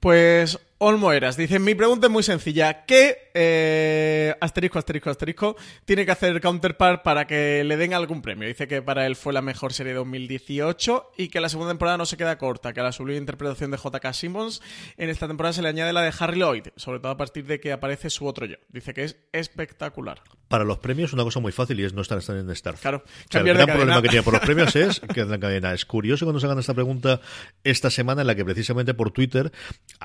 Pues 0.00 0.58
Olmo 0.80 1.12
Eras 1.12 1.36
dice, 1.36 1.58
mi 1.58 1.74
pregunta 1.74 2.06
es 2.06 2.12
muy 2.12 2.22
sencilla. 2.22 2.84
¿Qué 2.84 3.30
eh, 3.34 4.32
asterisco, 4.40 4.78
asterisco, 4.78 5.10
asterisco 5.10 5.56
tiene 5.84 6.06
que 6.06 6.12
hacer 6.12 6.40
Counterpart 6.40 7.02
para 7.02 7.26
que 7.26 7.64
le 7.64 7.76
den 7.76 7.94
algún 7.94 8.22
premio? 8.22 8.46
Dice 8.46 8.68
que 8.68 8.80
para 8.80 9.04
él 9.06 9.16
fue 9.16 9.32
la 9.32 9.42
mejor 9.42 9.72
serie 9.72 9.94
de 9.94 9.98
2018 9.98 11.12
y 11.16 11.28
que 11.28 11.40
la 11.40 11.48
segunda 11.48 11.72
temporada 11.72 11.96
no 11.96 12.06
se 12.06 12.16
queda 12.16 12.38
corta, 12.38 12.72
que 12.72 12.78
a 12.78 12.84
la 12.84 12.92
sublime 12.92 13.18
interpretación 13.18 13.72
de 13.72 13.76
J.K. 13.76 14.12
Simmons 14.12 14.62
en 14.96 15.10
esta 15.10 15.26
temporada 15.26 15.52
se 15.52 15.62
le 15.62 15.68
añade 15.68 15.92
la 15.92 16.02
de 16.02 16.12
Harry 16.16 16.38
Lloyd, 16.38 16.68
sobre 16.76 17.00
todo 17.00 17.10
a 17.10 17.16
partir 17.16 17.44
de 17.46 17.58
que 17.58 17.72
aparece 17.72 18.08
su 18.08 18.26
otro 18.26 18.46
yo. 18.46 18.56
Dice 18.68 18.94
que 18.94 19.02
es 19.02 19.16
espectacular. 19.32 20.22
Para 20.46 20.62
los 20.62 20.78
premios 20.78 21.12
una 21.12 21.24
cosa 21.24 21.40
muy 21.40 21.50
fácil 21.50 21.80
y 21.80 21.84
es 21.84 21.92
no 21.92 22.02
estar 22.02 22.20
en 22.28 22.50
Star. 22.50 22.76
Claro, 22.76 22.97
el 23.32 23.44
gran 23.44 23.66
problema 23.66 24.02
que 24.02 24.08
tiene 24.08 24.22
por 24.22 24.34
los 24.34 24.42
premios 24.46 24.74
es 24.76 25.00
que 25.00 25.24
la 25.24 25.38
cadena. 25.38 25.74
Es 25.74 25.84
curioso 25.84 26.24
cuando 26.24 26.40
se 26.40 26.46
hagan 26.46 26.58
esta 26.58 26.74
pregunta 26.74 27.20
esta 27.64 27.90
semana 27.90 28.22
en 28.22 28.26
la 28.26 28.34
que 28.34 28.44
precisamente 28.44 28.94
por 28.94 29.10
Twitter 29.10 29.52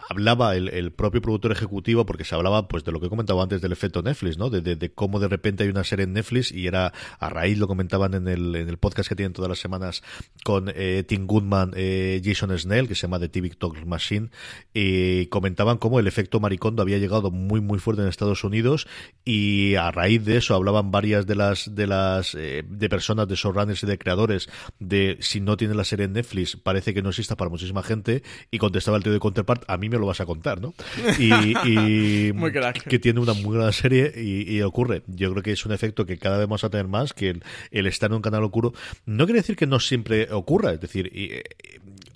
hablaba 0.09 0.55
el 0.55 0.63
el, 0.67 0.91
propio 0.91 1.21
productor 1.21 1.51
ejecutivo, 1.51 2.05
porque 2.05 2.23
se 2.23 2.35
hablaba 2.35 2.67
pues 2.67 2.83
de 2.83 2.91
lo 2.91 2.99
que 2.99 3.07
he 3.07 3.09
comentado 3.09 3.41
antes 3.41 3.61
del 3.61 3.71
efecto 3.71 4.01
Netflix, 4.01 4.37
¿no? 4.37 4.49
De, 4.49 4.91
cómo 4.93 5.19
de 5.19 5.27
repente 5.27 5.63
hay 5.63 5.69
una 5.69 5.83
serie 5.83 6.03
en 6.03 6.13
Netflix 6.13 6.51
y 6.51 6.67
era 6.67 6.93
a 7.19 7.29
raíz, 7.29 7.57
lo 7.57 7.67
comentaban 7.67 8.13
en 8.13 8.27
el, 8.27 8.55
en 8.55 8.69
el 8.69 8.77
podcast 8.77 9.09
que 9.09 9.15
tienen 9.15 9.33
todas 9.33 9.49
las 9.49 9.59
semanas 9.59 10.03
con 10.43 10.71
eh, 10.73 11.03
Tim 11.07 11.25
Goodman, 11.25 11.71
eh, 11.75 12.21
Jason 12.23 12.57
Snell, 12.57 12.87
que 12.87 12.95
se 12.95 13.03
llama 13.03 13.19
The 13.19 13.29
TV 13.29 13.49
Talk 13.51 13.85
Machine, 13.85 14.29
y 14.73 15.27
comentaban 15.27 15.77
cómo 15.77 15.99
el 15.99 16.07
efecto 16.07 16.39
Maricondo 16.39 16.81
había 16.81 16.97
llegado 16.97 17.31
muy 17.31 17.61
muy 17.61 17.79
fuerte 17.79 18.01
en 18.01 18.07
Estados 18.07 18.43
Unidos 18.43 18.87
y 19.25 19.75
a 19.75 19.91
raíz 19.91 20.23
de 20.25 20.37
eso 20.37 20.55
hablaban 20.55 20.91
varias 20.91 21.25
de 21.25 21.35
las 21.35 21.73
de 21.73 21.87
las 21.87 22.35
eh, 22.35 22.63
de 22.83 22.89
personas 22.89 23.29
de 23.29 23.35
showrunners 23.35 23.81
y 23.83 23.87
de 23.87 23.97
creadores 23.97 24.49
de 24.79 25.17
si 25.21 25.39
no 25.39 25.55
tiene 25.55 25.73
la 25.73 25.85
serie 25.85 26.05
en 26.05 26.13
Netflix 26.13 26.57
parece 26.57 26.93
que 26.93 27.01
no 27.01 27.09
exista 27.09 27.37
para 27.37 27.49
muchísima 27.49 27.81
gente. 27.81 28.23
Y 28.51 28.57
contestaba 28.57 28.97
el 28.97 29.03
tío 29.03 29.13
de 29.13 29.19
Counterpart 29.19 29.63
a 29.67 29.77
mí 29.77 29.89
me 29.89 29.97
lo 29.97 30.05
vas 30.05 30.19
a 30.19 30.25
contar 30.25 30.59
¿no? 30.59 30.73
y, 31.17 32.33
que 32.89 32.99
tiene 32.99 33.21
una 33.21 33.33
muy 33.33 33.57
gran 33.57 33.71
serie 33.71 34.13
y, 34.15 34.61
ocurre. 34.61 35.03
Yo 35.07 35.31
creo 35.31 35.43
que 35.43 35.51
es 35.53 35.65
un 35.65 35.71
efecto 35.71 36.05
que 36.05 36.17
cada 36.17 36.37
vez 36.37 36.47
vamos 36.47 36.63
a 36.63 36.69
tener 36.69 36.87
más 36.87 37.13
que 37.13 37.39
el, 37.71 37.87
estar 37.87 38.09
en 38.09 38.17
un 38.17 38.21
canal 38.21 38.43
oscuro. 38.43 38.73
No 39.05 39.25
quiere 39.25 39.39
decir 39.39 39.55
que 39.55 39.65
no 39.65 39.79
siempre 39.79 40.31
ocurra 40.31 40.73
es 40.73 40.81
decir 40.81 41.09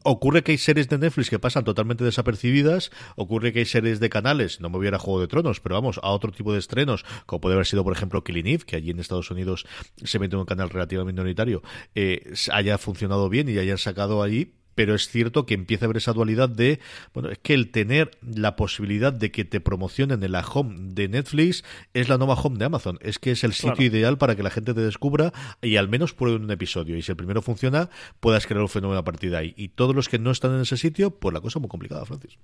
ocurre 0.04 0.44
que 0.44 0.54
hay 0.54 0.58
series 0.58 0.90
de 0.90 0.98
Netflix 0.98 1.30
que 1.30 1.40
pasan 1.40 1.64
totalmente 1.64 2.04
desapercibidas, 2.04 2.92
ocurre 3.16 3.54
que 3.54 3.60
hay 3.60 3.66
series 3.66 4.00
de 4.00 4.10
canales, 4.10 4.60
no 4.62 4.70
me 4.70 4.78
hubiera 4.78 5.00
Juego 5.00 5.22
de 5.22 5.28
Tronos, 5.28 5.60
pero 5.60 5.76
vamos, 5.76 6.00
a 6.04 6.10
otro 6.10 6.32
tipo 6.32 6.54
de 6.54 6.60
estrenos, 6.60 7.06
como 7.26 7.42
puede 7.42 7.56
haber 7.56 7.66
sido, 7.66 7.84
por 7.84 7.94
ejemplo, 7.94 8.24
Killing 8.24 8.48
Eve, 8.48 8.64
que 8.66 8.76
allí 8.76 8.92
en 8.92 9.00
Estados 9.00 9.32
Unidos 9.32 9.66
se 10.04 10.20
mete 10.20 10.36
un 10.36 10.46
canal 10.46 10.70
relativamente 10.70 11.14
minoritario, 11.14 11.62
eh, 11.96 12.34
haya 12.52 12.78
funcionado 12.78 13.30
bien 13.30 13.50
y 13.50 13.58
hayan 13.58 13.78
sacado 13.78 14.22
allí 14.22 14.54
pero 14.78 14.94
es 14.94 15.10
cierto 15.10 15.48
que 15.48 15.56
empieza 15.56 15.84
a 15.84 15.88
haber 15.88 15.98
esa 15.98 16.14
dualidad 16.14 16.50
de, 16.50 16.80
bueno, 17.12 17.32
es 17.32 17.40
que 17.40 17.56
el 17.56 17.72
tener 17.72 18.12
la 18.22 18.56
posibilidad 18.56 19.12
de 19.12 19.32
que 19.32 19.44
te 19.44 19.60
promocionen 19.60 20.22
en 20.22 20.32
la 20.32 20.42
home 20.48 20.76
de 20.94 21.08
Netflix 21.08 21.64
es 21.96 22.10
la 22.10 22.20
nueva 22.20 22.36
home 22.36 22.60
de 22.60 22.66
Amazon. 22.66 23.00
Es 23.02 23.18
que 23.18 23.32
es 23.32 23.44
el 23.44 23.54
sitio 23.54 23.88
ideal 23.88 24.20
para 24.20 24.36
que 24.36 24.44
la 24.44 24.52
gente 24.52 24.76
te 24.76 24.82
descubra 24.82 25.34
y 25.64 25.78
al 25.78 25.90
menos 25.90 26.14
pruebe 26.14 26.38
un 26.38 26.52
episodio. 26.52 26.96
Y 26.96 27.02
si 27.02 27.12
el 27.12 27.18
primero 27.18 27.42
funciona, 27.42 27.90
puedas 28.20 28.46
crear 28.46 28.62
un 28.62 28.70
fenómeno 28.70 29.00
a 29.00 29.04
partir 29.04 29.32
de 29.32 29.38
ahí. 29.38 29.54
Y 29.58 29.70
todos 29.70 29.96
los 29.96 30.10
que 30.10 30.20
no 30.20 30.30
están 30.30 30.54
en 30.54 30.62
ese 30.62 30.78
sitio, 30.78 31.10
pues 31.10 31.34
la 31.34 31.42
cosa 31.42 31.58
es 31.58 31.62
muy 31.62 31.70
complicada, 31.70 32.06
Francis. 32.06 32.38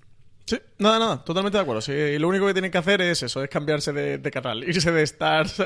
Sí, 0.45 0.59
nada, 0.77 0.99
nada, 0.99 1.23
totalmente 1.23 1.57
de 1.57 1.61
acuerdo. 1.61 1.81
Sí, 1.81 2.19
lo 2.19 2.27
único 2.27 2.45
que 2.45 2.53
tienen 2.53 2.69
que 2.69 2.77
hacer 2.77 3.01
es 3.01 3.23
eso, 3.23 3.41
es 3.41 3.49
cambiarse 3.49 3.93
de, 3.93 4.31
canal, 4.31 4.63
irse 4.67 4.91
de 4.91 5.01
Stars 5.03 5.61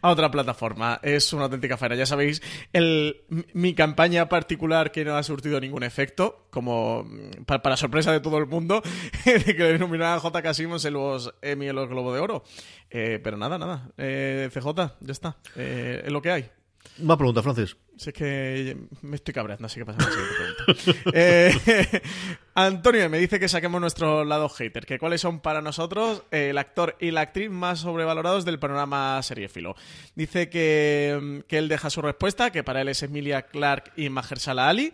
a 0.00 0.10
otra 0.10 0.30
plataforma. 0.30 1.00
Es 1.02 1.32
una 1.32 1.44
auténtica 1.44 1.76
faena. 1.76 1.96
Ya 1.96 2.06
sabéis, 2.06 2.40
el, 2.72 3.22
mi 3.52 3.74
campaña 3.74 4.28
particular 4.28 4.92
que 4.92 5.04
no 5.04 5.16
ha 5.16 5.22
surtido 5.24 5.60
ningún 5.60 5.82
efecto, 5.82 6.46
como 6.50 7.02
mm, 7.02 7.44
para, 7.46 7.76
sorpresa 7.76 8.12
de 8.12 8.20
todo 8.20 8.38
el 8.38 8.46
mundo, 8.46 8.80
de 9.24 9.56
que 9.56 9.72
le 9.72 9.78
nominaran 9.78 10.18
a 10.18 10.20
J.K. 10.20 10.54
Simmons 10.54 10.84
en 10.84 10.94
los 10.94 11.34
Emmy 11.42 11.68
en 11.68 11.76
los 11.76 11.88
Globo 11.88 12.14
de 12.14 12.20
Oro. 12.20 12.44
Eh, 12.90 13.18
pero 13.24 13.36
nada, 13.36 13.58
nada. 13.58 13.90
Eh, 13.98 14.50
CJ, 14.52 14.98
ya 15.00 15.12
está. 15.12 15.36
Eh, 15.56 16.02
es 16.04 16.12
lo 16.12 16.22
que 16.22 16.30
hay. 16.30 16.50
Más 16.98 17.16
pregunta, 17.16 17.42
Francis. 17.42 17.76
Si 17.96 18.10
es 18.10 18.14
que 18.14 18.76
me 19.02 19.16
estoy 19.16 19.32
cabreando, 19.32 19.66
así 19.66 19.80
que 19.80 19.86
pasa 19.86 19.98
la 19.98 20.10
siguiente 20.10 20.34
pregunta. 20.84 21.10
eh, 21.14 22.02
Antonio 22.54 23.08
me 23.08 23.18
dice 23.18 23.40
que 23.40 23.48
saquemos 23.48 23.80
nuestro 23.80 24.24
lado 24.24 24.48
hater, 24.48 24.84
que 24.84 24.98
cuáles 24.98 25.20
son 25.20 25.40
para 25.40 25.62
nosotros 25.62 26.22
el 26.30 26.58
actor 26.58 26.96
y 27.00 27.10
la 27.10 27.22
actriz 27.22 27.50
más 27.50 27.80
sobrevalorados 27.80 28.44
del 28.44 28.58
panorama 28.58 29.22
seriéfilo. 29.22 29.74
Dice 30.14 30.48
que, 30.48 31.44
que 31.48 31.58
él 31.58 31.68
deja 31.68 31.90
su 31.90 32.02
respuesta, 32.02 32.50
que 32.50 32.64
para 32.64 32.82
él 32.82 32.88
es 32.88 33.02
Emilia 33.02 33.42
Clark 33.42 33.92
y 33.96 34.08
Mahershala 34.08 34.68
Ali. 34.68 34.92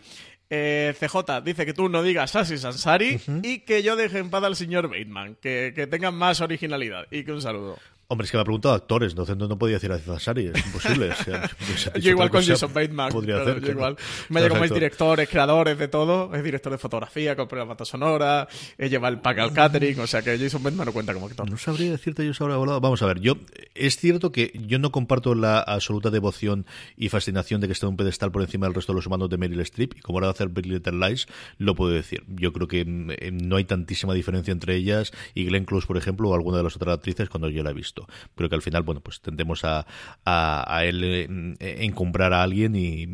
Eh, 0.50 0.94
CJ 0.98 1.42
dice 1.44 1.66
que 1.66 1.74
tú 1.74 1.90
no 1.90 2.02
digas 2.02 2.30
Sassy 2.30 2.56
Sansari 2.56 3.20
y 3.42 3.58
que 3.60 3.82
yo 3.82 3.96
deje 3.96 4.18
en 4.18 4.30
paz 4.30 4.42
al 4.44 4.56
señor 4.56 4.88
Bateman, 4.88 5.36
que, 5.36 5.72
que 5.74 5.86
tengan 5.86 6.14
más 6.14 6.40
originalidad 6.40 7.06
y 7.10 7.24
que 7.24 7.32
un 7.32 7.42
saludo. 7.42 7.78
Hombre, 8.10 8.24
es 8.24 8.30
que 8.30 8.38
me 8.38 8.40
ha 8.40 8.44
preguntado 8.44 8.74
actores, 8.74 9.14
no, 9.14 9.26
no 9.26 9.58
podía 9.58 9.74
decir 9.74 9.92
a 9.92 9.98
Cesari, 9.98 10.46
es 10.46 10.64
imposible. 10.64 11.10
yo 12.00 12.12
igual 12.12 12.30
con 12.30 12.42
Jason 12.42 12.72
Bateman. 12.72 13.12
Podría 13.12 13.42
hacer, 13.42 13.60
yo 13.60 13.72
igual. 13.72 13.98
Me 14.30 14.40
ha 14.40 14.48
como 14.48 14.64
directores, 14.64 15.28
creadores 15.28 15.76
de 15.76 15.88
todo, 15.88 16.34
es 16.34 16.42
director 16.42 16.72
de 16.72 16.78
fotografía, 16.78 17.36
con 17.36 17.46
bata 17.46 17.84
sonora, 17.84 18.48
lleva 18.78 19.08
el 19.08 19.20
pack 19.20 19.40
al 19.40 19.52
catering, 19.52 20.00
o 20.00 20.06
sea 20.06 20.22
que 20.22 20.38
Jason 20.38 20.62
Bateman 20.62 20.86
no 20.86 20.92
cuenta 20.94 21.12
como 21.12 21.26
actor. 21.26 21.50
No 21.50 21.58
sabría 21.58 21.90
decirte 21.90 22.24
yo 22.24 22.32
sobre 22.32 22.54
volado. 22.54 22.80
Vamos 22.80 23.02
a 23.02 23.06
ver, 23.06 23.20
yo 23.20 23.36
es 23.74 23.98
cierto 23.98 24.32
que 24.32 24.52
yo 24.54 24.78
no 24.78 24.90
comparto 24.90 25.34
la 25.34 25.60
absoluta 25.60 26.08
devoción 26.08 26.64
y 26.96 27.10
fascinación 27.10 27.60
de 27.60 27.66
que 27.66 27.74
esté 27.74 27.84
en 27.84 27.90
un 27.90 27.98
pedestal 27.98 28.32
por 28.32 28.40
encima 28.40 28.64
del 28.64 28.74
resto 28.74 28.94
de 28.94 28.96
los 28.96 29.06
humanos 29.06 29.28
de 29.28 29.36
Meryl 29.36 29.60
Streep, 29.60 29.98
y 29.98 30.00
como 30.00 30.16
ahora 30.16 30.28
va 30.28 30.30
a 30.30 30.32
hacer 30.32 30.48
Big 30.48 30.64
Little 30.64 31.06
Lies, 31.06 31.26
lo 31.58 31.74
puedo 31.74 31.92
decir. 31.92 32.24
Yo 32.28 32.54
creo 32.54 32.68
que 32.68 32.86
mm, 32.86 33.46
no 33.46 33.56
hay 33.56 33.64
tantísima 33.64 34.14
diferencia 34.14 34.50
entre 34.50 34.76
ellas 34.76 35.12
y 35.34 35.44
Glenn 35.44 35.66
Close, 35.66 35.86
por 35.86 35.98
ejemplo, 35.98 36.30
o 36.30 36.34
alguna 36.34 36.56
de 36.56 36.62
las 36.62 36.74
otras 36.74 36.94
actrices 36.94 37.28
cuando 37.28 37.50
yo 37.50 37.62
la 37.62 37.68
he 37.68 37.74
visto. 37.74 37.97
Creo 38.34 38.48
que 38.48 38.54
al 38.54 38.62
final, 38.62 38.82
bueno, 38.82 39.00
pues 39.00 39.20
tendemos 39.20 39.64
a, 39.64 39.86
a, 40.24 40.84
él 40.84 41.02
eh, 41.04 41.76
encumbrar 41.80 42.32
a 42.32 42.42
alguien 42.42 42.76
y 42.76 43.06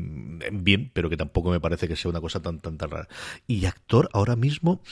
bien, 0.53 0.91
pero 0.93 1.09
que 1.09 1.17
tampoco 1.17 1.51
me 1.51 1.61
parece 1.61 1.89
que 1.89 1.97
sea 1.97 2.11
una 2.11 2.21
cosa 2.21 2.41
tan, 2.41 2.61
tan, 2.61 2.77
tan 2.77 2.91
rara. 2.91 3.09
Y 3.47 3.67
actor 3.67 4.09
ahora 4.13 4.37
mismo, 4.37 4.83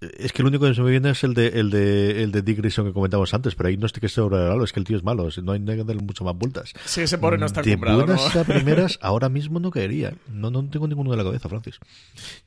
es 0.00 0.32
que 0.32 0.42
lo 0.42 0.48
único 0.48 0.66
que 0.66 0.74
se 0.74 0.80
me 0.82 0.90
viene 0.90 1.10
es 1.10 1.22
el 1.24 1.34
de 1.34 1.48
el 1.48 1.70
de 1.70 2.22
el 2.22 2.32
de 2.32 2.40
Dick 2.40 2.58
Grayson 2.58 2.86
que 2.86 2.92
comentamos 2.92 3.34
antes, 3.34 3.54
pero 3.54 3.68
ahí 3.68 3.76
no 3.76 3.84
estoy 3.84 4.00
que 4.00 4.08
sea 4.08 4.24
regalo, 4.24 4.64
es 4.64 4.72
que 4.72 4.80
el 4.80 4.86
tío 4.86 4.96
es 4.96 5.04
malo, 5.04 5.28
no 5.42 5.52
hay, 5.52 5.60
que 5.60 5.84
darle 5.84 6.02
mucho 6.02 6.24
más 6.24 6.34
vueltas. 6.34 6.72
Sí, 6.86 7.02
ese 7.02 7.18
pobre 7.18 7.36
no 7.36 7.44
está 7.44 7.60
De 7.60 7.76
buenas 7.76 8.34
a 8.34 8.44
primeras, 8.44 8.98
ahora 9.02 9.28
mismo 9.28 9.60
no 9.60 9.70
quería. 9.70 10.14
No, 10.30 10.50
no 10.50 10.64
tengo 10.70 10.88
ninguno 10.88 11.10
de 11.10 11.18
la 11.18 11.24
cabeza, 11.24 11.48
Francis. 11.50 11.78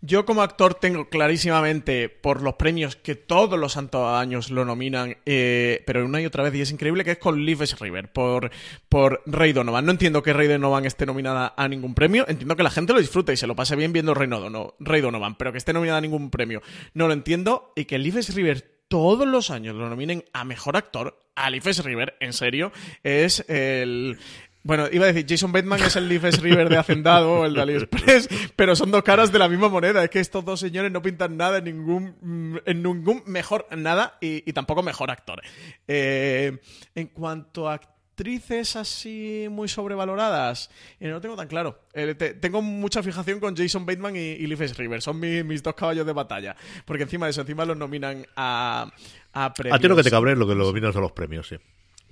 Yo 0.02 0.26
como 0.26 0.42
actor 0.42 0.74
tengo 0.74 1.10
clarísimamente 1.10 2.10
por 2.10 2.42
los 2.42 2.56
premios 2.56 2.96
que 2.96 3.14
todos 3.14 3.60
los 3.60 3.74
santos 3.74 4.08
años 4.08 4.50
lo 4.50 4.66
nominan, 4.66 5.18
eh, 5.26 5.84
pero 5.86 6.06
una 6.06 6.22
y 6.22 6.26
otra 6.26 6.44
vez, 6.44 6.56
y 6.56 6.62
es 6.62 6.72
increíble, 6.72 7.04
que 7.04 7.12
es 7.12 7.18
con 7.20 7.46
Lives 7.46 7.80
River, 7.80 8.12
por, 8.12 8.50
por 8.90 9.22
Rey 9.28 9.54
Donovan. 9.54 9.86
No 9.86 9.92
entiendo 9.92 10.24
que 10.24 10.34
Rey 10.34 10.48
Donovan 10.48 10.86
esté 10.86 11.06
nominada 11.06 11.54
a 11.56 11.68
ningún 11.68 11.94
premio, 11.94 12.26
entiendo 12.28 12.56
que 12.56 12.64
la 12.64 12.72
gente 12.72 12.94
lo 12.94 13.00
disfruta 13.00 13.32
y 13.32 13.38
se 13.38 13.46
lo 13.46 13.56
pase 13.56 13.76
bien 13.76 13.94
viendo 13.94 14.16
Rey 14.16 14.28
Donovan, 14.28 15.36
pero 15.36 15.52
que 15.52 15.60
esté 15.60 15.72
nominada 15.72 16.00
a 16.00 16.02
ningún 16.02 16.32
premio, 16.32 16.64
no 16.96 17.08
lo 17.08 17.14
entiendo 17.14 17.43
y 17.76 17.86
que 17.86 17.98
Leifes 17.98 18.34
River 18.34 18.84
todos 18.88 19.28
los 19.28 19.50
años 19.50 19.76
lo 19.76 19.90
nominen 19.90 20.24
a 20.34 20.44
mejor 20.44 20.78
actor, 20.78 21.20
a 21.36 21.50
River, 21.50 22.16
en 22.20 22.34
serio, 22.34 22.72
es 23.02 23.44
el, 23.50 24.20
bueno, 24.66 24.88
iba 24.92 25.06
a 25.06 25.12
decir, 25.12 25.26
Jason 25.28 25.52
Bateman 25.52 25.82
es 25.82 25.98
el 25.98 26.08
Leifes 26.08 26.42
River 26.42 26.70
de 26.70 26.78
Hacendado, 26.78 27.46
el 27.46 27.54
de 27.54 27.62
AliExpress, 27.62 28.30
pero 28.56 28.78
son 28.78 28.92
dos 28.92 29.04
caras 29.04 29.32
de 29.32 29.40
la 29.40 29.50
misma 29.50 29.68
moneda. 29.68 30.02
Es 30.04 30.10
que 30.10 30.22
estos 30.22 30.46
dos 30.46 30.60
señores 30.60 30.90
no 30.90 31.02
pintan 31.02 31.36
nada 31.36 31.58
en 31.58 31.66
ningún, 31.66 32.62
en 32.66 32.82
ningún 32.82 33.24
mejor 33.26 33.68
nada 33.76 34.18
y, 34.22 34.54
tampoco 34.54 34.82
mejor 34.82 35.12
actor. 35.12 35.42
Eh, 35.86 36.60
en 36.96 37.08
cuanto 37.08 37.70
a 37.70 37.82
actrices 38.14 38.76
así 38.76 39.48
muy 39.50 39.68
sobrevaloradas, 39.68 40.70
y 41.00 41.06
no 41.06 41.14
lo 41.14 41.22
tengo 41.22 41.36
tan 41.36 41.48
claro. 41.48 41.80
Eh, 41.94 42.14
tengo 42.40 42.62
mucha 42.62 43.02
fijación 43.02 43.40
con 43.40 43.56
Jason 43.56 43.88
Bateman 43.88 44.16
y, 44.16 44.20
y 44.20 44.46
River, 44.46 45.02
son 45.02 45.20
mis 45.20 45.64
dos 45.64 45.74
caballos 45.74 46.06
de 46.06 46.14
batalla, 46.14 46.56
porque 46.86 47.04
encima 47.04 47.26
de 47.26 47.32
eso, 47.32 47.42
encima 47.42 47.66
los 47.66 47.76
nominan 47.76 48.26
a, 48.36 48.92
a 49.34 49.54
premios. 49.54 49.76
A 49.76 49.82
ti 49.82 49.88
lo 49.88 49.96
que 49.96 50.04
te 50.04 50.12
cabre 50.12 50.34
es 50.34 50.38
lo 50.38 50.48
que 50.48 50.54
lo 50.54 50.66
nominas 50.66 50.96
a 50.96 51.00
los 51.00 51.12
premios, 51.12 51.48
sí. 51.48 51.56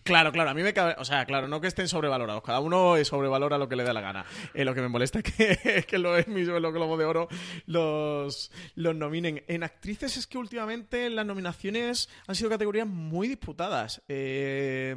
Claro, 0.04 0.32
claro, 0.32 0.49
a 0.49 0.54
mí 0.54 0.64
me 0.64 0.74
cabe, 0.74 0.95
o 0.97 1.06
sea, 1.06 1.26
claro, 1.26 1.47
no 1.47 1.62
que 1.62 1.68
estén 1.68 1.88
sobrevalorados, 1.88 2.41
cada 2.43 2.60
uno 2.60 2.95
sobrevalora 3.04 3.58
lo 3.58 3.70
que 3.70 3.76
le 3.76 3.84
da 3.84 3.93
la 3.93 4.02
gana. 4.02 4.26
Eh, 4.54 4.66
lo 4.66 4.74
que 4.74 4.82
me 4.82 4.88
molesta 4.88 5.20
es 5.20 5.26
que, 5.26 5.86
que 5.88 5.97
los 5.99 6.26
Emmys 6.26 6.49
o 6.49 6.60
los 6.60 6.74
de 6.74 7.06
Oro 7.06 7.28
los, 7.66 8.52
los 8.76 8.95
nominen. 8.95 9.43
En 9.47 9.64
actrices 9.64 10.18
es 10.18 10.28
que 10.28 10.38
últimamente 10.38 11.10
las 11.10 11.26
nominaciones 11.26 12.10
han 12.28 12.36
sido 12.36 12.49
categorías 12.49 12.88
muy 12.88 13.28
disputadas. 13.28 14.02
Eh, 14.08 14.95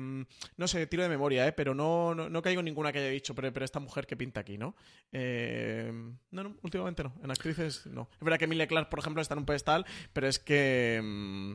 no 0.56 0.68
sé, 0.68 0.86
tiro 0.86 1.02
de 1.02 1.08
memoria, 1.08 1.46
¿eh? 1.46 1.52
pero 1.52 1.74
no, 1.74 2.14
no, 2.14 2.42
caigo 2.42 2.60
en 2.60 2.66
ninguna 2.66 2.92
que 2.92 2.98
haya 2.98 3.08
dicho, 3.08 3.34
pero, 3.34 3.52
pero 3.52 3.64
esta 3.64 3.80
mujer 3.80 4.06
que 4.06 4.16
pinta 4.16 4.40
aquí, 4.40 4.56
¿no? 4.56 4.74
Eh, 5.12 5.92
no, 6.30 6.42
no, 6.42 6.56
últimamente 6.62 7.04
no. 7.04 7.12
En 7.22 7.30
actrices 7.30 7.86
no. 7.86 8.08
Es 8.12 8.20
verdad 8.20 8.38
que 8.38 8.44
Emilia 8.46 8.66
Clark, 8.66 8.88
por 8.88 9.00
ejemplo, 9.00 9.20
está 9.20 9.34
en 9.34 9.40
un 9.40 9.46
pedestal, 9.46 9.84
pero 10.12 10.28
es 10.28 10.38
que... 10.38 11.00
Mm, 11.02 11.52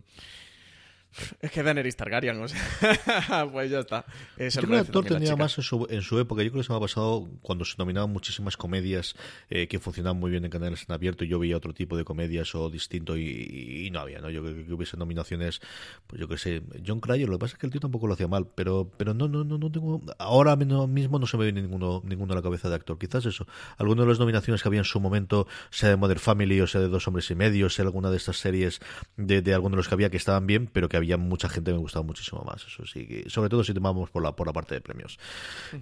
es 1.42 1.52
que 1.52 1.64
Daenerys 1.64 1.96
Targaryen, 1.96 2.42
o 2.42 2.48
sea, 2.48 3.50
pues 3.52 3.72
ya 3.72 3.80
está. 3.80 4.06
Es 4.38 4.58
el 4.58 4.74
actor 4.74 5.06
tenía 5.06 5.36
más 5.36 5.58
en 5.58 5.64
su, 5.64 5.88
en 5.90 6.02
su, 6.02 6.20
época. 6.20 6.44
Yo 6.44 6.52
creo 6.52 6.62
que 6.62 6.68
se 6.68 6.72
me 6.72 6.78
ha 6.78 6.82
pasado 6.82 7.28
cuando 7.42 7.66
se 7.66 7.76
nominaban 7.78 8.12
muchísimas 8.12 8.58
comedias 8.58 9.16
eh, 9.50 9.68
que 9.68 9.80
funcionaban 9.80 10.20
muy 10.20 10.30
bien 10.30 10.46
en 10.46 10.52
canales 10.52 10.86
en 10.88 10.94
abierto. 10.94 11.26
Yo 11.26 11.40
veía 11.40 11.58
otro 11.58 11.74
tipo 11.74 11.98
de 11.98 12.04
comedias 12.04 12.54
o 12.54 12.70
distinto 12.70 13.18
y, 13.18 13.90
no 13.92 14.00
había, 14.00 14.20
¿no? 14.20 14.30
Yo 14.30 14.44
creo 14.44 14.66
que, 14.66 14.74
hubiese 14.74 14.98
nominaciones, 14.98 15.62
pues 16.06 16.20
yo 16.20 16.28
qué 16.28 16.38
sé, 16.38 16.62
John 16.86 17.00
Cryer. 17.00 17.28
Lo 17.28 17.38
que 17.38 17.42
pasa 17.42 17.54
es 17.54 17.60
que 17.60 17.66
el 17.66 17.72
tío 17.72 17.82
tampoco 17.82 18.08
lo 18.08 18.14
hacía 18.14 18.28
mal, 18.28 18.48
pero 18.54 18.92
pero 18.96 19.14
no 19.14 19.28
no 19.28 19.44
no, 19.44 19.58
no 19.58 19.72
tengo. 19.72 20.02
Ahora 20.20 20.56
mismo 20.56 21.20
no 21.20 21.26
se 21.26 21.38
me 21.38 21.46
viene 21.46 21.62
ninguno, 21.62 22.02
ninguno 22.06 22.34
a 22.34 22.36
la 22.36 22.42
cabeza 22.42 22.70
de 22.70 22.76
actor. 22.76 23.00
Quizás 23.00 23.26
eso. 23.26 23.48
Algunas 23.78 24.06
de 24.06 24.10
las 24.10 24.20
nominaciones 24.20 24.62
que 24.62 24.70
había 24.70 24.82
en 24.82 24.86
su 24.86 25.00
momento, 25.00 25.48
sea 25.72 25.90
de 25.90 25.96
Mother 25.96 26.20
Family 26.20 26.62
o 26.62 26.68
sea 26.68 26.82
de 26.82 26.88
Dos 26.88 27.08
Hombres 27.08 27.30
y 27.32 27.36
Medio, 27.36 27.70
sea 27.70 27.86
alguna 27.86 28.12
de 28.12 28.18
estas 28.18 28.38
series 28.38 28.80
de, 29.18 29.42
de 29.42 29.54
algunos 29.54 29.72
de 29.72 29.78
los 29.78 29.88
que 29.88 29.96
había 29.96 30.10
que 30.10 30.18
estaban 30.18 30.46
bien, 30.46 30.70
pero 30.72 30.88
que 30.88 30.99
había 31.00 31.18
mucha 31.18 31.50
gente 31.50 31.72
que 31.72 31.76
me 31.76 31.82
gustaba 31.82 32.06
muchísimo 32.06 32.44
más. 32.44 32.66
Eso 32.66 32.86
sí, 32.86 33.24
sobre 33.28 33.50
todo 33.50 33.64
si 33.64 33.74
tomamos 33.74 34.10
por 34.10 34.24
la, 34.24 34.36
por 34.36 34.48
la 34.48 34.54
parte 34.54 34.76
de 34.76 34.82
premios. 34.82 35.18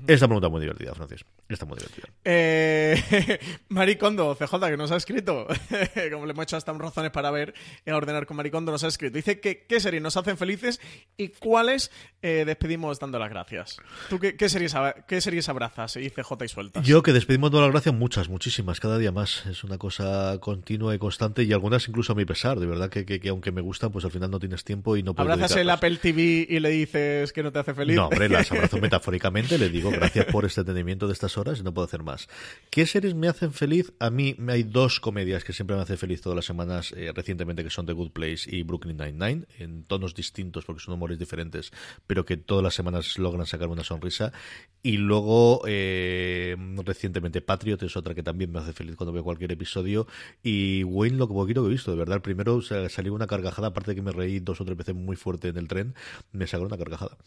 Esta 0.08 0.28
pregunta 0.28 0.50
muy 0.50 0.62
divertida, 0.62 0.94
Francis. 0.96 1.26
Está 1.50 1.66
muy 1.66 1.78
divertida. 1.78 2.08
Eh, 2.26 3.40
Maricondo, 3.70 4.36
CJ, 4.36 4.60
que 4.70 4.78
nos 4.78 4.92
ha 4.92 4.98
escrito, 4.98 5.48
como 6.12 6.26
le 6.26 6.32
hemos 6.32 6.44
hecho 6.44 6.58
hasta 6.58 6.74
razones 6.74 7.12
para 7.12 7.32
ver, 7.32 7.54
en 7.86 7.94
ordenar 7.94 8.26
con 8.26 8.38
Maricondo, 8.38 8.72
nos 8.72 8.84
ha 8.84 8.88
escrito. 8.88 9.16
Dice 9.16 9.40
que 9.40 9.66
qué 9.66 9.80
series 9.80 10.02
nos 10.02 10.18
hacen 10.18 10.38
felices 10.38 10.80
y 11.18 11.30
cuáles 11.30 11.92
eh, 12.22 12.44
despedimos 12.46 13.00
dando 13.00 13.20
las 13.20 13.30
gracias. 13.30 13.78
¿Tú 14.10 14.20
qué, 14.20 14.36
qué, 14.36 14.50
series, 14.50 14.76
qué 15.08 15.22
series 15.22 15.50
abrazas 15.50 15.96
y 15.98 16.10
CJ 16.10 16.46
y 16.46 16.48
sueltas? 16.48 16.86
Yo 16.86 17.04
que 17.04 17.14
despedimos 17.14 17.52
dando 17.52 17.66
las 17.66 17.72
gracias 17.72 17.96
muchas, 17.96 18.30
muchísimas, 18.30 18.80
cada 18.80 18.98
día 18.98 19.12
más. 19.12 19.46
Es 19.46 19.64
una 19.64 19.78
cosa 19.78 20.38
continua 20.40 20.94
y 20.96 21.00
constante 21.00 21.44
y 21.44 21.54
algunas 21.54 21.88
incluso 21.88 22.14
a 22.14 22.16
mi 22.16 22.26
pesar. 22.26 22.60
De 22.60 22.66
verdad 22.66 22.90
que, 22.90 23.06
que, 23.06 23.30
aunque 23.30 23.52
me 23.52 23.62
gustan, 23.62 23.92
pues 23.92 24.06
al 24.06 24.12
final 24.12 24.32
no 24.32 24.40
tienes 24.40 24.64
tiempo 24.64 24.98
y 24.98 25.04
no 25.14 25.22
¿Abrazas 25.22 25.56
el 25.56 25.70
Apple 25.70 25.98
TV 25.98 26.46
y 26.50 26.60
le 26.60 26.70
dices 26.70 27.32
que 27.32 27.44
no 27.44 27.52
te 27.52 27.60
hace 27.60 27.74
feliz? 27.74 27.96
No, 27.96 28.08
hombre, 28.08 28.30
las 28.30 28.52
abrazo 28.52 28.78
metafóricamente. 28.78 29.58
Le 29.58 29.70
digo 29.70 29.90
gracias 29.90 30.26
por 30.26 30.46
este 30.46 30.62
entendimiento 30.62 31.08
de 31.08 31.14
estas 31.14 31.38
horas 31.38 31.60
y 31.60 31.64
no 31.64 31.74
puedo 31.74 31.86
hacer 31.86 32.04
más. 32.04 32.28
¿Qué 32.70 32.86
series 32.86 33.16
me 33.16 33.28
hacen 33.28 33.54
feliz? 33.54 33.94
A 34.00 34.10
mí 34.10 34.36
me 34.38 34.54
hay 34.54 34.64
dos 34.64 35.00
comedias 35.00 35.44
que 35.44 35.54
siempre 35.54 35.76
me 35.76 35.82
hacen 35.82 35.98
feliz 35.98 36.22
todas 36.22 36.36
las 36.36 36.46
semanas 36.46 36.94
eh, 36.96 37.12
recientemente 37.14 37.64
que 37.64 37.70
son 37.70 37.86
The 37.86 37.94
Good 37.94 38.12
Place 38.12 38.44
y 38.48 38.64
Brooklyn 38.64 38.98
Nine-Nine 38.98 39.46
en 39.60 39.84
tonos 39.84 40.14
distintos 40.14 40.66
porque 40.66 40.82
son 40.82 40.96
humores 40.96 41.20
diferentes 41.20 41.72
pero 42.06 42.26
que 42.26 42.38
todas 42.38 42.64
las 42.64 42.74
semanas 42.74 43.18
logran 43.18 43.46
sacar 43.46 43.68
una 43.68 43.84
sonrisa 43.84 44.34
y 44.84 44.98
luego 44.98 45.62
eh, 45.68 46.56
recientemente 46.86 47.42
Patriot 47.42 47.82
es 47.84 47.96
otra 47.98 48.14
que 48.14 48.24
también 48.24 48.52
me 48.52 48.60
hace 48.60 48.74
feliz 48.74 48.96
cuando 48.96 49.14
veo 49.14 49.24
cualquier 49.24 49.52
episodio 49.52 50.08
y 50.44 50.84
Wayne 50.84 51.18
lo 51.18 51.28
que 51.28 51.34
poquito 51.34 51.62
que 51.64 51.70
he 51.70 51.72
visto 51.72 51.92
de 51.92 51.98
verdad 51.98 52.16
el 52.16 52.22
primero 52.22 52.62
salió 52.62 53.14
una 53.14 53.28
carcajada 53.28 53.68
aparte 53.68 53.92
de 53.92 53.96
que 53.96 54.02
me 54.02 54.12
reí 54.12 54.40
dos 54.40 54.60
o 54.62 54.66
tres 54.66 54.78
veces 54.78 54.96
muy 54.98 55.16
fuerte 55.16 55.50
en 55.50 55.58
el 55.58 55.68
tren 55.68 55.96
me 56.32 56.48
sacó 56.48 56.64
una 56.64 56.78
carcajada 56.78 57.18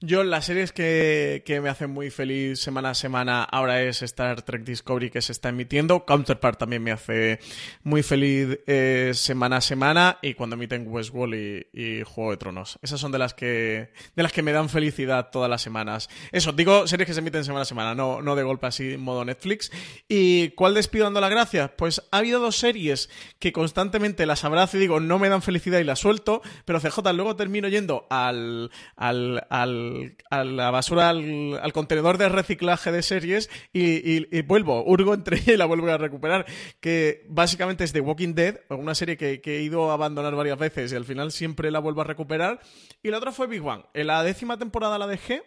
yo, 0.00 0.22
las 0.22 0.44
series 0.44 0.70
que, 0.70 1.42
que, 1.44 1.60
me 1.60 1.68
hacen 1.68 1.90
muy 1.90 2.10
feliz 2.10 2.60
semana 2.60 2.90
a 2.90 2.94
semana 2.94 3.42
ahora 3.42 3.82
es 3.82 4.00
Star 4.02 4.42
Trek 4.42 4.62
Discovery 4.62 5.10
que 5.10 5.20
se 5.20 5.32
está 5.32 5.48
emitiendo. 5.48 6.04
Counterpart 6.04 6.56
también 6.56 6.84
me 6.84 6.92
hace 6.92 7.40
muy 7.82 8.04
feliz 8.04 8.60
eh, 8.68 9.10
semana 9.14 9.56
a 9.56 9.60
semana. 9.60 10.18
Y 10.22 10.34
cuando 10.34 10.54
emiten 10.54 10.86
Westworld 10.86 11.34
y, 11.72 12.02
Juego 12.04 12.30
de 12.30 12.36
Tronos. 12.36 12.78
Esas 12.80 13.00
son 13.00 13.10
de 13.10 13.18
las 13.18 13.34
que 13.34 13.90
de 14.14 14.22
las 14.22 14.32
que 14.32 14.42
me 14.42 14.52
dan 14.52 14.68
felicidad 14.68 15.30
todas 15.32 15.50
las 15.50 15.62
semanas. 15.62 16.08
Eso, 16.30 16.52
digo 16.52 16.86
series 16.86 17.08
que 17.08 17.14
se 17.14 17.18
emiten 17.18 17.44
semana 17.44 17.62
a 17.62 17.64
semana, 17.64 17.94
no, 17.96 18.22
no 18.22 18.36
de 18.36 18.44
golpe 18.44 18.68
así 18.68 18.94
en 18.94 19.00
modo 19.00 19.24
Netflix. 19.24 19.72
¿Y 20.08 20.50
cuál 20.50 20.74
despido 20.74 21.06
dando 21.06 21.20
las 21.20 21.30
gracias? 21.30 21.72
Pues 21.76 22.02
ha 22.12 22.18
habido 22.18 22.38
dos 22.38 22.56
series 22.56 23.10
que 23.40 23.52
constantemente 23.52 24.26
las 24.26 24.44
abrazo 24.44 24.76
y 24.76 24.80
digo 24.80 25.00
no 25.00 25.18
me 25.18 25.28
dan 25.28 25.42
felicidad 25.42 25.80
y 25.80 25.84
las 25.84 25.98
suelto. 25.98 26.40
Pero 26.64 26.78
CJ 26.78 27.00
luego 27.14 27.34
termino 27.34 27.66
yendo 27.66 28.06
al, 28.10 28.70
al, 28.94 29.44
al 29.50 29.87
a 30.30 30.44
la 30.44 30.70
basura, 30.70 31.08
al, 31.10 31.72
contenedor 31.72 32.18
de 32.18 32.28
reciclaje 32.28 32.92
de 32.92 33.02
series 33.02 33.50
y, 33.72 34.42
vuelvo, 34.42 34.84
hurgo 34.84 35.14
entre 35.14 35.38
ella 35.38 35.52
y 35.54 35.56
la 35.56 35.66
vuelvo 35.66 35.88
a 35.88 35.98
recuperar. 35.98 36.46
Que 36.80 37.24
básicamente 37.28 37.84
es 37.84 37.92
The 37.92 38.00
Walking 38.00 38.34
Dead, 38.34 38.60
una 38.70 38.94
serie 38.94 39.16
que, 39.16 39.40
que, 39.40 39.58
he 39.58 39.62
ido 39.62 39.90
a 39.90 39.94
abandonar 39.94 40.34
varias 40.34 40.58
veces 40.58 40.92
y 40.92 40.96
al 40.96 41.04
final 41.04 41.32
siempre 41.32 41.70
la 41.70 41.78
vuelvo 41.78 42.00
a 42.00 42.04
recuperar. 42.04 42.60
Y 43.02 43.10
la 43.10 43.18
otra 43.18 43.32
fue 43.32 43.46
Big 43.46 43.64
One. 43.64 43.84
En 43.94 44.06
la 44.08 44.22
décima 44.22 44.58
temporada 44.58 44.98
la 44.98 45.06
dejé 45.06 45.42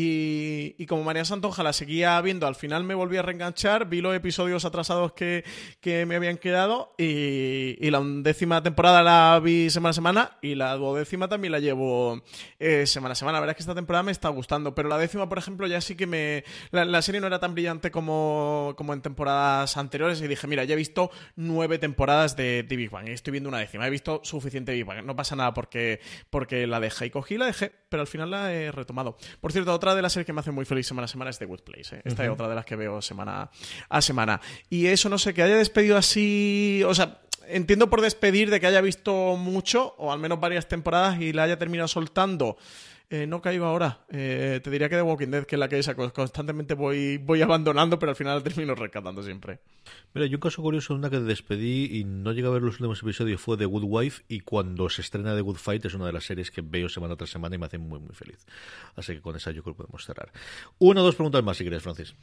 y, 0.00 0.86
como 0.86 1.02
María 1.02 1.24
Santonja 1.24 1.64
la 1.64 1.72
seguía 1.72 2.20
viendo, 2.20 2.46
al 2.46 2.54
final 2.54 2.84
me 2.84 2.94
volví 2.94 3.16
a 3.16 3.22
reenganchar, 3.22 3.88
vi 3.88 4.00
los 4.00 4.14
episodios 4.14 4.64
atrasados 4.64 5.12
que, 5.12 5.44
me 6.06 6.14
habían 6.14 6.38
quedado 6.38 6.94
y, 6.96 7.90
la 7.90 7.98
undécima 7.98 8.62
temporada 8.62 9.02
la 9.02 9.40
vi 9.42 9.70
semana 9.70 9.90
a 9.90 9.94
semana 9.94 10.38
y 10.40 10.54
la 10.54 10.76
duodécima 10.76 11.26
también 11.26 11.50
la 11.50 11.58
llevo 11.58 12.22
eh, 12.60 12.86
semana 12.86 13.12
a 13.12 13.14
semana. 13.16 13.38
La 13.38 13.40
verdad 13.40 13.54
es 13.54 13.56
que 13.56 13.62
esta 13.62 13.74
temporada 13.74 14.04
me 14.04 14.12
está 14.12 14.28
gustando, 14.28 14.72
pero 14.72 14.88
la 14.88 14.98
décima, 14.98 15.28
por 15.28 15.38
ejemplo, 15.38 15.66
ya 15.66 15.80
sí 15.80 15.96
que 15.96 16.06
me... 16.06 16.44
La, 16.70 17.02
serie 17.02 17.20
no 17.20 17.26
era 17.26 17.40
tan 17.40 17.54
brillante 17.54 17.90
como, 17.90 18.74
como, 18.76 18.92
en 18.92 19.00
temporadas 19.00 19.76
anteriores 19.76 20.20
y 20.20 20.28
dije, 20.28 20.46
mira, 20.46 20.62
ya 20.62 20.74
he 20.74 20.76
visto 20.76 21.10
nueve 21.34 21.78
temporadas 21.78 22.36
de, 22.36 22.62
de 22.62 22.76
Big 22.76 22.90
Bang 22.90 23.08
y 23.08 23.12
estoy 23.12 23.32
viendo 23.32 23.48
una 23.48 23.58
décima, 23.58 23.86
he 23.86 23.90
visto 23.90 24.20
suficiente 24.22 24.72
Big 24.72 24.84
Bang, 24.84 25.04
no 25.04 25.16
pasa 25.16 25.34
nada 25.34 25.54
porque, 25.54 26.00
porque 26.30 26.68
la 26.68 26.78
dejé 26.78 27.06
y 27.06 27.10
cogí 27.10 27.36
la 27.36 27.46
dejé, 27.46 27.72
pero 27.88 28.02
al 28.02 28.06
final 28.06 28.30
la 28.30 28.52
he 28.52 28.70
retomado. 28.70 29.16
Por 29.40 29.52
cierto, 29.52 29.72
otra 29.72 29.87
de 29.94 30.02
las 30.02 30.12
series 30.12 30.26
que 30.26 30.32
me 30.32 30.40
hacen 30.40 30.54
muy 30.54 30.64
feliz 30.64 30.86
semana 30.86 31.06
a 31.06 31.08
semana 31.08 31.30
es 31.30 31.38
The 31.38 31.46
Good 31.46 31.60
Place. 31.60 31.96
¿eh? 31.96 32.02
Esta 32.04 32.24
es 32.24 32.30
otra 32.30 32.48
de 32.48 32.54
las 32.54 32.64
que 32.64 32.76
veo 32.76 33.02
semana 33.02 33.50
a 33.88 34.02
semana. 34.02 34.40
Y 34.70 34.86
eso, 34.86 35.08
no 35.08 35.18
sé, 35.18 35.34
que 35.34 35.42
haya 35.42 35.56
despedido 35.56 35.96
así. 35.96 36.82
O 36.86 36.94
sea, 36.94 37.20
entiendo 37.48 37.90
por 37.90 38.00
despedir 38.00 38.50
de 38.50 38.60
que 38.60 38.66
haya 38.66 38.80
visto 38.80 39.36
mucho, 39.36 39.94
o 39.98 40.12
al 40.12 40.18
menos 40.18 40.40
varias 40.40 40.68
temporadas, 40.68 41.20
y 41.20 41.32
la 41.32 41.44
haya 41.44 41.58
terminado 41.58 41.88
soltando. 41.88 42.56
Eh, 43.10 43.26
no 43.26 43.40
caigo 43.40 43.64
ahora. 43.64 44.04
Eh, 44.10 44.60
te 44.62 44.70
diría 44.70 44.90
que 44.90 44.96
The 44.96 45.02
Walking 45.02 45.28
Dead, 45.28 45.46
que 45.46 45.56
es 45.56 45.58
la 45.58 45.68
que 45.68 45.78
esa, 45.78 45.94
constantemente 45.94 46.74
voy, 46.74 47.16
voy 47.16 47.40
abandonando, 47.40 47.98
pero 47.98 48.10
al 48.10 48.16
final 48.16 48.42
termino 48.42 48.74
rescatando 48.74 49.22
siempre. 49.22 49.60
Mira, 50.12 50.26
yo 50.26 50.36
un 50.36 50.40
caso 50.40 50.60
curioso, 50.60 50.94
una 50.94 51.08
que 51.08 51.18
despedí 51.18 51.98
y 51.98 52.04
no 52.04 52.32
llegué 52.32 52.48
a 52.48 52.50
ver 52.50 52.62
los 52.62 52.74
últimos 52.74 53.02
episodios 53.02 53.40
fue 53.40 53.56
The 53.56 53.64
Good 53.64 53.84
Wife 53.86 54.24
y 54.28 54.40
cuando 54.40 54.90
se 54.90 55.00
estrena 55.00 55.34
The 55.34 55.40
Good 55.40 55.56
Fight 55.56 55.86
es 55.86 55.94
una 55.94 56.06
de 56.06 56.12
las 56.12 56.24
series 56.24 56.50
que 56.50 56.60
veo 56.60 56.90
semana 56.90 57.16
tras 57.16 57.30
semana 57.30 57.54
y 57.54 57.58
me 57.58 57.66
hace 57.66 57.78
muy 57.78 57.98
muy 57.98 58.14
feliz. 58.14 58.44
Así 58.94 59.14
que 59.14 59.22
con 59.22 59.36
esa 59.36 59.52
yo 59.52 59.62
creo 59.62 59.74
que 59.74 59.78
podemos 59.78 60.04
cerrar. 60.04 60.30
Una 60.78 61.00
o 61.00 61.04
dos 61.04 61.14
preguntas 61.14 61.42
más 61.42 61.56
si 61.56 61.64
quieres, 61.64 61.82
Francis. 61.82 62.14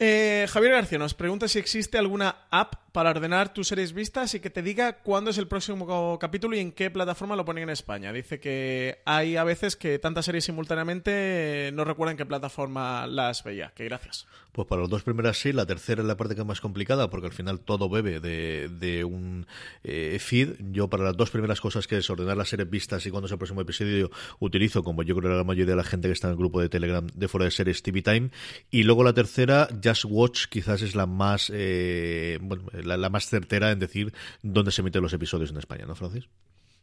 Eh, 0.00 0.46
Javier 0.50 0.72
García 0.72 0.98
nos 0.98 1.14
pregunta 1.14 1.46
si 1.46 1.60
existe 1.60 1.98
alguna 1.98 2.36
app 2.50 2.74
para 2.90 3.10
ordenar 3.10 3.54
tus 3.54 3.68
series 3.68 3.92
vistas 3.92 4.34
y 4.34 4.40
que 4.40 4.50
te 4.50 4.60
diga 4.60 4.98
cuándo 4.98 5.30
es 5.30 5.38
el 5.38 5.46
próximo 5.46 6.18
capítulo 6.18 6.56
y 6.56 6.60
en 6.60 6.72
qué 6.72 6.90
plataforma 6.90 7.36
lo 7.36 7.44
ponen 7.44 7.64
en 7.64 7.70
España. 7.70 8.12
Dice 8.12 8.40
que 8.40 9.02
hay 9.04 9.36
a 9.36 9.44
veces 9.44 9.76
que 9.76 10.00
tantas 10.00 10.24
series 10.24 10.44
simultáneamente 10.44 11.70
no 11.74 11.84
recuerdan 11.84 12.16
qué 12.16 12.26
plataforma 12.26 13.06
las 13.06 13.44
veía. 13.44 13.72
Que 13.74 13.84
gracias. 13.84 14.26
Pues 14.54 14.68
para 14.68 14.82
las 14.82 14.88
dos 14.88 15.02
primeras 15.02 15.36
sí, 15.36 15.52
la 15.52 15.66
tercera 15.66 16.00
es 16.00 16.06
la 16.06 16.16
parte 16.16 16.36
que 16.36 16.42
es 16.42 16.46
más 16.46 16.60
complicada 16.60 17.10
porque 17.10 17.26
al 17.26 17.32
final 17.32 17.58
todo 17.58 17.88
bebe 17.88 18.20
de, 18.20 19.04
un 19.04 19.48
eh, 19.82 20.16
feed. 20.20 20.50
Yo 20.70 20.88
para 20.88 21.02
las 21.02 21.16
dos 21.16 21.30
primeras 21.30 21.60
cosas 21.60 21.88
que 21.88 21.96
es 21.96 22.08
ordenar 22.08 22.36
las 22.36 22.50
series 22.50 22.70
vistas 22.70 23.04
y 23.04 23.10
cuándo 23.10 23.26
es 23.26 23.32
el 23.32 23.38
próximo 23.38 23.62
episodio 23.62 24.12
utilizo, 24.38 24.84
como 24.84 25.02
yo 25.02 25.16
creo 25.16 25.36
la 25.36 25.42
mayoría 25.42 25.72
de 25.72 25.76
la 25.76 25.82
gente 25.82 26.06
que 26.06 26.12
está 26.12 26.28
en 26.28 26.34
el 26.34 26.38
grupo 26.38 26.60
de 26.60 26.68
Telegram 26.68 27.04
de 27.04 27.26
fuera 27.26 27.46
de 27.46 27.50
series 27.50 27.82
TV 27.82 28.02
Time. 28.02 28.30
Y 28.70 28.84
luego 28.84 29.02
la 29.02 29.12
tercera 29.12 29.68
Just 29.82 30.04
Watch 30.04 30.46
quizás 30.46 30.82
es 30.82 30.94
la 30.94 31.06
más 31.06 31.50
eh, 31.52 32.38
la, 32.84 33.08
más 33.10 33.26
certera 33.26 33.72
en 33.72 33.80
decir 33.80 34.14
dónde 34.40 34.70
se 34.70 34.82
emiten 34.82 35.02
los 35.02 35.12
episodios 35.12 35.50
en 35.50 35.56
España, 35.56 35.84
¿no, 35.84 35.96
Francis? 35.96 36.28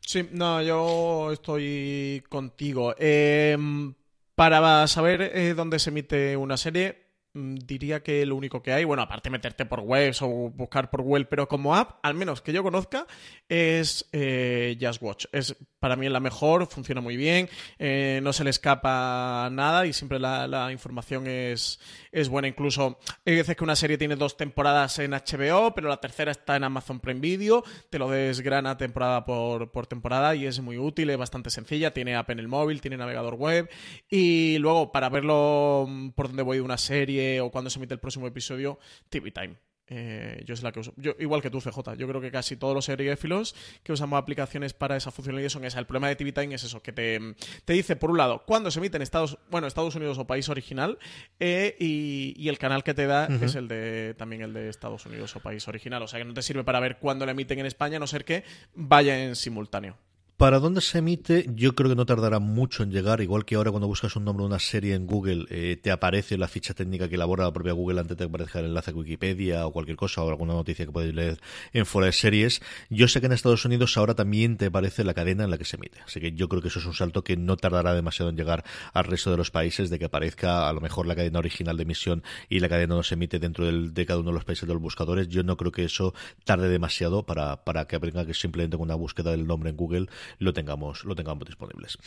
Sí, 0.02 0.28
no, 0.34 0.62
yo 0.62 1.32
estoy 1.32 2.22
contigo. 2.28 2.96
Em, 2.98 3.94
para 4.36 4.86
saber 4.88 5.22
eh, 5.22 5.54
dónde 5.54 5.80
se 5.80 5.90
emite 5.90 6.36
una 6.36 6.58
serie, 6.58 7.01
diría 7.34 8.04
que 8.04 8.26
lo 8.26 8.36
único 8.36 8.62
que 8.62 8.74
hay, 8.74 8.84
bueno, 8.84 9.04
aparte 9.04 9.30
meterte 9.30 9.66
por 9.66 9.82
webs 9.82 10.22
o 10.22 10.28
buscar 10.28 10.90
por 10.90 11.02
web, 11.02 11.28
pero 11.30 11.48
como 11.48 11.76
app, 11.76 12.00
al 12.04 12.14
menos 12.14 12.42
que 12.42 12.54
yo 12.54 12.64
conozca, 12.64 13.08
es 13.48 14.08
eh, 14.12 14.78
Just 14.80 15.02
Watch. 15.02 15.26
Es 15.32 15.56
para 15.82 15.96
mí 15.96 16.06
es 16.06 16.12
la 16.12 16.20
mejor, 16.20 16.68
funciona 16.68 17.02
muy 17.02 17.18
bien, 17.18 17.50
eh, 17.80 18.20
no 18.22 18.34
se 18.34 18.44
le 18.44 18.52
escapa 18.52 19.50
nada 19.52 19.88
y 19.88 19.94
siempre 19.94 20.20
la, 20.20 20.70
información 20.72 21.26
es, 21.26 21.80
es, 22.12 22.30
buena. 22.30 22.48
Incluso 22.48 23.00
hay 23.26 23.36
veces 23.36 23.56
que 23.56 23.64
una 23.64 23.76
serie 23.76 23.98
tiene 23.98 24.16
dos 24.16 24.38
temporadas 24.38 25.00
en 25.00 25.12
HBO, 25.12 25.74
pero 25.74 25.90
la 25.90 25.98
tercera 25.98 26.32
está 26.32 26.56
en 26.56 26.66
Amazon 26.66 27.00
Prime 27.00 27.20
Video, 27.20 27.64
te 27.90 27.98
lo 27.98 28.12
desgrana 28.12 28.78
temporada 28.78 29.26
por, 29.26 29.72
por 29.72 29.88
temporada 29.88 30.36
y 30.36 30.46
es 30.46 30.60
muy 30.60 30.78
útil, 30.78 31.10
es 31.10 31.18
bastante 31.18 31.50
sencilla, 31.50 31.92
tiene 31.92 32.16
app 32.16 32.30
en 32.30 32.38
el 32.38 32.48
móvil, 32.48 32.80
tiene 32.80 32.98
navegador 32.98 33.34
web 33.34 33.68
y 34.08 34.60
luego 34.60 34.92
para 34.92 35.10
verlo 35.10 35.90
por 36.16 36.28
dónde 36.28 36.44
voy 36.44 36.58
de 36.58 36.64
una 36.64 36.78
serie 36.78 37.42
o 37.42 37.50
cuando 37.50 37.72
se 37.72 37.80
emite 37.80 37.96
el 37.96 38.00
próximo 38.00 38.28
episodio, 38.28 38.78
TV 39.10 39.32
Time. 39.32 39.71
Eh, 39.94 40.42
yo 40.46 40.54
es 40.54 40.64
la 40.64 40.72
que 40.72 40.80
uso. 40.80 40.94
Yo, 40.96 41.16
igual 41.20 41.42
que 41.42 41.50
tú, 41.50 41.60
CJ. 41.60 41.98
Yo 41.98 42.08
creo 42.08 42.22
que 42.22 42.32
casi 42.32 42.56
todos 42.56 42.74
los 42.74 42.86
seriéfilos 42.86 43.54
que 43.84 43.92
usamos 43.92 44.18
aplicaciones 44.18 44.72
para 44.74 44.96
esa 44.96 45.12
funcionalidad 45.12 45.50
son 45.50 45.66
esa. 45.66 45.80
El 45.80 45.86
problema 45.86 46.08
de 46.08 46.16
TV 46.16 46.32
Time 46.32 46.56
es 46.56 46.64
eso, 46.64 46.82
que 46.82 46.94
te, 46.94 47.20
te 47.66 47.74
dice, 47.74 47.98
por 47.98 48.10
un 48.10 48.18
lado, 48.18 48.44
cuándo 48.46 48.72
se 48.72 48.80
emite 48.80 48.96
en 48.96 49.04
Estados, 49.04 49.38
bueno, 49.50 49.68
Estados 49.68 49.94
Unidos 49.96 50.18
o 50.18 50.26
país 50.26 50.48
original, 50.48 50.98
eh, 51.42 51.76
y, 51.78 52.48
el 52.48 52.58
canal 52.58 52.86
que 52.86 52.94
te 52.94 53.06
da 53.06 53.28
es 53.28 53.56
el 53.56 53.68
de 53.68 54.14
también 54.18 54.42
el 54.42 54.54
de 54.54 54.70
Estados 54.70 55.06
Unidos 55.06 55.36
o 55.36 55.42
país 55.42 55.68
original. 55.68 56.02
O 56.04 56.08
sea 56.08 56.20
que 56.20 56.26
no 56.26 56.34
te 56.34 56.42
sirve 56.42 56.64
para 56.64 56.80
ver 56.80 56.98
cuándo 56.98 57.26
la 57.26 57.34
emiten 57.34 57.60
en 57.60 57.66
España, 57.66 57.98
a 57.98 58.00
no 58.00 58.08
ser 58.08 58.24
que 58.24 58.46
vaya 58.74 59.22
en 59.22 59.36
simultáneo. 59.36 59.98
Para 60.42 60.58
dónde 60.58 60.82
se 60.82 60.98
emite, 60.98 61.46
yo 61.54 61.76
creo 61.76 61.92
que 61.92 61.96
no 61.96 62.08
tardará 62.08 62.40
mucho 62.40 62.82
en 62.82 62.90
llegar, 62.90 63.22
igual 63.22 63.46
que 63.46 63.54
ahora 63.54 63.70
cuando 63.70 63.86
buscas 63.86 64.16
un 64.16 64.26
nombre 64.26 64.42
de 64.42 64.48
una 64.48 64.58
serie 64.58 64.96
en 64.96 65.06
Google, 65.06 65.46
eh, 65.52 65.78
te 65.80 65.92
aparece 65.92 66.36
la 66.36 66.48
ficha 66.48 66.74
técnica 66.74 67.08
que 67.08 67.14
elabora 67.14 67.44
la 67.44 67.54
propia 67.54 67.74
Google 67.74 68.00
antes 68.00 68.18
de 68.18 68.26
aparezca 68.26 68.58
el 68.58 68.66
enlace 68.66 68.90
a 68.90 68.96
Wikipedia 68.96 69.68
o 69.68 69.72
cualquier 69.72 69.98
cosa 69.98 70.24
o 70.24 70.30
alguna 70.30 70.54
noticia 70.54 70.84
que 70.84 70.92
podéis 70.92 71.14
leer 71.14 71.40
en 71.74 71.86
fuera 71.86 72.08
de 72.08 72.14
series. 72.14 72.60
Yo 72.90 73.08
sé 73.08 73.20
que 73.20 73.28
en 73.28 73.34
Estados 73.34 73.66
Unidos 73.66 73.96
ahora 73.98 74.16
también 74.16 74.58
te 74.58 74.66
aparece 74.66 75.04
la 75.04 75.14
cadena 75.14 75.44
en 75.44 75.52
la 75.52 75.60
que 75.60 75.64
se 75.64 75.76
emite, 75.76 76.00
así 76.04 76.20
que 76.20 76.32
yo 76.32 76.50
creo 76.50 76.64
que 76.64 76.70
eso 76.70 76.80
es 76.80 76.88
un 76.88 76.96
salto 76.96 77.24
que 77.24 77.38
no 77.38 77.56
tardará 77.56 77.94
demasiado 77.94 78.32
en 78.32 78.36
llegar 78.36 78.66
al 78.94 79.04
resto 79.04 79.30
de 79.30 79.38
los 79.38 79.52
países, 79.52 79.92
de 79.92 80.00
que 80.00 80.06
aparezca 80.06 80.68
a 80.68 80.74
lo 80.74 80.82
mejor 80.82 81.06
la 81.06 81.16
cadena 81.16 81.38
original 81.38 81.78
de 81.78 81.84
emisión 81.84 82.24
y 82.50 82.62
la 82.62 82.68
cadena 82.68 82.96
no 82.96 83.04
se 83.04 83.14
emite 83.14 83.38
dentro 83.38 83.68
del, 83.68 83.94
de 83.94 84.08
cada 84.08 84.20
uno 84.20 84.32
de 84.32 84.36
los 84.38 84.46
países 84.46 84.68
de 84.68 84.74
los 84.74 84.82
buscadores. 84.82 85.28
Yo 85.28 85.44
no 85.44 85.56
creo 85.56 85.72
que 85.72 85.84
eso 85.84 86.16
tarde 86.46 86.68
demasiado 86.68 87.28
para, 87.28 87.64
para 87.64 87.86
que 87.86 88.00
venga 88.00 88.26
que 88.26 88.34
simplemente 88.34 88.76
con 88.76 88.86
una 88.86 88.96
búsqueda 88.96 89.30
del 89.30 89.46
nombre 89.46 89.70
en 89.70 89.78
Google 89.78 90.08
lo 90.40 90.54
tengamos, 90.54 91.04
lo 91.04 91.16
tengamos 91.16 91.46
disponibles. 91.46 91.98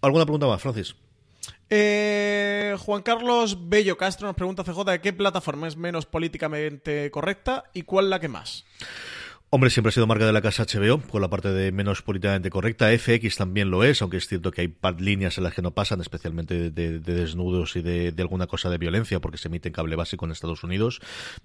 ¿Alguna 0.00 0.24
pregunta 0.24 0.46
más, 0.46 0.60
Francis? 0.60 0.94
Eh, 1.70 2.76
Juan 2.78 3.02
Carlos 3.02 3.68
Bello 3.68 3.96
Castro 3.96 4.26
nos 4.26 4.36
pregunta 4.36 4.64
CJ 4.64 5.00
qué 5.02 5.12
plataforma 5.12 5.68
es 5.68 5.76
menos 5.76 6.06
políticamente 6.06 7.10
correcta 7.10 7.64
y 7.74 7.82
cuál 7.82 8.10
la 8.10 8.20
que 8.20 8.28
más. 8.28 8.64
Hombre, 9.50 9.70
siempre 9.70 9.88
ha 9.88 9.92
sido 9.92 10.06
marca 10.06 10.26
de 10.26 10.32
la 10.34 10.42
casa 10.42 10.66
HBO, 10.66 11.00
con 11.00 11.22
la 11.22 11.30
parte 11.30 11.48
de 11.48 11.72
menos 11.72 12.02
políticamente 12.02 12.50
correcta. 12.50 12.90
FX 12.90 13.36
también 13.36 13.70
lo 13.70 13.82
es, 13.82 14.02
aunque 14.02 14.18
es 14.18 14.28
cierto 14.28 14.50
que 14.50 14.60
hay 14.60 14.74
líneas 14.98 15.38
en 15.38 15.44
las 15.44 15.54
que 15.54 15.62
no 15.62 15.70
pasan, 15.70 16.02
especialmente 16.02 16.70
de, 16.70 16.98
desnudos 16.98 17.74
y 17.76 17.80
de, 17.80 18.12
alguna 18.18 18.46
cosa 18.46 18.68
de 18.68 18.76
violencia, 18.76 19.20
porque 19.20 19.38
se 19.38 19.48
emite 19.48 19.68
en 19.68 19.72
cable 19.72 19.96
básico 19.96 20.26
en 20.26 20.32
Estados 20.32 20.64
Unidos. 20.64 21.00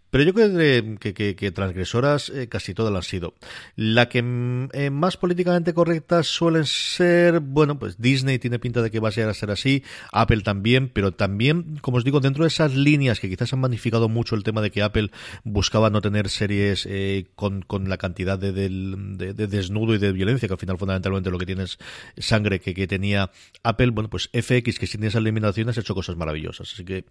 Pero 0.09 0.25
yo 0.25 0.33
creo 0.33 0.99
que, 0.99 1.51
transgresoras 1.53 2.27
eh, 2.27 2.49
casi 2.49 2.73
todas 2.73 2.91
lo 2.91 2.97
han 2.97 3.03
sido. 3.03 3.35
La 3.77 4.09
que 4.09 4.21
mm, 4.21 4.69
eh, 4.73 4.89
más 4.89 5.15
políticamente 5.15 5.73
correctas 5.73 6.27
suelen 6.27 6.65
ser, 6.65 7.39
bueno, 7.39 7.79
pues 7.79 8.01
Disney 8.01 8.37
tiene 8.37 8.59
pinta 8.59 8.81
de 8.81 8.91
que 8.91 8.99
va 8.99 9.07
a 9.07 9.11
llegar 9.11 9.29
a 9.29 9.33
ser 9.33 9.49
así, 9.49 9.81
Apple 10.11 10.41
también, 10.41 10.89
pero 10.89 11.13
también, 11.13 11.77
como 11.79 11.99
os 11.99 12.03
digo, 12.03 12.19
dentro 12.19 12.43
de 12.43 12.49
esas 12.49 12.75
líneas 12.75 13.21
que 13.21 13.29
quizás 13.29 13.53
han 13.53 13.61
magnificado 13.61 14.09
mucho 14.09 14.35
el 14.35 14.43
tema 14.43 14.61
de 14.61 14.71
que 14.71 14.83
Apple 14.83 15.11
buscaba 15.45 15.89
no 15.89 16.01
tener 16.01 16.27
series 16.27 16.85
eh, 16.85 17.27
con, 17.35 17.61
con 17.61 17.87
la 17.87 17.92
cantidad 17.97 18.37
de, 18.37 18.51
desnudo 18.53 19.95
y 19.95 19.97
de 19.97 20.11
violencia, 20.11 20.47
que 20.47 20.53
al 20.53 20.59
final 20.59 20.77
fundamentalmente 20.77 21.29
lo 21.29 21.37
que 21.37 21.45
tienes 21.45 21.77
sangre 22.17 22.59
que, 22.59 22.87
tenía 22.87 23.31
Apple, 23.63 23.91
bueno, 23.91 24.09
pues 24.09 24.29
FX, 24.33 24.79
que 24.79 24.87
sin 24.87 25.03
esas 25.03 25.21
eliminaciones 25.21 25.77
ha 25.77 25.81
hecho 25.81 25.95
cosas 25.95 26.15
maravillosas. 26.15 26.71
Así 26.73 26.83
que 26.85 27.05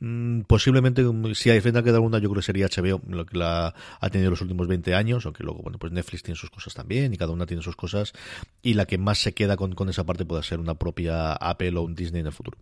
mm, 0.00 0.42
posiblemente, 0.42 1.04
si 1.34 1.50
hay 1.50 1.58
a 1.58 1.82
quedar 1.82 2.00
una, 2.00 2.18
yo 2.18 2.28
creo 2.30 2.40
que 2.40 2.46
sería 2.46 2.68
HBO, 2.68 3.00
lo 3.08 3.26
que 3.26 3.38
la 3.38 3.74
ha 4.00 4.10
tenido 4.10 4.30
los 4.30 4.40
últimos 4.40 4.68
20 4.68 4.94
años, 4.94 5.24
aunque 5.26 5.42
luego, 5.42 5.62
bueno, 5.62 5.78
pues 5.78 5.92
Netflix 5.92 6.22
tiene 6.22 6.36
sus 6.36 6.50
cosas 6.50 6.74
también 6.74 7.12
y 7.12 7.16
cada 7.16 7.32
una 7.32 7.46
tiene 7.46 7.62
sus 7.62 7.76
cosas, 7.76 8.12
y 8.62 8.74
la 8.74 8.86
que 8.86 8.98
más 8.98 9.18
se 9.18 9.34
queda 9.34 9.56
con, 9.56 9.74
con 9.74 9.88
esa 9.88 10.04
parte 10.04 10.24
puede 10.24 10.42
ser 10.42 10.60
una 10.60 10.74
propia 10.74 11.32
Apple 11.32 11.76
o 11.76 11.82
un 11.82 11.94
Disney 11.94 12.20
en 12.20 12.26
el 12.26 12.32
futuro. 12.32 12.58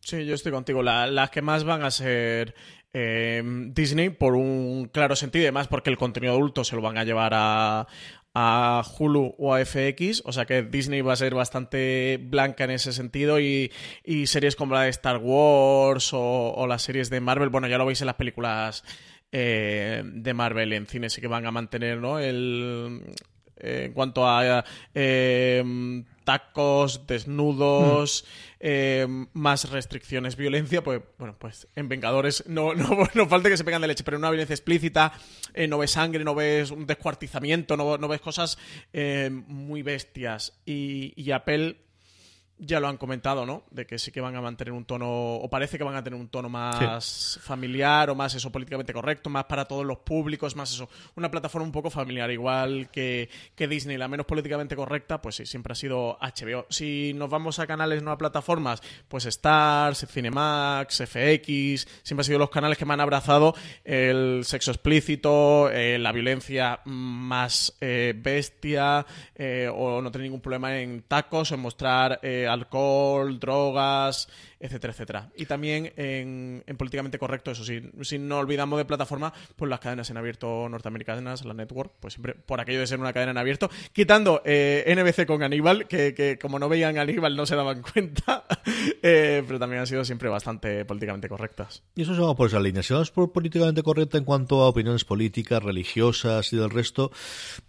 Sí, 0.00 0.24
yo 0.24 0.34
estoy 0.34 0.52
contigo. 0.52 0.82
las 0.82 1.30
que 1.30 1.42
más 1.42 1.64
van 1.64 1.82
a 1.82 1.90
ser 1.90 2.54
eh, 2.92 3.42
Disney 3.68 4.10
por 4.10 4.34
un 4.34 4.88
claro 4.92 5.14
sentido, 5.14 5.42
y 5.42 5.46
además 5.46 5.68
porque 5.68 5.90
el 5.90 5.96
contenido 5.96 6.32
adulto 6.32 6.64
se 6.64 6.74
lo 6.74 6.82
van 6.82 6.98
a 6.98 7.04
llevar 7.04 7.32
a, 7.34 7.86
a 8.34 8.82
Hulu 8.98 9.34
o 9.38 9.54
a 9.54 9.64
FX, 9.64 10.22
o 10.24 10.32
sea 10.32 10.44
que 10.44 10.62
Disney 10.62 11.00
va 11.00 11.12
a 11.12 11.16
ser 11.16 11.34
bastante 11.34 12.18
blanca 12.22 12.64
en 12.64 12.70
ese 12.70 12.92
sentido 12.92 13.40
y, 13.40 13.70
series 14.26 14.56
como 14.56 14.74
la 14.74 14.82
de 14.82 14.90
Star 14.90 15.18
Wars 15.18 16.10
o, 16.12 16.66
las 16.68 16.82
series 16.82 17.10
de 17.10 17.20
Marvel, 17.20 17.48
bueno, 17.48 17.68
ya 17.68 17.78
lo 17.78 17.86
veis 17.86 18.00
en 18.00 18.06
las 18.06 18.16
películas 18.16 18.84
eh, 19.32 20.02
de 20.04 20.34
Marvel 20.34 20.72
en 20.72 20.86
cine, 20.86 21.10
sí 21.10 21.20
que 21.20 21.28
van 21.28 21.46
a 21.46 21.50
mantener, 21.50 21.98
¿no? 21.98 22.18
El, 22.18 23.02
eh, 23.60 23.84
en 23.86 23.92
cuanto 23.92 24.26
a 24.26 24.64
tacos, 26.24 27.06
desnudos... 27.06 28.24
Mm. 28.24 28.50
Eh, 28.62 29.06
más 29.32 29.70
restricciones, 29.70 30.36
violencia, 30.36 30.84
pues 30.84 31.00
bueno, 31.16 31.34
pues 31.38 31.66
en 31.76 31.88
Vengadores 31.88 32.44
no, 32.46 32.74
no, 32.74 33.08
no 33.14 33.26
falta 33.26 33.48
que 33.48 33.56
se 33.56 33.64
pegan 33.64 33.80
de 33.80 33.88
leche, 33.88 34.04
pero 34.04 34.18
en 34.18 34.20
una 34.20 34.30
violencia 34.30 34.52
explícita, 34.52 35.14
eh, 35.54 35.66
no 35.66 35.78
ves 35.78 35.92
sangre, 35.92 36.24
no 36.24 36.34
ves 36.34 36.70
un 36.70 36.86
descuartizamiento, 36.86 37.78
no, 37.78 37.96
no 37.96 38.06
ves 38.06 38.20
cosas 38.20 38.58
eh, 38.92 39.30
muy 39.30 39.80
bestias. 39.82 40.60
Y, 40.66 41.14
y 41.16 41.30
Apple 41.30 41.78
ya 42.60 42.78
lo 42.78 42.88
han 42.88 42.98
comentado, 42.98 43.46
¿no? 43.46 43.64
De 43.70 43.86
que 43.86 43.98
sí 43.98 44.12
que 44.12 44.20
van 44.20 44.36
a 44.36 44.40
mantener 44.40 44.72
un 44.72 44.84
tono, 44.84 45.08
o 45.08 45.48
parece 45.48 45.78
que 45.78 45.84
van 45.84 45.96
a 45.96 46.04
tener 46.04 46.18
un 46.20 46.28
tono 46.28 46.48
más 46.48 47.40
familiar 47.42 48.10
o 48.10 48.14
más 48.14 48.34
eso 48.34 48.52
políticamente 48.52 48.92
correcto, 48.92 49.30
más 49.30 49.44
para 49.44 49.64
todos 49.64 49.84
los 49.84 49.98
públicos, 49.98 50.54
más 50.56 50.72
eso. 50.72 50.88
Una 51.16 51.30
plataforma 51.30 51.66
un 51.66 51.72
poco 51.72 51.90
familiar, 51.90 52.30
igual 52.30 52.90
que, 52.90 53.30
que 53.54 53.66
Disney, 53.66 53.96
la 53.96 54.08
menos 54.08 54.26
políticamente 54.26 54.76
correcta, 54.76 55.20
pues 55.20 55.36
sí, 55.36 55.46
siempre 55.46 55.72
ha 55.72 55.74
sido 55.74 56.18
HBO. 56.20 56.66
Si 56.68 57.12
nos 57.14 57.30
vamos 57.30 57.58
a 57.58 57.66
canales, 57.66 58.02
no 58.02 58.10
a 58.10 58.18
plataformas, 58.18 58.82
pues 59.08 59.24
Stars, 59.24 60.06
Cinemax, 60.06 61.02
FX, 61.06 61.88
siempre 62.02 62.20
han 62.20 62.24
sido 62.24 62.38
los 62.38 62.50
canales 62.50 62.76
que 62.76 62.84
me 62.84 62.94
han 62.94 63.00
abrazado 63.00 63.54
el 63.84 64.42
sexo 64.44 64.70
explícito, 64.70 65.70
eh, 65.70 65.98
la 65.98 66.12
violencia 66.12 66.80
más 66.84 67.76
eh, 67.80 68.14
bestia, 68.16 69.06
eh, 69.34 69.70
o 69.72 70.02
no 70.02 70.10
tener 70.10 70.24
ningún 70.24 70.40
problema 70.40 70.78
en 70.78 71.02
tacos 71.02 71.52
o 71.52 71.54
en 71.54 71.60
mostrar 71.60 72.20
alcohol, 72.50 73.38
drogas, 73.38 74.26
etcétera, 74.60 74.92
etcétera. 74.92 75.30
Y 75.34 75.46
también 75.46 75.92
en, 75.96 76.62
políticamente 76.76 77.18
correcto, 77.18 77.50
eso 77.50 77.64
sí, 77.64 77.80
si 78.02 78.18
no 78.18 78.38
olvidamos 78.38 78.78
de 78.78 78.84
plataforma, 78.84 79.32
pues 79.56 79.68
las 79.68 79.80
cadenas 79.80 80.10
en 80.10 80.18
abierto 80.18 80.68
norteamericanas, 80.68 81.44
la 81.44 81.54
network, 81.54 81.94
pues 81.98 82.14
siempre 82.14 82.34
por 82.34 82.60
aquello 82.60 82.80
de 82.80 82.86
ser 82.86 83.00
una 83.00 83.12
cadena 83.12 83.32
en 83.32 83.38
abierto, 83.38 83.70
quitando 83.92 84.42
eh, 84.44 84.84
NBC 84.94 85.26
con 85.26 85.42
Aníbal, 85.42 85.88
que, 85.88 86.38
como 86.40 86.58
no 86.58 86.68
veían 86.68 86.98
Aníbal 86.98 87.36
no 87.36 87.46
se 87.46 87.56
daban 87.56 87.82
cuenta, 87.92 88.44
eh, 89.02 89.42
pero 89.46 89.58
también 89.58 89.80
han 89.80 89.86
sido 89.86 90.04
siempre 90.04 90.28
bastante 90.28 90.84
políticamente 90.84 91.28
correctas. 91.28 91.82
Y 91.94 92.02
eso 92.02 92.14
se 92.14 92.20
va 92.20 92.36
por 92.36 92.48
esa 92.48 92.60
línea. 92.60 92.82
Si 92.82 92.92
vamos 92.92 93.10
por 93.10 93.32
políticamente 93.32 93.82
correcta 93.82 94.18
en 94.18 94.24
cuanto 94.24 94.62
a 94.62 94.68
opiniones 94.68 95.04
políticas, 95.04 95.62
religiosas 95.62 96.52
y 96.52 96.56
del 96.56 96.70
resto, 96.70 97.10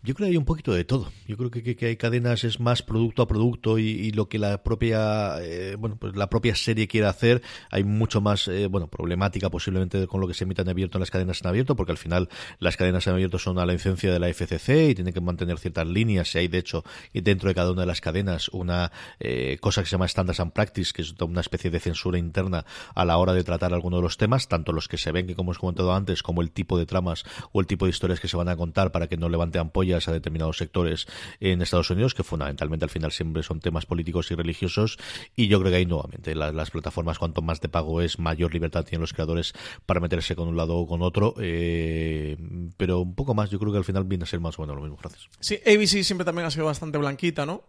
yo 0.04 0.14
creo 0.14 0.28
que 0.28 0.32
hay 0.32 0.38
un 0.38 0.46
poquito 0.46 0.74
de 0.74 0.84
todo. 0.84 1.12
Yo 1.26 1.38
creo 1.38 1.50
que, 1.50 1.76
que, 1.76 1.86
hay 1.86 1.96
cadenas 1.96 2.44
es 2.44 2.60
más 2.60 2.82
producto 2.82 3.22
a 3.22 3.28
producto 3.28 3.80
y, 3.80 4.12
lo 4.12 4.28
que 4.28 4.40
la 4.40 4.62
propia, 4.64 5.36
eh, 5.42 5.76
bueno, 5.78 5.96
pues 5.98 6.16
la 6.16 6.30
propia 6.30 6.56
serie 6.56 6.81
quiere 6.88 7.08
hacer. 7.08 7.42
Hay 7.70 7.84
mucho 7.84 8.22
más, 8.22 8.48
eh, 8.48 8.68
bueno, 8.68 8.88
problemática 8.88 9.50
posiblemente 9.50 10.08
con 10.08 10.22
lo 10.22 10.28
que 10.28 10.34
se 10.34 10.44
emita 10.44 10.62
en 10.62 10.70
abierto 10.70 10.98
en 10.98 11.02
las 11.02 11.12
cadenas 11.12 11.42
en 11.42 11.48
abierto, 11.48 11.76
porque 11.76 11.92
al 11.92 11.98
final 11.98 12.30
las 12.60 12.78
cadenas 12.78 13.08
en 13.08 13.14
abierto 13.14 13.40
son 13.40 13.60
a 13.60 13.66
la 13.66 13.74
licencia 13.74 14.12
de 14.12 14.20
la 14.20 14.28
FCC 14.28 14.90
y 14.90 14.96
tienen 14.96 15.14
que 15.14 15.22
mantener 15.22 15.58
ciertas 15.60 15.88
líneas. 15.88 16.34
Y 16.36 16.40
hay, 16.40 16.48
de 16.48 16.58
hecho, 16.58 16.84
dentro 17.14 17.50
de 17.50 17.56
cada 17.56 17.72
una 17.72 17.82
de 17.82 17.88
las 17.88 18.02
cadenas 18.02 18.50
una 18.50 18.92
eh, 19.20 19.58
cosa 19.60 19.82
que 19.82 19.88
se 19.88 19.92
llama 19.92 20.08
Standards 20.08 20.40
and 20.40 20.54
Practice, 20.54 20.94
que 20.94 21.02
es 21.02 21.14
una 21.20 21.42
especie 21.42 21.70
de 21.70 21.80
censura 21.80 22.18
interna 22.18 22.66
a 22.96 23.06
la 23.06 23.18
hora 23.18 23.34
de 23.34 23.44
tratar 23.44 23.74
alguno 23.74 23.98
de 23.98 24.04
los 24.04 24.18
temas, 24.18 24.48
tanto 24.48 24.72
los 24.72 24.88
que 24.88 24.98
se 24.98 25.12
ven, 25.12 25.28
que 25.28 25.36
como 25.36 25.52
hemos 25.52 25.60
comentado 25.60 25.94
antes, 25.94 26.24
como 26.24 26.42
el 26.42 26.52
tipo 26.52 26.78
de 26.78 26.86
tramas 26.86 27.24
o 27.52 27.60
el 27.60 27.68
tipo 27.68 27.86
de 27.86 27.92
historias 27.92 28.20
que 28.20 28.28
se 28.28 28.38
van 28.38 28.50
a 28.50 28.56
contar 28.56 28.92
para 28.92 29.08
que 29.08 29.18
no 29.18 29.30
levante 29.30 29.60
ampollas 29.60 30.08
a 30.08 30.12
determinados 30.12 30.58
sectores 30.58 31.08
en 31.40 31.62
Estados 31.62 31.90
Unidos, 31.90 32.14
que 32.14 32.24
fundamentalmente 32.24 32.86
al 32.86 32.90
final 32.90 33.12
siempre 33.12 33.44
son 33.44 33.60
temas 33.60 33.86
políticos 33.86 34.32
y 34.32 34.36
religiosos. 34.36 34.98
Y 35.36 35.48
yo 35.48 35.60
creo 35.60 35.72
que 35.72 35.78
ahí 35.78 35.86
nuevamente 35.86 36.36
las 36.36 36.71
plataformas, 36.72 37.20
cuanto 37.20 37.42
más 37.42 37.62
de 37.62 37.70
pago 37.70 38.02
es, 38.02 38.20
mayor 38.20 38.54
libertad 38.54 38.84
tienen 38.84 39.02
los 39.02 39.14
creadores 39.14 39.54
para 39.86 40.00
meterse 40.00 40.36
con 40.36 40.48
un 40.48 40.58
lado 40.58 40.78
o 40.78 40.88
con 40.88 41.02
otro. 41.02 41.36
Eh, 41.40 42.38
pero 42.78 43.00
un 43.00 43.16
poco 43.16 43.34
más, 43.34 43.50
yo 43.50 43.60
creo 43.60 43.72
que 43.72 43.78
al 43.78 43.86
final 43.86 44.04
viene 44.06 44.24
a 44.24 44.28
ser 44.28 44.40
más 44.40 44.58
o 44.58 44.64
menos 44.64 44.76
lo 44.76 44.82
mismo. 44.82 44.98
Gracias. 45.02 45.30
Sí, 45.40 45.60
ABC 45.66 46.04
siempre 46.04 46.26
también 46.26 46.48
ha 46.48 46.52
sido 46.52 46.66
bastante 46.66 46.98
blanquita, 46.98 47.46
¿no? 47.46 47.64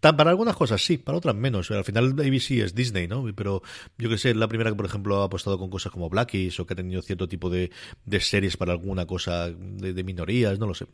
Para 0.00 0.30
algunas 0.30 0.56
cosas 0.56 0.82
sí, 0.82 0.96
para 0.96 1.18
otras 1.18 1.34
menos. 1.34 1.70
Al 1.70 1.84
final 1.84 2.12
ABC 2.18 2.52
es 2.52 2.74
Disney, 2.74 3.06
¿no? 3.06 3.24
Pero 3.34 3.62
yo 3.98 4.08
que 4.08 4.16
sé, 4.16 4.34
la 4.34 4.48
primera 4.48 4.70
que, 4.70 4.76
por 4.76 4.86
ejemplo, 4.86 5.20
ha 5.20 5.26
apostado 5.26 5.58
con 5.58 5.68
cosas 5.68 5.92
como 5.92 6.08
Blackies 6.08 6.58
o 6.58 6.66
que 6.66 6.72
ha 6.72 6.76
tenido 6.76 7.02
cierto 7.02 7.28
tipo 7.28 7.50
de, 7.50 7.70
series 8.18 8.56
para 8.56 8.72
alguna 8.72 9.06
cosa 9.06 9.50
de, 9.50 10.02
minorías, 10.02 10.58
no 10.58 10.66
lo 10.66 10.74
sé. 10.74 10.86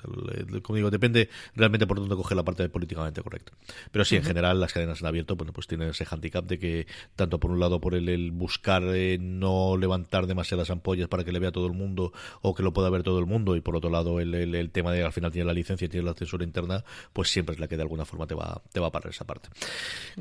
Como 0.63 0.77
digo, 0.77 0.91
depende 0.91 1.31
realmente 1.55 1.87
por 1.87 2.01
dónde 2.01 2.17
coge 2.17 2.35
la 2.35 2.43
parte 2.43 2.69
políticamente 2.69 3.23
correcta. 3.23 3.53
Pero 3.93 4.05
sí, 4.05 4.17
en 4.17 4.25
general, 4.25 4.61
las 4.61 4.73
cadenas 4.73 5.01
en 5.01 5.07
abierto, 5.07 5.37
bueno, 5.37 5.53
pues 5.53 5.69
tienen 5.69 5.91
ese 5.91 6.05
handicap 6.05 6.45
de 6.45 6.59
que, 6.59 6.87
tanto 7.15 7.39
por 7.39 7.53
un 7.53 7.61
lado, 7.61 7.81
por 7.81 7.95
el, 7.95 8.33
buscar 8.33 8.83
eh, 8.87 9.19
no 9.21 9.77
levantar 9.77 10.27
demasiadas 10.27 10.71
ampollas 10.71 11.09
para 11.09 11.23
que 11.23 11.31
le 11.31 11.39
vea 11.39 11.53
todo 11.53 11.67
el 11.67 11.75
mundo 11.75 12.13
o 12.43 12.55
que 12.55 12.65
lo 12.65 12.73
pueda 12.73 12.91
ver 12.91 13.05
todo 13.05 13.21
el 13.21 13.27
mundo, 13.27 13.55
y 13.55 13.61
por 13.61 13.77
otro 13.77 13.89
lado, 13.89 14.19
el, 14.19 14.35
el, 14.35 14.71
tema 14.71 14.93
de 14.93 15.05
al 15.05 15.13
final 15.13 15.31
tiene 15.31 15.47
la 15.47 15.53
licencia 15.53 15.85
y 15.85 15.89
tiene 15.89 16.07
la 16.07 16.15
censura 16.15 16.45
interna, 16.45 16.85
pues 17.13 17.31
siempre 17.31 17.55
es 17.55 17.61
la 17.61 17.69
que 17.69 17.77
de 17.77 17.83
alguna 17.83 18.05
forma 18.05 18.27
te 18.27 18.35
va, 18.35 18.63
te 18.73 18.81
va 18.81 18.89
a 18.89 18.96
esa 19.05 19.25
parte. 19.25 19.49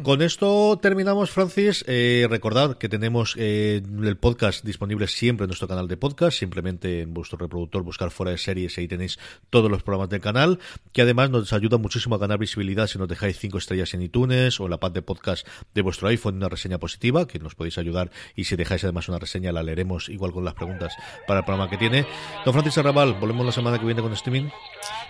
Con 0.03 0.21
esto 0.21 0.77
terminamos, 0.81 1.31
Francis. 1.31 1.83
Eh, 1.87 2.27
recordad 2.29 2.77
que 2.77 2.89
tenemos 2.89 3.35
eh, 3.37 3.81
el 4.03 4.17
podcast 4.17 4.65
disponible 4.65 5.07
siempre 5.07 5.45
en 5.45 5.49
nuestro 5.49 5.67
canal 5.67 5.87
de 5.87 5.97
podcast, 5.97 6.37
simplemente 6.37 7.01
en 7.01 7.13
vuestro 7.13 7.37
reproductor 7.37 7.83
buscar 7.83 8.11
fuera 8.11 8.31
de 8.31 8.37
series 8.37 8.77
y 8.77 8.81
ahí 8.81 8.87
tenéis 8.87 9.19
todos 9.49 9.71
los 9.71 9.83
programas 9.83 10.09
del 10.09 10.21
canal, 10.21 10.59
que 10.91 11.01
además 11.01 11.29
nos 11.29 11.53
ayuda 11.53 11.77
muchísimo 11.77 12.15
a 12.15 12.17
ganar 12.17 12.39
visibilidad 12.39 12.87
si 12.87 12.97
nos 12.97 13.07
dejáis 13.07 13.39
cinco 13.39 13.57
estrellas 13.57 13.93
en 13.93 14.01
iTunes 14.01 14.59
o 14.59 14.65
en 14.65 14.71
la 14.71 14.79
parte 14.79 14.99
de 14.99 15.03
podcast 15.03 15.47
de 15.73 15.81
vuestro 15.81 16.07
iPhone 16.07 16.35
una 16.35 16.49
reseña 16.49 16.77
positiva, 16.77 17.27
que 17.27 17.39
nos 17.39 17.55
podéis 17.55 17.77
ayudar 17.77 18.11
y 18.35 18.45
si 18.45 18.55
dejáis 18.55 18.83
además 18.83 19.07
una 19.07 19.19
reseña 19.19 19.51
la 19.51 19.63
leeremos 19.63 20.09
igual 20.09 20.31
con 20.31 20.43
las 20.45 20.53
preguntas 20.53 20.93
para 21.27 21.39
el 21.39 21.45
programa 21.45 21.69
que 21.69 21.77
tiene. 21.77 22.05
Don 22.43 22.53
Francis 22.53 22.77
Arrabal, 22.77 23.13
volvemos 23.13 23.45
la 23.45 23.51
semana 23.51 23.79
que 23.79 23.85
viene 23.85 24.01
con 24.01 24.13
streaming. 24.13 24.49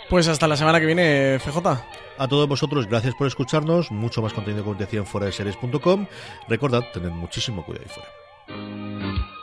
Pues 0.10 0.28
hasta 0.28 0.48
la 0.48 0.58
semana 0.58 0.80
que 0.80 0.86
viene, 0.86 1.40
FJ. 1.40 2.05
A 2.18 2.28
todos 2.28 2.48
vosotros, 2.48 2.88
gracias 2.88 3.14
por 3.16 3.28
escucharnos. 3.28 3.92
Mucho 3.92 4.22
más 4.22 4.34
contenido 4.34 4.64
como 4.64 4.76
decía 4.76 5.00
en 5.00 5.06
fuera 5.06 5.28
de 5.28 5.34
series.com. 5.34 6.08
Recordad, 6.48 6.84
tened 6.94 7.12
muchísimo 7.12 7.66
cuidado 7.66 7.86
ahí 7.86 7.94
fuera. 7.94 9.35